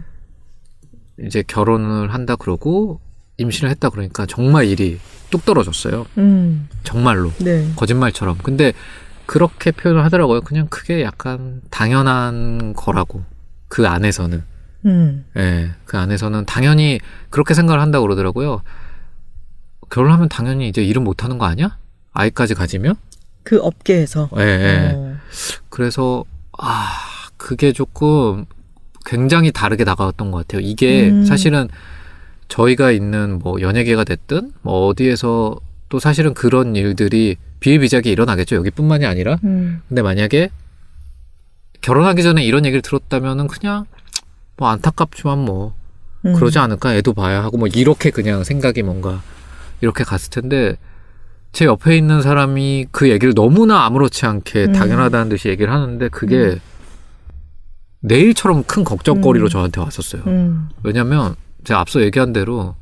이제 1.22 1.44
결혼을 1.46 2.14
한다 2.14 2.38
그러고, 2.38 3.02
임신을 3.40 3.70
했다 3.72 3.90
그러니까 3.90 4.26
정말 4.26 4.68
일이 4.68 5.00
뚝 5.30 5.46
떨어졌어요. 5.46 6.06
음. 6.18 6.68
정말로. 6.84 7.32
네. 7.40 7.70
거짓말처럼. 7.76 8.38
근데 8.44 8.74
그렇게 9.26 9.72
표현을 9.72 10.04
하더라고요. 10.06 10.42
그냥 10.42 10.68
그게 10.70 11.04
약간 11.04 11.62
당연한 11.70 12.74
거라고. 12.74 13.24
그 13.68 13.88
안에서는. 13.88 14.44
음. 14.86 15.26
예, 15.36 15.72
그 15.86 15.98
안에서는 15.98 16.46
당연히 16.46 17.00
그렇게 17.30 17.54
생각을 17.54 17.82
한다고 17.82 18.04
그러더라고요. 18.04 18.62
결혼하면 19.90 20.30
당연히 20.30 20.70
이제 20.70 20.84
일은 20.84 21.04
못 21.04 21.24
하는 21.24 21.38
거 21.38 21.46
아니야? 21.46 21.78
아이까지 22.14 22.54
가지면? 22.54 22.96
그 23.44 23.60
업계에서. 23.62 24.30
예, 24.38 24.42
예. 24.42 24.92
어. 24.96 25.16
그래서, 25.70 26.24
아, 26.58 26.90
그게 27.38 27.72
조금 27.72 28.46
굉장히 29.06 29.52
다르게 29.52 29.84
다가왔던 29.84 30.32
것 30.32 30.40
같아요. 30.40 30.62
이게 30.62 31.10
음. 31.10 31.26
사실은 31.26 31.70
저희가 32.48 32.92
있는 32.92 33.40
뭐 33.40 33.60
연예계가 33.62 34.04
됐든 34.04 34.52
뭐 34.62 34.88
어디에서 34.88 35.60
또 35.90 36.00
사실은 36.00 36.34
그런 36.34 36.76
일들이 36.76 37.38
비일비재하게 37.60 38.12
일어나겠죠. 38.12 38.56
여기뿐만이 38.56 39.06
아니라. 39.06 39.38
음. 39.44 39.82
근데 39.88 40.02
만약에 40.02 40.50
결혼하기 41.82 42.24
전에 42.24 42.44
이런 42.44 42.66
얘기를 42.66 42.82
들었다면은 42.82 43.48
그냥 43.48 43.86
뭐 44.58 44.70
안타깝지만 44.70 45.40
뭐 45.40 45.76
음. 46.26 46.34
그러지 46.34 46.60
않을까 46.60 46.96
애도 46.96 47.14
봐야 47.14 47.44
하고 47.44 47.58
뭐 47.58 47.68
이렇게 47.68 48.10
그냥 48.10 48.44
생각이 48.44 48.84
뭔가 48.84 49.22
이렇게 49.82 50.04
갔을 50.04 50.30
텐데 50.30 50.78
제 51.52 51.66
옆에 51.66 51.98
있는 51.98 52.22
사람이 52.22 52.88
그 52.92 53.10
얘기를 53.10 53.34
너무나 53.34 53.86
아무렇지 53.86 54.26
않게 54.26 54.66
음. 54.66 54.74
당연하다는 54.74 55.30
듯이 55.30 55.50
얘기를 55.50 55.72
하는데 55.72 56.10
그게 56.10 56.60
내일처럼 58.02 58.64
큰 58.64 58.84
걱정거리로 58.84 59.48
음. 59.48 59.50
저한테 59.50 59.82
왔었어요. 59.82 60.24
음. 60.28 60.70
왜냐면 60.84 61.36
제가 61.68 61.82
앞서 61.82 62.02
얘기한 62.02 62.32
대로 62.32 62.76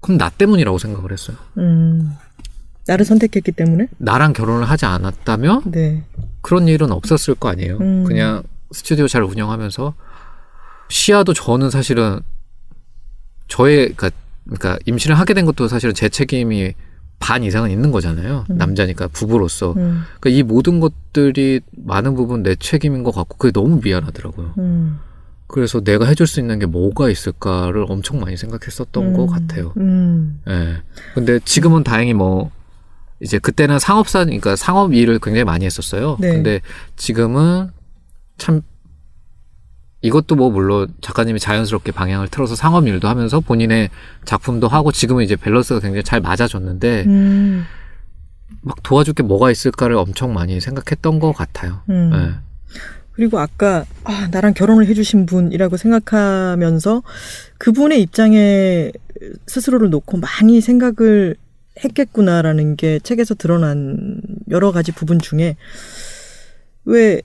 그럼 0.00 0.16
나 0.16 0.30
때문이라고 0.30 0.78
생각을 0.78 1.12
했어요. 1.12 1.36
음. 1.58 2.16
나를 2.86 3.04
선택했기 3.04 3.52
때문에? 3.52 3.88
나랑 3.98 4.32
결혼을 4.32 4.64
하지 4.64 4.86
않았다면 4.86 5.70
네. 5.70 6.04
그런 6.40 6.68
일은 6.68 6.90
없었을 6.90 7.34
거 7.34 7.50
아니에요. 7.50 7.76
음. 7.82 8.04
그냥 8.04 8.42
스튜디오 8.70 9.06
잘 9.08 9.22
운영하면서 9.24 9.92
시야도 10.88 11.34
저는 11.34 11.68
사실은 11.68 12.20
저의 13.46 13.92
그러니까, 13.94 14.10
그러니까 14.44 14.78
임신을 14.86 15.18
하게 15.18 15.34
된 15.34 15.44
것도 15.44 15.68
사실은 15.68 15.94
제 15.94 16.08
책임이 16.08 16.72
반 17.18 17.44
이상은 17.44 17.70
있는 17.70 17.92
거잖아요. 17.92 18.46
음. 18.48 18.56
남자니까 18.56 19.08
부부로서. 19.08 19.74
음. 19.76 20.04
그러니까 20.18 20.30
이 20.30 20.42
모든 20.42 20.80
것들이 20.80 21.60
많은 21.76 22.14
부분 22.14 22.42
내 22.42 22.54
책임인 22.54 23.02
것 23.02 23.14
같고 23.14 23.36
그게 23.36 23.52
너무 23.52 23.80
미안하더라고요. 23.84 24.54
음. 24.56 24.98
그래서 25.52 25.80
내가 25.80 26.06
해줄 26.06 26.26
수 26.26 26.40
있는 26.40 26.58
게 26.58 26.66
뭐가 26.66 27.10
있을까를 27.10 27.84
엄청 27.88 28.18
많이 28.18 28.36
생각했었던 28.36 29.04
음. 29.04 29.12
것 29.12 29.26
같아요. 29.26 29.72
음. 29.76 30.40
예. 30.48 30.78
근데 31.14 31.38
지금은 31.44 31.84
다행히 31.84 32.14
뭐 32.14 32.50
이제 33.20 33.38
그때는 33.38 33.78
상업사 33.78 34.24
그러니까 34.24 34.56
상업 34.56 34.94
일을 34.94 35.20
굉장히 35.20 35.44
많이 35.44 35.64
했었어요. 35.64 36.16
네. 36.18 36.32
근데 36.32 36.60
지금은 36.96 37.70
참 38.38 38.62
이것도 40.00 40.34
뭐 40.34 40.50
물론 40.50 40.92
작가님이 41.02 41.38
자연스럽게 41.38 41.92
방향을 41.92 42.28
틀어서 42.28 42.56
상업 42.56 42.88
일도 42.88 43.06
하면서 43.06 43.38
본인의 43.38 43.90
작품도 44.24 44.68
하고 44.68 44.90
지금은 44.90 45.22
이제 45.22 45.36
밸런스가 45.36 45.80
굉장히 45.80 46.02
잘 46.02 46.20
맞아졌는데 46.20 47.04
음. 47.06 47.64
막 48.62 48.82
도와줄 48.82 49.14
게 49.14 49.22
뭐가 49.22 49.50
있을까를 49.50 49.96
엄청 49.96 50.32
많이 50.32 50.60
생각했던 50.60 51.20
것 51.20 51.32
같아요. 51.32 51.82
음. 51.90 52.10
네. 52.10 52.51
그리고 53.22 53.38
아까 53.38 53.86
아, 54.02 54.26
나랑 54.32 54.52
결혼을 54.52 54.88
해주신 54.88 55.26
분이라고 55.26 55.76
생각하면서 55.76 57.04
그분의 57.58 58.02
입장에 58.02 58.90
스스로를 59.46 59.90
놓고 59.90 60.16
많이 60.18 60.60
생각을 60.60 61.36
했겠구나라는 61.84 62.74
게 62.74 62.98
책에서 62.98 63.36
드러난 63.36 64.20
여러 64.50 64.72
가지 64.72 64.90
부분 64.90 65.20
중에 65.20 65.54
왜 66.84 67.22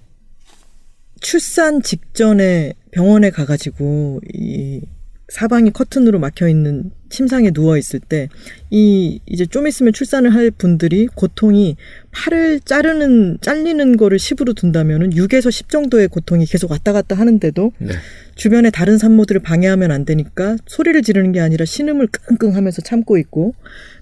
출산 1.19 1.81
직전에 1.81 2.73
병원에 2.91 3.31
가가지고 3.31 4.21
이 4.35 4.81
사방이 5.29 5.71
커튼으로 5.71 6.19
막혀 6.19 6.47
있는 6.47 6.91
침상에 7.09 7.51
누워 7.51 7.77
있을 7.77 7.99
때 7.99 8.29
이 8.69 9.21
이제 9.25 9.45
좀 9.45 9.65
있으면 9.67 9.93
출산을 9.93 10.33
할 10.33 10.51
분들이 10.51 11.07
고통이 11.07 11.77
팔을 12.11 12.59
자르는 12.59 13.37
잘리는 13.39 13.95
거를 13.95 14.17
10으로 14.17 14.55
둔다면은 14.55 15.11
6에서 15.11 15.49
10 15.49 15.69
정도의 15.69 16.09
고통이 16.09 16.45
계속 16.45 16.71
왔다 16.71 16.91
갔다 16.91 17.15
하는데도 17.15 17.71
네. 17.77 17.93
주변에 18.35 18.69
다른 18.69 18.97
산모들을 18.97 19.41
방해하면 19.41 19.91
안 19.91 20.03
되니까 20.03 20.57
소리를 20.65 21.01
지르는 21.01 21.31
게 21.31 21.39
아니라 21.39 21.63
신음을 21.63 22.07
끙끙 22.07 22.55
하면서 22.55 22.81
참고 22.81 23.17
있고 23.17 23.53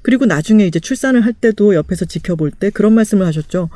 그리고 0.02 0.26
나중에 0.26 0.66
이제 0.66 0.80
출산을 0.80 1.22
할 1.22 1.34
때도 1.34 1.76
옆에서 1.76 2.06
지켜볼 2.06 2.52
때 2.52 2.72
그런 2.72 2.94
말씀을 2.94 3.28
하셨죠. 3.28 3.70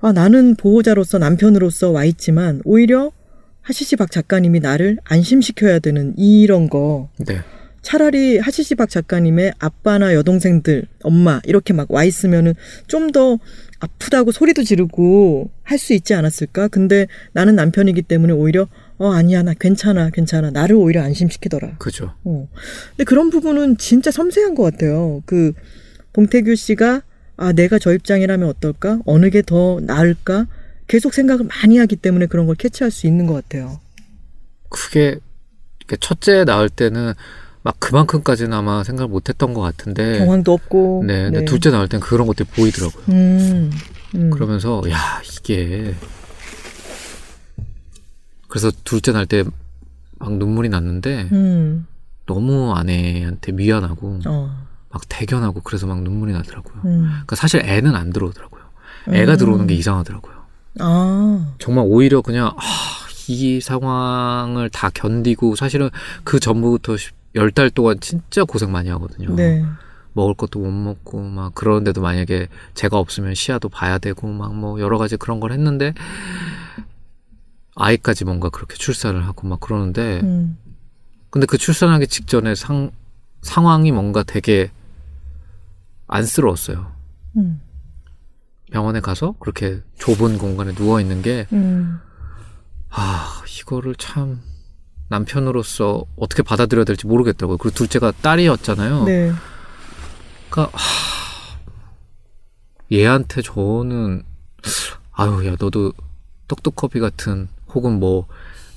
아, 0.00 0.12
나는 0.12 0.54
보호자로서 0.54 1.18
남편으로서 1.18 1.90
와 1.90 2.04
있지만 2.04 2.62
오히려 2.64 3.12
하시시 3.60 3.96
박 3.96 4.10
작가님이 4.10 4.60
나를 4.60 4.98
안심시켜야 5.04 5.78
되는 5.80 6.14
이런 6.16 6.68
거 6.68 7.10
네. 7.18 7.40
차라리 7.84 8.38
하시시 8.38 8.74
박 8.76 8.88
작가님의 8.88 9.52
아빠나 9.58 10.14
여동생들, 10.14 10.86
엄마 11.02 11.40
이렇게 11.44 11.72
막 11.74 11.86
와 11.90 12.02
있으면은 12.04 12.54
좀 12.88 13.12
더 13.12 13.38
아프다고 13.80 14.32
소리도 14.32 14.62
지르고 14.64 15.50
할 15.62 15.78
수 15.78 15.92
있지 15.92 16.14
않았을까? 16.14 16.68
근데 16.68 17.06
나는 17.32 17.54
남편이기 17.54 18.02
때문에 18.02 18.32
오히려 18.32 18.66
어 18.96 19.12
아니야 19.12 19.42
나 19.42 19.52
괜찮아 19.52 20.08
괜찮아 20.10 20.50
나를 20.50 20.76
오히려 20.76 21.02
안심시키더라. 21.02 21.76
그죠. 21.78 22.14
어. 22.24 22.48
근데 22.90 23.04
그런 23.04 23.28
부분은 23.30 23.76
진짜 23.76 24.10
섬세한 24.10 24.54
것 24.54 24.62
같아요. 24.62 25.22
그 25.26 25.52
봉태규 26.14 26.54
씨가 26.56 27.02
아 27.36 27.52
내가 27.52 27.78
저 27.78 27.92
입장이라면 27.92 28.48
어떨까? 28.48 29.00
어느 29.04 29.28
게 29.30 29.42
더 29.42 29.80
나을까? 29.82 30.46
계속 30.86 31.12
생각을 31.12 31.44
많이 31.46 31.76
하기 31.78 31.96
때문에 31.96 32.26
그런 32.26 32.46
걸 32.46 32.56
캐치할 32.56 32.90
수 32.90 33.06
있는 33.06 33.26
것 33.26 33.34
같아요. 33.34 33.80
그게 34.70 35.18
첫째 36.00 36.44
낳을 36.44 36.68
때는 36.70 37.12
막 37.64 37.80
그만큼까지는 37.80 38.52
아마 38.52 38.84
생각을 38.84 39.08
못했던 39.08 39.54
것 39.54 39.62
같은데. 39.62 40.18
경황도 40.18 40.52
없고. 40.52 41.04
네. 41.06 41.24
근데 41.24 41.46
둘째 41.46 41.70
낳을 41.70 41.88
땐 41.88 41.98
그런 41.98 42.26
것들이 42.26 42.46
보이더라고요. 42.50 43.04
음, 43.08 43.72
음. 44.14 44.30
그러면서 44.30 44.82
야 44.90 45.22
이게 45.24 45.94
그래서 48.48 48.70
둘째 48.84 49.12
낳을 49.12 49.24
때막 49.24 49.54
눈물이 50.20 50.68
났는데 50.68 51.30
음, 51.32 51.86
너무 52.26 52.74
아내한테 52.74 53.52
미안하고 53.52 54.20
어, 54.26 54.66
막 54.90 55.02
대견하고 55.08 55.62
그래서 55.62 55.86
막 55.86 56.02
눈물이 56.02 56.34
나더라고요. 56.34 56.82
음. 56.84 57.08
그러니까 57.08 57.34
사실 57.34 57.62
애는 57.64 57.96
안 57.96 58.10
들어오더라고요. 58.12 58.62
애가 59.08 59.32
음. 59.32 59.36
들어오는 59.38 59.66
게 59.66 59.74
이상하더라고요. 59.74 60.34
아, 60.80 61.54
정말 61.58 61.86
오히려 61.88 62.20
그냥 62.20 62.48
아, 62.48 62.60
이 63.28 63.62
상황을 63.62 64.68
다 64.68 64.90
견디고 64.92 65.56
사실은 65.56 65.88
그 66.24 66.38
전부터 66.38 66.96
열 67.34 67.50
달 67.50 67.70
동안 67.70 67.98
진짜 68.00 68.44
고생 68.44 68.70
많이 68.72 68.88
하거든요. 68.90 69.34
네. 69.34 69.64
먹을 70.12 70.34
것도 70.34 70.60
못 70.60 70.70
먹고 70.70 71.20
막 71.20 71.54
그러는데도 71.54 72.00
만약에 72.00 72.48
제가 72.74 72.98
없으면 72.98 73.34
시야도 73.34 73.68
봐야 73.68 73.98
되고 73.98 74.28
막 74.28 74.52
뭐 74.52 74.80
여러 74.80 74.96
가지 74.98 75.16
그런 75.16 75.40
걸 75.40 75.50
했는데 75.52 75.92
아이까지 77.74 78.24
뭔가 78.24 78.48
그렇게 78.50 78.76
출산을 78.76 79.26
하고 79.26 79.48
막 79.48 79.58
그러는데 79.58 80.20
음, 80.22 80.56
근데 81.30 81.46
그 81.46 81.58
출산하기 81.58 82.06
직전에 82.06 82.54
상 82.54 82.92
상황이 83.42 83.90
뭔가 83.90 84.22
되게 84.22 84.70
안쓰러웠어요. 86.06 86.92
음, 87.36 87.60
병원에 88.70 89.00
가서 89.00 89.34
그렇게 89.40 89.80
좁은 89.98 90.38
공간에 90.38 90.72
누워 90.74 91.00
있는 91.00 91.20
게 91.22 91.48
음, 91.52 91.98
아, 92.90 93.42
이거를 93.60 93.96
참 93.96 94.40
남편으로서 95.14 96.04
어떻게 96.16 96.42
받아들여야 96.42 96.84
될지 96.84 97.06
모르겠더라고요. 97.06 97.58
그리고 97.58 97.74
둘째가 97.74 98.12
딸이었잖아요. 98.22 99.04
네. 99.04 99.32
그러니까 100.50 100.76
하, 100.76 101.58
얘한테 102.92 103.42
저는 103.42 104.22
아유, 105.12 105.46
야, 105.46 105.56
너도 105.58 105.92
떡떡커피 106.48 106.98
같은 107.00 107.48
혹은 107.74 107.98
뭐 108.00 108.26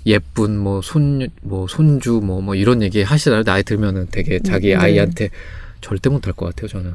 예쁜 0.06 0.58
뭐 0.58 0.80
손 0.82 1.28
뭐 1.42 1.68
손주 1.68 2.22
뭐뭐 2.24 2.56
이런 2.56 2.82
얘기 2.82 3.04
하시나요? 3.04 3.44
나이 3.44 3.64
들면은 3.64 4.08
되게 4.12 4.40
자기 4.40 4.70
네. 4.70 4.76
아이한테 4.76 5.30
절대 5.82 6.10
못할 6.10 6.34
것 6.34 6.46
같아요, 6.48 6.68
저는. 6.68 6.94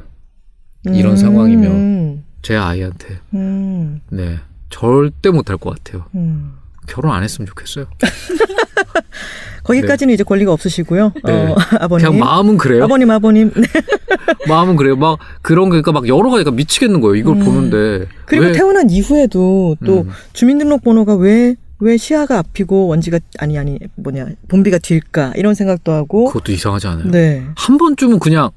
이런 0.85 1.13
음, 1.13 1.17
상황이면. 1.17 2.23
제 2.41 2.55
아이한테. 2.57 3.19
음, 3.33 4.01
네. 4.09 4.39
절대 4.69 5.29
못할 5.29 5.57
것 5.57 5.69
같아요. 5.75 6.05
음. 6.15 6.55
결혼 6.87 7.11
안 7.13 7.23
했으면 7.23 7.45
좋겠어요. 7.47 7.85
거기까지는 9.63 10.13
이제 10.13 10.23
권리가 10.23 10.51
없으시고요. 10.51 11.13
네. 11.23 11.31
어, 11.31 11.55
아버님. 11.79 12.05
그냥 12.07 12.19
마음은 12.19 12.57
그래요. 12.57 12.83
아버님, 12.83 13.09
아버님. 13.11 13.51
네. 13.55 13.63
마음은 14.47 14.75
그래요. 14.75 14.95
막 14.97 15.19
그런 15.41 15.65
게 15.69 15.81
그러니까 15.81 15.93
막 15.93 16.07
여러 16.07 16.29
가지가 16.29 16.51
미치겠는 16.51 16.99
거예요. 17.01 17.15
이걸 17.15 17.37
음. 17.37 17.45
보는데 17.45 18.07
그리고 18.25 18.45
왜- 18.47 18.51
태어난 18.51 18.89
이후에도 18.89 19.77
또 19.85 20.01
음. 20.01 20.09
주민등록번호가 20.33 21.15
왜, 21.15 21.55
왜 21.79 21.97
시야가 21.97 22.39
앞이고 22.39 22.87
원지가, 22.87 23.19
아니, 23.39 23.57
아니, 23.57 23.79
뭐냐, 23.95 24.27
본비가 24.49 24.79
뒤일까, 24.79 25.33
이런 25.35 25.53
생각도 25.53 25.91
하고. 25.93 26.25
그것도 26.27 26.51
이상하지 26.51 26.87
않아요? 26.87 27.09
네. 27.11 27.45
한 27.55 27.77
번쯤은 27.77 28.19
그냥 28.19 28.49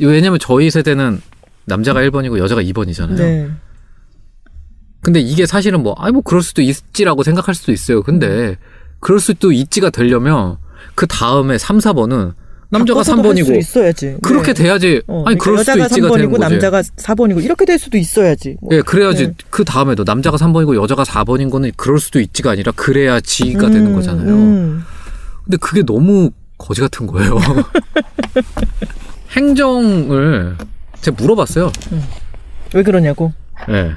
왜냐면 0.00 0.38
저희 0.40 0.70
세대는 0.70 1.20
남자가 1.66 2.00
1번이고 2.00 2.38
여자가 2.38 2.62
2번이잖아요. 2.62 3.16
네. 3.16 3.48
근데 5.04 5.20
이게 5.20 5.44
사실은 5.46 5.82
뭐 5.82 5.94
아이 5.98 6.10
뭐 6.10 6.22
그럴 6.22 6.42
수도 6.42 6.62
있지라고 6.62 7.22
생각할 7.22 7.54
수도 7.54 7.72
있어요. 7.72 7.98
음. 7.98 8.02
근데 8.02 8.56
그럴 9.00 9.20
수도 9.20 9.52
있지가 9.52 9.90
되려면 9.90 10.56
그 10.94 11.06
다음에 11.06 11.58
3, 11.58 11.78
4번은 11.78 12.32
남자가 12.70 13.00
바꿔서도 13.00 13.28
할수 13.28 13.44
3번이고 13.44 13.58
있어야지. 13.58 14.16
그렇게 14.22 14.54
네. 14.54 14.62
돼야지 14.62 15.02
어, 15.06 15.24
아니 15.26 15.36
그러니까 15.36 15.44
그럴 15.44 15.58
수도 15.58 15.78
있지가 15.78 16.08
되는 16.08 16.28
3번이고 16.28 16.30
거지. 16.30 16.40
남자가 16.40 16.80
4번이고 16.80 17.44
이렇게 17.44 17.64
될 17.66 17.78
수도 17.78 17.98
있어야지. 17.98 18.56
뭐. 18.62 18.70
예, 18.72 18.80
그래야지 18.80 19.26
네. 19.28 19.34
그 19.50 19.64
다음에도 19.64 20.04
남자가 20.04 20.38
3번이고 20.38 20.74
여자가 20.82 21.04
4번인 21.04 21.50
거는 21.50 21.72
그럴 21.76 22.00
수도 22.00 22.18
있지가 22.18 22.52
아니라 22.52 22.72
그래야지가 22.72 23.68
되는 23.68 23.88
음, 23.88 23.94
거잖아요. 23.94 24.28
음. 24.34 24.84
근데 25.44 25.58
그게 25.58 25.82
너무 25.82 26.30
거지 26.56 26.80
같은 26.80 27.06
거예요. 27.06 27.38
행정을 29.36 30.56
제가 31.02 31.16
물어봤어요. 31.20 31.70
왜 32.74 32.82
그러냐고. 32.82 33.32
예. 33.68 33.92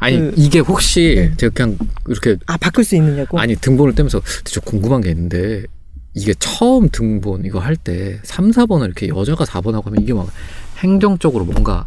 아니 0.00 0.16
그- 0.18 0.32
이게 0.36 0.58
혹시 0.58 1.14
네. 1.16 1.36
제가 1.36 1.52
그냥 1.54 1.78
이렇게 2.08 2.36
아, 2.46 2.56
바꿀 2.56 2.84
수 2.84 2.96
있느냐고. 2.96 3.38
아니 3.38 3.54
등본을 3.54 3.94
떼면서 3.94 4.20
저 4.44 4.60
궁금한 4.62 5.00
게 5.02 5.10
있는데 5.10 5.64
이게 6.14 6.34
처음 6.38 6.88
등본 6.90 7.44
이거 7.44 7.60
할 7.60 7.76
때 7.76 8.18
3, 8.24 8.50
4번을 8.50 8.86
이렇게 8.86 9.08
여자가 9.08 9.44
4번하고 9.44 9.84
하면 9.84 10.02
이게 10.02 10.12
막 10.12 10.26
행정적으로 10.78 11.44
뭔가 11.44 11.86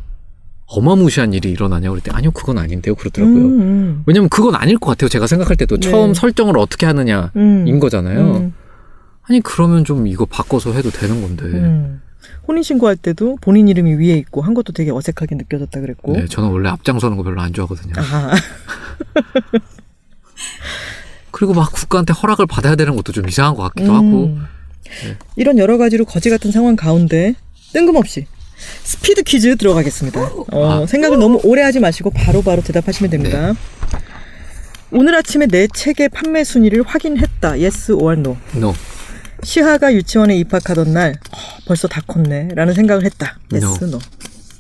어마무시한 0.68 1.34
일이 1.34 1.51
일어나냐고 1.51 1.93
그랬더니 1.95 2.16
아니요 2.18 2.32
그건 2.32 2.57
아닌데요 2.57 2.95
그러더라고요. 2.95 3.36
음, 3.38 3.61
음. 3.61 4.03
왜냐면 4.05 4.30
그건 4.30 4.55
아닐 4.55 4.78
것 4.78 4.91
같아요. 4.91 5.09
제가 5.09 5.28
생각할 5.28 5.55
때도 5.57 5.78
네. 5.78 5.89
처음 5.89 6.14
설정을 6.14 6.57
어떻게 6.57 6.86
하느냐인 6.86 7.30
음. 7.36 7.80
거잖아요. 7.80 8.20
음, 8.38 8.53
아니 9.24 9.41
그러면 9.41 9.84
좀 9.86 10.07
이거 10.07 10.26
바꿔서 10.26 10.72
해도 10.74 10.89
되는 10.89 11.22
건데. 11.22 11.99
음. 12.24 12.43
혼인신고할 12.47 12.97
때도 12.97 13.38
본인 13.41 13.67
이름이 13.67 13.93
위에 13.95 14.17
있고 14.17 14.41
한 14.41 14.53
것도 14.53 14.74
되게 14.74 14.91
어색하게 14.91 15.36
느껴졌다 15.36 15.80
그랬고. 15.80 16.13
네, 16.13 16.26
저는 16.28 16.49
원래 16.49 16.69
앞장서는 16.69 17.17
거 17.17 17.24
별로 17.24 17.41
안 17.41 17.53
좋아하거든요. 17.53 17.93
아, 17.97 18.34
그리고 21.32 21.53
막 21.53 21.71
국가한테 21.71 22.13
허락을 22.13 22.45
받아야 22.45 22.76
되는 22.76 22.95
것도 22.95 23.11
좀 23.11 23.28
이상한 23.28 23.55
것 23.55 23.63
같기도 23.63 23.91
음. 23.91 23.95
하고. 23.95 24.38
이런 25.36 25.57
여러 25.57 25.78
가지로 25.78 26.05
거지 26.05 26.30
같은 26.30 26.51
상황 26.51 26.76
가운데 26.76 27.34
뜬금없이 27.71 28.28
스피드 28.84 29.24
퀴즈 29.24 29.55
들어가겠습니다. 29.55 30.21
어, 30.51 30.84
아. 30.84 30.86
생각을 30.86 31.17
너무 31.17 31.39
오래 31.43 31.61
하지 31.61 31.80
마시고 31.80 32.11
바로바로 32.11 32.61
대답하시면 32.61 33.09
됩니다. 33.09 33.53
오늘 34.91 35.15
아침에 35.15 35.47
내 35.47 35.67
책의 35.67 36.09
판매 36.09 36.43
순위를 36.43 36.84
확인했다. 36.84 37.49
Yes 37.53 37.91
or 37.93 38.17
no. 38.17 38.38
No. 38.55 38.74
시하가 39.44 39.94
유치원에 39.94 40.36
입학하던 40.38 40.94
날 40.94 41.12
어, 41.32 41.38
벌써 41.66 41.88
다 41.88 42.02
컸네 42.08 42.50
라는 42.56 42.74
생각을 42.74 43.04
했다. 43.06 43.38
Yes, 43.52 43.84
no. 43.86 44.00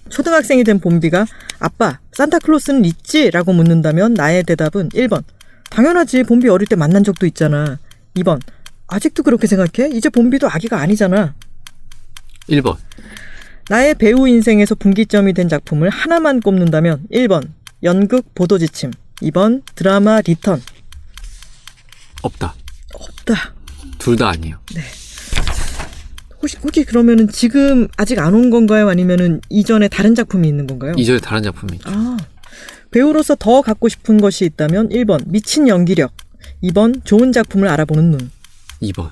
초등학생이 0.09 0.63
된 0.63 0.79
봄비가 0.79 1.25
아빠 1.59 1.99
산타클로스는 2.11 2.85
있지? 2.85 3.31
라고 3.31 3.53
묻는다면 3.53 4.13
나의 4.13 4.43
대답은 4.43 4.89
1번 4.89 5.23
당연하지 5.69 6.23
봄비 6.23 6.49
어릴 6.49 6.67
때 6.67 6.75
만난 6.75 7.03
적도 7.03 7.25
있잖아. 7.25 7.79
2번 8.15 8.39
아직도 8.87 9.23
그렇게 9.23 9.47
생각해? 9.47 9.89
이제 9.91 10.09
봄비도 10.09 10.47
아기가 10.49 10.79
아니잖아. 10.79 11.33
1번. 12.49 12.77
나의 13.69 13.95
배우 13.95 14.27
인생에서 14.27 14.75
분기점이 14.75 15.33
된 15.33 15.47
작품을 15.47 15.89
하나만 15.89 16.41
꼽는다면 16.41 17.07
1번 17.11 17.49
연극 17.81 18.35
보도지침, 18.35 18.91
2번 19.21 19.63
드라마 19.73 20.21
리턴. 20.21 20.61
없다. 22.21 22.53
없다. 22.93 23.53
둘 23.99 24.15
다 24.17 24.29
아니에요. 24.29 24.57
혹시, 26.41 26.57
혹시 26.61 26.83
그러면은 26.83 27.29
지금 27.29 27.87
아직 27.97 28.19
안 28.19 28.33
온 28.33 28.49
건가요? 28.49 28.89
아니면은 28.89 29.39
이전에 29.49 29.87
다른 29.87 30.13
작품이 30.15 30.47
있는 30.47 30.67
건가요? 30.67 30.93
이전에 30.97 31.19
다른 31.19 31.43
작품이 31.43 31.73
있죠. 31.75 31.89
아, 31.89 32.17
배우로서 32.91 33.35
더 33.35 33.61
갖고 33.61 33.87
싶은 33.89 34.19
것이 34.19 34.45
있다면 34.45 34.89
1번 34.89 35.23
미친 35.27 35.67
연기력, 35.67 36.11
2번 36.63 37.03
좋은 37.05 37.31
작품을 37.31 37.67
알아보는 37.69 38.11
눈. 38.11 38.31
2번. 38.81 39.09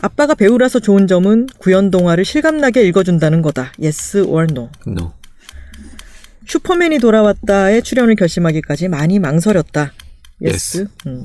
아빠가 0.00 0.34
배우라서 0.34 0.80
좋은 0.80 1.06
점은 1.06 1.48
구연 1.58 1.90
동화를 1.90 2.24
실감나게 2.24 2.82
읽어준다는 2.88 3.42
거다. 3.42 3.72
Yes 3.80 4.18
or 4.18 4.46
no. 4.50 4.70
No. 4.86 5.12
슈퍼맨이 6.46 6.98
돌아왔다의 6.98 7.82
출연을 7.82 8.16
결심하기까지 8.16 8.88
많이 8.88 9.18
망설였다. 9.18 9.92
Yes. 10.44 10.78
Yes. 10.78 10.86
음. 11.06 11.22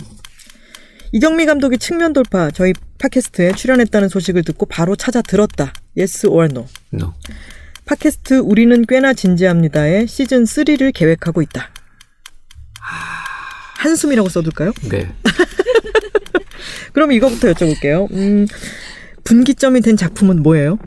이경미 1.12 1.45
감독이 1.45 1.78
측면 1.78 2.14
돌파 2.14 2.51
저희 2.51 2.74
팟캐스트에 2.99 3.53
출연했다는 3.53 4.10
소식을 4.10 4.43
듣고 4.43 4.66
바로 4.66 4.95
찾아 4.95 5.22
들었다. 5.22 5.74
Yes 5.97 6.28
or 6.28 6.47
no. 6.51 6.68
No. 6.93 7.14
팟캐스트 7.86 8.39
우리는 8.39 8.86
꽤나 8.86 9.14
진지합니다의 9.14 10.08
시즌 10.08 10.43
3를 10.43 10.93
계획하고 10.93 11.41
있다. 11.41 11.70
한숨이라고 13.78 14.28
써둘까요? 14.28 14.74
네. 14.89 15.14
그럼 16.93 17.12
이거부터 17.12 17.51
여쭤볼게요. 17.53 18.12
음, 18.12 18.47
분기점이 19.24 19.82
된 19.82 19.95
작품은 19.95 20.41
뭐예요? 20.41 20.80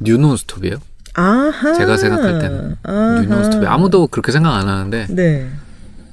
뉴논스톱이에요. 0.00 0.76
아하. 1.14 1.74
제가 1.74 1.96
생각할 1.96 2.38
때는 2.38 2.76
아하. 2.82 3.20
뉴논스톱이 3.22 3.66
아무도 3.66 4.06
그렇게 4.06 4.32
생각 4.32 4.54
안 4.54 4.68
하는데 4.68 5.06
네. 5.10 5.48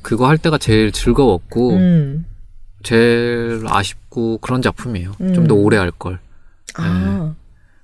그거 0.02 0.28
할 0.28 0.38
때가 0.38 0.58
제일 0.58 0.92
즐거웠고 0.92 1.76
음. 1.76 2.26
제일 2.84 3.64
아쉽고 3.68 4.38
그런 4.40 4.62
작품이에요. 4.62 5.14
음. 5.22 5.34
좀더 5.34 5.56
오래 5.56 5.78
할 5.78 5.92
걸. 5.92 6.20
아. 6.76 7.34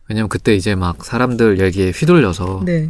왜냐면 0.07 0.29
그때 0.29 0.55
이제 0.55 0.75
막 0.75 1.03
사람들 1.05 1.59
얘기에 1.59 1.91
휘둘려서 1.91 2.63
네. 2.65 2.89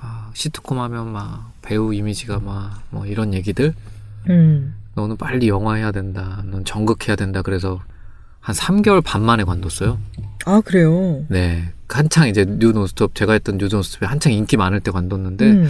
막 0.00 0.30
시트콤 0.34 0.78
하면 0.80 1.12
막 1.12 1.52
배우 1.62 1.92
이미지가 1.94 2.40
막 2.40 2.80
뭐 2.90 3.06
이런 3.06 3.32
얘기들 3.34 3.72
음. 4.28 4.74
너는 4.94 5.16
빨리 5.16 5.48
영화 5.48 5.74
해야 5.74 5.92
된다. 5.92 6.42
넌 6.46 6.64
전극해야 6.64 7.16
된다. 7.16 7.42
그래서 7.42 7.80
한 8.40 8.54
3개월 8.54 9.02
반 9.04 9.22
만에 9.22 9.44
관뒀어요. 9.44 9.98
아, 10.46 10.60
그래요. 10.64 11.24
네. 11.28 11.72
한창 11.88 12.28
이제 12.28 12.44
뉴 12.44 12.72
논스톱 12.72 13.14
제가 13.14 13.32
했던 13.32 13.58
뉴 13.58 13.68
논스톱이 13.68 14.08
한창 14.08 14.32
인기 14.32 14.56
많을 14.56 14.80
때 14.80 14.90
관뒀는데 14.90 15.44
음. 15.50 15.68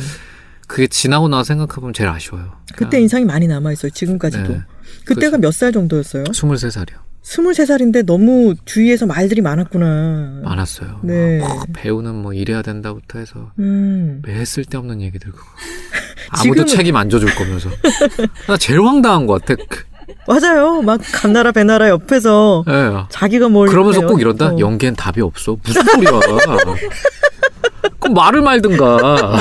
그게 0.70 0.86
지나고 0.86 1.28
나서 1.28 1.42
생각해보면 1.44 1.92
제일 1.92 2.08
아쉬워요. 2.10 2.52
그때 2.76 3.00
인상이 3.00 3.24
많이 3.24 3.48
남아있어요. 3.48 3.90
지금까지도. 3.90 4.48
네. 4.52 4.60
그때가 5.04 5.36
몇 5.38 5.50
살 5.52 5.72
정도였어요? 5.72 6.22
23살이요. 6.24 6.94
23살인데 7.24 8.06
너무 8.06 8.54
주위에서 8.64 9.04
말들이 9.06 9.40
많았구나. 9.40 10.42
많았어요. 10.44 11.00
네. 11.02 11.40
막 11.40 11.66
배우는 11.72 12.14
뭐 12.14 12.32
이래야 12.32 12.62
된다부터 12.62 13.18
해서 13.18 13.50
음. 13.58 14.22
막 14.24 14.44
쓸데없는 14.44 15.02
얘기들 15.02 15.32
그거. 15.32 15.42
아무도 16.30 16.62
지금은- 16.64 16.68
책임 16.68 16.94
안 16.96 17.10
져줄 17.10 17.34
거면서. 17.34 17.68
나 18.46 18.56
제일 18.56 18.80
황당한 18.80 19.26
것 19.26 19.44
같아. 19.44 19.60
그- 19.68 19.84
맞아요. 20.28 20.82
막 20.82 21.00
감나라 21.12 21.50
배나라 21.50 21.88
옆에서 21.88 22.64
예. 22.68 22.92
자기가 23.10 23.48
뭘. 23.48 23.68
그러면서? 23.68 24.06
꼭 24.06 24.20
이런다? 24.20 24.54
어. 24.54 24.58
연기엔 24.60 24.94
답이 24.94 25.20
없어. 25.20 25.56
무슨 25.64 25.82
소리야. 25.84 26.10
그럼 27.98 28.14
말을 28.14 28.40
말든가. 28.40 29.36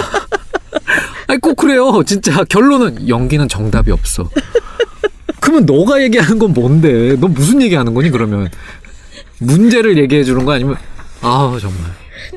아니, 1.30 1.40
꼭 1.40 1.56
그래요. 1.58 2.02
진짜 2.06 2.44
결론은 2.44 3.08
연기는 3.08 3.48
정답이 3.48 3.92
없어. 3.92 4.28
그러면 5.40 5.66
너가 5.68 6.02
얘기하는 6.02 6.40
건 6.40 6.54
뭔데? 6.54 7.16
너 7.20 7.28
무슨 7.28 7.62
얘기하는 7.62 7.94
거니, 7.94 8.10
그러면? 8.10 8.50
문제를 9.40 9.98
얘기해 10.00 10.24
주는 10.24 10.44
거 10.44 10.54
아니면, 10.54 10.76
아 11.22 11.56
정말. 11.62 11.80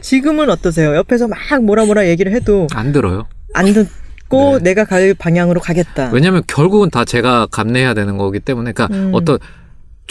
지금은 0.03 0.51
어떠세요? 0.51 0.95
옆에서 0.95 1.27
막 1.27 1.39
뭐라 1.63 1.87
뭐라 1.87 2.07
얘기를 2.09 2.33
해도 2.33 2.67
안 2.75 2.93
들어요. 2.93 3.27
안 3.55 3.73
듣 3.73 3.89
고 4.29 4.59
네. 4.59 4.71
내가 4.71 4.85
갈 4.87 5.15
방향으로 5.15 5.61
가겠다. 5.61 6.11
왜냐면 6.13 6.43
결국은 6.47 6.89
다 6.91 7.05
제가 7.05 7.47
감내해야 7.51 7.93
되는 7.95 8.17
거기 8.19 8.41
때문에, 8.41 8.73
그러니까 8.73 8.97
음. 8.97 9.11
어떤 9.15 9.39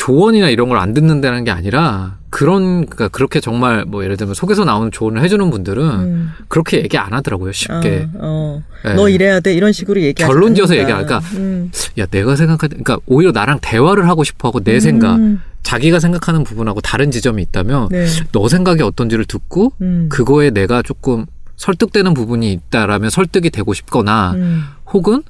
조언이나 0.05 0.49
이런 0.49 0.67
걸 0.67 0.79
안 0.79 0.95
듣는다는 0.95 1.43
게 1.43 1.51
아니라, 1.51 2.17
그런, 2.31 2.87
그러니까 2.87 3.07
그렇게 3.09 3.39
정말 3.39 3.85
뭐 3.85 4.03
예를 4.03 4.17
들면 4.17 4.33
속에서 4.33 4.65
나오는 4.65 4.89
조언을 4.91 5.21
해주는 5.21 5.51
분들은 5.51 5.83
음. 5.83 6.31
그렇게 6.47 6.77
얘기 6.77 6.97
안 6.97 7.13
하더라고요, 7.13 7.51
쉽게. 7.51 8.07
어, 8.15 8.61
어. 8.63 8.63
네. 8.83 8.93
너 8.95 9.09
이래야 9.09 9.39
돼 9.41 9.53
이런 9.53 9.71
식으로 9.71 10.01
얘기. 10.01 10.23
결론 10.23 10.55
지어서 10.55 10.75
얘기 10.75 10.91
하니까 10.91 11.19
음. 11.35 11.69
야 11.99 12.05
내가 12.07 12.35
생각할 12.35 12.69
때 12.69 12.77
그러니까 12.81 12.97
오히려 13.05 13.31
나랑 13.31 13.59
대화를 13.61 14.07
하고 14.09 14.23
싶어하고 14.23 14.61
내 14.61 14.79
생각 14.79 15.17
음. 15.17 15.39
자기가 15.61 15.99
생각하는 15.99 16.43
부분하고 16.45 16.81
다른 16.81 17.11
지점이 17.11 17.39
있다면 17.43 17.89
네. 17.89 18.07
너 18.31 18.47
생각이 18.47 18.81
어떤지를 18.81 19.25
듣고 19.25 19.73
음. 19.81 20.07
그거에 20.09 20.49
내가 20.49 20.81
조금 20.81 21.27
설득되는 21.57 22.15
부분이 22.15 22.51
있다라면 22.53 23.11
설득이 23.11 23.51
되고 23.51 23.71
싶거나 23.75 24.31
음. 24.33 24.63
혹은 24.87 25.21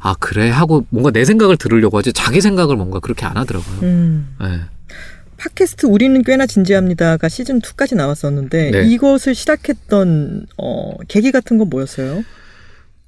아 0.00 0.14
그래 0.18 0.50
하고 0.50 0.86
뭔가 0.90 1.10
내 1.10 1.24
생각을 1.24 1.56
들으려고 1.56 1.98
하지 1.98 2.12
자기 2.12 2.40
생각을 2.40 2.76
뭔가 2.76 3.00
그렇게 3.00 3.26
안 3.26 3.36
하더라고요. 3.36 3.80
음. 3.82 4.36
네. 4.40 4.60
팟캐스트 5.36 5.86
우리는 5.86 6.22
꽤나 6.22 6.46
진지합니다가 6.46 7.28
시즌 7.28 7.60
2까지 7.60 7.96
나왔었는데 7.96 8.70
네. 8.70 8.82
이것을 8.84 9.34
시작했던 9.34 10.46
어, 10.58 10.92
계기 11.08 11.32
같은 11.32 11.56
건 11.56 11.70
뭐였어요? 11.70 12.22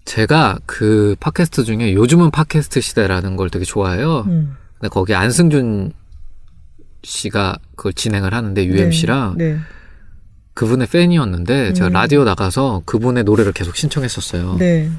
제가 0.06 0.58
그 0.66 1.14
팟캐스트 1.20 1.64
중에 1.64 1.92
요즘은 1.92 2.30
팟캐스트 2.30 2.80
시대라는 2.80 3.36
걸 3.36 3.50
되게 3.50 3.64
좋아해요. 3.64 4.24
음. 4.26 4.56
근데 4.78 4.88
거기 4.88 5.14
안승준 5.14 5.92
씨가 7.04 7.58
그걸 7.76 7.92
진행을 7.92 8.32
하는데 8.32 8.64
UMC랑 8.64 9.36
네. 9.36 9.52
네. 9.54 9.58
그분의 10.54 10.86
팬이었는데 10.88 11.72
제가 11.74 11.88
음. 11.88 11.92
라디오 11.92 12.24
나가서 12.24 12.82
그분의 12.84 13.24
노래를 13.24 13.52
계속 13.52 13.76
신청했었어요. 13.76 14.56
네. 14.58 14.90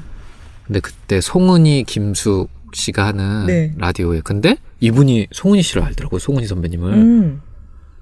근데 0.66 0.80
그때 0.80 1.20
송은이 1.20 1.84
김숙 1.84 2.50
씨가 2.72 3.06
하는 3.06 3.46
네. 3.46 3.72
라디오에 3.78 4.20
근데 4.22 4.56
이분이 4.80 5.28
송은이 5.32 5.62
씨를 5.62 5.82
알더라고요. 5.82 6.18
송은이 6.18 6.46
선배님을. 6.46 6.92
음. 6.92 7.40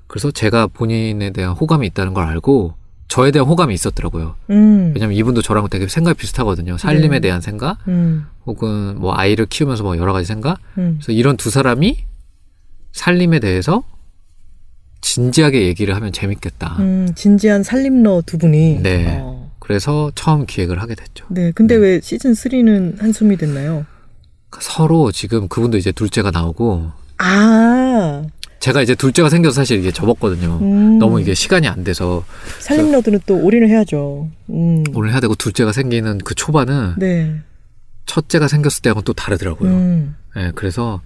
그래서 0.06 0.30
제가 0.30 0.66
본인에 0.66 1.30
대한 1.30 1.52
호감이 1.52 1.86
있다는 1.88 2.14
걸 2.14 2.24
알고 2.24 2.74
저에 3.08 3.30
대한 3.30 3.46
호감이 3.46 3.74
있었더라고요. 3.74 4.36
음. 4.50 4.92
왜냐면 4.94 5.16
이분도 5.16 5.42
저랑 5.42 5.68
되게 5.68 5.86
생각이 5.86 6.16
비슷하거든요. 6.16 6.78
살림에 6.78 7.16
네. 7.16 7.20
대한 7.20 7.40
생각 7.40 7.76
음. 7.88 8.24
혹은 8.46 8.98
뭐 8.98 9.14
아이를 9.14 9.46
키우면서 9.46 9.82
뭐 9.82 9.98
여러 9.98 10.12
가지 10.12 10.26
생각. 10.26 10.58
음. 10.78 10.98
그래서 10.98 11.12
이런 11.12 11.36
두 11.36 11.50
사람이 11.50 12.04
살림에 12.92 13.38
대해서 13.38 13.84
진지하게 15.02 15.66
얘기를 15.66 15.94
하면 15.96 16.12
재밌겠다. 16.12 16.76
음. 16.78 17.08
진지한 17.14 17.62
살림러 17.62 18.22
두 18.24 18.38
분이. 18.38 18.80
네. 18.82 19.18
어. 19.20 19.41
그래서 19.73 20.12
처음 20.14 20.45
기획을 20.45 20.83
하게 20.83 20.95
됐죠. 20.95 21.25
네. 21.31 21.51
근데 21.53 21.77
네. 21.77 21.81
왜 21.81 22.01
시즌 22.03 22.33
3는 22.33 23.01
한숨이 23.01 23.39
됐나요? 23.39 23.87
서로 24.61 25.11
지금 25.11 25.49
그분도 25.49 25.79
이제 25.79 25.93
둘째가 25.93 26.31
나오고 26.31 26.91
아. 27.16 28.23
제가 28.61 28.83
이제 28.83 28.95
둘째가 28.95 29.31
생겨서 29.31 29.55
사실 29.55 29.79
이게 29.79 29.91
접었거든요. 29.91 30.59
음. 30.61 30.99
너무 30.99 31.23
이게 31.23 31.33
시간이 31.33 31.68
안 31.68 31.85
돼서 31.85 32.23
살림러들은 32.59 33.20
또 33.25 33.43
올인을 33.43 33.70
해야죠. 33.70 34.29
음. 34.51 34.85
오늘 34.95 35.11
해야 35.11 35.20
되고 35.20 35.35
둘째가 35.35 35.73
생기는 35.73 36.18
그 36.18 36.35
초반은 36.35 36.97
네. 36.99 37.35
첫째가 38.05 38.49
생겼을 38.49 38.83
때하고는 38.83 39.05
또 39.05 39.14
다르더라고요. 39.14 39.70
음. 39.70 40.16
네, 40.37 40.53
그래서 40.55 41.01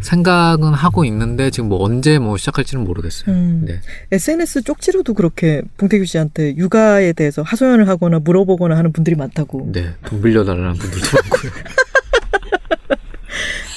생각은 0.00 0.72
하고 0.72 1.04
있는데 1.04 1.50
지금 1.50 1.68
뭐 1.68 1.82
언제 1.82 2.18
뭐 2.18 2.36
시작할지는 2.36 2.84
모르겠어요. 2.84 3.34
음. 3.34 3.62
네. 3.66 3.80
SNS 4.10 4.62
쪽지로도 4.62 5.14
그렇게 5.14 5.62
봉태규 5.76 6.04
씨한테 6.04 6.56
육아에 6.56 7.12
대해서 7.12 7.42
하소연을 7.42 7.88
하거나 7.88 8.18
물어보거나 8.18 8.76
하는 8.76 8.92
분들이 8.92 9.16
많다고. 9.16 9.70
네, 9.72 9.94
돈 10.06 10.22
빌려달라는 10.22 10.74
분들도 10.74 11.06
많고요. 11.30 11.52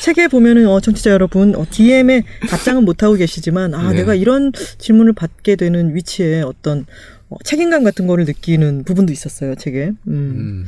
책에 0.01 0.28
보면은 0.28 0.68
어 0.68 0.80
청취자 0.80 1.09
여러분 1.09 1.55
어, 1.55 1.66
DM에 1.70 2.22
답장은 2.47 2.86
못 2.86 3.01
하고 3.01 3.16
계시지만 3.16 3.74
아 3.74 3.89
네. 3.91 3.97
내가 3.97 4.13
이런 4.13 4.51
질문을 4.78 5.13
받게 5.13 5.55
되는 5.55 5.95
위치에 5.95 6.41
어떤 6.41 6.86
어, 7.30 7.38
책임감 7.43 7.84
같은 7.84 8.05
거를 8.05 8.26
느끼는 8.26 8.84
부분도 8.84 9.11
있었어요 9.11 9.55
책에. 9.55 9.88
음. 9.88 9.95
음. 10.07 10.68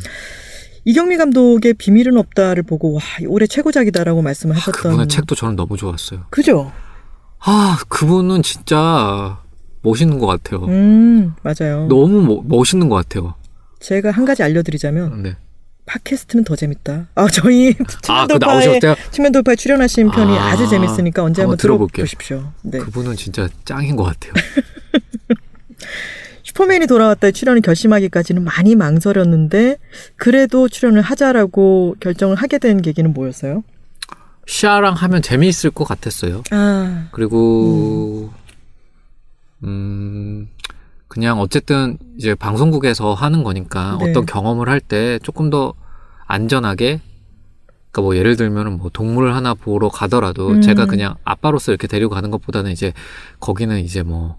이경미 0.88 1.18
감독의 1.18 1.74
비밀은 1.74 2.16
없다를 2.16 2.64
보고 2.64 2.94
와 2.94 3.02
올해 3.28 3.46
최고작이다라고 3.46 4.22
말씀을 4.22 4.56
아, 4.56 4.60
하셨던. 4.60 4.92
그분의 4.92 5.08
책도 5.10 5.36
저는 5.36 5.58
너무 5.58 5.76
좋았어요. 5.76 6.22
그죠? 6.30 6.72
아, 7.40 7.78
그분은 7.90 8.42
진짜 8.42 9.42
멋있는 9.82 10.18
것 10.18 10.28
같아요. 10.28 10.64
음 10.64 11.34
맞아요. 11.44 11.88
너무 11.90 12.22
뭐- 12.22 12.42
멋있는 12.48 12.88
것 12.88 12.96
같아요. 12.96 13.36
제가 13.82 14.12
한 14.12 14.24
가지 14.24 14.44
알려드리자면 14.44 15.24
네. 15.24 15.36
팟캐스트는 15.88 16.46
더 16.46 16.56
재밌다. 16.56 17.08
아 17.16 17.28
저희 17.34 17.72
아, 17.72 17.84
그 17.84 18.02
측면돌파에 18.02 18.54
나오셨대요? 18.66 18.96
측면돌파에 19.12 19.56
출연하신 19.58 20.10
편이 20.12 20.38
아, 20.38 20.48
아, 20.52 20.56
주 20.56 20.70
재밌으니까 20.70 21.22
언제 21.22 21.42
한번 21.42 21.52
한번 21.54 21.58
들어볼게요. 21.58 22.06
들어보십시오. 22.06 22.54
네. 22.62 22.80
그분은 22.80 23.18
진짜 23.18 23.50
짱인 23.66 23.98
것 23.98 24.04
같아요. 24.06 24.32
슈퍼맨이 26.58 26.88
돌아왔다에 26.88 27.32
출연을 27.32 27.62
결심하기까지는 27.62 28.44
많이 28.44 28.76
망설였는데 28.76 29.78
그래도 30.16 30.68
출연을 30.68 31.04
하자라고 31.04 31.98
결정을 32.00 32.36
하게 32.36 32.58
된 32.58 32.82
계기는 32.82 33.14
뭐였어요? 33.14 33.64
시아랑 34.48 34.96
하면 34.96 35.22
재미있을 35.22 35.70
것 35.70 35.84
같았어요. 35.84 36.42
아, 36.50 37.10
그리고 37.12 38.32
음 39.64 40.48
그냥 41.08 41.40
어쨌든 41.40 42.00
이제 42.18 42.34
방송국에서 42.34 43.14
하는 43.14 43.44
거니까 43.44 44.00
네. 44.02 44.10
어떤 44.10 44.26
경험을 44.26 44.68
할 44.68 44.80
때 44.80 45.20
조금 45.22 45.52
더 45.52 45.76
안전하게 46.26 47.02
그러니까 47.92 48.02
뭐 48.02 48.18
예를 48.18 48.36
들면은 48.36 48.80
뭐 48.80 48.90
동물을 48.92 49.36
하나 49.36 49.54
보러 49.54 49.90
가더라도 49.90 50.50
음. 50.50 50.62
제가 50.62 50.88
그냥 50.88 51.16
아빠로서 51.24 51.72
이렇게 51.72 51.86
데리고 51.86 52.10
가는 52.10 52.32
것보다는 52.32 52.72
이제 52.72 52.94
거기는 53.40 53.78
이제 53.80 54.02
뭐 54.02 54.38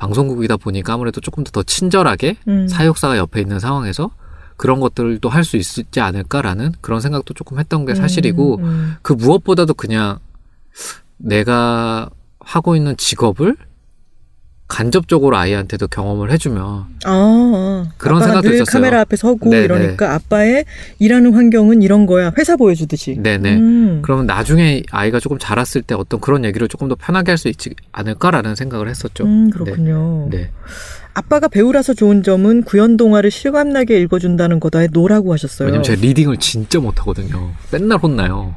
방송국이다 0.00 0.56
보니까 0.56 0.94
아무래도 0.94 1.20
조금 1.20 1.44
더 1.44 1.50
더 1.50 1.62
친절하게 1.62 2.36
음. 2.48 2.66
사육사가 2.68 3.18
옆에 3.18 3.40
있는 3.40 3.58
상황에서 3.60 4.10
그런 4.56 4.80
것들도 4.80 5.28
할 5.28 5.44
수 5.44 5.56
있지 5.56 6.00
않을까라는 6.00 6.72
그런 6.80 7.00
생각도 7.00 7.34
조금 7.34 7.58
했던 7.58 7.84
게 7.86 7.94
사실이고 7.94 8.56
음, 8.58 8.64
음. 8.64 8.94
그 9.02 9.12
무엇보다도 9.12 9.74
그냥 9.74 10.18
내가 11.16 12.08
하고 12.40 12.76
있는 12.76 12.96
직업을 12.96 13.56
간접적으로 14.70 15.36
아이한테도 15.36 15.88
경험을 15.88 16.30
해주면 16.30 16.64
아, 16.64 16.86
아. 17.04 17.86
그런 17.98 18.22
생각도 18.22 18.48
늘 18.48 18.54
있었어요. 18.54 18.72
카메라 18.72 19.00
앞에 19.00 19.16
서고 19.16 19.50
네네. 19.50 19.64
이러니까 19.64 20.14
아빠의 20.14 20.64
일하는 21.00 21.34
환경은 21.34 21.82
이런 21.82 22.06
거야. 22.06 22.32
회사 22.38 22.56
보여주듯이. 22.56 23.18
네네 23.20 23.56
음. 23.56 23.98
그러면 24.02 24.26
나중에 24.26 24.82
아이가 24.92 25.18
조금 25.18 25.38
자랐을 25.38 25.82
때 25.82 25.94
어떤 25.94 26.20
그런 26.20 26.44
얘기를 26.44 26.68
조금 26.68 26.88
더 26.88 26.94
편하게 26.94 27.32
할 27.32 27.40
수 27.40 27.48
있지 27.48 27.70
않을까라는 27.92 28.54
생각을 28.54 28.88
했었죠. 28.88 29.24
음, 29.24 29.48
그렇군요. 29.50 30.28
네. 30.30 30.50
아빠가 31.20 31.48
배우라서 31.48 31.92
좋은 31.92 32.22
점은 32.22 32.62
구연 32.62 32.96
동화를 32.96 33.30
실감나게 33.30 34.00
읽어준다는 34.00 34.58
거다에 34.58 34.88
no라고 34.90 35.32
하셨어요. 35.34 35.66
왜냐면 35.66 35.82
제가 35.84 36.00
reading을 36.00 36.38
진짜 36.38 36.78
못하거든요. 36.80 37.50
맨날 37.70 37.98
혼나요. 37.98 38.54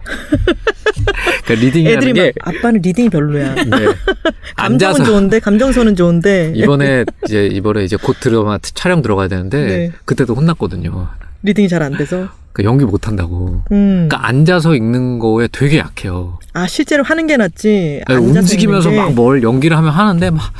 그러니까 1.45 1.65
reading이라는 1.65 1.97
애들이 1.97 2.13
게 2.13 2.33
막 2.45 2.55
아빠는 2.55 2.81
reading이 2.81 3.09
별로야. 3.09 3.55
네. 3.55 3.63
감정은 4.55 5.03
좋은데 5.03 5.39
감정선은 5.39 5.95
좋은데 5.97 6.53
이번에 6.55 7.03
이제 7.25 7.47
이번에 7.47 7.83
이제 7.83 7.97
곧 7.97 8.15
드라마 8.21 8.57
촬영 8.59 9.01
들어가야 9.01 9.27
되는데 9.27 9.65
네. 9.65 9.91
그때도 10.05 10.33
혼났거든요. 10.33 11.09
reading이 11.43 11.67
잘 11.67 11.81
안 11.83 11.95
돼서. 11.97 12.27
그러니까 12.53 12.71
연기 12.71 12.85
못 12.85 13.07
한다고. 13.07 13.63
음. 13.71 14.07
그러니까 14.09 14.27
앉아서 14.27 14.75
읽는 14.75 15.19
거에 15.19 15.47
되게 15.51 15.79
약해요. 15.79 16.39
아 16.53 16.67
실제로 16.67 17.03
하는 17.03 17.25
게 17.27 17.35
낫지. 17.37 18.03
네, 18.07 18.13
앉아서 18.15 18.39
움직이면서. 18.39 18.91
막 18.91 19.11
뭘 19.13 19.43
연기를 19.43 19.75
하면 19.77 19.91
하는데 19.91 20.29
막 20.29 20.51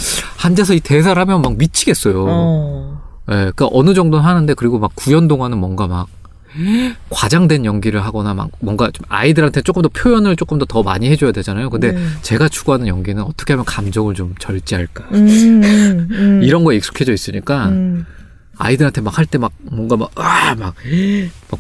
앉아서 0.43 0.73
이 0.73 0.79
대사를 0.79 1.19
하면 1.19 1.41
막 1.41 1.55
미치겠어요. 1.57 2.25
어. 2.27 3.01
예, 3.29 3.33
그러니까 3.35 3.69
어느 3.71 3.93
정도는 3.93 4.25
하는데 4.25 4.53
그리고 4.55 4.79
막 4.79 4.91
구연 4.95 5.27
동화는 5.27 5.57
뭔가 5.57 5.87
막 5.87 6.07
과장된 7.09 7.65
연기를 7.65 8.03
하거나 8.03 8.33
막 8.33 8.49
뭔가 8.59 8.91
좀 8.91 9.05
아이들한테 9.09 9.61
조금 9.61 9.81
더 9.81 9.89
표현을 9.89 10.35
조금 10.35 10.59
더 10.59 10.65
더 10.65 10.83
많이 10.83 11.09
해줘야 11.09 11.31
되잖아요. 11.31 11.69
근데 11.69 11.91
네. 11.93 11.99
제가 12.23 12.49
추구하는 12.49 12.87
연기는 12.87 13.21
어떻게 13.23 13.53
하면 13.53 13.65
감정을 13.65 14.13
좀 14.15 14.33
절제할까 14.39 15.05
음, 15.13 15.27
음, 15.27 16.07
음. 16.11 16.41
이런 16.43 16.63
거에 16.63 16.75
익숙해져 16.75 17.13
있으니까 17.13 17.69
음. 17.69 18.05
아이들한테 18.57 19.01
막 19.01 19.17
할 19.17 19.25
때 19.25 19.37
막 19.37 19.51
뭔가 19.61 19.95
막아막막 19.97 20.75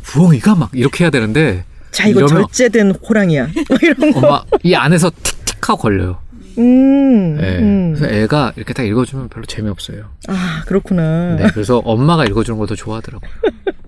부엉이가 0.03 0.55
막 0.55 0.69
이렇게 0.73 1.03
해야 1.03 1.09
되는데 1.11 1.63
자 1.91 2.07
이거 2.07 2.25
절제된 2.25 2.91
호랑이야. 3.07 3.47
뭐 3.69 3.77
이런 3.81 4.11
거. 4.13 4.19
엄마 4.19 4.43
이 4.63 4.73
안에서 4.75 5.11
틱틱하고 5.11 5.81
걸려요. 5.81 6.17
음. 6.57 7.39
예. 7.41 7.57
음. 7.59 7.95
그래서 7.95 8.13
애가 8.13 8.53
이렇게 8.55 8.73
딱 8.73 8.83
읽어주면 8.83 9.29
별로 9.29 9.45
재미없어요. 9.45 10.05
아 10.27 10.63
그렇구나. 10.67 11.35
네, 11.35 11.47
그래서 11.53 11.79
엄마가 11.79 12.25
읽어주는 12.25 12.57
것도 12.59 12.75
좋아하더라고요. 12.75 13.29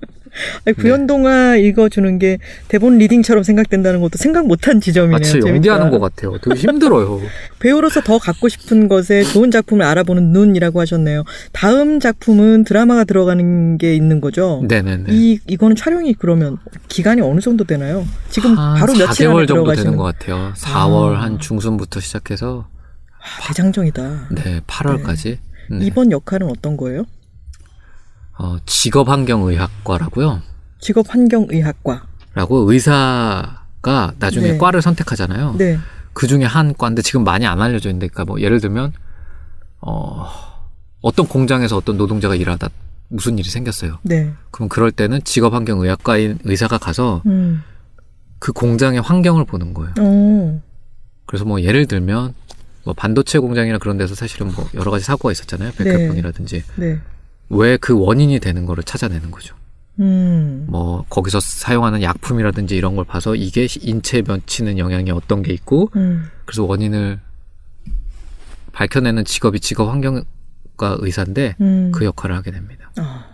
아니, 0.66 0.76
구연동화 0.76 1.56
읽어주는 1.58 2.20
게 2.20 2.38
대본 2.68 2.98
리딩처럼 2.98 3.44
생각된다는 3.44 4.02
것도 4.02 4.18
생각 4.18 4.48
못한 4.48 4.82
지점이네요. 4.82 5.12
마치. 5.18 5.40
연기하는 5.40 5.90
것 5.90 6.00
같아요. 6.00 6.38
되게 6.40 6.56
힘들어요. 6.60 7.22
배우로서 7.60 8.02
더 8.02 8.18
갖고 8.20 8.50
싶은 8.50 8.88
것에 8.88 9.24
좋은 9.24 9.52
작품을 9.52 9.86
알아보는 9.86 10.32
눈이라고 10.32 10.82
하셨네요. 10.82 11.24
다음 11.52 12.00
작품은 12.00 12.64
드라마가 12.64 13.04
들어가는 13.04 13.78
게 13.78 13.96
있는 13.96 14.22
거죠. 14.22 14.64
네네네. 14.68 15.06
이 15.10 15.40
이거는 15.48 15.76
촬영이 15.76 16.16
그러면 16.20 16.58
기간이 16.88 17.22
어느 17.22 17.40
정도 17.40 17.64
되나요? 17.64 18.06
지금 18.30 18.58
한 18.58 18.80
바로 18.80 18.94
며칠 18.94 19.28
안에 19.28 19.36
4개월 19.36 19.48
정도 19.48 19.54
들어가시는 19.54 19.84
되는 19.86 19.98
것 19.98 20.04
같아요. 20.04 20.54
4월 20.56 21.16
아. 21.16 21.22
한 21.22 21.40
중순부터 21.40 22.00
시작해서 22.00 22.68
아, 23.20 23.48
대장정이다. 23.48 24.28
네 24.32 24.62
8월까지. 24.68 25.38
네. 25.72 25.86
이번 25.86 26.12
역할은 26.12 26.48
어떤 26.50 26.78
거예요? 26.78 27.06
어, 28.38 28.58
직업환경의학과라고요. 28.66 30.42
직업환경의학과. 30.80 32.04
라고 32.34 32.72
의사가 32.72 34.14
나중에 34.20 34.52
네. 34.54 34.58
과를 34.58 34.82
선택하잖아요. 34.82 35.56
네. 35.58 35.78
그 36.14 36.28
중에 36.28 36.44
한 36.44 36.74
과인데 36.74 37.02
지금 37.02 37.24
많이 37.24 37.46
안 37.46 37.62
알려져 37.62 37.90
있는데, 37.90 38.08
그러니까 38.08 38.26
뭐 38.26 38.42
예를 38.42 38.60
들면 38.60 38.94
어, 39.82 40.28
어떤 41.02 41.28
공장에서 41.28 41.78
어떤 41.78 41.98
노동자가 41.98 42.36
일하다 42.36 42.70
무슨 43.08 43.38
일이 43.38 43.50
생겼어요. 43.50 44.00
네. 44.04 44.34
그럼 44.52 44.68
그럴 44.68 44.92
때는 44.92 45.24
직업환경의학과인 45.24 46.40
의사가 46.44 46.78
가서 46.78 47.22
음. 47.26 47.64
그 48.40 48.52
공장의 48.52 49.02
환경을 49.02 49.46
보는 49.46 49.74
거예요. 49.74 49.94
어. 50.00 50.62
그래서 51.26 51.46
뭐 51.46 51.62
예를 51.62 51.86
들면 51.86 52.34
뭐 52.84 52.94
반도체 52.94 53.40
공장이나 53.40 53.78
그런 53.78 53.98
데서 53.98 54.14
사실은 54.14 54.52
뭐 54.52 54.68
여러 54.74 54.92
가지 54.92 55.06
사고가 55.06 55.32
있었잖아요. 55.32 55.72
백혈병이라든지 55.78 56.64
네. 56.76 57.00
왜 57.50 57.78
그 57.78 57.98
원인이 57.98 58.40
되는 58.40 58.66
거를 58.66 58.84
찾아내는 58.84 59.32
거죠. 59.32 59.56
음. 60.00 60.66
뭐 60.68 61.06
거기서 61.10 61.40
사용하는 61.40 62.02
약품이라든지 62.02 62.76
이런 62.76 62.96
걸 62.96 63.06
봐서 63.06 63.34
이게 63.36 63.68
인체에 63.80 64.24
미치는 64.28 64.78
영향이 64.78 65.12
어떤 65.12 65.42
게 65.42 65.54
있고 65.54 65.90
음. 65.96 66.26
그래서 66.46 66.64
원인을 66.64 67.20
밝혀내는 68.74 69.24
직업이 69.26 69.60
직업 69.62 69.90
환경과 69.90 70.98
의사인데 71.00 71.56
음. 71.62 71.92
그 71.94 72.04
역할을 72.04 72.36
하게 72.36 72.52
됩니다. 72.52 72.92
아. 72.98 73.26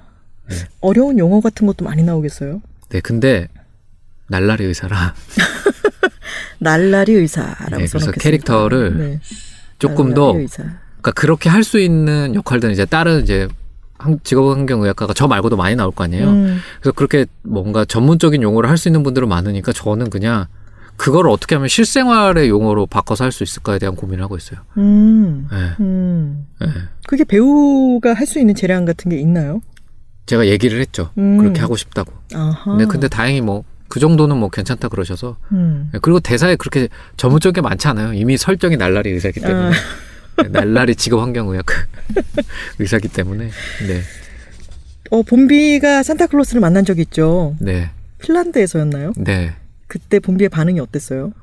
네. 0.49 0.55
어려운 0.81 1.17
용어 1.17 1.39
같은 1.41 1.65
것도 1.65 1.85
많이 1.85 2.03
나오겠어요. 2.03 2.61
네, 2.89 2.99
근데 2.99 3.47
날라리 4.27 4.65
의사라 4.65 5.15
날라리 6.59 7.13
의사라고 7.13 7.77
네, 7.77 7.87
그래서. 7.87 8.11
캐릭터를 8.11 8.97
네. 8.97 9.19
조금 9.79 10.13
더 10.13 10.37
의사. 10.37 10.63
그러니까 10.63 11.11
그렇게 11.15 11.49
할 11.49 11.63
수 11.63 11.79
있는 11.79 12.35
역할들은 12.35 12.73
이제 12.73 12.85
다른 12.85 13.23
이제 13.23 13.41
한- 13.43 13.49
직업환경의학과가 14.23 15.13
저 15.13 15.27
말고도 15.27 15.57
많이 15.57 15.75
나올 15.75 15.91
거 15.91 16.03
아니에요. 16.03 16.27
음. 16.29 16.59
그래서 16.79 16.93
그렇게 16.93 17.25
뭔가 17.43 17.85
전문적인 17.85 18.41
용어를 18.41 18.69
할 18.69 18.77
수 18.77 18.87
있는 18.89 19.03
분들은 19.03 19.27
많으니까 19.27 19.73
저는 19.73 20.09
그냥 20.09 20.45
그거를 20.97 21.29
어떻게 21.31 21.55
하면 21.55 21.67
실생활의 21.67 22.49
용어로 22.49 22.85
바꿔서 22.87 23.23
할 23.23 23.31
수 23.31 23.43
있을까에 23.43 23.79
대한 23.79 23.95
고민을 23.95 24.23
하고 24.23 24.37
있어요. 24.37 24.59
음. 24.77 25.47
네, 25.51 25.57
음. 25.79 26.47
네. 26.59 26.67
그게 27.07 27.23
배우가 27.23 28.13
할 28.13 28.25
수 28.27 28.39
있는 28.39 28.55
재량 28.55 28.85
같은 28.85 29.09
게 29.09 29.19
있나요? 29.19 29.61
제가 30.27 30.47
얘기를 30.47 30.79
했죠. 30.79 31.09
음. 31.17 31.37
그렇게 31.37 31.59
하고 31.61 31.75
싶다고. 31.75 32.13
아하. 32.33 32.63
근데, 32.71 32.85
근데 32.85 33.07
다행히 33.07 33.41
뭐 33.41 33.63
그 33.91 33.99
정도는 33.99 34.37
뭐 34.37 34.47
괜찮다 34.49 34.87
그러셔서 34.87 35.35
음. 35.51 35.89
네, 35.91 35.99
그리고 36.01 36.21
대사에 36.21 36.55
그렇게 36.55 36.87
전문적인 37.17 37.53
게 37.53 37.59
많지 37.61 37.89
않아요. 37.89 38.13
이미 38.13 38.37
설정이 38.37 38.77
날라리 38.77 39.09
의사기 39.11 39.41
때문에 39.41 39.67
아. 39.67 39.71
네, 40.37 40.47
날라리 40.49 40.95
직업 40.95 41.21
환경의학 41.21 41.65
의사기 42.79 43.07
때문에 43.07 43.49
네, 43.87 44.01
어, 45.09 45.21
봄비가 45.23 46.03
산타클로스를 46.03 46.61
만난 46.61 46.85
적이 46.85 47.01
있죠. 47.03 47.55
네, 47.59 47.89
핀란드에서였나요? 48.19 49.13
네. 49.17 49.53
그때 49.87 50.19
봄비의 50.19 50.49
반응이 50.49 50.79
어땠어요? 50.79 51.33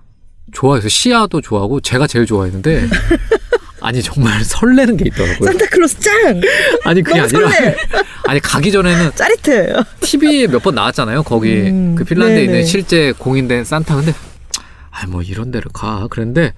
좋아해서 0.53 0.89
시아도 0.89 1.41
좋아하고 1.43 1.81
제가 1.81 2.07
제일 2.07 2.25
좋아했는데 2.25 2.87
아니 3.81 4.03
정말 4.03 4.43
설레는 4.43 4.97
게 4.97 5.05
있더라고요. 5.09 5.51
산타클로스 5.51 6.01
짱! 6.01 6.41
아니 6.85 7.03
그게 7.03 7.21
아니라! 7.21 7.49
아니 8.27 8.41
가기 8.41 8.73
전에는 8.73 9.13
짜릿해! 9.15 9.73
TV에 10.01 10.47
몇 10.49 10.63
번 10.63 10.75
나왔잖아요. 10.75 11.23
거기 11.23 11.53
음, 11.69 11.95
그 11.95 12.05
핀란드에 12.05 12.35
네네. 12.37 12.45
있는 12.47 12.65
실제 12.65 13.13
공인된 13.13 13.65
산타 13.65 13.95
근데 13.97 14.13
아뭐 14.91 15.23
이런 15.23 15.51
데를 15.53 15.71
가 15.73 16.09
그랬는데 16.11 16.55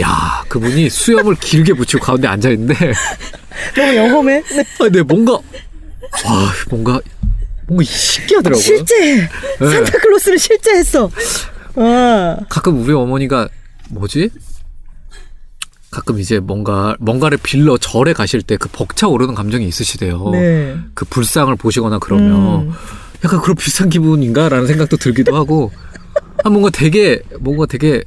야 0.00 0.44
그분이 0.48 0.90
수염을 0.90 1.36
길게 1.36 1.72
붙이고 1.74 2.02
가운데 2.04 2.28
앉아 2.28 2.50
있는데 2.50 2.92
너무 3.76 3.96
영험해? 3.96 4.42
네. 4.42 4.60
아, 4.60 4.64
근데 4.78 5.02
뭔가 5.02 5.32
와 5.34 6.52
뭔가 6.70 7.00
뭔가 7.66 7.84
신기하더라고요. 7.84 8.62
실제! 8.62 9.16
네. 9.16 9.28
산타클로스를 9.58 10.38
실제 10.38 10.72
했어! 10.72 11.10
와. 11.74 12.36
가끔 12.48 12.82
우리 12.82 12.92
어머니가 12.92 13.48
뭐지? 13.90 14.30
가끔 15.90 16.18
이제 16.20 16.38
뭔가 16.38 16.94
뭔가를 17.00 17.38
빌러 17.42 17.76
절에 17.78 18.12
가실 18.12 18.42
때 18.42 18.56
그 18.56 18.68
벅차 18.68 19.08
오르는 19.08 19.34
감정이 19.34 19.66
있으시대요. 19.66 20.30
네. 20.30 20.76
그 20.94 21.04
불상을 21.06 21.54
보시거나 21.56 21.98
그러면 21.98 22.68
음. 22.68 22.72
약간 23.24 23.40
그런 23.40 23.56
비슷한 23.56 23.88
기분인가라는 23.88 24.66
생각도 24.66 24.96
들기도 24.96 25.34
하고 25.34 25.72
아 26.44 26.50
뭔가 26.50 26.70
되게 26.70 27.20
뭔가 27.40 27.66
되게 27.66 28.04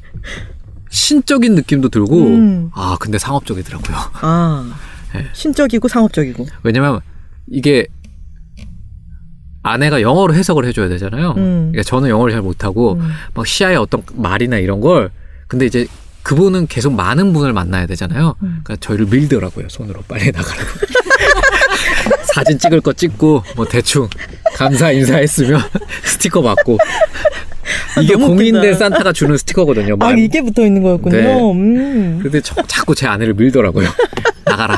신적인 0.92 1.56
느낌도 1.56 1.90
들고 1.90 2.16
음. 2.28 2.72
아 2.74 2.98
근데 3.00 3.18
상업적이더라고요. 3.18 3.98
아. 4.22 4.74
네. 5.14 5.26
신적이고 5.34 5.88
상업적이고. 5.88 6.46
왜냐면 6.64 7.00
이게 7.50 7.88
아내가 9.64 10.02
영어로 10.02 10.34
해석을 10.34 10.66
해줘야 10.66 10.90
되잖아요. 10.90 11.32
음. 11.38 11.72
그러니까 11.72 11.84
저는 11.84 12.10
영어를 12.10 12.34
잘 12.34 12.42
못하고 12.42 12.94
음. 12.94 13.12
막 13.34 13.48
시야의 13.48 13.78
어떤 13.78 14.04
말이나 14.14 14.58
이런 14.58 14.82
걸 14.82 15.12
근데 15.48 15.66
이제 15.66 15.88
그분은 16.24 16.68
계속 16.68 16.94
많은 16.94 17.34
분을 17.34 17.54
만나야 17.54 17.88
되잖아요. 17.88 18.36
음. 18.44 18.62
그러니까 18.64 18.76
저희를 18.86 19.08
밀더라고요. 19.08 19.70
손으로 19.70 20.02
빨리 20.08 20.32
나가라고. 20.32 20.70
사진 22.34 22.58
찍을 22.58 22.82
거 22.82 22.94
찍고 22.94 23.44
뭐 23.56 23.66
대충 23.66 24.08
감사 24.56 24.92
인사했으면 24.92 25.62
스티커 26.04 26.42
받고 26.42 26.78
이게 28.02 28.14
아, 28.14 28.18
공인된 28.18 28.56
웃긴다. 28.62 28.78
산타가 28.78 29.14
주는 29.14 29.36
스티커거든요. 29.38 29.94
아 29.96 29.98
만- 29.98 30.18
이게 30.18 30.42
붙어 30.42 30.64
있는 30.66 30.82
거였군요. 30.84 31.18
네. 31.18 31.52
음. 31.52 32.20
근데 32.22 32.40
저- 32.42 32.62
자꾸 32.68 32.96
제 32.96 33.08
아내를 33.08 33.34
밀더라고요. 33.34 33.88
나가라. 34.46 34.78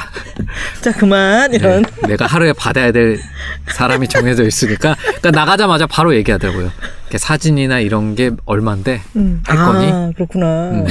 자 0.82 0.92
그만 0.92 1.54
이런. 1.54 1.84
네, 2.02 2.08
내가 2.10 2.26
하루에 2.26 2.54
받아야 2.54 2.92
될 2.92 3.20
사람이 3.68 4.08
정해져 4.08 4.44
있으니까 4.46 4.96
그러니까 5.00 5.32
나가자마자 5.32 5.88
바로 5.88 6.16
얘기하더라고요. 6.16 6.72
이렇게 7.04 7.18
사진이나 7.18 7.80
이런 7.80 8.16
게 8.16 8.32
얼만데 8.46 9.02
음. 9.16 9.42
할 9.46 9.58
아, 9.58 9.66
거니? 9.72 10.14
그렇구나. 10.16 10.72
음. 10.72 10.86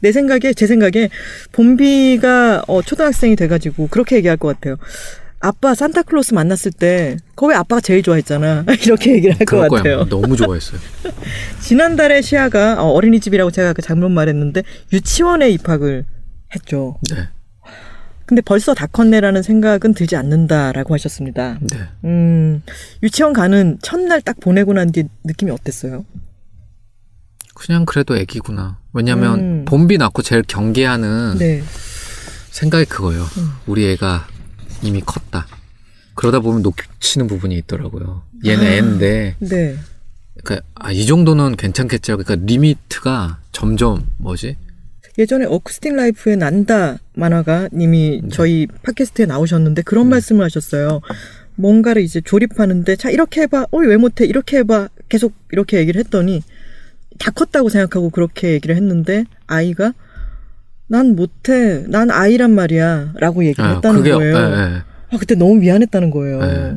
내 0.00 0.12
생각에 0.12 0.52
제 0.54 0.66
생각에 0.66 1.08
봄비가 1.52 2.62
어, 2.68 2.82
초등학생이 2.82 3.36
돼가지고 3.36 3.88
그렇게 3.88 4.16
얘기할 4.16 4.36
것 4.36 4.48
같아요. 4.48 4.76
아빠 5.44 5.74
산타클로스 5.74 6.34
만났을 6.34 6.70
때 6.72 7.16
거기 7.34 7.52
아빠가 7.54 7.80
제일 7.80 8.02
좋아했잖아. 8.02 8.64
이렇게 8.84 9.12
얘기를 9.14 9.34
할 9.38 9.44
것 9.44 9.68
같아요. 9.68 10.04
너무 10.08 10.36
좋아했어요. 10.36 10.80
지난달에 11.60 12.22
시아가 12.22 12.82
어, 12.82 12.90
어린이집이라고 12.92 13.50
제가 13.50 13.72
그 13.72 13.82
잘못 13.82 14.08
말했는데 14.10 14.62
유치원에 14.92 15.50
입학을 15.50 16.04
했죠. 16.54 16.98
네, 17.10 17.28
근데 18.24 18.40
벌써 18.40 18.72
다 18.72 18.86
컸네라는 18.86 19.42
생각은 19.42 19.94
들지 19.94 20.14
않는다라고 20.16 20.94
하셨습니다. 20.94 21.58
네. 21.60 21.78
음, 22.04 22.62
유치원 23.02 23.32
가는 23.32 23.78
첫날 23.82 24.20
딱 24.22 24.38
보내고 24.38 24.72
난 24.74 24.92
뒤 24.92 25.04
느낌이 25.24 25.50
어땠어요? 25.50 26.04
그냥 27.54 27.84
그래도 27.84 28.16
애기구나. 28.16 28.78
왜냐면 28.92 29.38
음. 29.40 29.64
봄비 29.64 29.98
낳고 29.98 30.22
제일 30.22 30.42
경계하는 30.42 31.36
네. 31.38 31.62
생각이 32.50 32.84
그거예요. 32.86 33.22
음. 33.22 33.50
우리 33.66 33.90
애가 33.90 34.26
이미 34.82 35.00
컸다. 35.00 35.46
그러다 36.14 36.40
보면 36.40 36.62
놓치는 36.62 37.26
부분이 37.26 37.56
있더라고요. 37.58 38.22
얘는 38.44 38.64
아. 38.64 38.68
애인데, 38.70 39.36
네. 39.38 39.76
그러니까 40.42 40.66
아, 40.74 40.92
이 40.92 41.06
정도는 41.06 41.56
괜찮겠죠. 41.56 42.16
그러니까 42.18 42.46
limit가 42.46 43.38
점점 43.52 44.06
뭐지? 44.18 44.56
예전에 45.18 45.44
어쿠스틱 45.44 45.94
라이프의 45.94 46.38
난다 46.38 46.98
만화가 47.14 47.68
님이 47.72 48.20
네. 48.22 48.28
저희 48.32 48.66
팟캐스트에 48.82 49.26
나오셨는데 49.26 49.82
그런 49.82 50.08
말씀을 50.08 50.44
하셨어요. 50.44 51.00
뭔가를 51.54 52.00
이제 52.02 52.20
조립하는데 52.22 52.96
자 52.96 53.10
이렇게 53.10 53.42
해봐. 53.42 53.66
어 53.70 53.78
왜 53.78 53.96
못해? 53.98 54.24
이렇게 54.24 54.58
해봐. 54.58 54.88
계속 55.10 55.34
이렇게 55.50 55.78
얘기를 55.78 55.98
했더니 56.00 56.42
다 57.18 57.30
컸다고 57.30 57.68
생각하고 57.68 58.08
그렇게 58.08 58.52
얘기를 58.52 58.74
했는데 58.74 59.24
아이가 59.46 59.92
난 60.92 61.16
못해. 61.16 61.84
난 61.88 62.10
아이란 62.10 62.54
말이야.라고 62.54 63.46
얘기를 63.46 63.64
아, 63.64 63.74
했다는 63.76 64.02
거예요. 64.02 64.36
예, 64.36 64.52
예. 64.52 64.82
아 65.10 65.16
그때 65.18 65.34
너무 65.34 65.54
미안했다는 65.54 66.10
거예요. 66.10 66.40
네. 66.42 66.76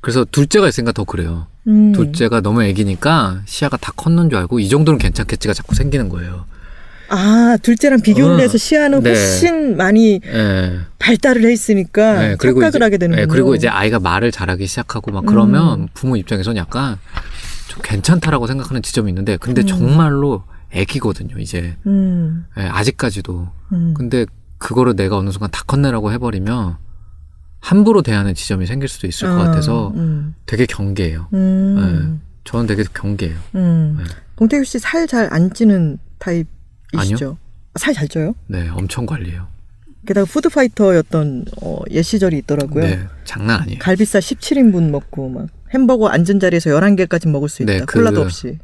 그래서 0.00 0.24
둘째가 0.24 0.68
있으니까 0.68 0.92
더 0.92 1.02
그래요. 1.02 1.48
음. 1.66 1.90
둘째가 1.90 2.40
너무 2.40 2.62
애기니까 2.62 3.42
시야가 3.46 3.76
다 3.78 3.92
컸는 3.96 4.30
줄 4.30 4.38
알고 4.38 4.60
이 4.60 4.68
정도는 4.68 4.98
괜찮겠지가 4.98 5.54
자꾸 5.54 5.74
생기는 5.74 6.08
거예요. 6.08 6.44
아 7.08 7.58
둘째랑 7.60 8.00
비교를 8.00 8.36
어, 8.36 8.38
해서 8.38 8.58
시야는 8.58 9.02
네. 9.02 9.10
훨씬 9.10 9.76
많이 9.76 10.20
예. 10.24 10.78
발달을 11.00 11.44
해 11.44 11.52
있으니까 11.52 12.20
네, 12.20 12.36
그리고 12.38 12.60
착각을 12.60 12.78
이제, 12.78 12.84
하게 12.84 12.98
되는군요. 12.98 13.22
예, 13.22 13.26
그리고 13.26 13.56
이제 13.56 13.66
아이가 13.66 13.98
말을 13.98 14.30
잘하기 14.30 14.68
시작하고 14.68 15.10
막 15.10 15.26
그러면 15.26 15.80
음. 15.80 15.88
부모 15.94 16.16
입장에서는 16.16 16.56
약간 16.58 16.96
좀 17.66 17.80
괜찮다라고 17.82 18.46
생각하는 18.46 18.82
지점이 18.82 19.10
있는데 19.10 19.36
근데 19.36 19.62
음. 19.62 19.66
정말로 19.66 20.44
애기거든요 20.72 21.38
이제 21.38 21.76
음, 21.86 22.44
예, 22.58 22.62
아직까지도 22.62 23.48
음. 23.72 23.94
근데 23.96 24.26
그거를 24.58 24.96
내가 24.96 25.16
어느 25.16 25.30
순간 25.30 25.50
다 25.50 25.62
컸네라고 25.66 26.12
해버리면 26.12 26.76
함부로 27.60 28.02
대하는 28.02 28.34
지점이 28.34 28.66
생길 28.66 28.88
수도 28.88 29.06
있을 29.06 29.28
것 29.28 29.34
아, 29.40 29.44
같아서 29.44 29.92
음. 29.96 30.34
되게 30.46 30.64
경계해요. 30.66 31.28
음. 31.34 32.20
저는 32.44 32.66
되게 32.66 32.84
경계해요. 32.94 33.36
음. 33.56 33.96
네. 33.98 34.04
봉태규 34.36 34.64
씨 34.64 34.78
살 34.78 35.06
잘 35.06 35.28
안 35.32 35.52
찌는 35.52 35.98
타입이시죠? 36.18 37.36
살잘 37.74 38.08
쪄요? 38.08 38.34
네, 38.46 38.68
엄청 38.68 39.06
관리해요. 39.06 39.46
게다가 40.06 40.24
푸드파이터였던 40.30 41.44
어, 41.62 41.80
옛 41.90 42.02
시절이 42.02 42.38
있더라고요. 42.38 42.84
네, 42.84 43.06
장난 43.24 43.60
아니에요. 43.62 43.78
갈비살 43.80 44.20
17인분 44.22 44.90
먹고 44.90 45.28
막 45.28 45.48
햄버거 45.74 46.08
앉은 46.08 46.40
자리에서 46.40 46.70
11개까지 46.70 47.28
먹을 47.28 47.48
수 47.48 47.62
있다. 47.62 47.72
네, 47.72 47.78
그- 47.80 47.98
콜라도 47.98 48.22
없이. 48.22 48.58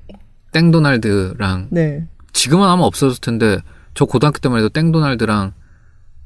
땡도날드랑 0.55 1.69
네. 1.71 2.07
지금은 2.33 2.67
아마 2.67 2.85
없어졌을 2.85 3.21
텐데 3.21 3.59
저 3.95 4.05
고등학교 4.05 4.39
때만 4.39 4.59
해도 4.59 4.69
땡도날드랑 4.71 5.53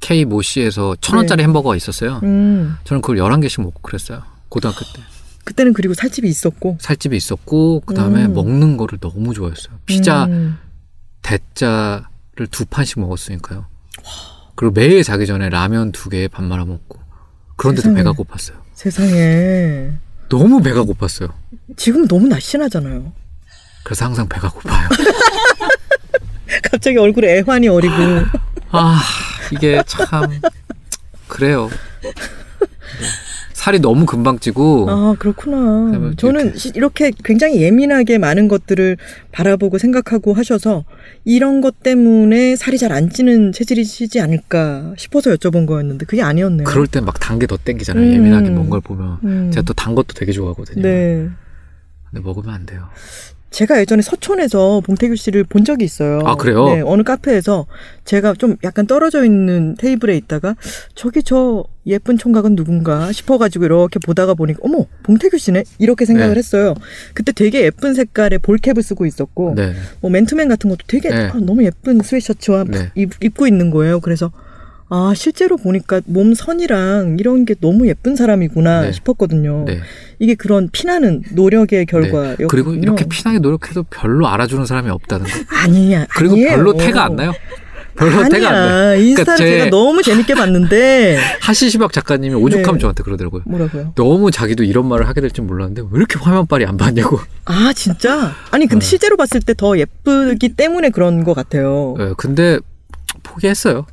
K 0.00 0.24
모시에서 0.24 0.94
천 1.00 1.16
원짜리 1.16 1.42
햄버거가 1.42 1.74
있었어요. 1.74 2.20
음. 2.22 2.76
저는 2.84 3.00
그걸 3.02 3.16
11개씩 3.16 3.62
먹고 3.62 3.80
그랬어요. 3.82 4.22
고등학교 4.48 4.80
때. 4.94 5.02
그때는 5.44 5.72
그리고 5.72 5.94
살집이 5.94 6.28
있었고. 6.28 6.76
살집이 6.80 7.16
있었고 7.16 7.80
그다음에 7.80 8.26
음. 8.26 8.34
먹는 8.34 8.76
거를 8.76 8.98
너무 9.00 9.34
좋아했어요. 9.34 9.74
피자 9.86 10.26
음. 10.26 10.58
대짜를 11.22 12.46
두 12.50 12.64
판씩 12.66 13.00
먹었으니까요. 13.00 13.64
그리고 14.54 14.72
매일 14.74 15.02
자기 15.02 15.26
전에 15.26 15.48
라면 15.48 15.92
두 15.92 16.10
개에 16.10 16.28
밥 16.28 16.44
말아 16.44 16.64
먹고 16.64 16.98
그런데도. 17.56 17.94
배가 17.94 18.12
고팠어요. 18.12 18.54
세상에. 18.74 19.90
너무 20.28 20.62
배가 20.62 20.84
고팠어요. 20.84 21.32
지금 21.76 22.06
너무 22.06 22.28
날씬하잖아요. 22.28 23.12
그래서 23.88 24.04
항상 24.04 24.28
배가 24.28 24.50
고파요. 24.50 24.86
갑자기 26.70 26.98
얼굴에 26.98 27.38
애환이 27.38 27.68
어리고. 27.68 27.94
아 28.70 29.00
이게 29.50 29.82
참 29.86 30.28
그래요. 31.26 31.70
네. 32.02 32.12
살이 33.54 33.80
너무 33.80 34.04
금방 34.06 34.38
찌고 34.38 34.86
아, 34.90 35.14
그렇구나. 35.18 36.14
저는 36.16 36.44
이렇게- 36.44 36.58
시- 36.58 36.72
이렇게 36.74 37.10
굉장히 37.24 37.60
예민하게 37.62 38.18
많은 38.18 38.46
것들을 38.46 38.98
바라보고 39.32 39.78
생각하고 39.78 40.32
하셔서 40.34 40.84
이런 41.24 41.60
것 41.62 41.82
때문에 41.82 42.56
살이 42.56 42.76
잘 42.78 42.92
안 42.92 43.08
찌는 43.10 43.52
체질이시지 43.52 44.20
않을까 44.20 44.92
싶어서 44.98 45.30
여쭤본 45.34 45.66
거였는데 45.66 46.04
그게 46.06 46.22
아니었네요. 46.22 46.64
그럴 46.64 46.86
땐 46.86 47.04
막 47.04 47.14
단 47.20 47.38
게 47.38 47.46
더 47.46 47.56
땡기잖아요. 47.56 48.04
음. 48.04 48.12
예민하게 48.12 48.50
뭔 48.50 48.68
걸 48.70 48.80
보면 48.82 49.18
음. 49.24 49.50
제가 49.50 49.62
또 49.64 49.72
단 49.72 49.94
것도 49.94 50.08
되게 50.14 50.30
좋아하거든요. 50.32 50.82
네. 50.82 51.28
근데 52.10 52.22
먹으면 52.22 52.54
안 52.54 52.64
돼요. 52.66 52.88
제가 53.50 53.80
예전에 53.80 54.02
서촌에서 54.02 54.82
봉태규 54.84 55.16
씨를 55.16 55.44
본 55.44 55.64
적이 55.64 55.84
있어요. 55.84 56.20
아, 56.24 56.34
그래요? 56.36 56.66
네, 56.66 56.82
어느 56.84 57.02
카페에서 57.02 57.66
제가 58.04 58.34
좀 58.34 58.56
약간 58.62 58.86
떨어져 58.86 59.24
있는 59.24 59.74
테이블에 59.76 60.16
있다가 60.16 60.54
저기 60.94 61.22
저 61.22 61.64
예쁜 61.86 62.18
총각은 62.18 62.54
누군가 62.56 63.10
싶어가지고 63.10 63.64
이렇게 63.64 63.98
보다가 63.98 64.34
보니까 64.34 64.60
어머 64.62 64.84
봉태규 65.02 65.38
씨네 65.38 65.64
이렇게 65.78 66.04
생각을 66.04 66.34
네. 66.34 66.38
했어요. 66.38 66.74
그때 67.14 67.32
되게 67.32 67.62
예쁜 67.62 67.94
색깔의 67.94 68.40
볼캡을 68.40 68.82
쓰고 68.82 69.06
있었고 69.06 69.54
네. 69.56 69.72
뭐 70.00 70.10
맨투맨 70.10 70.48
같은 70.48 70.68
것도 70.68 70.80
되게 70.86 71.08
네. 71.08 71.30
아, 71.32 71.38
너무 71.40 71.64
예쁜 71.64 72.00
스웨셔츠와 72.00 72.64
네. 72.64 72.90
입, 72.94 73.12
입고 73.22 73.46
있는 73.46 73.70
거예요. 73.70 74.00
그래서 74.00 74.30
아 74.90 75.12
실제로 75.14 75.56
보니까 75.58 76.00
몸 76.06 76.32
선이랑 76.34 77.16
이런 77.20 77.44
게 77.44 77.54
너무 77.60 77.86
예쁜 77.88 78.16
사람이구나 78.16 78.82
네. 78.82 78.92
싶었거든요. 78.92 79.64
네. 79.66 79.80
이게 80.18 80.34
그런 80.34 80.68
피나는 80.72 81.22
노력의 81.32 81.84
결과였거든요. 81.86 82.36
네. 82.38 82.46
그리고 82.48 82.72
이렇게 82.74 83.04
피나게 83.06 83.38
노력해도 83.38 83.84
별로 83.90 84.26
알아주는 84.28 84.64
사람이 84.64 84.88
없다는 84.90 85.26
거. 85.26 85.32
아니야. 85.62 86.06
그리고 86.10 86.34
아니에요. 86.34 86.50
별로 86.50 86.72
태가 86.74 87.04
안 87.04 87.16
나요. 87.16 87.32
별로 87.96 88.12
아니야. 88.12 88.28
태가 88.28 88.48
안 88.48 88.54
나요. 88.54 88.96
인스타를 89.00 89.24
그러니까 89.24 89.36
제- 89.36 89.58
제가 89.58 89.70
너무 89.70 90.02
재밌게 90.02 90.34
봤는데 90.34 91.18
하시시박 91.42 91.92
작가님이 91.92 92.34
오죽하면 92.36 92.74
네. 92.74 92.78
저한테 92.80 93.02
그러더라고요. 93.02 93.42
뭐라고요? 93.44 93.92
너무 93.94 94.30
자기도 94.30 94.64
이런 94.64 94.86
말을 94.88 95.06
하게 95.06 95.20
될 95.20 95.30
줄 95.30 95.44
몰랐는데 95.44 95.82
왜 95.82 95.98
이렇게 95.98 96.18
화면빨이 96.18 96.64
안 96.64 96.78
봤냐고. 96.78 97.18
아 97.44 97.72
진짜? 97.74 98.32
아니 98.50 98.66
근데 98.66 98.82
네. 98.84 98.88
실제로 98.88 99.16
봤을 99.18 99.40
때 99.42 99.52
더 99.52 99.76
예쁘기 99.78 100.50
때문에 100.50 100.88
그런 100.90 101.24
것 101.24 101.34
같아요. 101.34 101.94
네, 101.98 102.12
근데 102.16 102.58
포기했어요. 103.22 103.86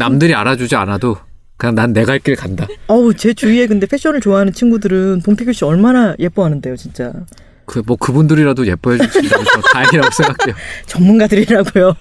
남들이 0.00 0.34
알아주지 0.34 0.74
않아도 0.76 1.16
그냥 1.56 1.74
난내갈길 1.74 2.36
간다. 2.36 2.66
어우 2.86 3.14
제 3.14 3.34
주위에 3.34 3.66
근데 3.66 3.86
패션을 3.86 4.20
좋아하는 4.20 4.52
친구들은 4.52 5.20
봉태규 5.22 5.52
씨 5.52 5.64
얼마나 5.64 6.14
예뻐하는데요, 6.18 6.76
진짜. 6.76 7.12
그 7.66 7.82
뭐 7.86 7.96
그분들이라도 7.96 8.66
예뻐해 8.66 8.98
저 8.98 9.60
다행이라고 9.72 10.10
생각해요. 10.10 10.56
전문가들이라고요. 10.86 11.94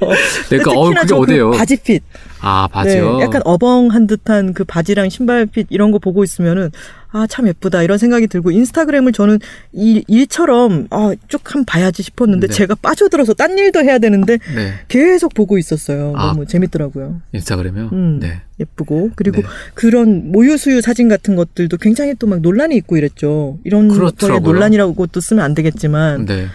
그러니까 0.50 0.72
어 0.72 0.90
그게 0.90 1.06
저그 1.06 1.22
어디예요? 1.22 1.52
바지 1.52 1.78
핏. 1.78 2.02
아 2.42 2.68
바지요. 2.72 3.18
네, 3.18 3.24
약간 3.26 3.42
어벙한 3.46 4.08
듯한 4.08 4.54
그 4.54 4.64
바지랑 4.64 5.10
신발 5.10 5.46
핏 5.46 5.68
이런 5.70 5.92
거 5.92 6.00
보고 6.00 6.24
있으면은 6.24 6.72
아, 7.12 7.26
참 7.28 7.48
예쁘다. 7.48 7.82
이런 7.82 7.98
생각이 7.98 8.28
들고 8.28 8.52
인스타그램을 8.52 9.14
저는 9.14 9.40
이 9.74 10.04
일처럼 10.08 10.88
아, 10.92 11.14
쭉 11.28 11.42
한번 11.46 11.66
봐야지 11.66 12.04
싶었는데 12.04 12.48
네. 12.48 12.54
제가 12.54 12.76
빠져들어서 12.76 13.34
딴 13.34 13.58
일도 13.58 13.80
해야 13.82 13.98
되는데 13.98 14.38
네. 14.56 14.74
계속 14.88 15.34
보고 15.34 15.58
있었어요. 15.58 16.14
아. 16.16 16.28
너무 16.28 16.46
재밌더라고요. 16.46 17.22
인스타그램이요? 17.34 17.90
음. 17.94 18.20
네. 18.20 18.42
예쁘고 18.60 19.12
그리고 19.16 19.42
네. 19.42 19.48
그런 19.74 20.32
모유수유 20.32 20.82
사진 20.82 21.10
같은 21.10 21.36
것들도 21.36 21.78
굉장히 21.78 22.14
또 22.16 22.28
막 22.28 22.42
논란이 22.42 22.76
있고 22.78 22.96
이랬죠. 22.98 23.58
이런 23.64 23.88
거에. 23.88 24.40
논란이라고 24.40 25.08
또 25.08 25.20
쓰면 25.20 25.44
안 25.44 25.56
되겠지만 25.56 26.26
네. 26.26 26.46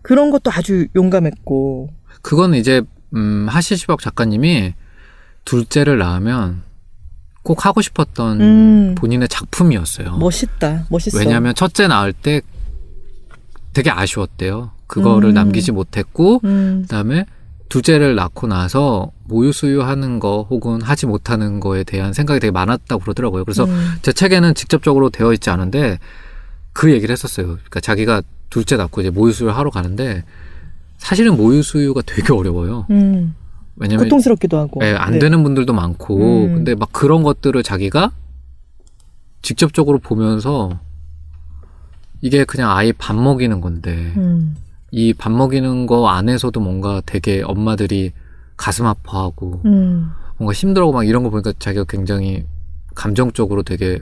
그런 0.00 0.30
것도 0.30 0.50
아주 0.50 0.86
용감했고 0.96 1.90
그건 2.22 2.54
이제 2.54 2.80
음, 3.14 3.46
하시시박 3.50 4.00
작가님이 4.00 4.72
둘째를 5.44 5.98
낳으면 5.98 6.62
꼭 7.50 7.66
하고 7.66 7.82
싶었던 7.82 8.40
음. 8.40 8.94
본인의 8.94 9.28
작품이었어요. 9.28 10.18
멋있다. 10.18 10.86
멋있어. 10.88 11.18
왜냐하면 11.18 11.52
첫째 11.52 11.88
낳을 11.88 12.12
때 12.12 12.42
되게 13.72 13.90
아쉬웠대요. 13.90 14.70
그거를 14.86 15.30
음. 15.30 15.34
남기지 15.34 15.72
못했고 15.72 16.42
음. 16.44 16.82
그다음에 16.82 17.26
둘째를 17.68 18.14
낳고 18.14 18.46
나서 18.46 19.10
모유 19.24 19.52
수유하는 19.52 20.20
거 20.20 20.46
혹은 20.48 20.80
하지 20.80 21.06
못하는 21.06 21.58
거에 21.58 21.82
대한 21.82 22.12
생각이 22.12 22.38
되게 22.38 22.52
많았다고 22.52 23.02
그러더라고요. 23.02 23.44
그래서 23.44 23.64
음. 23.64 23.94
제 24.02 24.12
책에는 24.12 24.54
직접적으로 24.54 25.10
되어 25.10 25.32
있지 25.32 25.50
않은데 25.50 25.98
그 26.72 26.92
얘기를 26.92 27.12
했었어요. 27.12 27.46
그러니까 27.46 27.80
자기가 27.80 28.22
둘째 28.48 28.76
낳고 28.76 29.00
이제 29.00 29.10
모유 29.10 29.32
수유를 29.32 29.56
하러 29.56 29.70
가는데 29.70 30.22
사실은 30.98 31.36
모유 31.36 31.64
수유가 31.64 32.02
되게 32.06 32.32
어려워요. 32.32 32.86
음. 32.90 33.34
왜냐면 33.80 34.04
고통스럽기도 34.04 34.58
하고. 34.58 34.80
예, 34.84 34.92
안 34.92 35.14
네. 35.14 35.18
되는 35.18 35.42
분들도 35.42 35.72
많고 35.72 36.16
음. 36.16 36.54
근데 36.54 36.74
막 36.74 36.90
그런 36.92 37.22
것들을 37.22 37.60
자기가 37.62 38.12
직접적으로 39.42 39.98
보면서 39.98 40.78
이게 42.20 42.44
그냥 42.44 42.70
아이 42.70 42.92
밥 42.92 43.16
먹이는 43.16 43.62
건데 43.62 44.12
음. 44.18 44.54
이밥 44.90 45.32
먹이는 45.32 45.86
거 45.86 46.08
안에서도 46.08 46.60
뭔가 46.60 47.00
되게 47.06 47.42
엄마들이 47.42 48.12
가슴 48.58 48.84
아파하고 48.84 49.62
음. 49.64 50.10
뭔가 50.36 50.52
힘들어하고 50.52 50.92
막 50.92 51.08
이런 51.08 51.22
거 51.22 51.30
보니까 51.30 51.54
자기가 51.58 51.84
굉장히 51.88 52.44
감정적으로 52.94 53.62
되게 53.62 54.00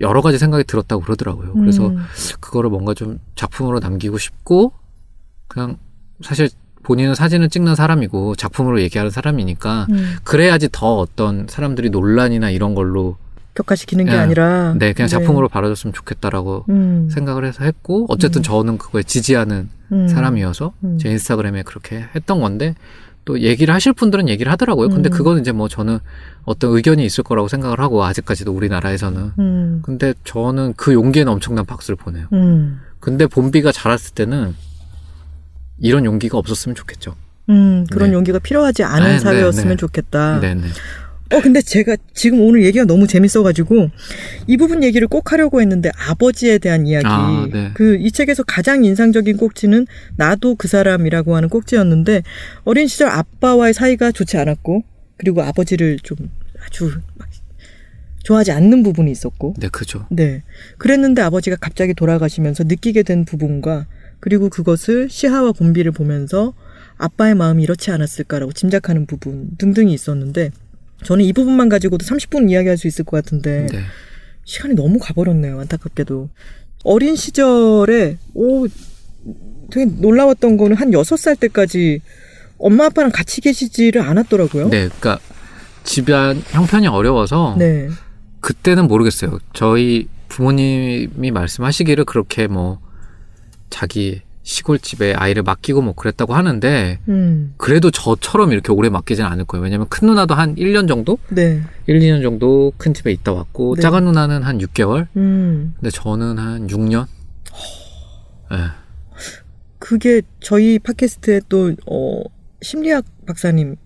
여러 0.00 0.20
가지 0.20 0.38
생각이 0.38 0.64
들었다고 0.64 1.02
그러더라고요. 1.02 1.54
그래서 1.54 1.88
음. 1.88 1.98
그거를 2.38 2.70
뭔가 2.70 2.94
좀 2.94 3.18
작품으로 3.34 3.80
남기고 3.80 4.18
싶고 4.18 4.72
그냥 5.48 5.78
사실 6.20 6.48
본인은 6.82 7.14
사진을 7.14 7.48
찍는 7.48 7.74
사람이고 7.74 8.34
작품으로 8.36 8.80
얘기하는 8.82 9.10
사람이니까 9.10 9.86
음. 9.90 10.16
그래야지 10.24 10.68
더 10.72 10.98
어떤 10.98 11.46
사람들이 11.48 11.90
논란이나 11.90 12.50
이런 12.50 12.74
걸로 12.74 13.16
격화시키는 13.54 14.06
게 14.06 14.12
예. 14.12 14.16
아니라 14.16 14.74
네 14.78 14.92
그냥 14.92 15.08
작품으로 15.08 15.48
바라줬으면 15.48 15.92
좋겠다라고 15.92 16.64
음. 16.70 17.08
생각을 17.10 17.44
해서 17.44 17.64
했고 17.64 18.06
어쨌든 18.08 18.40
음. 18.40 18.42
저는 18.42 18.78
그거에 18.78 19.02
지지하는 19.02 19.68
음. 19.92 20.08
사람이어서 20.08 20.72
음. 20.84 20.98
제 20.98 21.10
인스타그램에 21.10 21.62
그렇게 21.62 22.06
했던 22.14 22.40
건데 22.40 22.74
또 23.24 23.40
얘기를 23.40 23.72
하실 23.72 23.92
분들은 23.92 24.28
얘기를 24.28 24.50
하더라고요. 24.50 24.88
근데 24.88 25.08
음. 25.08 25.12
그거는 25.12 25.42
이제 25.42 25.52
뭐 25.52 25.68
저는 25.68 25.98
어떤 26.44 26.74
의견이 26.74 27.04
있을 27.04 27.22
거라고 27.22 27.46
생각을 27.46 27.78
하고 27.78 28.04
아직까지도 28.04 28.52
우리나라에서는 28.52 29.32
음. 29.38 29.82
근데 29.84 30.14
저는 30.24 30.74
그 30.76 30.92
용기에는 30.92 31.32
엄청난 31.32 31.64
박수를 31.64 31.96
보내요. 31.96 32.26
음. 32.32 32.80
근데 32.98 33.26
봄비가 33.26 33.70
자랐을 33.70 34.14
때는 34.14 34.54
이런 35.78 36.04
용기가 36.04 36.38
없었으면 36.38 36.74
좋겠죠. 36.74 37.16
음. 37.48 37.86
그런 37.90 38.10
네. 38.10 38.14
용기가 38.14 38.38
필요하지 38.38 38.84
않은 38.84 39.06
네, 39.06 39.12
네, 39.14 39.18
사회였으면 39.18 39.68
네. 39.70 39.76
좋겠다. 39.76 40.40
네네. 40.40 40.68
어, 41.32 41.40
근데 41.40 41.62
제가 41.62 41.96
지금 42.12 42.42
오늘 42.42 42.62
얘기가 42.64 42.84
너무 42.84 43.06
재밌어가지고 43.06 43.88
이 44.46 44.56
부분 44.58 44.82
얘기를 44.84 45.08
꼭 45.08 45.32
하려고 45.32 45.62
했는데 45.62 45.90
아버지에 46.08 46.58
대한 46.58 46.86
이야기. 46.86 47.06
아, 47.08 47.48
네. 47.50 47.70
그이 47.72 48.12
책에서 48.12 48.42
가장 48.42 48.84
인상적인 48.84 49.38
꼭지는 49.38 49.86
나도 50.16 50.56
그 50.56 50.68
사람이라고 50.68 51.34
하는 51.34 51.48
꼭지였는데 51.48 52.22
어린 52.64 52.86
시절 52.86 53.08
아빠와의 53.08 53.72
사이가 53.72 54.12
좋지 54.12 54.36
않았고 54.36 54.84
그리고 55.16 55.42
아버지를 55.42 55.98
좀 56.02 56.30
아주 56.66 56.92
막 57.16 57.28
좋아하지 58.24 58.52
않는 58.52 58.82
부분이 58.82 59.10
있었고 59.10 59.54
네, 59.58 59.68
그죠. 59.68 60.06
네. 60.10 60.42
그랬는데 60.78 61.22
아버지가 61.22 61.56
갑자기 61.60 61.94
돌아가시면서 61.94 62.64
느끼게 62.64 63.02
된 63.02 63.24
부분과 63.24 63.86
그리고 64.22 64.48
그것을 64.48 65.10
시하와 65.10 65.50
봄비를 65.50 65.90
보면서 65.90 66.54
아빠의 66.96 67.34
마음이 67.34 67.64
이렇지 67.64 67.90
않았을까라고 67.90 68.52
짐작하는 68.52 69.04
부분 69.04 69.48
등등이 69.58 69.92
있었는데 69.92 70.52
저는 71.02 71.24
이 71.24 71.32
부분만 71.32 71.68
가지고도 71.68 72.06
30분 72.06 72.48
이야기할 72.48 72.78
수 72.78 72.86
있을 72.86 73.04
것 73.04 73.16
같은데 73.16 73.66
네. 73.72 73.80
시간이 74.44 74.74
너무 74.74 75.00
가버렸네요. 75.00 75.58
안타깝게도. 75.58 76.30
어린 76.84 77.16
시절에 77.16 78.18
오 78.34 78.68
되게 79.72 79.86
놀라웠던 79.86 80.56
거는 80.56 80.76
한 80.76 80.92
6살 80.92 81.40
때까지 81.40 82.00
엄마 82.58 82.86
아빠랑 82.86 83.10
같이 83.10 83.40
계시지를 83.40 84.02
않았더라고요. 84.02 84.68
네, 84.68 84.86
그러니까 84.86 85.18
집안 85.82 86.40
형편이 86.46 86.86
어려워서 86.86 87.56
네. 87.58 87.88
그때는 88.38 88.86
모르겠어요. 88.86 89.40
저희 89.52 90.06
부모님이 90.28 91.32
말씀하시기를 91.32 92.04
그렇게 92.04 92.46
뭐 92.46 92.78
자기 93.72 94.22
시골집에 94.44 95.14
아이를 95.14 95.42
맡기고 95.42 95.82
뭐 95.82 95.94
그랬다고 95.94 96.34
하는데 96.34 96.98
음. 97.08 97.54
그래도 97.56 97.90
저처럼 97.90 98.52
이렇게 98.52 98.72
오래 98.72 98.88
맡기진 98.88 99.24
않을 99.24 99.44
거예요. 99.44 99.62
왜냐면 99.62 99.88
큰 99.88 100.08
누나도 100.08 100.34
한 100.34 100.56
1년 100.56 100.88
정도? 100.88 101.18
네. 101.30 101.62
1, 101.86 102.00
2년 102.00 102.22
정도 102.22 102.72
큰 102.76 102.92
집에 102.92 103.12
있다 103.12 103.32
왔고 103.32 103.76
네. 103.76 103.82
작은 103.82 104.04
누나는 104.04 104.42
한 104.42 104.58
6개월? 104.58 105.06
음. 105.16 105.74
근데 105.76 105.90
저는 105.90 106.38
한 106.38 106.66
6년? 106.66 107.06
네. 108.50 108.56
그게 109.78 110.22
저희 110.40 110.78
팟캐스트에 110.78 111.42
또 111.48 111.74
어, 111.86 112.22
심리학 112.60 113.04
박사님이 113.26 113.76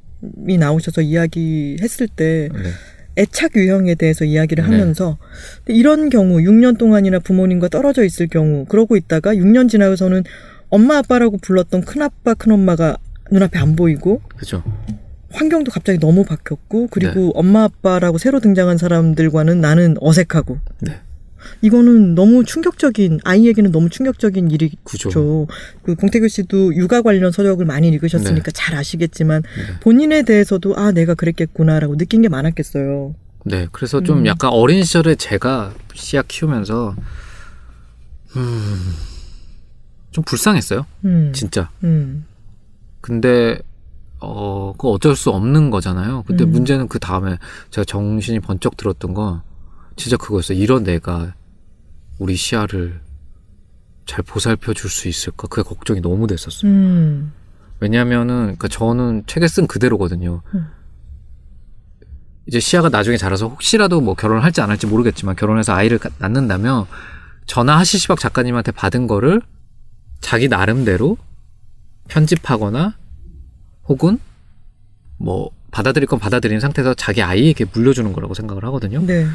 나오셔서 0.58 1.02
이야기했을 1.02 2.08
때 2.08 2.48
네. 2.52 2.70
애착 3.18 3.56
유형에 3.56 3.94
대해서 3.94 4.24
이야기를 4.24 4.64
네. 4.64 4.70
하면서 4.70 5.18
이런 5.66 6.10
경우 6.10 6.38
6년 6.38 6.78
동안이나 6.78 7.18
부모님과 7.18 7.68
떨어져 7.68 8.04
있을 8.04 8.26
경우 8.26 8.64
그러고 8.66 8.96
있다가 8.96 9.34
6년 9.34 9.68
지나고서는 9.68 10.24
엄마 10.68 10.98
아빠라고 10.98 11.38
불렀던 11.38 11.82
큰아빠 11.82 12.34
큰엄마가 12.34 12.98
눈앞에 13.30 13.58
안 13.58 13.76
보이고 13.76 14.20
그죠. 14.36 14.62
환경도 15.30 15.70
갑자기 15.70 15.98
너무 15.98 16.24
바뀌었고 16.24 16.88
그리고 16.90 17.20
네. 17.20 17.32
엄마 17.34 17.64
아빠라고 17.64 18.18
새로 18.18 18.40
등장한 18.40 18.78
사람들과는 18.78 19.60
나는 19.60 19.96
어색하고 20.00 20.58
네. 20.80 21.00
이거는 21.62 22.14
너무 22.14 22.44
충격적인 22.44 23.20
아이에게는 23.24 23.72
너무 23.72 23.88
충격적인 23.88 24.50
일이죠. 24.50 25.46
그 25.82 25.94
공태규 25.94 26.28
씨도 26.28 26.74
육아 26.76 27.02
관련 27.02 27.32
서적을 27.32 27.64
많이 27.64 27.88
읽으셨으니까 27.88 28.50
잘 28.52 28.76
아시겠지만 28.76 29.42
본인에 29.80 30.22
대해서도 30.22 30.76
아 30.76 30.92
내가 30.92 31.14
그랬겠구나라고 31.14 31.96
느낀 31.96 32.22
게 32.22 32.28
많았겠어요. 32.28 33.14
네. 33.44 33.68
그래서 33.70 34.02
좀 34.02 34.18
음. 34.18 34.26
약간 34.26 34.50
어린 34.50 34.82
시절에 34.82 35.14
제가 35.14 35.72
씨앗 35.94 36.26
키우면서 36.28 36.96
음, 38.36 38.92
좀 40.10 40.24
불쌍했어요. 40.24 40.84
음, 41.04 41.32
진짜. 41.32 41.70
음, 41.84 42.26
근데 43.00 43.58
어, 44.18 44.72
그거 44.72 44.90
어쩔 44.90 45.14
수 45.14 45.30
없는 45.30 45.70
거잖아요. 45.70 46.24
근데 46.26 46.44
음. 46.44 46.50
문제는 46.50 46.88
그 46.88 46.98
다음에 46.98 47.38
제가 47.70 47.84
정신이 47.84 48.40
번쩍 48.40 48.76
들었던 48.76 49.14
건 49.14 49.42
진짜 49.96 50.16
그거였어요. 50.16 50.58
이런 50.58 50.84
내가 50.84 51.34
우리 52.18 52.36
시아를 52.36 53.00
잘 54.06 54.22
보살펴 54.22 54.72
줄 54.72 54.88
수 54.90 55.08
있을까? 55.08 55.48
그게 55.48 55.62
걱정이 55.66 56.00
너무 56.00 56.26
됐었어요. 56.26 56.70
음, 56.70 57.32
왜냐면은, 57.80 58.46
그니까 58.46 58.68
저는 58.68 59.24
책에 59.26 59.48
쓴 59.48 59.66
그대로거든요. 59.66 60.42
음. 60.54 60.66
이제 62.46 62.60
시아가 62.60 62.88
나중에 62.88 63.16
자라서 63.16 63.48
혹시라도 63.48 64.00
뭐 64.00 64.14
결혼을 64.14 64.44
할지 64.44 64.60
안 64.60 64.70
할지 64.70 64.86
모르겠지만 64.86 65.34
결혼해서 65.34 65.72
아이를 65.74 65.98
가- 65.98 66.10
낳는다면 66.18 66.86
전화 67.46 67.76
하시시박 67.78 68.20
작가님한테 68.20 68.70
받은 68.70 69.08
거를 69.08 69.42
자기 70.20 70.46
나름대로 70.48 71.16
편집하거나 72.08 72.96
혹은 73.88 74.18
뭐 75.18 75.50
받아들일 75.72 76.06
건 76.06 76.20
받아들인 76.20 76.60
상태에서 76.60 76.94
자기 76.94 77.20
아이에게 77.22 77.64
물려주는 77.72 78.12
거라고 78.12 78.34
생각을 78.34 78.64
하거든요. 78.66 79.00
네. 79.04 79.26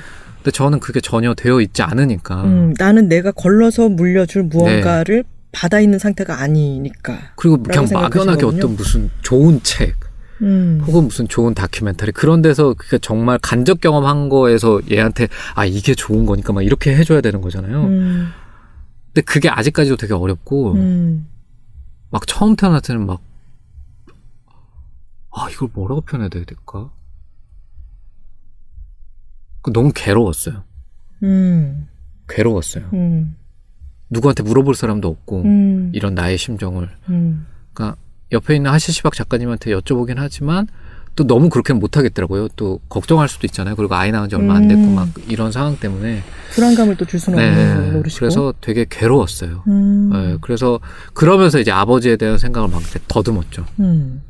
근데 0.41 0.51
저는 0.51 0.79
그게 0.79 0.99
전혀 1.01 1.33
되어 1.35 1.61
있지 1.61 1.83
않으니까. 1.83 2.43
음, 2.43 2.73
나는 2.77 3.07
내가 3.07 3.31
걸러서 3.31 3.89
물려줄 3.89 4.43
무언가를 4.43 5.23
받아 5.51 5.79
있는 5.79 5.99
상태가 5.99 6.39
아니니까. 6.41 7.33
그리고 7.35 7.61
그냥 7.61 7.85
막연하게. 7.91 8.45
어떤 8.45 8.75
무슨 8.75 9.11
좋은 9.21 9.59
책 9.61 9.95
음, 10.41 10.81
혹은 10.87 11.03
무슨 11.03 11.27
좋은 11.27 11.53
다큐멘터리 11.53 12.11
그런 12.11 12.41
데서 12.41 12.73
그게 12.73 12.97
정말 12.97 13.37
간접 13.39 13.79
경험한 13.81 14.29
거에서 14.29 14.81
얘한테 14.89 15.27
아 15.53 15.65
이게 15.65 15.93
좋은 15.93 16.25
거니까 16.25 16.53
막 16.53 16.63
이렇게 16.63 16.95
해줘야 16.95 17.21
되는 17.21 17.41
거잖아요. 17.41 17.83
음, 17.83 18.29
근데 19.07 19.21
그게 19.21 19.49
아직까지도 19.49 19.97
되게 19.97 20.15
어렵고 20.15 20.73
음, 20.73 21.27
막 22.09 22.25
처음 22.25 22.55
태어날 22.55 22.81
때는 22.81 23.05
막 23.05 23.21
아, 25.33 25.47
이걸 25.51 25.69
뭐라고 25.73 26.01
표현해야 26.01 26.29
될까? 26.29 26.89
그 29.61 29.71
너무 29.73 29.91
괴로웠어요. 29.93 30.63
음. 31.23 31.87
괴로웠어요. 32.27 32.85
음. 32.93 33.35
누구한테 34.09 34.43
물어볼 34.43 34.75
사람도 34.75 35.07
없고 35.07 35.43
음. 35.43 35.91
이런 35.93 36.15
나의 36.15 36.37
심정을. 36.37 36.89
음. 37.09 37.45
그러니까 37.73 37.97
옆에 38.31 38.55
있는 38.55 38.71
하시시박 38.71 39.13
작가님한테 39.13 39.71
여쭤보긴 39.71 40.15
하지만 40.17 40.67
또 41.15 41.27
너무 41.27 41.49
그렇게는 41.49 41.79
못하겠더라고요. 41.81 42.47
또 42.55 42.79
걱정할 42.87 43.27
수도 43.27 43.45
있잖아요. 43.45 43.75
그리고 43.75 43.95
아이 43.95 44.11
낳은 44.11 44.29
지 44.29 44.35
얼마 44.35 44.55
안 44.55 44.67
됐고 44.69 44.81
음. 44.81 44.95
막 44.95 45.09
이런 45.27 45.51
상황 45.51 45.75
때문에. 45.77 46.23
불안감을 46.51 46.95
또 46.95 47.05
줄 47.05 47.19
수는 47.19 47.37
없는 47.37 47.55
네. 47.83 47.91
노릇이고. 47.91 48.19
그래서 48.19 48.53
되게 48.61 48.85
괴로웠어요. 48.89 49.63
음. 49.67 50.09
네, 50.13 50.37
그래서 50.39 50.79
그러면서 51.13 51.59
이제 51.59 51.69
아버지에 51.71 52.15
대한 52.15 52.37
생각을 52.37 52.69
막 52.69 52.81
더듬었죠. 53.09 53.65
음. 53.81 54.21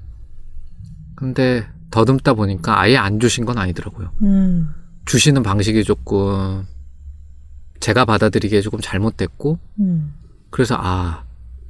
근데 1.16 1.66
더듬다 1.92 2.34
보니까 2.34 2.80
아예 2.80 2.98
안 2.98 3.20
주신 3.20 3.46
건 3.46 3.60
아니더라고요. 3.60 4.10
음. 4.24 4.74
주시는 5.06 5.44
방식이 5.44 5.84
조금 5.84 6.66
제가 7.80 8.06
받아들이기에 8.06 8.62
조금 8.62 8.80
잘못됐고 8.80 9.60
음. 9.80 10.14
그래서 10.50 10.76
아 10.78 11.24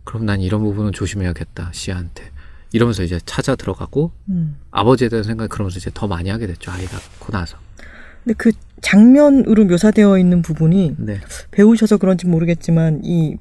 그럼 0.03 0.25
난 0.25 0.41
이런 0.41 0.61
부분은 0.61 0.91
조심해야겠다 0.91 1.71
씨한테 1.73 2.31
이러면서 2.73 3.03
이제 3.03 3.19
찾아 3.25 3.55
들어가고 3.55 4.11
음. 4.29 4.57
아버지에 4.71 5.09
대한 5.09 5.23
생각을 5.23 5.49
그러면서 5.49 5.77
이제 5.77 5.89
더 5.93 6.07
많이 6.07 6.29
하게 6.29 6.47
됐죠 6.47 6.71
아이 6.71 6.83
낳고 6.83 7.31
나서 7.31 7.57
근데 8.23 8.35
그 8.37 8.51
장면으로 8.81 9.65
묘사되어 9.65 10.17
있는 10.17 10.41
부분이 10.41 10.95
네, 10.97 11.21
배우셔서 11.51 11.97
그런지 11.97 12.27
모르겠지만 12.27 13.01
이 13.03 13.37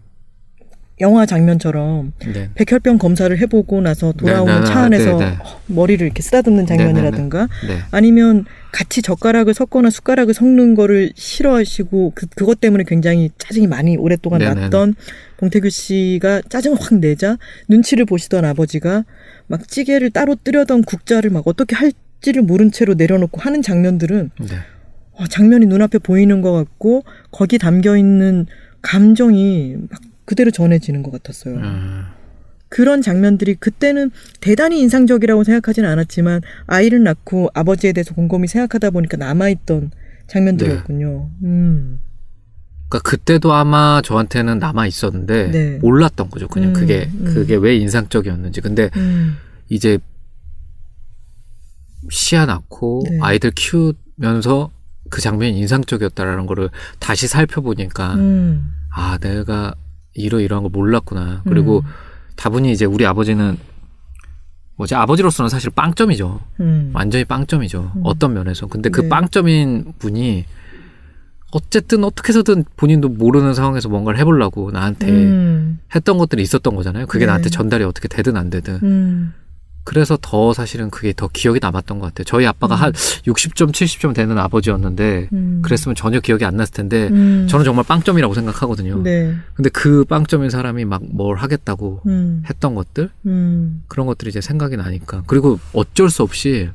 영화 1.00 1.24
장면처럼 1.26 2.12
네, 2.32 2.50
백혈병 2.54 2.98
검사를 2.98 3.36
해보고 3.36 3.80
나서 3.80 4.12
돌아오는 4.12 4.54
네, 4.54 4.60
네, 4.60 4.66
차 4.66 4.80
안에서 4.80 5.18
네, 5.18 5.30
네. 5.30 5.38
머리를 5.66 6.04
이렇게 6.04 6.22
쓰다듬는 6.22 6.66
장면이라든가 6.66 7.48
네, 7.66 7.78
아니면 7.90 8.44
같이 8.70 9.02
젓가락을 9.02 9.54
섞거나 9.54 9.90
숟가락을 9.90 10.34
섞는 10.34 10.74
거를 10.74 11.12
싫어하시고 11.14 12.12
그, 12.14 12.26
그것 12.36 12.60
때문에 12.60 12.84
굉장히 12.86 13.30
짜증이 13.38 13.66
많이 13.66 13.96
오랫동안. 13.96 14.40
났던 14.40 14.94
봉태규 15.38 15.70
씨가 15.70 16.42
짜증을 16.48 16.78
확 16.80 16.94
내자 16.94 17.36
눈치를 17.68 18.04
보시던 18.04 18.44
아버지가 18.44 19.04
막 19.46 19.66
찌개를 19.66 20.10
따로 20.10 20.36
뜨려던 20.36 20.82
국자를 20.84 21.30
막 21.30 21.46
어떻게 21.46 21.74
할지를 21.74 22.42
모른 22.42 22.70
채로 22.70 22.94
내려놓고 22.94 23.40
하는 23.40 23.62
장면들은 23.62 24.30
네. 24.38 24.56
어, 25.12 25.26
장면이 25.26 25.66
눈앞에 25.66 25.98
보이는 25.98 26.40
것 26.40 26.52
같고 26.52 27.04
거기 27.30 27.58
담겨 27.58 27.96
있는 27.96 28.46
감정이 28.82 29.76
막 29.90 30.00
그대로 30.30 30.52
전해지는 30.52 31.02
것 31.02 31.10
같았어요. 31.10 31.56
음, 31.56 32.04
그런 32.68 33.02
장면들이 33.02 33.56
그때는 33.56 34.12
대단히 34.40 34.78
인상적이라고 34.78 35.42
생각하지는 35.42 35.88
않았지만 35.88 36.42
아이를 36.68 37.02
낳고 37.02 37.48
아버지에 37.52 37.92
대해서 37.92 38.14
곰곰이 38.14 38.46
생각하다 38.46 38.90
보니까 38.90 39.16
남아있던 39.16 39.90
장면들이었군요. 40.28 41.30
음. 41.42 42.00
그러니까 42.88 43.10
그때도 43.10 43.52
아마 43.54 44.00
저한테는 44.04 44.60
남아 44.60 44.86
있었는데 44.86 45.50
네. 45.50 45.78
몰랐던 45.78 46.30
거죠 46.30 46.46
그냥 46.46 46.68
음, 46.68 46.74
그게 46.74 47.10
음. 47.12 47.24
그게 47.24 47.56
왜 47.56 47.74
인상적이었는지 47.76 48.60
근데 48.60 48.88
음. 48.94 49.36
이제 49.68 49.98
시야 52.08 52.46
낳고 52.46 53.04
네. 53.10 53.18
아이들 53.20 53.50
키우면서 53.50 54.70
그 55.08 55.20
장면이 55.20 55.58
인상적이었다라는 55.58 56.46
거를 56.46 56.70
다시 57.00 57.26
살펴보니까 57.26 58.14
음. 58.14 58.72
아 58.92 59.18
내가 59.18 59.74
이러이러한 60.14 60.62
걸 60.62 60.70
몰랐구나 60.70 61.42
그리고 61.44 61.82
다분히 62.36 62.72
이제 62.72 62.84
우리 62.84 63.06
아버지는 63.06 63.58
뭐지 64.76 64.94
아버지로서는 64.94 65.48
사실 65.48 65.70
빵점이죠 65.70 66.40
음. 66.60 66.90
완전히 66.94 67.24
빵점이죠 67.24 67.92
음. 67.96 68.00
어떤 68.02 68.32
면에서 68.32 68.66
근데 68.66 68.88
그 68.88 69.02
네. 69.02 69.08
빵점인 69.08 69.92
분이 69.98 70.46
어쨌든 71.52 72.04
어떻게 72.04 72.30
해서든 72.30 72.64
본인도 72.76 73.08
모르는 73.10 73.54
상황에서 73.54 73.88
뭔가를 73.88 74.18
해보려고 74.20 74.70
나한테 74.70 75.10
음. 75.10 75.80
했던 75.94 76.16
것들이 76.16 76.42
있었던 76.42 76.74
거잖아요 76.74 77.06
그게 77.06 77.20
네. 77.20 77.26
나한테 77.26 77.50
전달이 77.50 77.84
어떻게 77.84 78.08
되든 78.08 78.36
안 78.36 78.48
되든 78.48 78.78
음. 78.82 79.34
그래서 79.84 80.16
더 80.20 80.52
사실은 80.52 80.90
그게 80.90 81.12
더 81.14 81.28
기억이 81.28 81.58
남았던 81.60 81.98
것 81.98 82.06
같아요. 82.06 82.24
저희 82.24 82.46
아빠가 82.46 82.74
한 82.74 82.92
60점, 82.92 83.72
70점 83.72 84.14
되는 84.14 84.38
아버지였는데 84.38 85.28
음. 85.32 85.60
그랬으면 85.62 85.94
전혀 85.94 86.20
기억이 86.20 86.44
안 86.44 86.56
났을 86.56 86.72
텐데 86.74 87.08
음. 87.08 87.46
저는 87.48 87.64
정말 87.64 87.84
빵점이라고 87.84 88.34
생각하거든요. 88.34 89.02
네. 89.02 89.34
근데 89.54 89.70
그 89.70 90.04
빵점인 90.04 90.50
사람이 90.50 90.84
막 90.84 91.00
뭘 91.10 91.36
하겠다고 91.36 92.02
음. 92.06 92.42
했던 92.48 92.74
것들 92.74 93.10
음. 93.26 93.82
그런 93.88 94.06
것들이 94.06 94.30
이제 94.30 94.40
생각이 94.40 94.76
나니까 94.76 95.24
그리고 95.26 95.58
어쩔 95.72 96.08
수 96.10 96.22
없이 96.22 96.68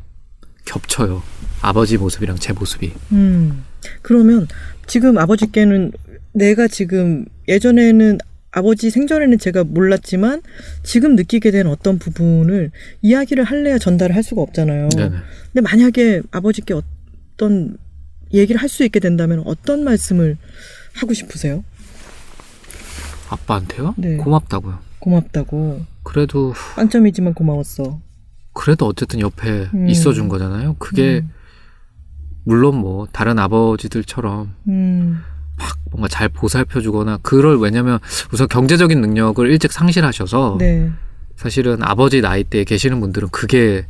겹쳐요. 0.65 1.22
아버지 1.61 1.98
모습이랑 1.98 2.38
제 2.38 2.53
모습이. 2.53 2.91
음. 3.11 3.64
그러면 4.02 4.48
지금 4.88 5.18
아버지께는 5.18 5.91
내가 6.34 6.68
지금 6.68 7.26
예전에는 7.48 8.18
아버지 8.56 8.90
생전에는 8.90 9.38
제가 9.38 9.65
몰랐지만 9.65 10.41
지금 10.82 11.18
느끼게 11.18 11.52
된 11.52 11.68
어떤 11.68 11.99
부분을 11.99 12.72
이야기를 13.02 13.44
할래야 13.44 13.77
전달을 13.77 14.15
할 14.15 14.23
수가 14.23 14.41
없잖아요. 14.41 14.88
네네. 14.95 15.10
근데 15.52 15.61
만약에 15.61 16.22
아버지께 16.32 16.73
어떤 16.73 17.77
얘기를 18.34 18.61
할 18.61 18.69
수 18.69 18.86
있게 18.86 19.02
된다면 19.02 19.44
어떤 19.45 19.84
말씀을 19.84 20.38
하고 20.94 21.14
싶으세요? 21.14 21.65
아빠한테요? 23.30 23.94
네. 23.98 24.15
고맙다고요. 24.18 24.80
고맙다고. 24.99 25.82
그래도 26.03 26.53
빵점이지만 26.77 27.34
고마웠어. 27.34 27.99
그래도 28.53 28.86
어쨌든 28.86 29.19
옆에 29.19 29.68
음. 29.73 29.90
있어준 29.90 30.30
거잖아요. 30.30 30.77
그게 30.80 31.19
음. 31.19 31.30
물론 32.45 32.77
뭐 32.77 33.06
다른 33.11 33.38
아버지들처럼 33.38 34.56
음. 34.69 35.19
막 35.57 35.77
뭔가 35.91 36.07
잘 36.07 36.30
보살펴 36.30 36.82
주거나 36.82 37.19
그럴 37.22 37.57
왜냐면 37.57 37.99
우선 38.32 38.48
경제적인 38.48 38.99
능력을 38.99 39.49
일찍 39.49 39.72
상실하셔서 39.72 40.57
네. 40.60 40.91
사실은 41.36 41.77
아버지 41.82 42.22
나이 42.22 42.44
때에 42.44 42.64
계시는 42.64 42.99
분들은 42.99 43.30
그게 43.30 43.86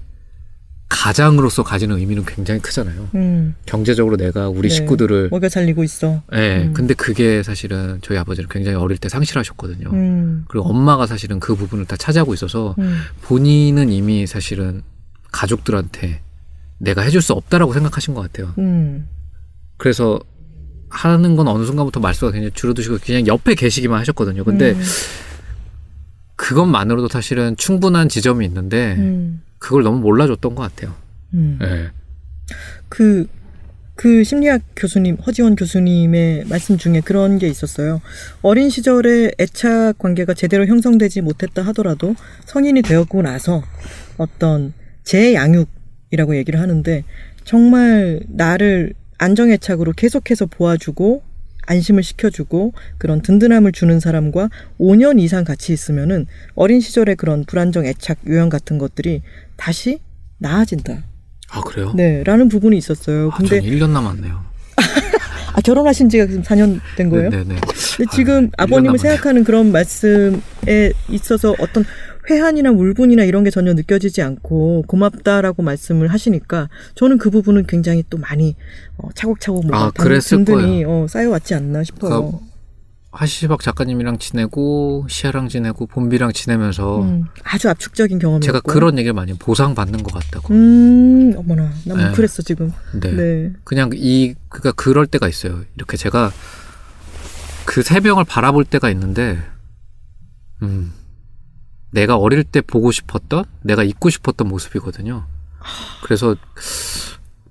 가장으로서 0.87 1.63
가지는 1.63 1.97
의미는 1.97 2.25
굉장히 2.25 2.61
크잖아요. 2.61 3.09
음. 3.15 3.55
경제적으로 3.65 4.17
내가 4.17 4.49
우리 4.49 4.69
네. 4.69 4.75
식구들을 4.75 5.29
먹여 5.31 5.49
살리고 5.49 5.83
있어. 5.83 6.21
예. 6.33 6.65
음. 6.65 6.73
근데 6.73 6.93
그게 6.93 7.41
사실은 7.41 7.99
저희 8.01 8.17
아버지는 8.17 8.47
굉장히 8.49 8.77
어릴 8.77 8.97
때 8.97 9.09
상실하셨거든요. 9.09 9.89
음. 9.91 10.45
그리고 10.47 10.69
엄마가 10.69 11.07
사실은 11.07 11.39
그 11.39 11.55
부분을 11.55 11.85
다 11.85 11.97
차지하고 11.97 12.33
있어서 12.35 12.75
음. 12.77 12.99
본인은 13.23 13.89
이미 13.89 14.27
사실은 14.27 14.83
가족들한테 15.31 16.21
내가 16.77 17.01
해줄 17.01 17.21
수 17.21 17.33
없다라고 17.33 17.73
생각하신 17.73 18.13
것 18.13 18.21
같아요. 18.21 18.53
음. 18.59 19.07
그래서 19.77 20.19
하는 20.89 21.35
건 21.35 21.47
어느 21.47 21.65
순간부터 21.65 21.99
말수가 21.99 22.31
굉장히 22.31 22.51
줄어드시고 22.53 22.99
그냥 23.03 23.27
옆에 23.27 23.55
계시기만 23.55 23.99
하셨거든요. 23.99 24.43
근데 24.43 24.71
음. 24.71 24.81
그것만으로도 26.35 27.07
사실은 27.07 27.55
충분한 27.57 28.09
지점이 28.09 28.45
있는데 28.45 28.95
음. 28.97 29.41
그걸 29.57 29.83
너무 29.83 29.99
몰라줬던 29.99 30.55
것 30.55 30.61
같아요. 30.63 30.95
음. 31.33 31.59
예. 31.61 31.89
그, 32.89 33.27
그 33.95 34.23
심리학 34.23 34.61
교수님, 34.75 35.15
허지원 35.25 35.55
교수님의 35.55 36.45
말씀 36.47 36.77
중에 36.77 37.01
그런 37.01 37.39
게 37.39 37.47
있었어요. 37.47 38.01
어린 38.41 38.69
시절에 38.69 39.31
애착 39.39 39.97
관계가 39.97 40.33
제대로 40.33 40.65
형성되지 40.65 41.21
못했다 41.21 41.61
하더라도 41.67 42.15
성인이 42.45 42.81
되었고 42.81 43.21
나서 43.21 43.63
어떤 44.17 44.73
재양육이라고 45.03 46.35
얘기를 46.35 46.59
하는데 46.59 47.03
정말 47.45 48.21
나를 48.27 48.93
안정애착으로 49.17 49.93
계속해서 49.93 50.47
보아주고 50.47 51.23
안심을 51.67 52.03
시켜주고 52.03 52.73
그런 52.97 53.21
든든함을 53.21 53.71
주는 53.71 53.99
사람과 53.99 54.49
5년 54.79 55.19
이상 55.19 55.43
같이 55.43 55.73
있으면은 55.73 56.27
어린 56.53 56.79
시절의 56.79 57.15
그런 57.15 57.43
불안정 57.45 57.85
애착 57.85 58.19
유형 58.27 58.49
같은 58.49 58.77
것들이 58.77 59.21
다시 59.55 59.99
나아진다. 60.37 61.03
아 61.49 61.61
그래요? 61.61 61.93
네, 61.95 62.23
라는 62.23 62.49
부분이 62.49 62.77
있었어요. 62.77 63.29
아, 63.31 63.37
근데 63.37 63.61
전 63.61 63.69
1년 63.69 63.89
남았네요. 63.91 64.45
아, 65.53 65.61
결혼하신 65.61 66.09
지가 66.09 66.27
지금 66.27 66.43
4년 66.43 66.81
된 66.97 67.09
거예요? 67.09 67.29
네네. 67.29 67.55
근데 67.97 68.11
지금 68.13 68.51
아, 68.57 68.63
아버님을 68.63 68.81
1년 68.81 68.97
남았네요. 68.97 68.97
생각하는 68.97 69.43
그런 69.43 69.71
말씀에 69.71 70.91
있어서 71.09 71.55
어떤 71.59 71.85
회한이나 72.29 72.71
울분이나 72.71 73.23
이런 73.23 73.43
게 73.43 73.49
전혀 73.49 73.73
느껴지지 73.73 74.21
않고 74.21 74.83
고맙다라고 74.87 75.63
말씀을 75.63 76.07
하시니까 76.07 76.69
저는 76.95 77.17
그 77.17 77.29
부분은 77.29 77.67
굉장히 77.67 78.03
또 78.09 78.17
많이 78.17 78.55
어, 78.97 79.09
차곡차곡 79.13 79.67
뭐가 79.67 79.85
아, 79.85 79.91
그랬을 79.91 80.43
든든히 80.43 80.83
어, 80.85 81.05
쌓여왔지 81.07 81.53
않나 81.53 81.83
싶어요. 81.83 82.09
그러니까 82.09 82.55
하시박 83.15 83.61
작가님이랑 83.61 84.17
지내고 84.17 85.05
시아랑 85.09 85.47
지내고 85.47 85.87
봄비랑 85.87 86.33
지내면서 86.33 87.01
음, 87.01 87.25
아주 87.43 87.69
압축적인 87.69 88.19
경험이었고 88.19 88.45
제가 88.45 88.59
그런 88.59 88.97
얘기를 88.97 89.13
많이 89.13 89.31
해요. 89.31 89.37
보상 89.39 89.73
받는 89.73 90.03
것 90.03 90.13
같다고. 90.13 90.53
음, 90.53 91.33
어머나, 91.37 91.71
나 91.85 91.95
네. 91.95 92.05
뭉클했어 92.07 92.43
지금. 92.43 92.73
네. 92.99 93.11
네. 93.11 93.53
그냥 93.63 93.89
이 93.93 94.35
그러니까 94.49 94.73
그럴 94.73 95.07
때가 95.07 95.29
있어요. 95.29 95.61
이렇게 95.75 95.95
제가 95.95 96.31
그세 97.63 98.01
명을 98.01 98.25
바라볼 98.25 98.65
때가 98.65 98.89
있는데, 98.89 99.39
음, 100.61 100.91
내가 101.95 102.17
어릴 102.17 102.43
때 102.43 102.59
보고 102.59 102.91
싶었던, 102.91 103.45
내가 103.63 103.83
잊고 103.83 104.09
싶었던 104.09 104.47
모습이거든요. 104.47 105.25
그래서 106.03 106.35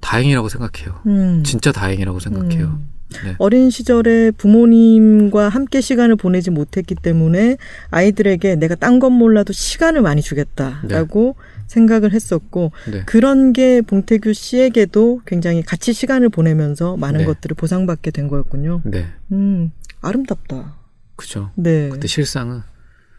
다행이라고 0.00 0.50
생각해요. 0.50 1.00
음. 1.06 1.42
진짜 1.44 1.72
다행이라고 1.72 2.20
생각해요. 2.20 2.66
음. 2.66 2.90
네. 3.24 3.36
어린 3.38 3.70
시절에 3.70 4.32
부모님과 4.32 5.48
함께 5.48 5.80
시간을 5.80 6.16
보내지 6.16 6.50
못했기 6.50 6.96
때문에 6.96 7.56
아이들에게 7.90 8.56
내가 8.56 8.74
딴 8.74 8.98
건 8.98 9.12
몰라도 9.12 9.52
시간을 9.52 10.02
많이 10.02 10.20
주겠다라고 10.20 11.36
생각을 11.66 12.12
했었고 12.12 12.72
네. 12.90 13.02
그런 13.06 13.52
게 13.52 13.80
봉태규 13.80 14.34
씨에게도 14.34 15.22
굉장히 15.26 15.62
같이 15.62 15.92
시간을 15.92 16.28
보내면서 16.28 16.96
많은 16.96 17.20
네. 17.20 17.24
것들을 17.24 17.54
보상받게 17.54 18.10
된 18.10 18.28
거였군요. 18.28 18.82
네. 18.84 19.06
음, 19.32 19.72
아름답다. 20.02 20.76
그죠. 21.16 21.50
네. 21.54 21.88
근데 21.88 22.06
실상은 22.08 22.62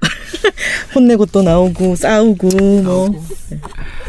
혼내고 0.95 1.25
또 1.27 1.41
나오고 1.43 1.95
싸우고 1.95 2.47
뭐 2.83 3.09
네. 3.49 3.59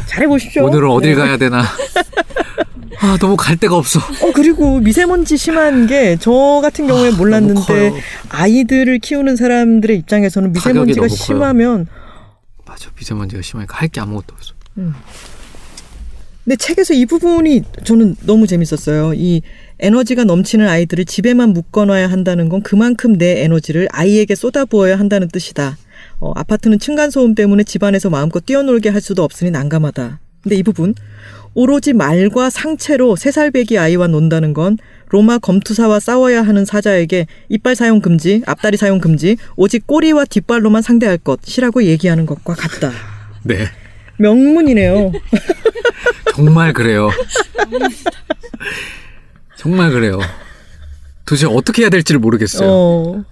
잘해보십시오. 0.07 0.65
오늘은 0.65 0.89
어딜 0.89 1.11
네. 1.11 1.15
가야 1.15 1.37
되나. 1.37 1.63
아, 2.99 3.15
너무 3.19 3.35
갈 3.37 3.55
데가 3.57 3.75
없어. 3.75 3.99
어 3.99 4.31
그리고 4.33 4.79
미세먼지 4.79 5.37
심한 5.37 5.85
게 5.87 6.17
저 6.19 6.59
같은 6.61 6.87
경우에 6.87 7.09
아, 7.11 7.15
몰랐는데. 7.15 7.93
아이들을 8.29 8.99
키우는 8.99 9.35
사람들의 9.35 9.97
입장에서는 9.97 10.51
미세먼지가 10.51 11.01
커요. 11.01 11.09
심하면 11.09 11.87
맞아. 12.65 12.89
미세먼지가 12.97 13.41
심하니까 13.41 13.77
할 13.77 13.89
게 13.89 13.99
아무것도 14.01 14.33
없어. 14.35 14.53
근데 16.43 16.55
책에서 16.55 16.93
이 16.93 17.05
부분이 17.05 17.63
저는 17.83 18.15
너무 18.21 18.47
재밌었어요. 18.47 19.13
이 19.15 19.41
에너지가 19.79 20.23
넘치는 20.23 20.67
아이들을 20.67 21.05
집에만 21.05 21.49
묶어놔야 21.49 22.09
한다는 22.09 22.47
건 22.49 22.61
그만큼 22.63 23.17
내 23.17 23.43
에너지를 23.43 23.87
아이에게 23.91 24.33
쏟아부어야 24.33 24.97
한다는 24.97 25.27
뜻이다. 25.27 25.77
어, 26.19 26.31
아파트는 26.35 26.79
층간소음 26.79 27.35
때문에 27.35 27.63
집안에서 27.63 28.09
마음껏 28.09 28.45
뛰어놀게 28.45 28.89
할 28.89 29.01
수도 29.01 29.23
없으니 29.23 29.51
난감하다. 29.51 30.19
근데 30.43 30.55
이 30.55 30.63
부분 30.63 30.93
오로지 31.53 31.93
말과 31.93 32.49
상체로 32.49 33.15
세 33.15 33.31
살배기 33.31 33.79
아이와 33.79 34.07
논다는 34.07 34.53
건 34.53 34.77
로마 35.09 35.39
검투사와 35.39 35.99
싸워야 35.99 36.43
하는 36.43 36.65
사자에게 36.65 37.27
이빨 37.49 37.75
사용 37.75 37.99
금지, 37.99 38.43
앞다리 38.45 38.77
사용 38.77 38.99
금지, 38.99 39.37
오직 39.55 39.87
꼬리와 39.87 40.25
뒷발로만 40.25 40.81
상대할 40.81 41.17
것이라고 41.17 41.83
얘기하는 41.83 42.25
것과 42.25 42.53
같다. 42.53 42.91
네. 43.43 43.65
명문이네요. 44.17 45.11
정말 46.35 46.73
그래요. 46.73 47.09
정말 49.55 49.91
그래요. 49.91 50.19
도대체 51.25 51.47
어떻게 51.47 51.83
해야 51.83 51.89
될지를 51.89 52.19
모르겠어요. 52.19 52.69
어. 52.69 53.23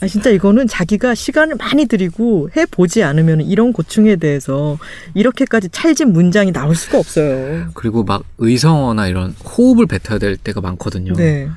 아, 0.00 0.06
진짜 0.06 0.30
이거는 0.30 0.66
자기가 0.68 1.14
시간을 1.14 1.56
많이 1.56 1.86
들이고 1.86 2.48
해보지 2.56 3.02
않으면 3.02 3.42
이런 3.42 3.72
고충에 3.72 4.16
대해서 4.16 4.78
이렇게까지 5.14 5.68
찰진 5.70 6.12
문장이 6.12 6.52
나올 6.52 6.74
수가 6.74 6.98
없어요. 6.98 7.68
그리고 7.74 8.02
막 8.04 8.22
의성어나 8.38 9.06
이런 9.08 9.32
호흡을 9.44 9.86
뱉어야 9.86 10.18
될 10.18 10.36
때가 10.36 10.60
많거든요. 10.60 11.12
네. 11.14 11.48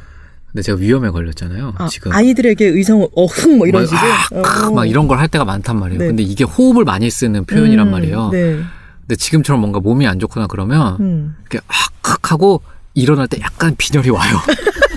근데 0.52 0.64
제가 0.64 0.80
위험에 0.80 1.10
걸렸잖아요. 1.12 1.76
아, 1.78 1.88
지금. 1.88 2.12
아이들에게 2.12 2.66
의성, 2.66 3.08
어흥, 3.16 3.58
뭐 3.60 3.68
이런 3.68 3.84
막, 3.84 3.88
식의. 3.88 4.44
아, 4.44 4.68
어. 4.68 4.72
막 4.72 4.86
이런 4.86 5.08
걸 5.08 5.20
할 5.20 5.28
때가 5.28 5.46
많단 5.46 5.80
말이에요. 5.80 6.00
네. 6.00 6.08
근데 6.08 6.24
이게 6.24 6.44
호흡을 6.44 6.84
많이 6.86 7.10
쓰는 7.10 7.46
표현이란 7.46 7.88
음, 7.88 7.92
말이에요. 7.92 8.30
네. 8.32 8.60
근데 9.02 9.16
지금처럼 9.16 9.62
뭔가 9.62 9.80
몸이 9.80 10.08
안 10.08 10.20
좋거나 10.20 10.48
그러면 10.48 10.98
음. 11.00 11.36
이렇게 11.42 11.60
악 11.68 12.32
하고 12.32 12.62
일어날 12.96 13.28
때 13.28 13.40
약간 13.42 13.76
빈혈이 13.78 14.10
와요. 14.10 14.38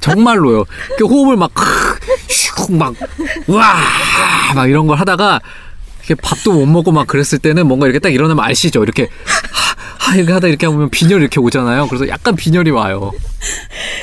정말로요. 0.00 0.64
이렇게 0.88 1.04
호흡을 1.04 1.36
막, 1.36 1.52
슉, 2.28 2.72
막, 2.76 2.94
와, 3.48 3.74
막 4.54 4.68
이런 4.70 4.86
걸 4.86 4.98
하다가, 4.98 5.40
이렇게 6.06 6.14
밥도 6.22 6.52
못 6.52 6.66
먹고 6.66 6.92
막 6.92 7.06
그랬을 7.06 7.38
때는 7.38 7.66
뭔가 7.66 7.86
이렇게 7.86 7.98
딱 7.98 8.12
일어나면 8.12 8.44
아시죠? 8.44 8.82
이렇게, 8.82 9.08
하, 9.24 10.10
하, 10.12 10.16
이렇게 10.16 10.32
하다 10.32 10.46
이렇게 10.48 10.66
하면 10.66 10.88
빈혈이 10.88 11.20
이렇게 11.20 11.40
오잖아요. 11.40 11.88
그래서 11.88 12.06
약간 12.08 12.36
빈혈이 12.36 12.70
와요. 12.70 13.10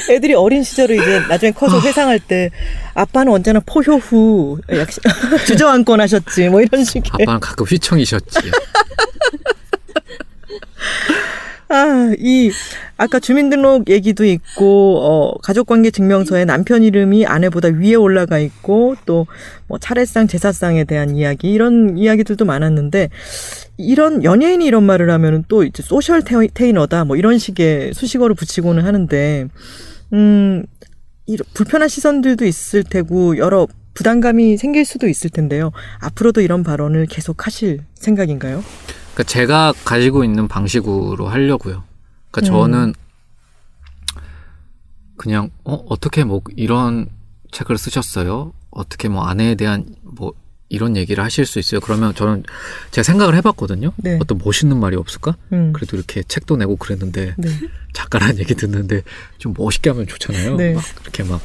애들이 0.09 0.33
어린 0.33 0.61
시절에 0.63 0.95
이제 0.95 1.19
나중에 1.29 1.51
커서 1.53 1.79
회상할 1.79 2.19
때 2.19 2.49
아빠는 2.93 3.31
언제나 3.31 3.61
포효 3.65 3.93
후 3.97 4.59
약- 4.73 4.89
주저앉곤 5.47 6.01
하셨지 6.01 6.49
뭐 6.49 6.61
이런 6.61 6.83
식의. 6.83 7.03
아빠는 7.09 7.39
가끔 7.39 7.65
휘청이셨지. 7.65 8.51
아, 11.73 12.13
이 12.19 12.51
아까 12.97 13.19
주민등록 13.19 13.89
얘기도 13.89 14.25
있고 14.25 14.99
어 15.01 15.37
가족관계 15.41 15.89
증명서에 15.89 16.45
남편 16.45 16.83
이름이 16.83 17.25
아내보다 17.25 17.69
위에 17.69 17.95
올라가 17.95 18.37
있고 18.39 18.95
또 19.05 19.25
뭐 19.67 19.79
차례상 19.79 20.27
제사상에 20.27 20.83
대한 20.83 21.15
이야기 21.15 21.51
이런 21.51 21.97
이야기들도 21.97 22.45
많았는데 22.45 23.09
이런 23.77 24.23
연예인이 24.23 24.63
이런 24.65 24.83
말을 24.83 25.09
하면은 25.09 25.43
또 25.47 25.63
이제 25.63 25.81
소셜 25.81 26.21
테이- 26.21 26.49
테이너다 26.53 27.05
뭐 27.05 27.15
이런 27.15 27.39
식의 27.39 27.93
수식어를 27.95 28.35
붙이고는 28.35 28.83
하는데 28.85 29.47
음 30.13 30.63
이런 31.25 31.45
불편한 31.55 31.87
시선들도 31.89 32.45
있을 32.45 32.83
테고 32.83 33.37
여러 33.37 33.67
부담감이 33.93 34.57
생길 34.57 34.85
수도 34.85 35.07
있을 35.07 35.29
텐데요. 35.29 35.71
앞으로도 35.99 36.41
이런 36.41 36.63
발언을 36.63 37.05
계속 37.05 37.45
하실 37.45 37.83
생각인가요? 37.95 38.63
그러니까 39.13 39.23
제가 39.23 39.73
가지고 39.85 40.23
있는 40.23 40.47
방식으로 40.47 41.27
하려고요. 41.27 41.83
그러니까 42.31 42.41
저는 42.41 42.93
그냥 45.17 45.51
어 45.63 45.75
어떻게 45.87 46.23
뭐 46.23 46.41
이런 46.55 47.07
책을 47.51 47.77
쓰셨어요? 47.77 48.53
어떻게 48.71 49.07
뭐 49.07 49.25
아내에 49.25 49.55
대한 49.55 49.85
뭐 50.01 50.33
이런 50.69 50.97
얘기를 50.97 51.23
하실 51.23 51.45
수 51.45 51.59
있어요? 51.59 51.79
그러면 51.79 52.15
저는 52.15 52.43
제가 52.89 53.03
생각을 53.03 53.35
해봤거든요. 53.35 53.93
네. 53.97 54.17
어떤 54.19 54.39
멋있는 54.43 54.79
말이 54.79 54.95
없을까? 54.95 55.37
음. 55.51 55.71
그래도 55.71 55.95
이렇게 55.95 56.23
책도 56.23 56.57
내고 56.57 56.75
그랬는데 56.77 57.35
네. 57.37 57.49
작가라는 57.93 58.39
얘기 58.39 58.55
듣는데 58.55 59.03
좀 59.37 59.53
멋있게 59.55 59.91
하면 59.91 60.07
좋잖아요. 60.07 60.55
네. 60.55 60.73
막 60.73 60.83
이렇게 61.03 61.23
막 61.23 61.39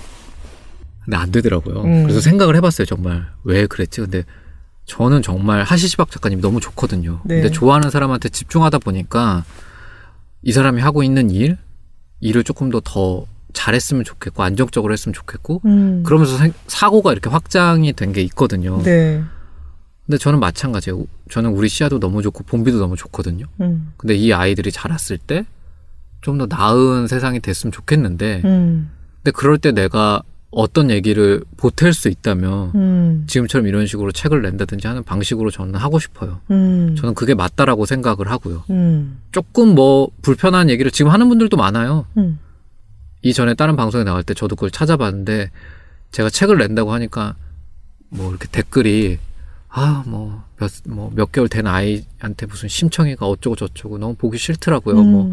근데 1.09 1.17
안 1.17 1.33
되더라고요. 1.33 1.85
음. 1.85 2.03
그래서 2.03 2.21
생각을 2.21 2.55
해봤어요. 2.57 2.85
정말 2.85 3.27
왜 3.43 3.67
그랬지? 3.67 4.03
근데 4.03 4.25
저는 4.85 5.23
정말 5.23 5.63
하시시박 5.63 6.11
작가님이 6.11 6.43
너무 6.43 6.61
좋거든요. 6.61 7.23
네. 7.25 7.37
근데 7.37 7.51
좋아하는 7.51 7.89
사람한테 7.89 8.29
집중하다 8.29 8.81
보니까 8.81 9.45
이 10.43 10.53
사람이 10.53 10.83
하고 10.83 11.03
있는 11.03 11.31
일, 11.31 11.57
일을 12.21 12.45
조금 12.45 12.69
더 12.71 12.81
더 12.85 13.25
잘했으면 13.55 14.05
좋겠고 14.05 14.43
안정적으로 14.43 14.93
했으면 14.93 15.15
좋겠고 15.15 15.63
음. 15.65 16.03
그러면서 16.05 16.37
생- 16.37 16.53
사고가 16.67 17.13
이렇게 17.13 17.31
확장이 17.31 17.95
된 17.95 18.13
게 18.13 18.21
있거든요. 18.25 18.83
네. 18.83 19.23
근데 20.07 20.19
저는 20.19 20.39
마찬가지예요. 20.41 21.05
저는 21.31 21.51
우리 21.51 21.69
씨앗도 21.71 21.99
너무 22.01 22.21
좋고 22.23 22.45
봄비도 22.45 22.79
너무 22.79 22.97
좋거든요. 22.97 23.47
음. 23.63 23.93
근데 23.97 24.15
이 24.15 24.33
아이들이 24.35 24.71
자랐을 24.71 25.17
때 25.17 25.47
좀 26.21 26.37
더 26.37 26.47
나은 26.47 27.07
세상이 27.07 27.41
됐으면 27.41 27.73
좋겠는데 27.73 28.43
음. 28.45 28.91
근데 29.23 29.31
그럴 29.31 29.57
때 29.57 29.73
내가 29.73 30.23
어떤 30.51 30.91
얘기를 30.91 31.43
보탤 31.59 31.93
수 31.93 32.09
있다면 32.09 32.73
음. 32.75 33.25
지금처럼 33.27 33.67
이런 33.67 33.87
식으로 33.87 34.13
책을 34.13 34.41
낸다든지 34.43 34.87
하는 34.87 35.03
방식으로 35.05 35.51
저는 35.51 35.75
하고 35.75 35.99
싶어요. 35.99 36.41
음. 36.51 36.95
저는 36.97 37.15
그게 37.15 37.35
맞다라고 37.35 37.85
생각을 37.85 38.31
하고요. 38.31 38.65
음. 38.71 39.19
조금 39.31 39.75
뭐 39.75 40.09
불편한 40.23 40.71
얘기를 40.71 40.91
지금 40.91 41.11
하는 41.11 41.29
분들도 41.29 41.57
많아요. 41.57 42.07
음. 42.17 42.39
이전에 43.23 43.55
다른 43.55 43.77
방송에 43.77 44.05
나갈 44.05 44.23
때 44.23 44.33
저도 44.33 44.57
그걸 44.57 44.71
찾아봤는데 44.71 45.51
제가 46.13 46.31
책을 46.31 46.57
낸다고 46.57 46.93
하니까 46.93 47.35
뭐 48.09 48.31
이렇게 48.31 48.47
댓글이 48.51 49.19
아 49.71 50.03
뭐 50.07 50.45
몇 50.59 50.71
뭐 50.89 51.11
몇 51.15 51.31
개월 51.31 51.49
된 51.51 51.67
아이한테 51.67 52.47
무슨 52.47 52.69
심청이가 52.71 53.27
어쩌고 53.27 53.55
저쩌고 53.57 53.99
너무 53.99 54.15
보기 54.15 54.39
싫더라고요. 54.39 54.95
뭐 55.03 55.25
음. 55.27 55.33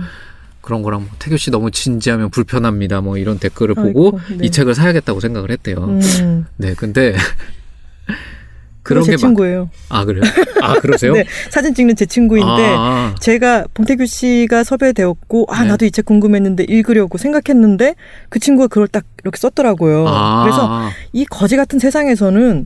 그런 0.65 0.81
거랑 0.81 1.01
뭐 1.01 1.09
태규 1.19 1.37
씨 1.37 1.51
너무 1.51 1.69
진지하면 1.69 2.31
불편합니다. 2.31 2.99
뭐 3.01 3.17
이런 3.17 3.37
댓글을 3.37 3.75
보고 3.75 4.17
아이고, 4.17 4.19
네. 4.37 4.47
이 4.47 4.49
책을 4.51 4.73
사야겠다고 4.73 5.19
생각을 5.19 5.51
했대요. 5.51 5.77
음. 5.77 6.45
네, 6.57 6.73
근데 6.75 7.15
그런 8.81 9.03
제게 9.03 9.15
막, 9.15 9.19
친구예요. 9.19 9.69
아 9.89 10.05
그래요? 10.05 10.21
아 10.61 10.73
그러세요? 10.79 11.13
네, 11.17 11.25
사진 11.49 11.73
찍는 11.73 11.95
제 11.95 12.05
친구인데 12.05 12.75
아, 12.77 13.15
제가 13.19 13.65
봉태규 13.73 14.05
씨가 14.05 14.63
섭외되었고 14.63 15.47
아 15.49 15.63
네. 15.63 15.69
나도 15.69 15.85
이 15.85 15.91
책 15.91 16.05
궁금했는데 16.05 16.65
읽으려고 16.67 17.17
생각했는데 17.17 17.95
그 18.29 18.39
친구가 18.39 18.67
그걸 18.67 18.87
딱 18.87 19.05
이렇게 19.23 19.37
썼더라고요. 19.37 20.05
아, 20.07 20.43
그래서 20.43 20.89
이 21.13 21.25
거지 21.25 21.57
같은 21.57 21.79
세상에서는 21.79 22.65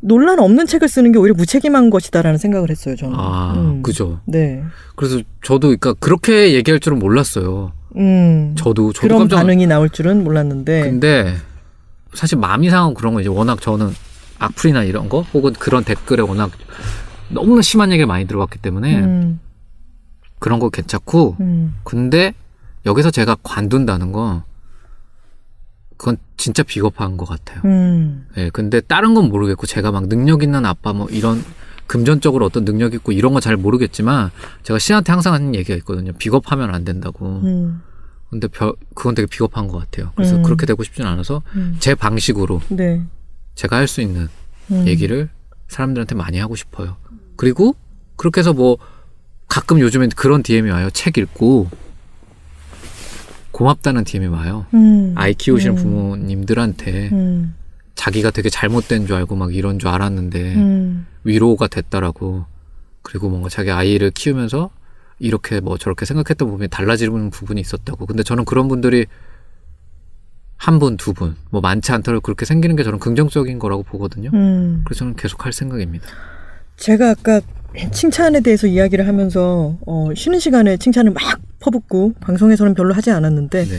논란 0.00 0.38
없는 0.38 0.66
책을 0.66 0.88
쓰는 0.88 1.12
게 1.12 1.18
오히려 1.18 1.34
무책임한 1.34 1.90
것이다라는 1.90 2.38
생각을 2.38 2.70
했어요. 2.70 2.96
저는. 2.96 3.14
아, 3.18 3.54
음. 3.56 3.82
그죠. 3.82 4.20
네. 4.24 4.62
그래서 4.96 5.20
저도 5.42 5.68
그러니까 5.68 5.94
그렇게 5.94 6.54
얘기할 6.54 6.80
줄은 6.80 6.98
몰랐어요. 6.98 7.72
음. 7.96 8.54
저도 8.56 8.92
저도 8.92 9.06
그런 9.06 9.18
깜짝 9.20 9.36
반응이 9.36 9.66
나올 9.66 9.90
줄은 9.90 10.24
몰랐는데. 10.24 10.82
근데 10.82 11.36
사실 12.14 12.38
마음 12.38 12.64
이상한 12.64 12.94
그런 12.94 13.14
거 13.14 13.20
이제 13.20 13.28
워낙 13.28 13.60
저는 13.60 13.90
악플이나 14.38 14.84
이런 14.84 15.08
거 15.08 15.20
혹은 15.34 15.52
그런 15.52 15.84
댓글에 15.84 16.22
워낙 16.22 16.50
너무 17.28 17.60
심한 17.62 17.92
얘기를 17.92 18.06
많이 18.06 18.26
들어봤기 18.26 18.58
때문에 18.58 19.00
음. 19.00 19.40
그런 20.38 20.58
거 20.58 20.70
괜찮고 20.70 21.36
음. 21.40 21.76
근데 21.84 22.32
여기서 22.86 23.10
제가 23.10 23.36
관둔다는 23.42 24.12
건 24.12 24.42
그건 26.00 26.16
진짜 26.38 26.62
비겁한 26.62 27.18
것 27.18 27.26
같아요. 27.28 27.60
음. 27.66 28.26
예, 28.38 28.48
근데 28.48 28.80
다른 28.80 29.12
건 29.12 29.28
모르겠고 29.28 29.66
제가 29.66 29.92
막 29.92 30.08
능력 30.08 30.42
있는 30.42 30.64
아빠 30.64 30.94
뭐 30.94 31.06
이런 31.10 31.44
금전적으로 31.86 32.46
어떤 32.46 32.64
능력 32.64 32.94
있고 32.94 33.12
이런 33.12 33.34
건 33.34 33.42
잘 33.42 33.54
모르겠지만 33.58 34.30
제가 34.62 34.78
씨한테 34.78 35.12
항상 35.12 35.34
하는 35.34 35.54
얘기가 35.54 35.76
있거든요. 35.80 36.12
비겁하면 36.14 36.74
안 36.74 36.86
된다고. 36.86 37.26
음. 37.44 37.82
근데 38.30 38.48
별, 38.48 38.72
그건 38.94 39.14
되게 39.14 39.26
비겁한 39.26 39.68
것 39.68 39.76
같아요. 39.78 40.12
그래서 40.16 40.36
음. 40.36 40.42
그렇게 40.42 40.64
되고 40.64 40.82
싶진 40.82 41.04
않아서 41.04 41.42
음. 41.54 41.76
제 41.80 41.94
방식으로 41.94 42.62
네. 42.70 43.02
제가 43.54 43.76
할 43.76 43.86
수 43.86 44.00
있는 44.00 44.28
음. 44.70 44.86
얘기를 44.86 45.28
사람들한테 45.68 46.14
많이 46.14 46.38
하고 46.38 46.56
싶어요. 46.56 46.96
그리고 47.36 47.76
그렇게 48.16 48.40
해서 48.40 48.54
뭐 48.54 48.78
가끔 49.48 49.80
요즘엔 49.80 50.10
그런 50.16 50.42
DM이 50.42 50.70
와요. 50.70 50.88
책 50.94 51.18
읽고 51.18 51.68
고맙다는 53.60 54.04
DM이 54.04 54.26
와요. 54.28 54.64
음. 54.72 55.12
아이 55.16 55.34
키우시는 55.34 55.76
음. 55.76 55.82
부모님들한테 55.82 57.10
음. 57.12 57.54
자기가 57.94 58.30
되게 58.30 58.48
잘못된 58.48 59.06
줄 59.06 59.16
알고 59.16 59.36
막 59.36 59.54
이런 59.54 59.78
줄 59.78 59.90
알았는데 59.90 60.54
음. 60.54 61.06
위로가 61.24 61.66
됐다라고 61.66 62.46
그리고 63.02 63.28
뭔가 63.28 63.50
자기 63.50 63.70
아이를 63.70 64.12
키우면서 64.12 64.70
이렇게 65.18 65.60
뭐 65.60 65.76
저렇게 65.76 66.06
생각했던 66.06 66.48
부분이 66.48 66.68
달라지는 66.68 67.28
부분이 67.28 67.60
있었다고. 67.60 68.06
근데 68.06 68.22
저는 68.22 68.46
그런 68.46 68.66
분들이 68.68 69.04
한 70.56 70.78
분, 70.78 70.96
두 70.96 71.12
분, 71.12 71.36
뭐 71.50 71.60
많지 71.60 71.92
않더라도 71.92 72.22
그렇게 72.22 72.46
생기는 72.46 72.76
게 72.76 72.82
저는 72.82 72.98
긍정적인 72.98 73.58
거라고 73.58 73.82
보거든요. 73.82 74.30
음. 74.32 74.80
그래서 74.86 75.00
저는 75.00 75.16
계속 75.16 75.44
할 75.44 75.52
생각입니다. 75.52 76.06
제가 76.76 77.10
아까 77.10 77.42
칭찬에 77.92 78.40
대해서 78.40 78.66
이야기를 78.66 79.06
하면서 79.06 79.76
어, 79.86 80.10
쉬는 80.14 80.40
시간에 80.40 80.76
칭찬을 80.76 81.12
막 81.12 81.22
퍼붓고 81.60 82.14
방송에서는 82.20 82.74
별로 82.74 82.94
하지 82.94 83.10
않았는데 83.10 83.64
네. 83.64 83.78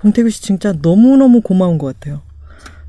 봉태규 0.00 0.30
씨 0.30 0.42
진짜 0.42 0.72
너무너무 0.80 1.40
고마운 1.40 1.78
것 1.78 1.86
같아요. 1.86 2.22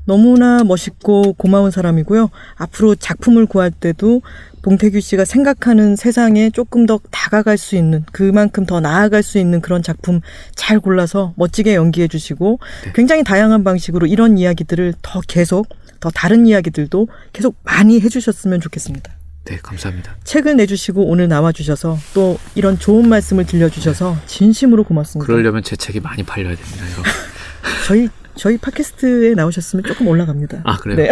너무나 0.04 0.64
멋있고 0.64 1.34
고마운 1.34 1.70
사람이고요. 1.70 2.30
앞으로 2.56 2.96
작품을 2.96 3.46
구할 3.46 3.70
때도 3.70 4.22
봉태규 4.62 5.00
씨가 5.00 5.24
생각하는 5.24 5.96
세상에 5.96 6.50
조금 6.50 6.86
더 6.86 7.00
다가갈 7.10 7.56
수 7.58 7.76
있는 7.76 8.04
그만큼 8.12 8.66
더 8.66 8.80
나아갈 8.80 9.22
수 9.22 9.38
있는 9.38 9.60
그런 9.60 9.82
작품 9.82 10.20
잘 10.54 10.80
골라서 10.80 11.34
멋지게 11.36 11.74
연기해 11.74 12.08
주시고 12.08 12.58
네. 12.84 12.92
굉장히 12.94 13.22
다양한 13.22 13.64
방식으로 13.64 14.06
이런 14.06 14.38
이야기들을 14.38 14.94
더 15.02 15.20
계속 15.26 15.68
더 16.00 16.10
다른 16.10 16.46
이야기들도 16.46 17.08
계속 17.32 17.56
많이 17.62 18.00
해주셨으면 18.00 18.60
좋겠습니다. 18.60 19.21
네, 19.44 19.58
감사합니다. 19.62 20.16
책을 20.24 20.56
내주시고 20.56 21.04
오늘 21.04 21.28
나와주셔서 21.28 21.98
또 22.14 22.38
이런 22.54 22.78
좋은 22.78 23.08
말씀을 23.08 23.44
들려주셔서 23.44 24.16
진심으로 24.26 24.84
고맙습니다. 24.84 25.26
그러려면 25.26 25.62
제 25.62 25.74
책이 25.74 26.00
많이 26.00 26.22
팔려야 26.22 26.54
됩니다, 26.54 26.84
여러분. 26.86 27.04
저희 27.86 28.08
저희 28.34 28.56
팟캐스트에 28.56 29.34
나오셨으면 29.34 29.84
조금 29.84 30.06
올라갑니다. 30.06 30.62
아, 30.64 30.76
그래요? 30.78 30.96
네. 30.96 31.10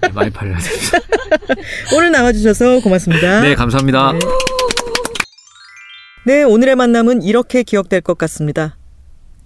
네, 0.00 0.08
많이 0.14 0.30
팔려야 0.30 0.58
됩니다. 0.58 0.98
오늘 1.94 2.12
나와주셔서 2.12 2.80
고맙습니다. 2.80 3.40
네, 3.40 3.54
감사합니다. 3.54 4.12
네. 4.12 4.18
네, 6.24 6.42
오늘의 6.44 6.76
만남은 6.76 7.22
이렇게 7.22 7.62
기억될 7.62 8.00
것 8.00 8.16
같습니다. 8.18 8.76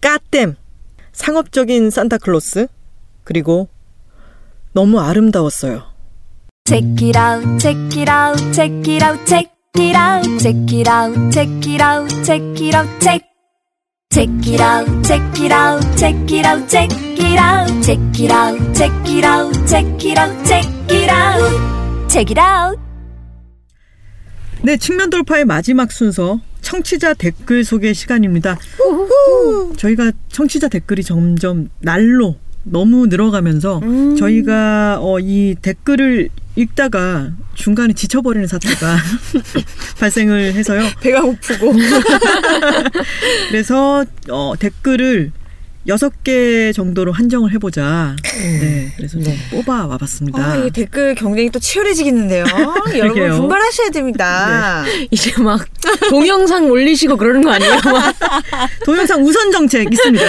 까땜, 0.01 0.57
상업적인 1.13 1.91
산타클로스, 1.91 2.69
그리고 3.25 3.69
너무 4.73 5.01
아름다웠어요. 5.01 5.90
Check 6.71 7.03
it 7.03 7.17
out, 7.17 7.43
check 7.59 7.97
it 7.97 8.09
out, 8.09 8.39
check 8.55 8.71
it 8.87 9.03
out, 9.03 9.27
check 9.27 9.51
it 9.75 9.97
out, 9.97 10.23
check 10.39 10.73
it 10.73 10.87
out, 10.87 11.33
check 11.33 11.67
it 11.67 11.81
out, 11.81 12.09
check 12.25 12.61
it 12.61 12.75
out, 12.77 13.01
check. 13.01 13.23
Check 14.13 14.29
it 14.47 14.61
out, 14.61 14.87
check 15.03 15.41
it 15.41 15.51
out, 15.51 15.83
check 15.97 16.31
it 16.31 16.47
out, 16.47 16.69
check 16.69 16.93
it 17.19 17.37
out, 17.37 17.83
check 17.83 18.21
it 18.21 18.31
out, 18.31 18.75
check 18.77 18.93
it 19.11 19.25
out, 19.25 19.67
check 19.67 20.05
it 20.05 20.17
out, 20.17 20.47
check 20.47 20.65
it 20.89 21.11
out, 21.11 22.09
check 22.09 22.31
it 22.31 22.39
out. 22.39 22.79
네, 24.63 24.77
측면 24.77 25.11
돌파의 25.11 25.47
마지막 25.47 25.91
순서 25.91 26.41
청취자 26.61 27.15
댓글 27.15 27.65
소개 27.65 27.93
시간입니다. 27.93 28.57
저희가 29.77 30.13
청취자 30.29 30.69
댓글이 30.69 31.03
점점 31.03 31.69
날로 31.81 32.37
너무 32.63 33.09
늘어가면서 33.09 33.81
저희가 34.17 34.99
어, 35.01 35.19
이 35.19 35.57
댓글을 35.61 36.29
읽다가 36.57 37.31
중간에 37.55 37.93
지쳐버리는 37.95 38.47
사태가 38.47 38.97
발생을 40.01 40.55
해서요. 40.55 40.83
배가 41.01 41.23
고프고. 41.23 41.73
그래서 43.51 44.05
어, 44.29 44.55
댓글을 44.59 45.33
여섯 45.87 46.23
개 46.23 46.73
정도로 46.73 47.11
한정을 47.13 47.53
해보자. 47.53 48.15
네, 48.23 48.93
그래서 48.97 49.19
좀 49.19 49.35
뽑아 49.51 49.87
와봤습니다. 49.87 50.45
아, 50.45 50.57
이 50.57 50.71
댓글 50.71 51.15
경쟁이 51.15 51.51
또 51.51 51.59
치열해지겠는데요. 51.59 52.45
여러분. 52.99 53.31
분발하셔야 53.31 53.89
됩니다. 53.91 54.85
이제 55.11 55.33
막 55.41 55.67
동영상 56.11 56.67
올리시고 56.71 57.17
그러는 57.17 57.43
거 57.43 57.53
아니에요? 57.53 57.81
막. 57.85 58.15
동영상 58.85 59.23
우선 59.25 59.51
정책 59.51 59.91
있습니다. 59.91 60.25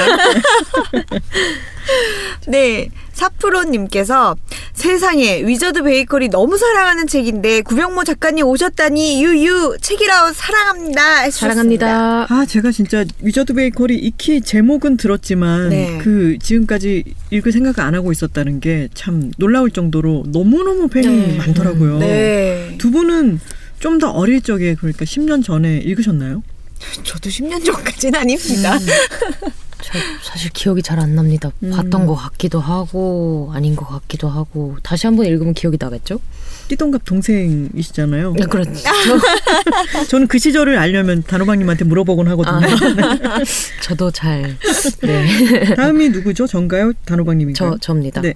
네. 2.48 2.90
사프로님께서 3.22 4.36
세상에 4.74 5.44
위저드 5.46 5.84
베이커리 5.84 6.30
너무 6.30 6.58
사랑하는 6.58 7.08
책인데 7.08 7.62
구병모 7.62 8.04
작가님 8.04 8.46
오셨다니 8.46 9.24
유유 9.24 9.78
책읽아웃 9.82 10.36
사랑합니다. 10.36 11.30
사랑합니다. 11.30 12.26
아, 12.30 12.46
제가 12.48 12.72
진짜 12.72 13.06
위저드 13.22 13.54
베이커리 13.54 13.96
익히 13.96 14.42
제목은 14.42 14.98
들었지만 14.98 15.70
네. 15.70 15.98
그 16.02 16.38
지금까지 16.42 17.04
읽을 17.30 17.52
생각을 17.52 17.80
안 17.82 17.96
하고 17.96 18.12
있었다는 18.12 18.60
게 18.60 18.82
참 18.94 19.32
놀라울 19.38 19.72
정도로 19.72 20.26
너무너무 20.28 20.88
팬이 20.88 21.08
네. 21.08 21.38
많더라고요. 21.38 22.00
네. 22.00 22.76
두 22.78 22.92
분은 22.92 23.40
좀 23.80 24.00
더 24.00 24.10
어릴 24.10 24.42
적에 24.42 24.76
그러니까 24.76 25.06
10년 25.06 25.44
전에 25.44 25.78
읽으셨나요? 25.78 26.44
저도 27.04 27.30
10년 27.30 27.64
전까지는 27.66 28.20
아닙니다. 28.20 28.78
저 28.80 29.52
사실 30.24 30.52
기억이 30.52 30.82
잘 30.82 31.00
안 31.00 31.16
납니다. 31.16 31.52
음. 31.64 31.72
봤던 31.72 32.06
것 32.06 32.16
같기도 32.16 32.60
하고 32.60 33.50
아닌 33.54 33.76
것 33.76 33.88
같기도 33.88 34.30
하고 34.30 34.76
다시 34.84 35.08
한번 35.08 35.26
읽으면 35.26 35.54
기억이 35.54 35.78
나겠죠? 35.80 36.20
띠동갑 36.68 37.04
동생이시잖아요. 37.06 38.34
네, 38.34 38.46
그렇죠. 38.46 38.72
저는 40.10 40.28
그 40.28 40.38
시절을 40.38 40.78
알려면 40.78 41.24
단호박님한테 41.24 41.86
물어보곤 41.86 42.28
하거든요. 42.30 42.56
아. 42.58 43.40
저도 43.84 44.12
잘 44.12 44.58
네. 45.02 45.76
다음이 45.76 46.10
누구죠? 46.10 46.48
전가요? 46.48 46.94
단호박님인가요? 47.06 47.72
저 47.72 47.78
저입니다. 47.80 48.22
네. 48.22 48.36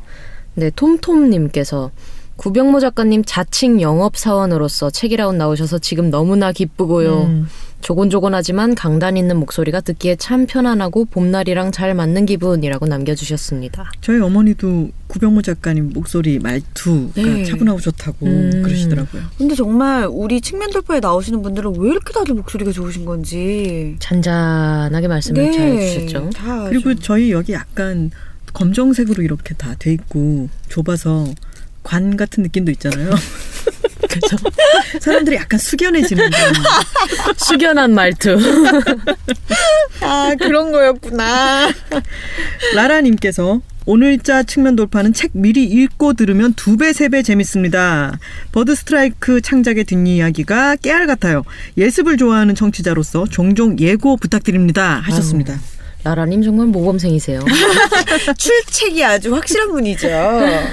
네, 0.56 0.72
톰톰님께서 0.76 1.92
구병모 2.38 2.80
작가님 2.80 3.24
자칭 3.26 3.80
영업 3.82 4.18
사원으로서 4.18 4.90
책이라운 4.90 5.38
나오셔서 5.38 5.80
지금 5.80 6.10
너무나 6.10 6.52
기쁘고요. 6.52 7.24
음, 7.24 7.48
조곤조곤하지만 7.82 8.74
강단 8.74 9.16
있는 9.16 9.38
목소리가 9.38 9.80
듣기에 9.82 10.16
참 10.16 10.48
편안하고 10.48 11.06
봄날이랑 11.06 11.72
잘 11.72 11.94
맞는 11.94 12.26
기분이라고 12.26 12.88
남겨주셨습니다. 12.88 13.92
저희 14.02 14.20
어머니도 14.20 14.90
구병모 15.08 15.44
작가님 15.44 15.92
목소리 15.94 16.40
말투가 16.40 17.12
네. 17.22 17.44
차분하고 17.46 17.80
좋다고 17.80 18.26
음. 18.26 18.62
그러시더라고요. 18.64 19.22
근데 19.38 19.54
정말 19.54 20.08
우리 20.10 20.42
측면 20.42 20.72
돌파에 20.72 21.00
나오시는 21.00 21.44
분들은 21.44 21.76
왜 21.80 21.90
이렇게 21.92 22.12
다들 22.12 22.34
목소리가 22.34 22.72
좋으신 22.72 23.06
건지. 23.06 23.96
잔잔하게 24.00 25.08
말씀을 25.08 25.52
잘 25.54 25.68
해주셨죠. 25.68 26.20
네. 26.26 26.30
다 26.32 26.64
그리고 26.70 26.94
좀- 26.94 27.00
저희 27.02 27.32
여기 27.32 27.54
약간 27.54 28.10
검정색으로 28.54 29.22
이렇게 29.22 29.54
다 29.54 29.76
돼 29.78 29.92
있고 29.94 30.50
좁아서 30.70 31.26
관 31.84 32.18
같은 32.18 32.42
느낌도 32.42 32.72
있잖아요. 32.72 33.12
그래서 34.10 34.38
사람들이 35.00 35.36
약간 35.36 35.60
숙연해지는 35.60 36.30
숙연한 37.38 37.94
말투. 37.94 38.38
아 40.02 40.36
그런 40.40 40.72
거였구나. 40.72 41.70
라라님께서 42.76 43.62
오늘자 43.88 44.44
측면 44.44 44.76
돌파는 44.76 45.14
책 45.14 45.32
미리 45.34 45.64
읽고 45.64 46.14
들으면 46.14 46.54
두 46.56 46.76
배, 46.76 46.92
세 46.92 47.08
배 47.10 47.22
재밌습니다. 47.22 48.18
버드 48.52 48.74
스트라이크 48.76 49.42
창작의 49.42 49.84
뒷이야기가 49.84 50.78
깨알 50.78 51.06
같아요. 51.06 51.44
예습을 51.78 52.18
좋아하는 52.18 52.56
청취자로서 52.56 53.26
종종 53.30 53.78
예고 53.80 54.18
부탁드립니다. 54.18 55.02
하셨습니다. 55.06 55.60
라라님 56.06 56.44
정말 56.44 56.68
모범생이세요. 56.68 57.40
출첵이 58.38 59.04
아주 59.04 59.34
확실한 59.34 59.72
분이죠. 59.72 60.08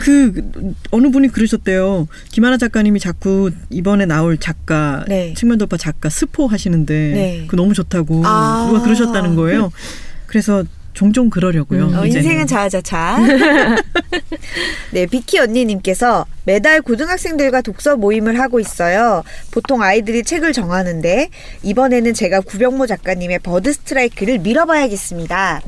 그 0.00 0.52
어느 0.90 1.10
분이 1.10 1.28
그러셨대요. 1.28 2.06
김하나 2.30 2.58
작가님이 2.58 3.00
자꾸 3.00 3.50
이번에 3.70 4.04
나올 4.04 4.36
작가 4.36 5.06
네. 5.08 5.32
측면 5.32 5.56
돌파 5.56 5.78
작가 5.78 6.10
스포 6.10 6.46
하시는데 6.46 6.94
네. 6.94 7.44
그 7.48 7.56
너무 7.56 7.72
좋다고 7.72 8.22
아. 8.26 8.66
누가 8.68 8.82
그러셨다는 8.82 9.34
거예요. 9.34 9.72
그래서 10.26 10.64
종종 10.92 11.30
그러려고요. 11.30 11.86
음. 11.86 11.94
어. 11.98 12.06
인생은 12.06 12.46
자아자찬. 12.46 13.26
네, 14.92 15.06
비키 15.06 15.38
언니님께서 15.38 16.26
매달 16.44 16.82
고등학생들과 16.82 17.62
독서 17.62 17.96
모임을 17.96 18.38
하고 18.40 18.58
있어요. 18.60 19.22
보통 19.50 19.82
아이들이 19.82 20.22
책을 20.24 20.52
정하는데 20.52 21.30
이번에는 21.62 22.14
제가 22.14 22.40
구병모 22.40 22.86
작가님의 22.86 23.38
버드 23.40 23.72
스트라이크를 23.72 24.38
밀어봐야겠습니다. 24.40 25.62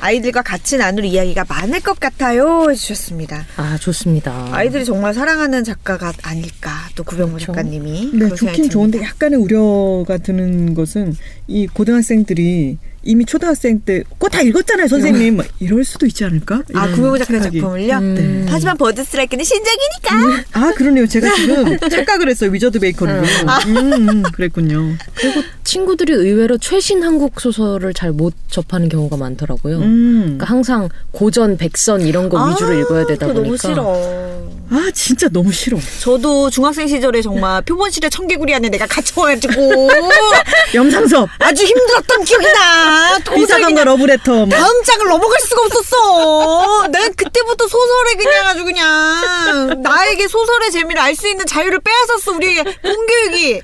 아이들과 0.00 0.42
같이 0.42 0.76
나눌 0.78 1.04
이야기가 1.04 1.44
많을 1.48 1.80
것 1.80 1.98
같아요. 1.98 2.70
해주셨습니다. 2.70 3.44
아 3.56 3.76
좋습니다. 3.78 4.48
아이들이 4.52 4.84
정말 4.84 5.12
사랑하는 5.12 5.64
작가가 5.64 6.12
아닐까 6.22 6.70
또 6.94 7.02
구병모 7.04 7.34
그렇죠. 7.34 7.46
작가님이 7.46 8.10
네, 8.14 8.28
좋긴. 8.34 8.70
좋은데 8.70 9.02
약간의 9.02 9.38
우려가 9.38 10.18
드는 10.18 10.74
것은 10.74 11.16
이 11.48 11.66
고등학생들이 11.66 12.78
이미 13.04 13.24
초등학생 13.24 13.80
때 13.80 14.02
그거 14.10 14.28
다 14.28 14.40
읽었잖아요, 14.42 14.86
선생님. 14.88 15.36
막 15.38 15.46
이럴 15.60 15.84
수도 15.84 16.06
있지 16.06 16.24
않을까? 16.24 16.62
아 16.74 16.84
이런 16.86 16.92
구병모 16.92 17.18
작가 17.18 17.32
생각이. 17.34 17.60
작품을요? 17.60 17.96
음. 17.98 18.46
하지만 18.48 18.76
버드 18.76 19.02
스트라이크는 19.04 19.44
신작이니까 19.44 20.44
아, 20.52 20.72
그러네요. 20.72 21.06
제가 21.06 21.34
지금 21.34 21.78
착각을 21.78 22.28
했어요. 22.28 22.50
위저드 22.50 22.78
베이커리로. 22.78 23.18
음, 23.18 23.92
음, 24.08 24.22
그랬군요. 24.32 24.96
그리고 25.14 25.42
친구들이 25.64 26.12
의외로 26.12 26.58
최신 26.58 27.02
한국 27.02 27.40
소설을 27.40 27.92
잘 27.94 28.12
못 28.12 28.34
접하는 28.50 28.90
경우가 28.90 29.16
많더라고요. 29.16 29.78
음. 29.78 30.20
그러니까 30.24 30.44
항상 30.46 30.88
고전, 31.12 31.56
백선 31.56 32.02
이런 32.02 32.28
거 32.28 32.50
위주로 32.50 32.74
읽어야 32.74 33.06
되다 33.06 33.26
보니까 33.26 33.42
너무 33.42 33.56
싫어. 33.56 34.52
아, 34.70 34.90
진짜 34.94 35.28
너무 35.30 35.50
싫어. 35.52 35.78
저도 36.00 36.50
중학생 36.50 36.86
시절에 36.86 37.20
정말 37.22 37.62
표본실에 37.62 38.08
청개구리 38.10 38.54
안에 38.54 38.68
내가 38.68 38.86
갇혀가지고 38.86 39.88
염상섭, 40.74 41.28
아주 41.38 41.64
힘들었던 41.64 42.24
기억이 42.24 42.44
나. 42.52 42.91
도저히 43.24 43.42
이사감과 43.42 43.68
그냥 43.68 43.84
러브레터. 43.84 44.46
막. 44.46 44.50
다음 44.56 44.82
장을 44.84 45.06
넘어갈 45.08 45.40
수가 45.40 45.62
없었어. 45.66 46.88
내가 46.88 47.08
그때부터 47.10 47.66
소설에 47.68 48.14
그냥 48.16 48.46
아주 48.48 48.64
그냥 48.64 49.82
나에게 49.82 50.28
소설의 50.28 50.70
재미를 50.70 51.00
알 51.00 51.14
수 51.14 51.28
있는 51.28 51.44
자유를 51.46 51.80
빼앗았어 51.80 52.32
우리에게 52.32 52.62
공교육이 52.82 53.60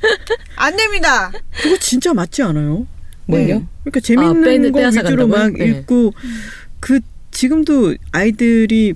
안 0.56 0.76
됩니다. 0.76 1.32
그거 1.62 1.76
진짜 1.78 2.12
맞지 2.14 2.42
않아요? 2.42 2.86
뭘요? 3.26 3.46
네. 3.58 3.64
그러니까 3.84 4.00
재밌는 4.00 4.42
아, 4.42 4.44
빼- 4.44 4.70
거 4.70 4.78
위주로 4.86 5.02
간다고요? 5.02 5.26
막 5.28 5.52
네. 5.52 5.64
읽고 5.66 6.12
그 6.80 7.00
지금도 7.30 7.94
아이들이 8.12 8.94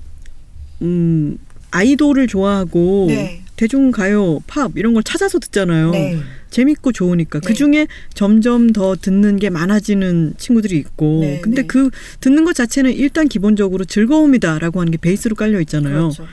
음 0.80 1.38
아이돌을 1.70 2.26
좋아하고 2.28 3.06
네. 3.08 3.41
대중가요, 3.62 4.40
팝 4.48 4.72
이런 4.74 4.92
걸 4.92 5.04
찾아서 5.04 5.38
듣잖아요. 5.38 5.92
네. 5.92 6.18
재밌고 6.50 6.90
좋으니까 6.90 7.38
네. 7.38 7.46
그 7.46 7.54
중에 7.54 7.86
점점 8.12 8.72
더 8.72 8.96
듣는 8.96 9.36
게 9.36 9.50
많아지는 9.50 10.34
친구들이 10.36 10.76
있고 10.78 11.20
네, 11.20 11.40
근데 11.40 11.62
네. 11.62 11.66
그 11.68 11.90
듣는 12.18 12.44
것 12.44 12.54
자체는 12.56 12.92
일단 12.92 13.28
기본적으로 13.28 13.84
즐거움이다라고 13.84 14.80
하는 14.80 14.90
게 14.90 14.98
베이스로 14.98 15.36
깔려 15.36 15.60
있잖아요. 15.60 16.10
그렇죠. 16.10 16.26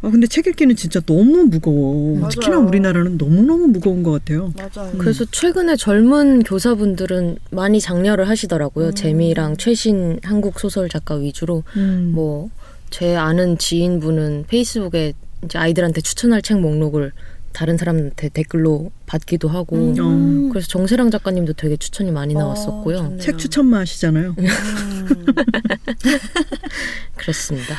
아 0.00 0.10
근데 0.10 0.28
책 0.28 0.46
읽기는 0.46 0.76
진짜 0.76 1.00
너무 1.00 1.46
무거워. 1.46 2.16
맞아요. 2.20 2.28
특히나 2.30 2.58
우리나라는 2.58 3.18
너무 3.18 3.42
너무 3.42 3.66
무거운 3.66 4.04
것 4.04 4.12
같아요. 4.12 4.52
맞아요. 4.56 4.92
그래서 4.98 5.24
최근에 5.24 5.74
젊은 5.74 6.44
교사분들은 6.44 7.38
많이 7.50 7.80
장려를 7.80 8.28
하시더라고요. 8.28 8.92
재미랑 8.92 9.56
최신 9.56 10.20
한국 10.22 10.60
소설 10.60 10.88
작가 10.88 11.16
위주로 11.16 11.64
음. 11.76 12.12
뭐제 12.14 13.16
아는 13.16 13.58
지인분은 13.58 14.44
페이스북에 14.46 15.14
이제 15.44 15.58
아이들한테 15.58 16.00
추천할 16.00 16.42
책 16.42 16.60
목록을 16.60 17.12
다른 17.52 17.76
사람한테 17.76 18.28
댓글로 18.28 18.92
받기도 19.06 19.48
하고 19.48 19.94
어. 19.98 20.48
그래서 20.52 20.68
정세랑 20.68 21.10
작가님도 21.10 21.54
되게 21.54 21.76
추천이 21.76 22.12
많이 22.12 22.36
어, 22.36 22.40
나왔었고요. 22.40 22.96
좋네요. 22.98 23.18
책 23.18 23.38
추천만 23.38 23.80
하시잖아요. 23.80 24.36
그렇습니다. 27.16 27.74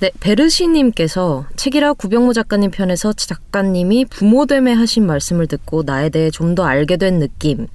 네, 0.00 0.10
베르시님께서 0.18 1.46
책이라 1.54 1.92
구병모 1.92 2.32
작가님 2.32 2.72
편에서 2.72 3.12
작가님이 3.12 4.06
부모됨에 4.06 4.72
하신 4.72 5.06
말씀을 5.06 5.46
듣고 5.46 5.84
나에 5.84 6.08
대해 6.08 6.30
좀 6.30 6.56
더 6.56 6.64
알게 6.64 6.96
된 6.96 7.20
느낌. 7.20 7.68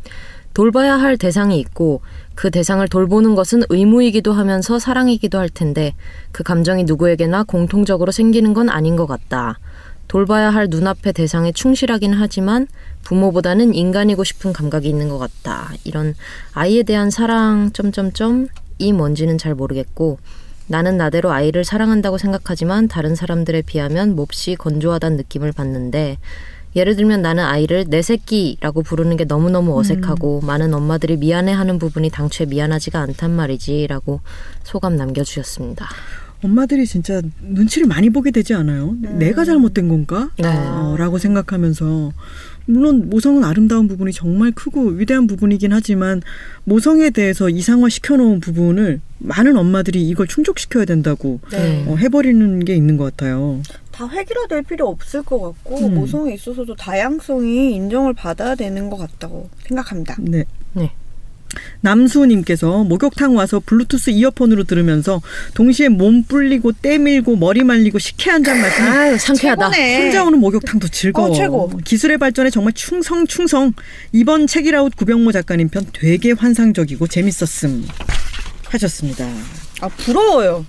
돌봐야 0.57 0.95
할 0.95 1.17
대상이 1.17 1.59
있고 1.59 2.01
그 2.33 2.49
대상을 2.49 2.87
돌보는 2.87 3.35
것은 3.35 3.61
의무이기도 3.69 4.33
하면서 4.33 4.79
사랑이기도 4.79 5.37
할 5.37 5.49
텐데 5.49 5.93
그 6.31 6.41
감정이 6.41 6.83
누구에게나 6.85 7.43
공통적으로 7.43 8.11
생기는 8.11 8.55
건 8.55 8.67
아닌 8.67 8.95
것 8.95 9.05
같다. 9.05 9.59
돌봐야 10.07 10.49
할 10.49 10.65
눈앞의 10.71 11.13
대상에 11.13 11.51
충실하긴 11.51 12.13
하지만 12.13 12.65
부모보다는 13.03 13.75
인간이고 13.75 14.23
싶은 14.23 14.51
감각이 14.51 14.89
있는 14.89 15.09
것 15.09 15.19
같다. 15.19 15.69
이런 15.83 16.15
아이에 16.53 16.81
대한 16.81 17.11
사랑 17.11 17.69
점점점 17.71 18.47
이 18.79 18.93
뭔지는 18.93 19.37
잘 19.37 19.53
모르겠고 19.53 20.17
나는 20.65 20.97
나대로 20.97 21.29
아이를 21.29 21.65
사랑한다고 21.65 22.17
생각하지만 22.17 22.87
다른 22.87 23.13
사람들에 23.13 23.61
비하면 23.61 24.15
몹시 24.15 24.55
건조하다는 24.55 25.17
느낌을 25.17 25.51
받는데 25.51 26.17
예를 26.77 26.95
들면 26.95 27.23
나는 27.23 27.43
아이를 27.43 27.85
내 27.87 28.03
새끼라고 28.03 28.83
부르는 28.83 29.17
게 29.17 29.25
너무너무 29.25 29.77
어색하고 29.79 30.41
많은 30.41 30.75
엄마들이 30.75 31.17
미안해하는 31.17 31.79
부분이 31.79 32.11
당초에 32.11 32.45
미안하지가 32.45 32.99
않단 32.99 33.31
말이지라고 33.31 34.21
소감 34.63 34.95
남겨주셨습니다. 34.95 35.87
엄마들이 36.43 36.85
진짜 36.85 37.19
눈치를 37.41 37.87
많이 37.87 38.11
보게 38.11 38.29
되지 38.29 38.53
않아요? 38.53 38.95
내가 39.01 39.43
잘못된 39.43 39.87
건가? 39.87 40.29
네. 40.37 40.47
어, 40.47 40.95
라고 40.95 41.17
생각하면서 41.17 42.11
물론 42.67 43.09
모성은 43.09 43.43
아름다운 43.43 43.87
부분이 43.87 44.11
정말 44.11 44.51
크고 44.51 44.89
위대한 44.89 45.25
부분이긴 45.25 45.73
하지만 45.73 46.21
모성에 46.63 47.09
대해서 47.09 47.49
이상화 47.49 47.89
시켜놓은 47.89 48.39
부분을 48.39 49.01
많은 49.17 49.57
엄마들이 49.57 50.07
이걸 50.07 50.27
충족시켜야 50.27 50.85
된다고 50.85 51.39
네. 51.49 51.85
어, 51.87 51.95
해버리는 51.95 52.63
게 52.65 52.75
있는 52.75 52.97
것 52.97 53.05
같아요. 53.05 53.61
다 53.97 54.07
획일화될 54.07 54.61
필요 54.61 54.87
없을 54.89 55.23
것 55.23 55.39
같고 55.41 55.87
음. 55.87 55.95
모성에 55.95 56.31
있어서도 56.35 56.75
다양성이 56.75 57.73
인정을 57.75 58.13
받아야 58.13 58.53
되는 58.53 58.91
것 58.91 58.97
같다고 58.97 59.49
생각합니다. 59.67 60.15
네. 60.19 60.43
네. 60.73 60.91
남수님께서 61.81 62.83
목욕탕 62.83 63.35
와서 63.35 63.59
블루투스 63.65 64.11
이어폰으로 64.11 64.65
들으면서 64.65 65.19
동시에 65.55 65.89
몸 65.89 66.21
불리고 66.23 66.73
때 66.73 66.99
밀고 66.99 67.37
머리 67.37 67.63
말리고 67.63 67.97
식혜 67.97 68.29
한 68.29 68.43
잔 68.43 68.61
마시는 68.61 68.91
아유 68.91 69.17
상쾌하다. 69.17 69.71
최고네. 69.71 70.03
혼자 70.03 70.23
오는 70.25 70.39
목욕탕도 70.39 70.89
즐거워. 70.89 71.29
어, 71.29 71.33
최고. 71.33 71.71
기술의 71.83 72.19
발전에 72.19 72.51
정말 72.51 72.73
충성 72.73 73.25
충성. 73.25 73.73
이번 74.11 74.45
책이라웃 74.45 74.95
구병모 74.95 75.31
작가님 75.31 75.69
편 75.69 75.87
되게 75.91 76.33
환상적이고 76.33 77.07
재밌었음. 77.07 77.87
하셨습니다. 78.69 79.25
아 79.81 79.87
부러워요. 79.87 80.65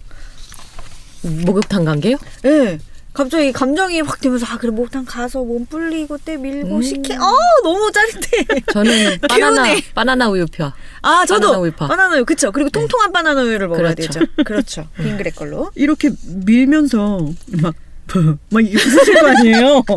목욕탕 1.44 1.84
간게요? 1.84 2.16
예. 2.44 2.48
네. 2.48 2.78
갑자기 3.18 3.50
감정이 3.52 4.00
확 4.02 4.20
되면서 4.20 4.46
아 4.46 4.56
그래 4.58 4.70
목욕탕 4.70 5.04
가서 5.04 5.42
몸 5.42 5.66
불리고 5.66 6.18
때 6.18 6.36
밀고 6.36 6.76
음. 6.76 6.82
식혜 6.82 7.16
어 7.16 7.32
너무 7.64 7.90
짜릿해. 7.90 8.62
저는 8.72 9.18
바나나. 9.28 9.64
바나나 9.92 10.28
우유표. 10.28 10.70
아 11.02 11.26
저도 11.26 11.48
바나나 11.48 11.58
우유파. 11.58 11.86
바나나 11.88 12.14
우유 12.14 12.24
그쵸 12.24 12.52
그리고 12.52 12.70
통통한 12.70 13.10
바나나 13.10 13.42
우유를 13.42 13.66
먹어야 13.66 13.94
그렇죠. 13.94 14.20
되죠. 14.20 14.26
그렇죠. 14.44 14.88
빙그레 15.02 15.30
걸로. 15.30 15.72
이렇게 15.74 16.10
밀면서 16.44 17.28
막, 17.60 17.74
막 18.50 18.62
웃으실 18.64 19.14
거 19.20 19.26
아니에요? 19.28 19.82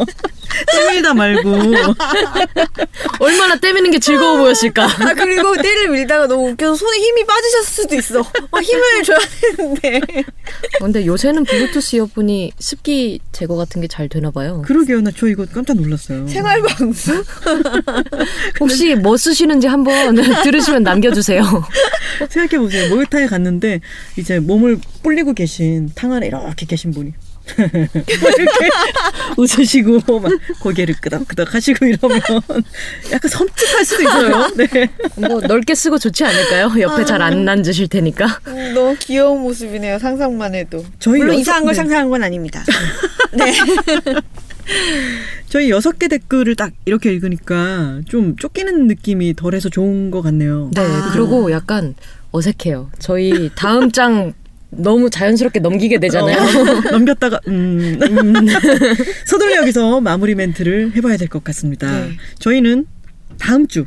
때밀다 0.72 1.14
말고. 1.14 1.50
얼마나 3.20 3.56
때미는 3.58 3.92
게 3.92 4.00
즐거워 4.00 4.38
보였을까. 4.38 4.84
아 4.86 5.14
그리고 5.14 5.56
때를 5.56 5.90
밀다가 5.90 6.28
너무 6.28 6.50
웃겨서 6.50 6.76
손에 6.76 6.98
힘이 6.98 7.26
빠지셨을 7.26 7.66
수도 7.84 7.96
있어. 7.96 8.22
막 8.52 8.62
힘을 8.62 9.04
줘야 9.04 9.18
되는데. 9.56 10.02
근데 10.80 11.06
요새는 11.06 11.46
블루투스 11.46 11.96
이어폰이 11.98 12.52
습기 12.60 13.20
제거 13.32 13.56
같은 13.56 13.82
게 13.82 13.88
잘 13.88 14.08
되나 14.10 14.32
봐요. 14.32 14.62
그러게요. 14.66 15.02
나 15.02 15.12
저 15.16 15.28
이거 15.28 15.46
깜짝 15.46 15.76
놀랐어요. 15.78 16.28
생활 16.28 16.62
방수? 16.62 17.24
혹시 18.60 18.96
뭐 18.96 19.18
쓰시는지 19.18 19.68
한번 19.68 20.16
들으시면 20.44 20.84
남겨주세요. 20.84 21.44
생각해 22.30 22.60
보세요. 22.62 22.90
목욕탕에 22.90 23.28
갔는데 23.28 23.82
이제 24.18 24.40
몸을 24.40 24.80
불리고 25.04 25.34
계신 25.34 25.90
탕 25.96 26.14
안에 26.14 26.28
이렇게 26.28 26.66
계신 26.66 26.92
분이 26.92 27.14
웃으시고 29.38 30.19
막 30.19 30.31
고개를 30.61 30.95
끄덕끄덕 31.01 31.53
하시고 31.53 31.85
이러면 31.85 32.22
약간 33.11 33.30
섬뜩할 33.30 33.85
수도 33.85 34.03
있어요. 34.03 34.47
네. 34.55 34.68
뭐 35.15 35.39
넓게 35.41 35.76
쓰고 35.76 35.97
좋지 35.97 36.23
않을까요? 36.26 36.72
옆에 36.80 37.05
잘 37.05 37.22
안 37.22 37.47
앉으실 37.47 37.88
테니까. 37.88 38.39
음, 38.47 38.73
너무 38.73 38.95
귀여운 38.99 39.41
모습이네요. 39.41 39.99
상상만 39.99 40.55
해도. 40.55 40.84
저희 40.99 41.19
물론 41.19 41.34
여섯- 41.35 41.41
이상한 41.41 41.63
걸 41.65 41.73
네. 41.73 41.76
상상한 41.77 42.09
건 42.09 42.23
아닙니다. 42.23 42.63
네. 43.34 43.53
저희 45.49 45.69
여섯 45.69 45.99
개 45.99 46.07
댓글을 46.07 46.55
딱 46.55 46.72
이렇게 46.85 47.11
읽으니까 47.13 48.01
좀 48.07 48.35
쫓기는 48.38 48.88
느낌이 48.88 49.35
덜해서 49.35 49.69
좋은 49.69 50.09
것 50.11 50.22
같네요. 50.22 50.72
네, 50.73 50.81
그리고 51.13 51.51
약간 51.51 51.93
어색해요. 52.31 52.89
저희 52.99 53.49
다음 53.55 53.91
장 53.91 54.34
너무 54.72 55.10
자연스럽게 55.10 55.60
넘기게 55.60 55.99
되잖아요. 55.99 56.38
어, 56.38 56.91
넘겼다가 56.91 57.39
음, 57.48 57.99
음. 58.02 58.45
서둘러 59.27 59.57
여기서 59.57 59.99
마무리 60.02 60.34
멘트를 60.35 60.93
해봐야 60.95 61.18
될 61.18 61.27
것 61.27 61.43
같습니다. 61.43 61.91
네. 61.91 62.11
저희는 62.39 62.85
다음 63.38 63.68
주 63.68 63.85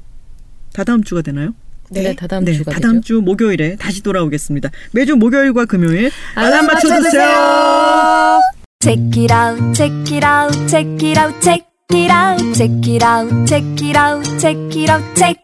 다다음 0.72 1.02
주가 1.02 1.22
되나요? 1.22 1.54
네, 1.90 2.14
다다음 2.14 2.44
네, 2.44 2.52
주가 2.54 2.72
다다음 2.72 2.96
되죠. 2.96 3.06
주 3.06 3.20
목요일에 3.20 3.76
다시 3.76 4.02
돌아오겠습니다. 4.02 4.70
매주 4.92 5.16
목요일과 5.16 5.64
금요일 5.66 6.10
알람 6.34 6.66
맞춰주세요. 6.66 7.00
맞춰 7.02 7.10
주세요. 7.10 8.40
check 8.82 9.22
it 9.22 9.32
out, 9.32 9.72
check 9.74 10.16
it 10.16 10.26
out, 10.26 10.68
check 10.68 11.08
it 11.08 11.18
out, 11.20 11.40
check 11.40 11.64
it 11.92 12.12
out, 12.12 12.54
check 12.54 12.90
it 12.90 13.04
out, 13.04 13.46
check 13.46 13.64
it 13.82 13.96
out, 13.96 14.38
check 14.38 14.56
it 14.76 14.90
out, 14.90 15.14
check. 15.14 15.43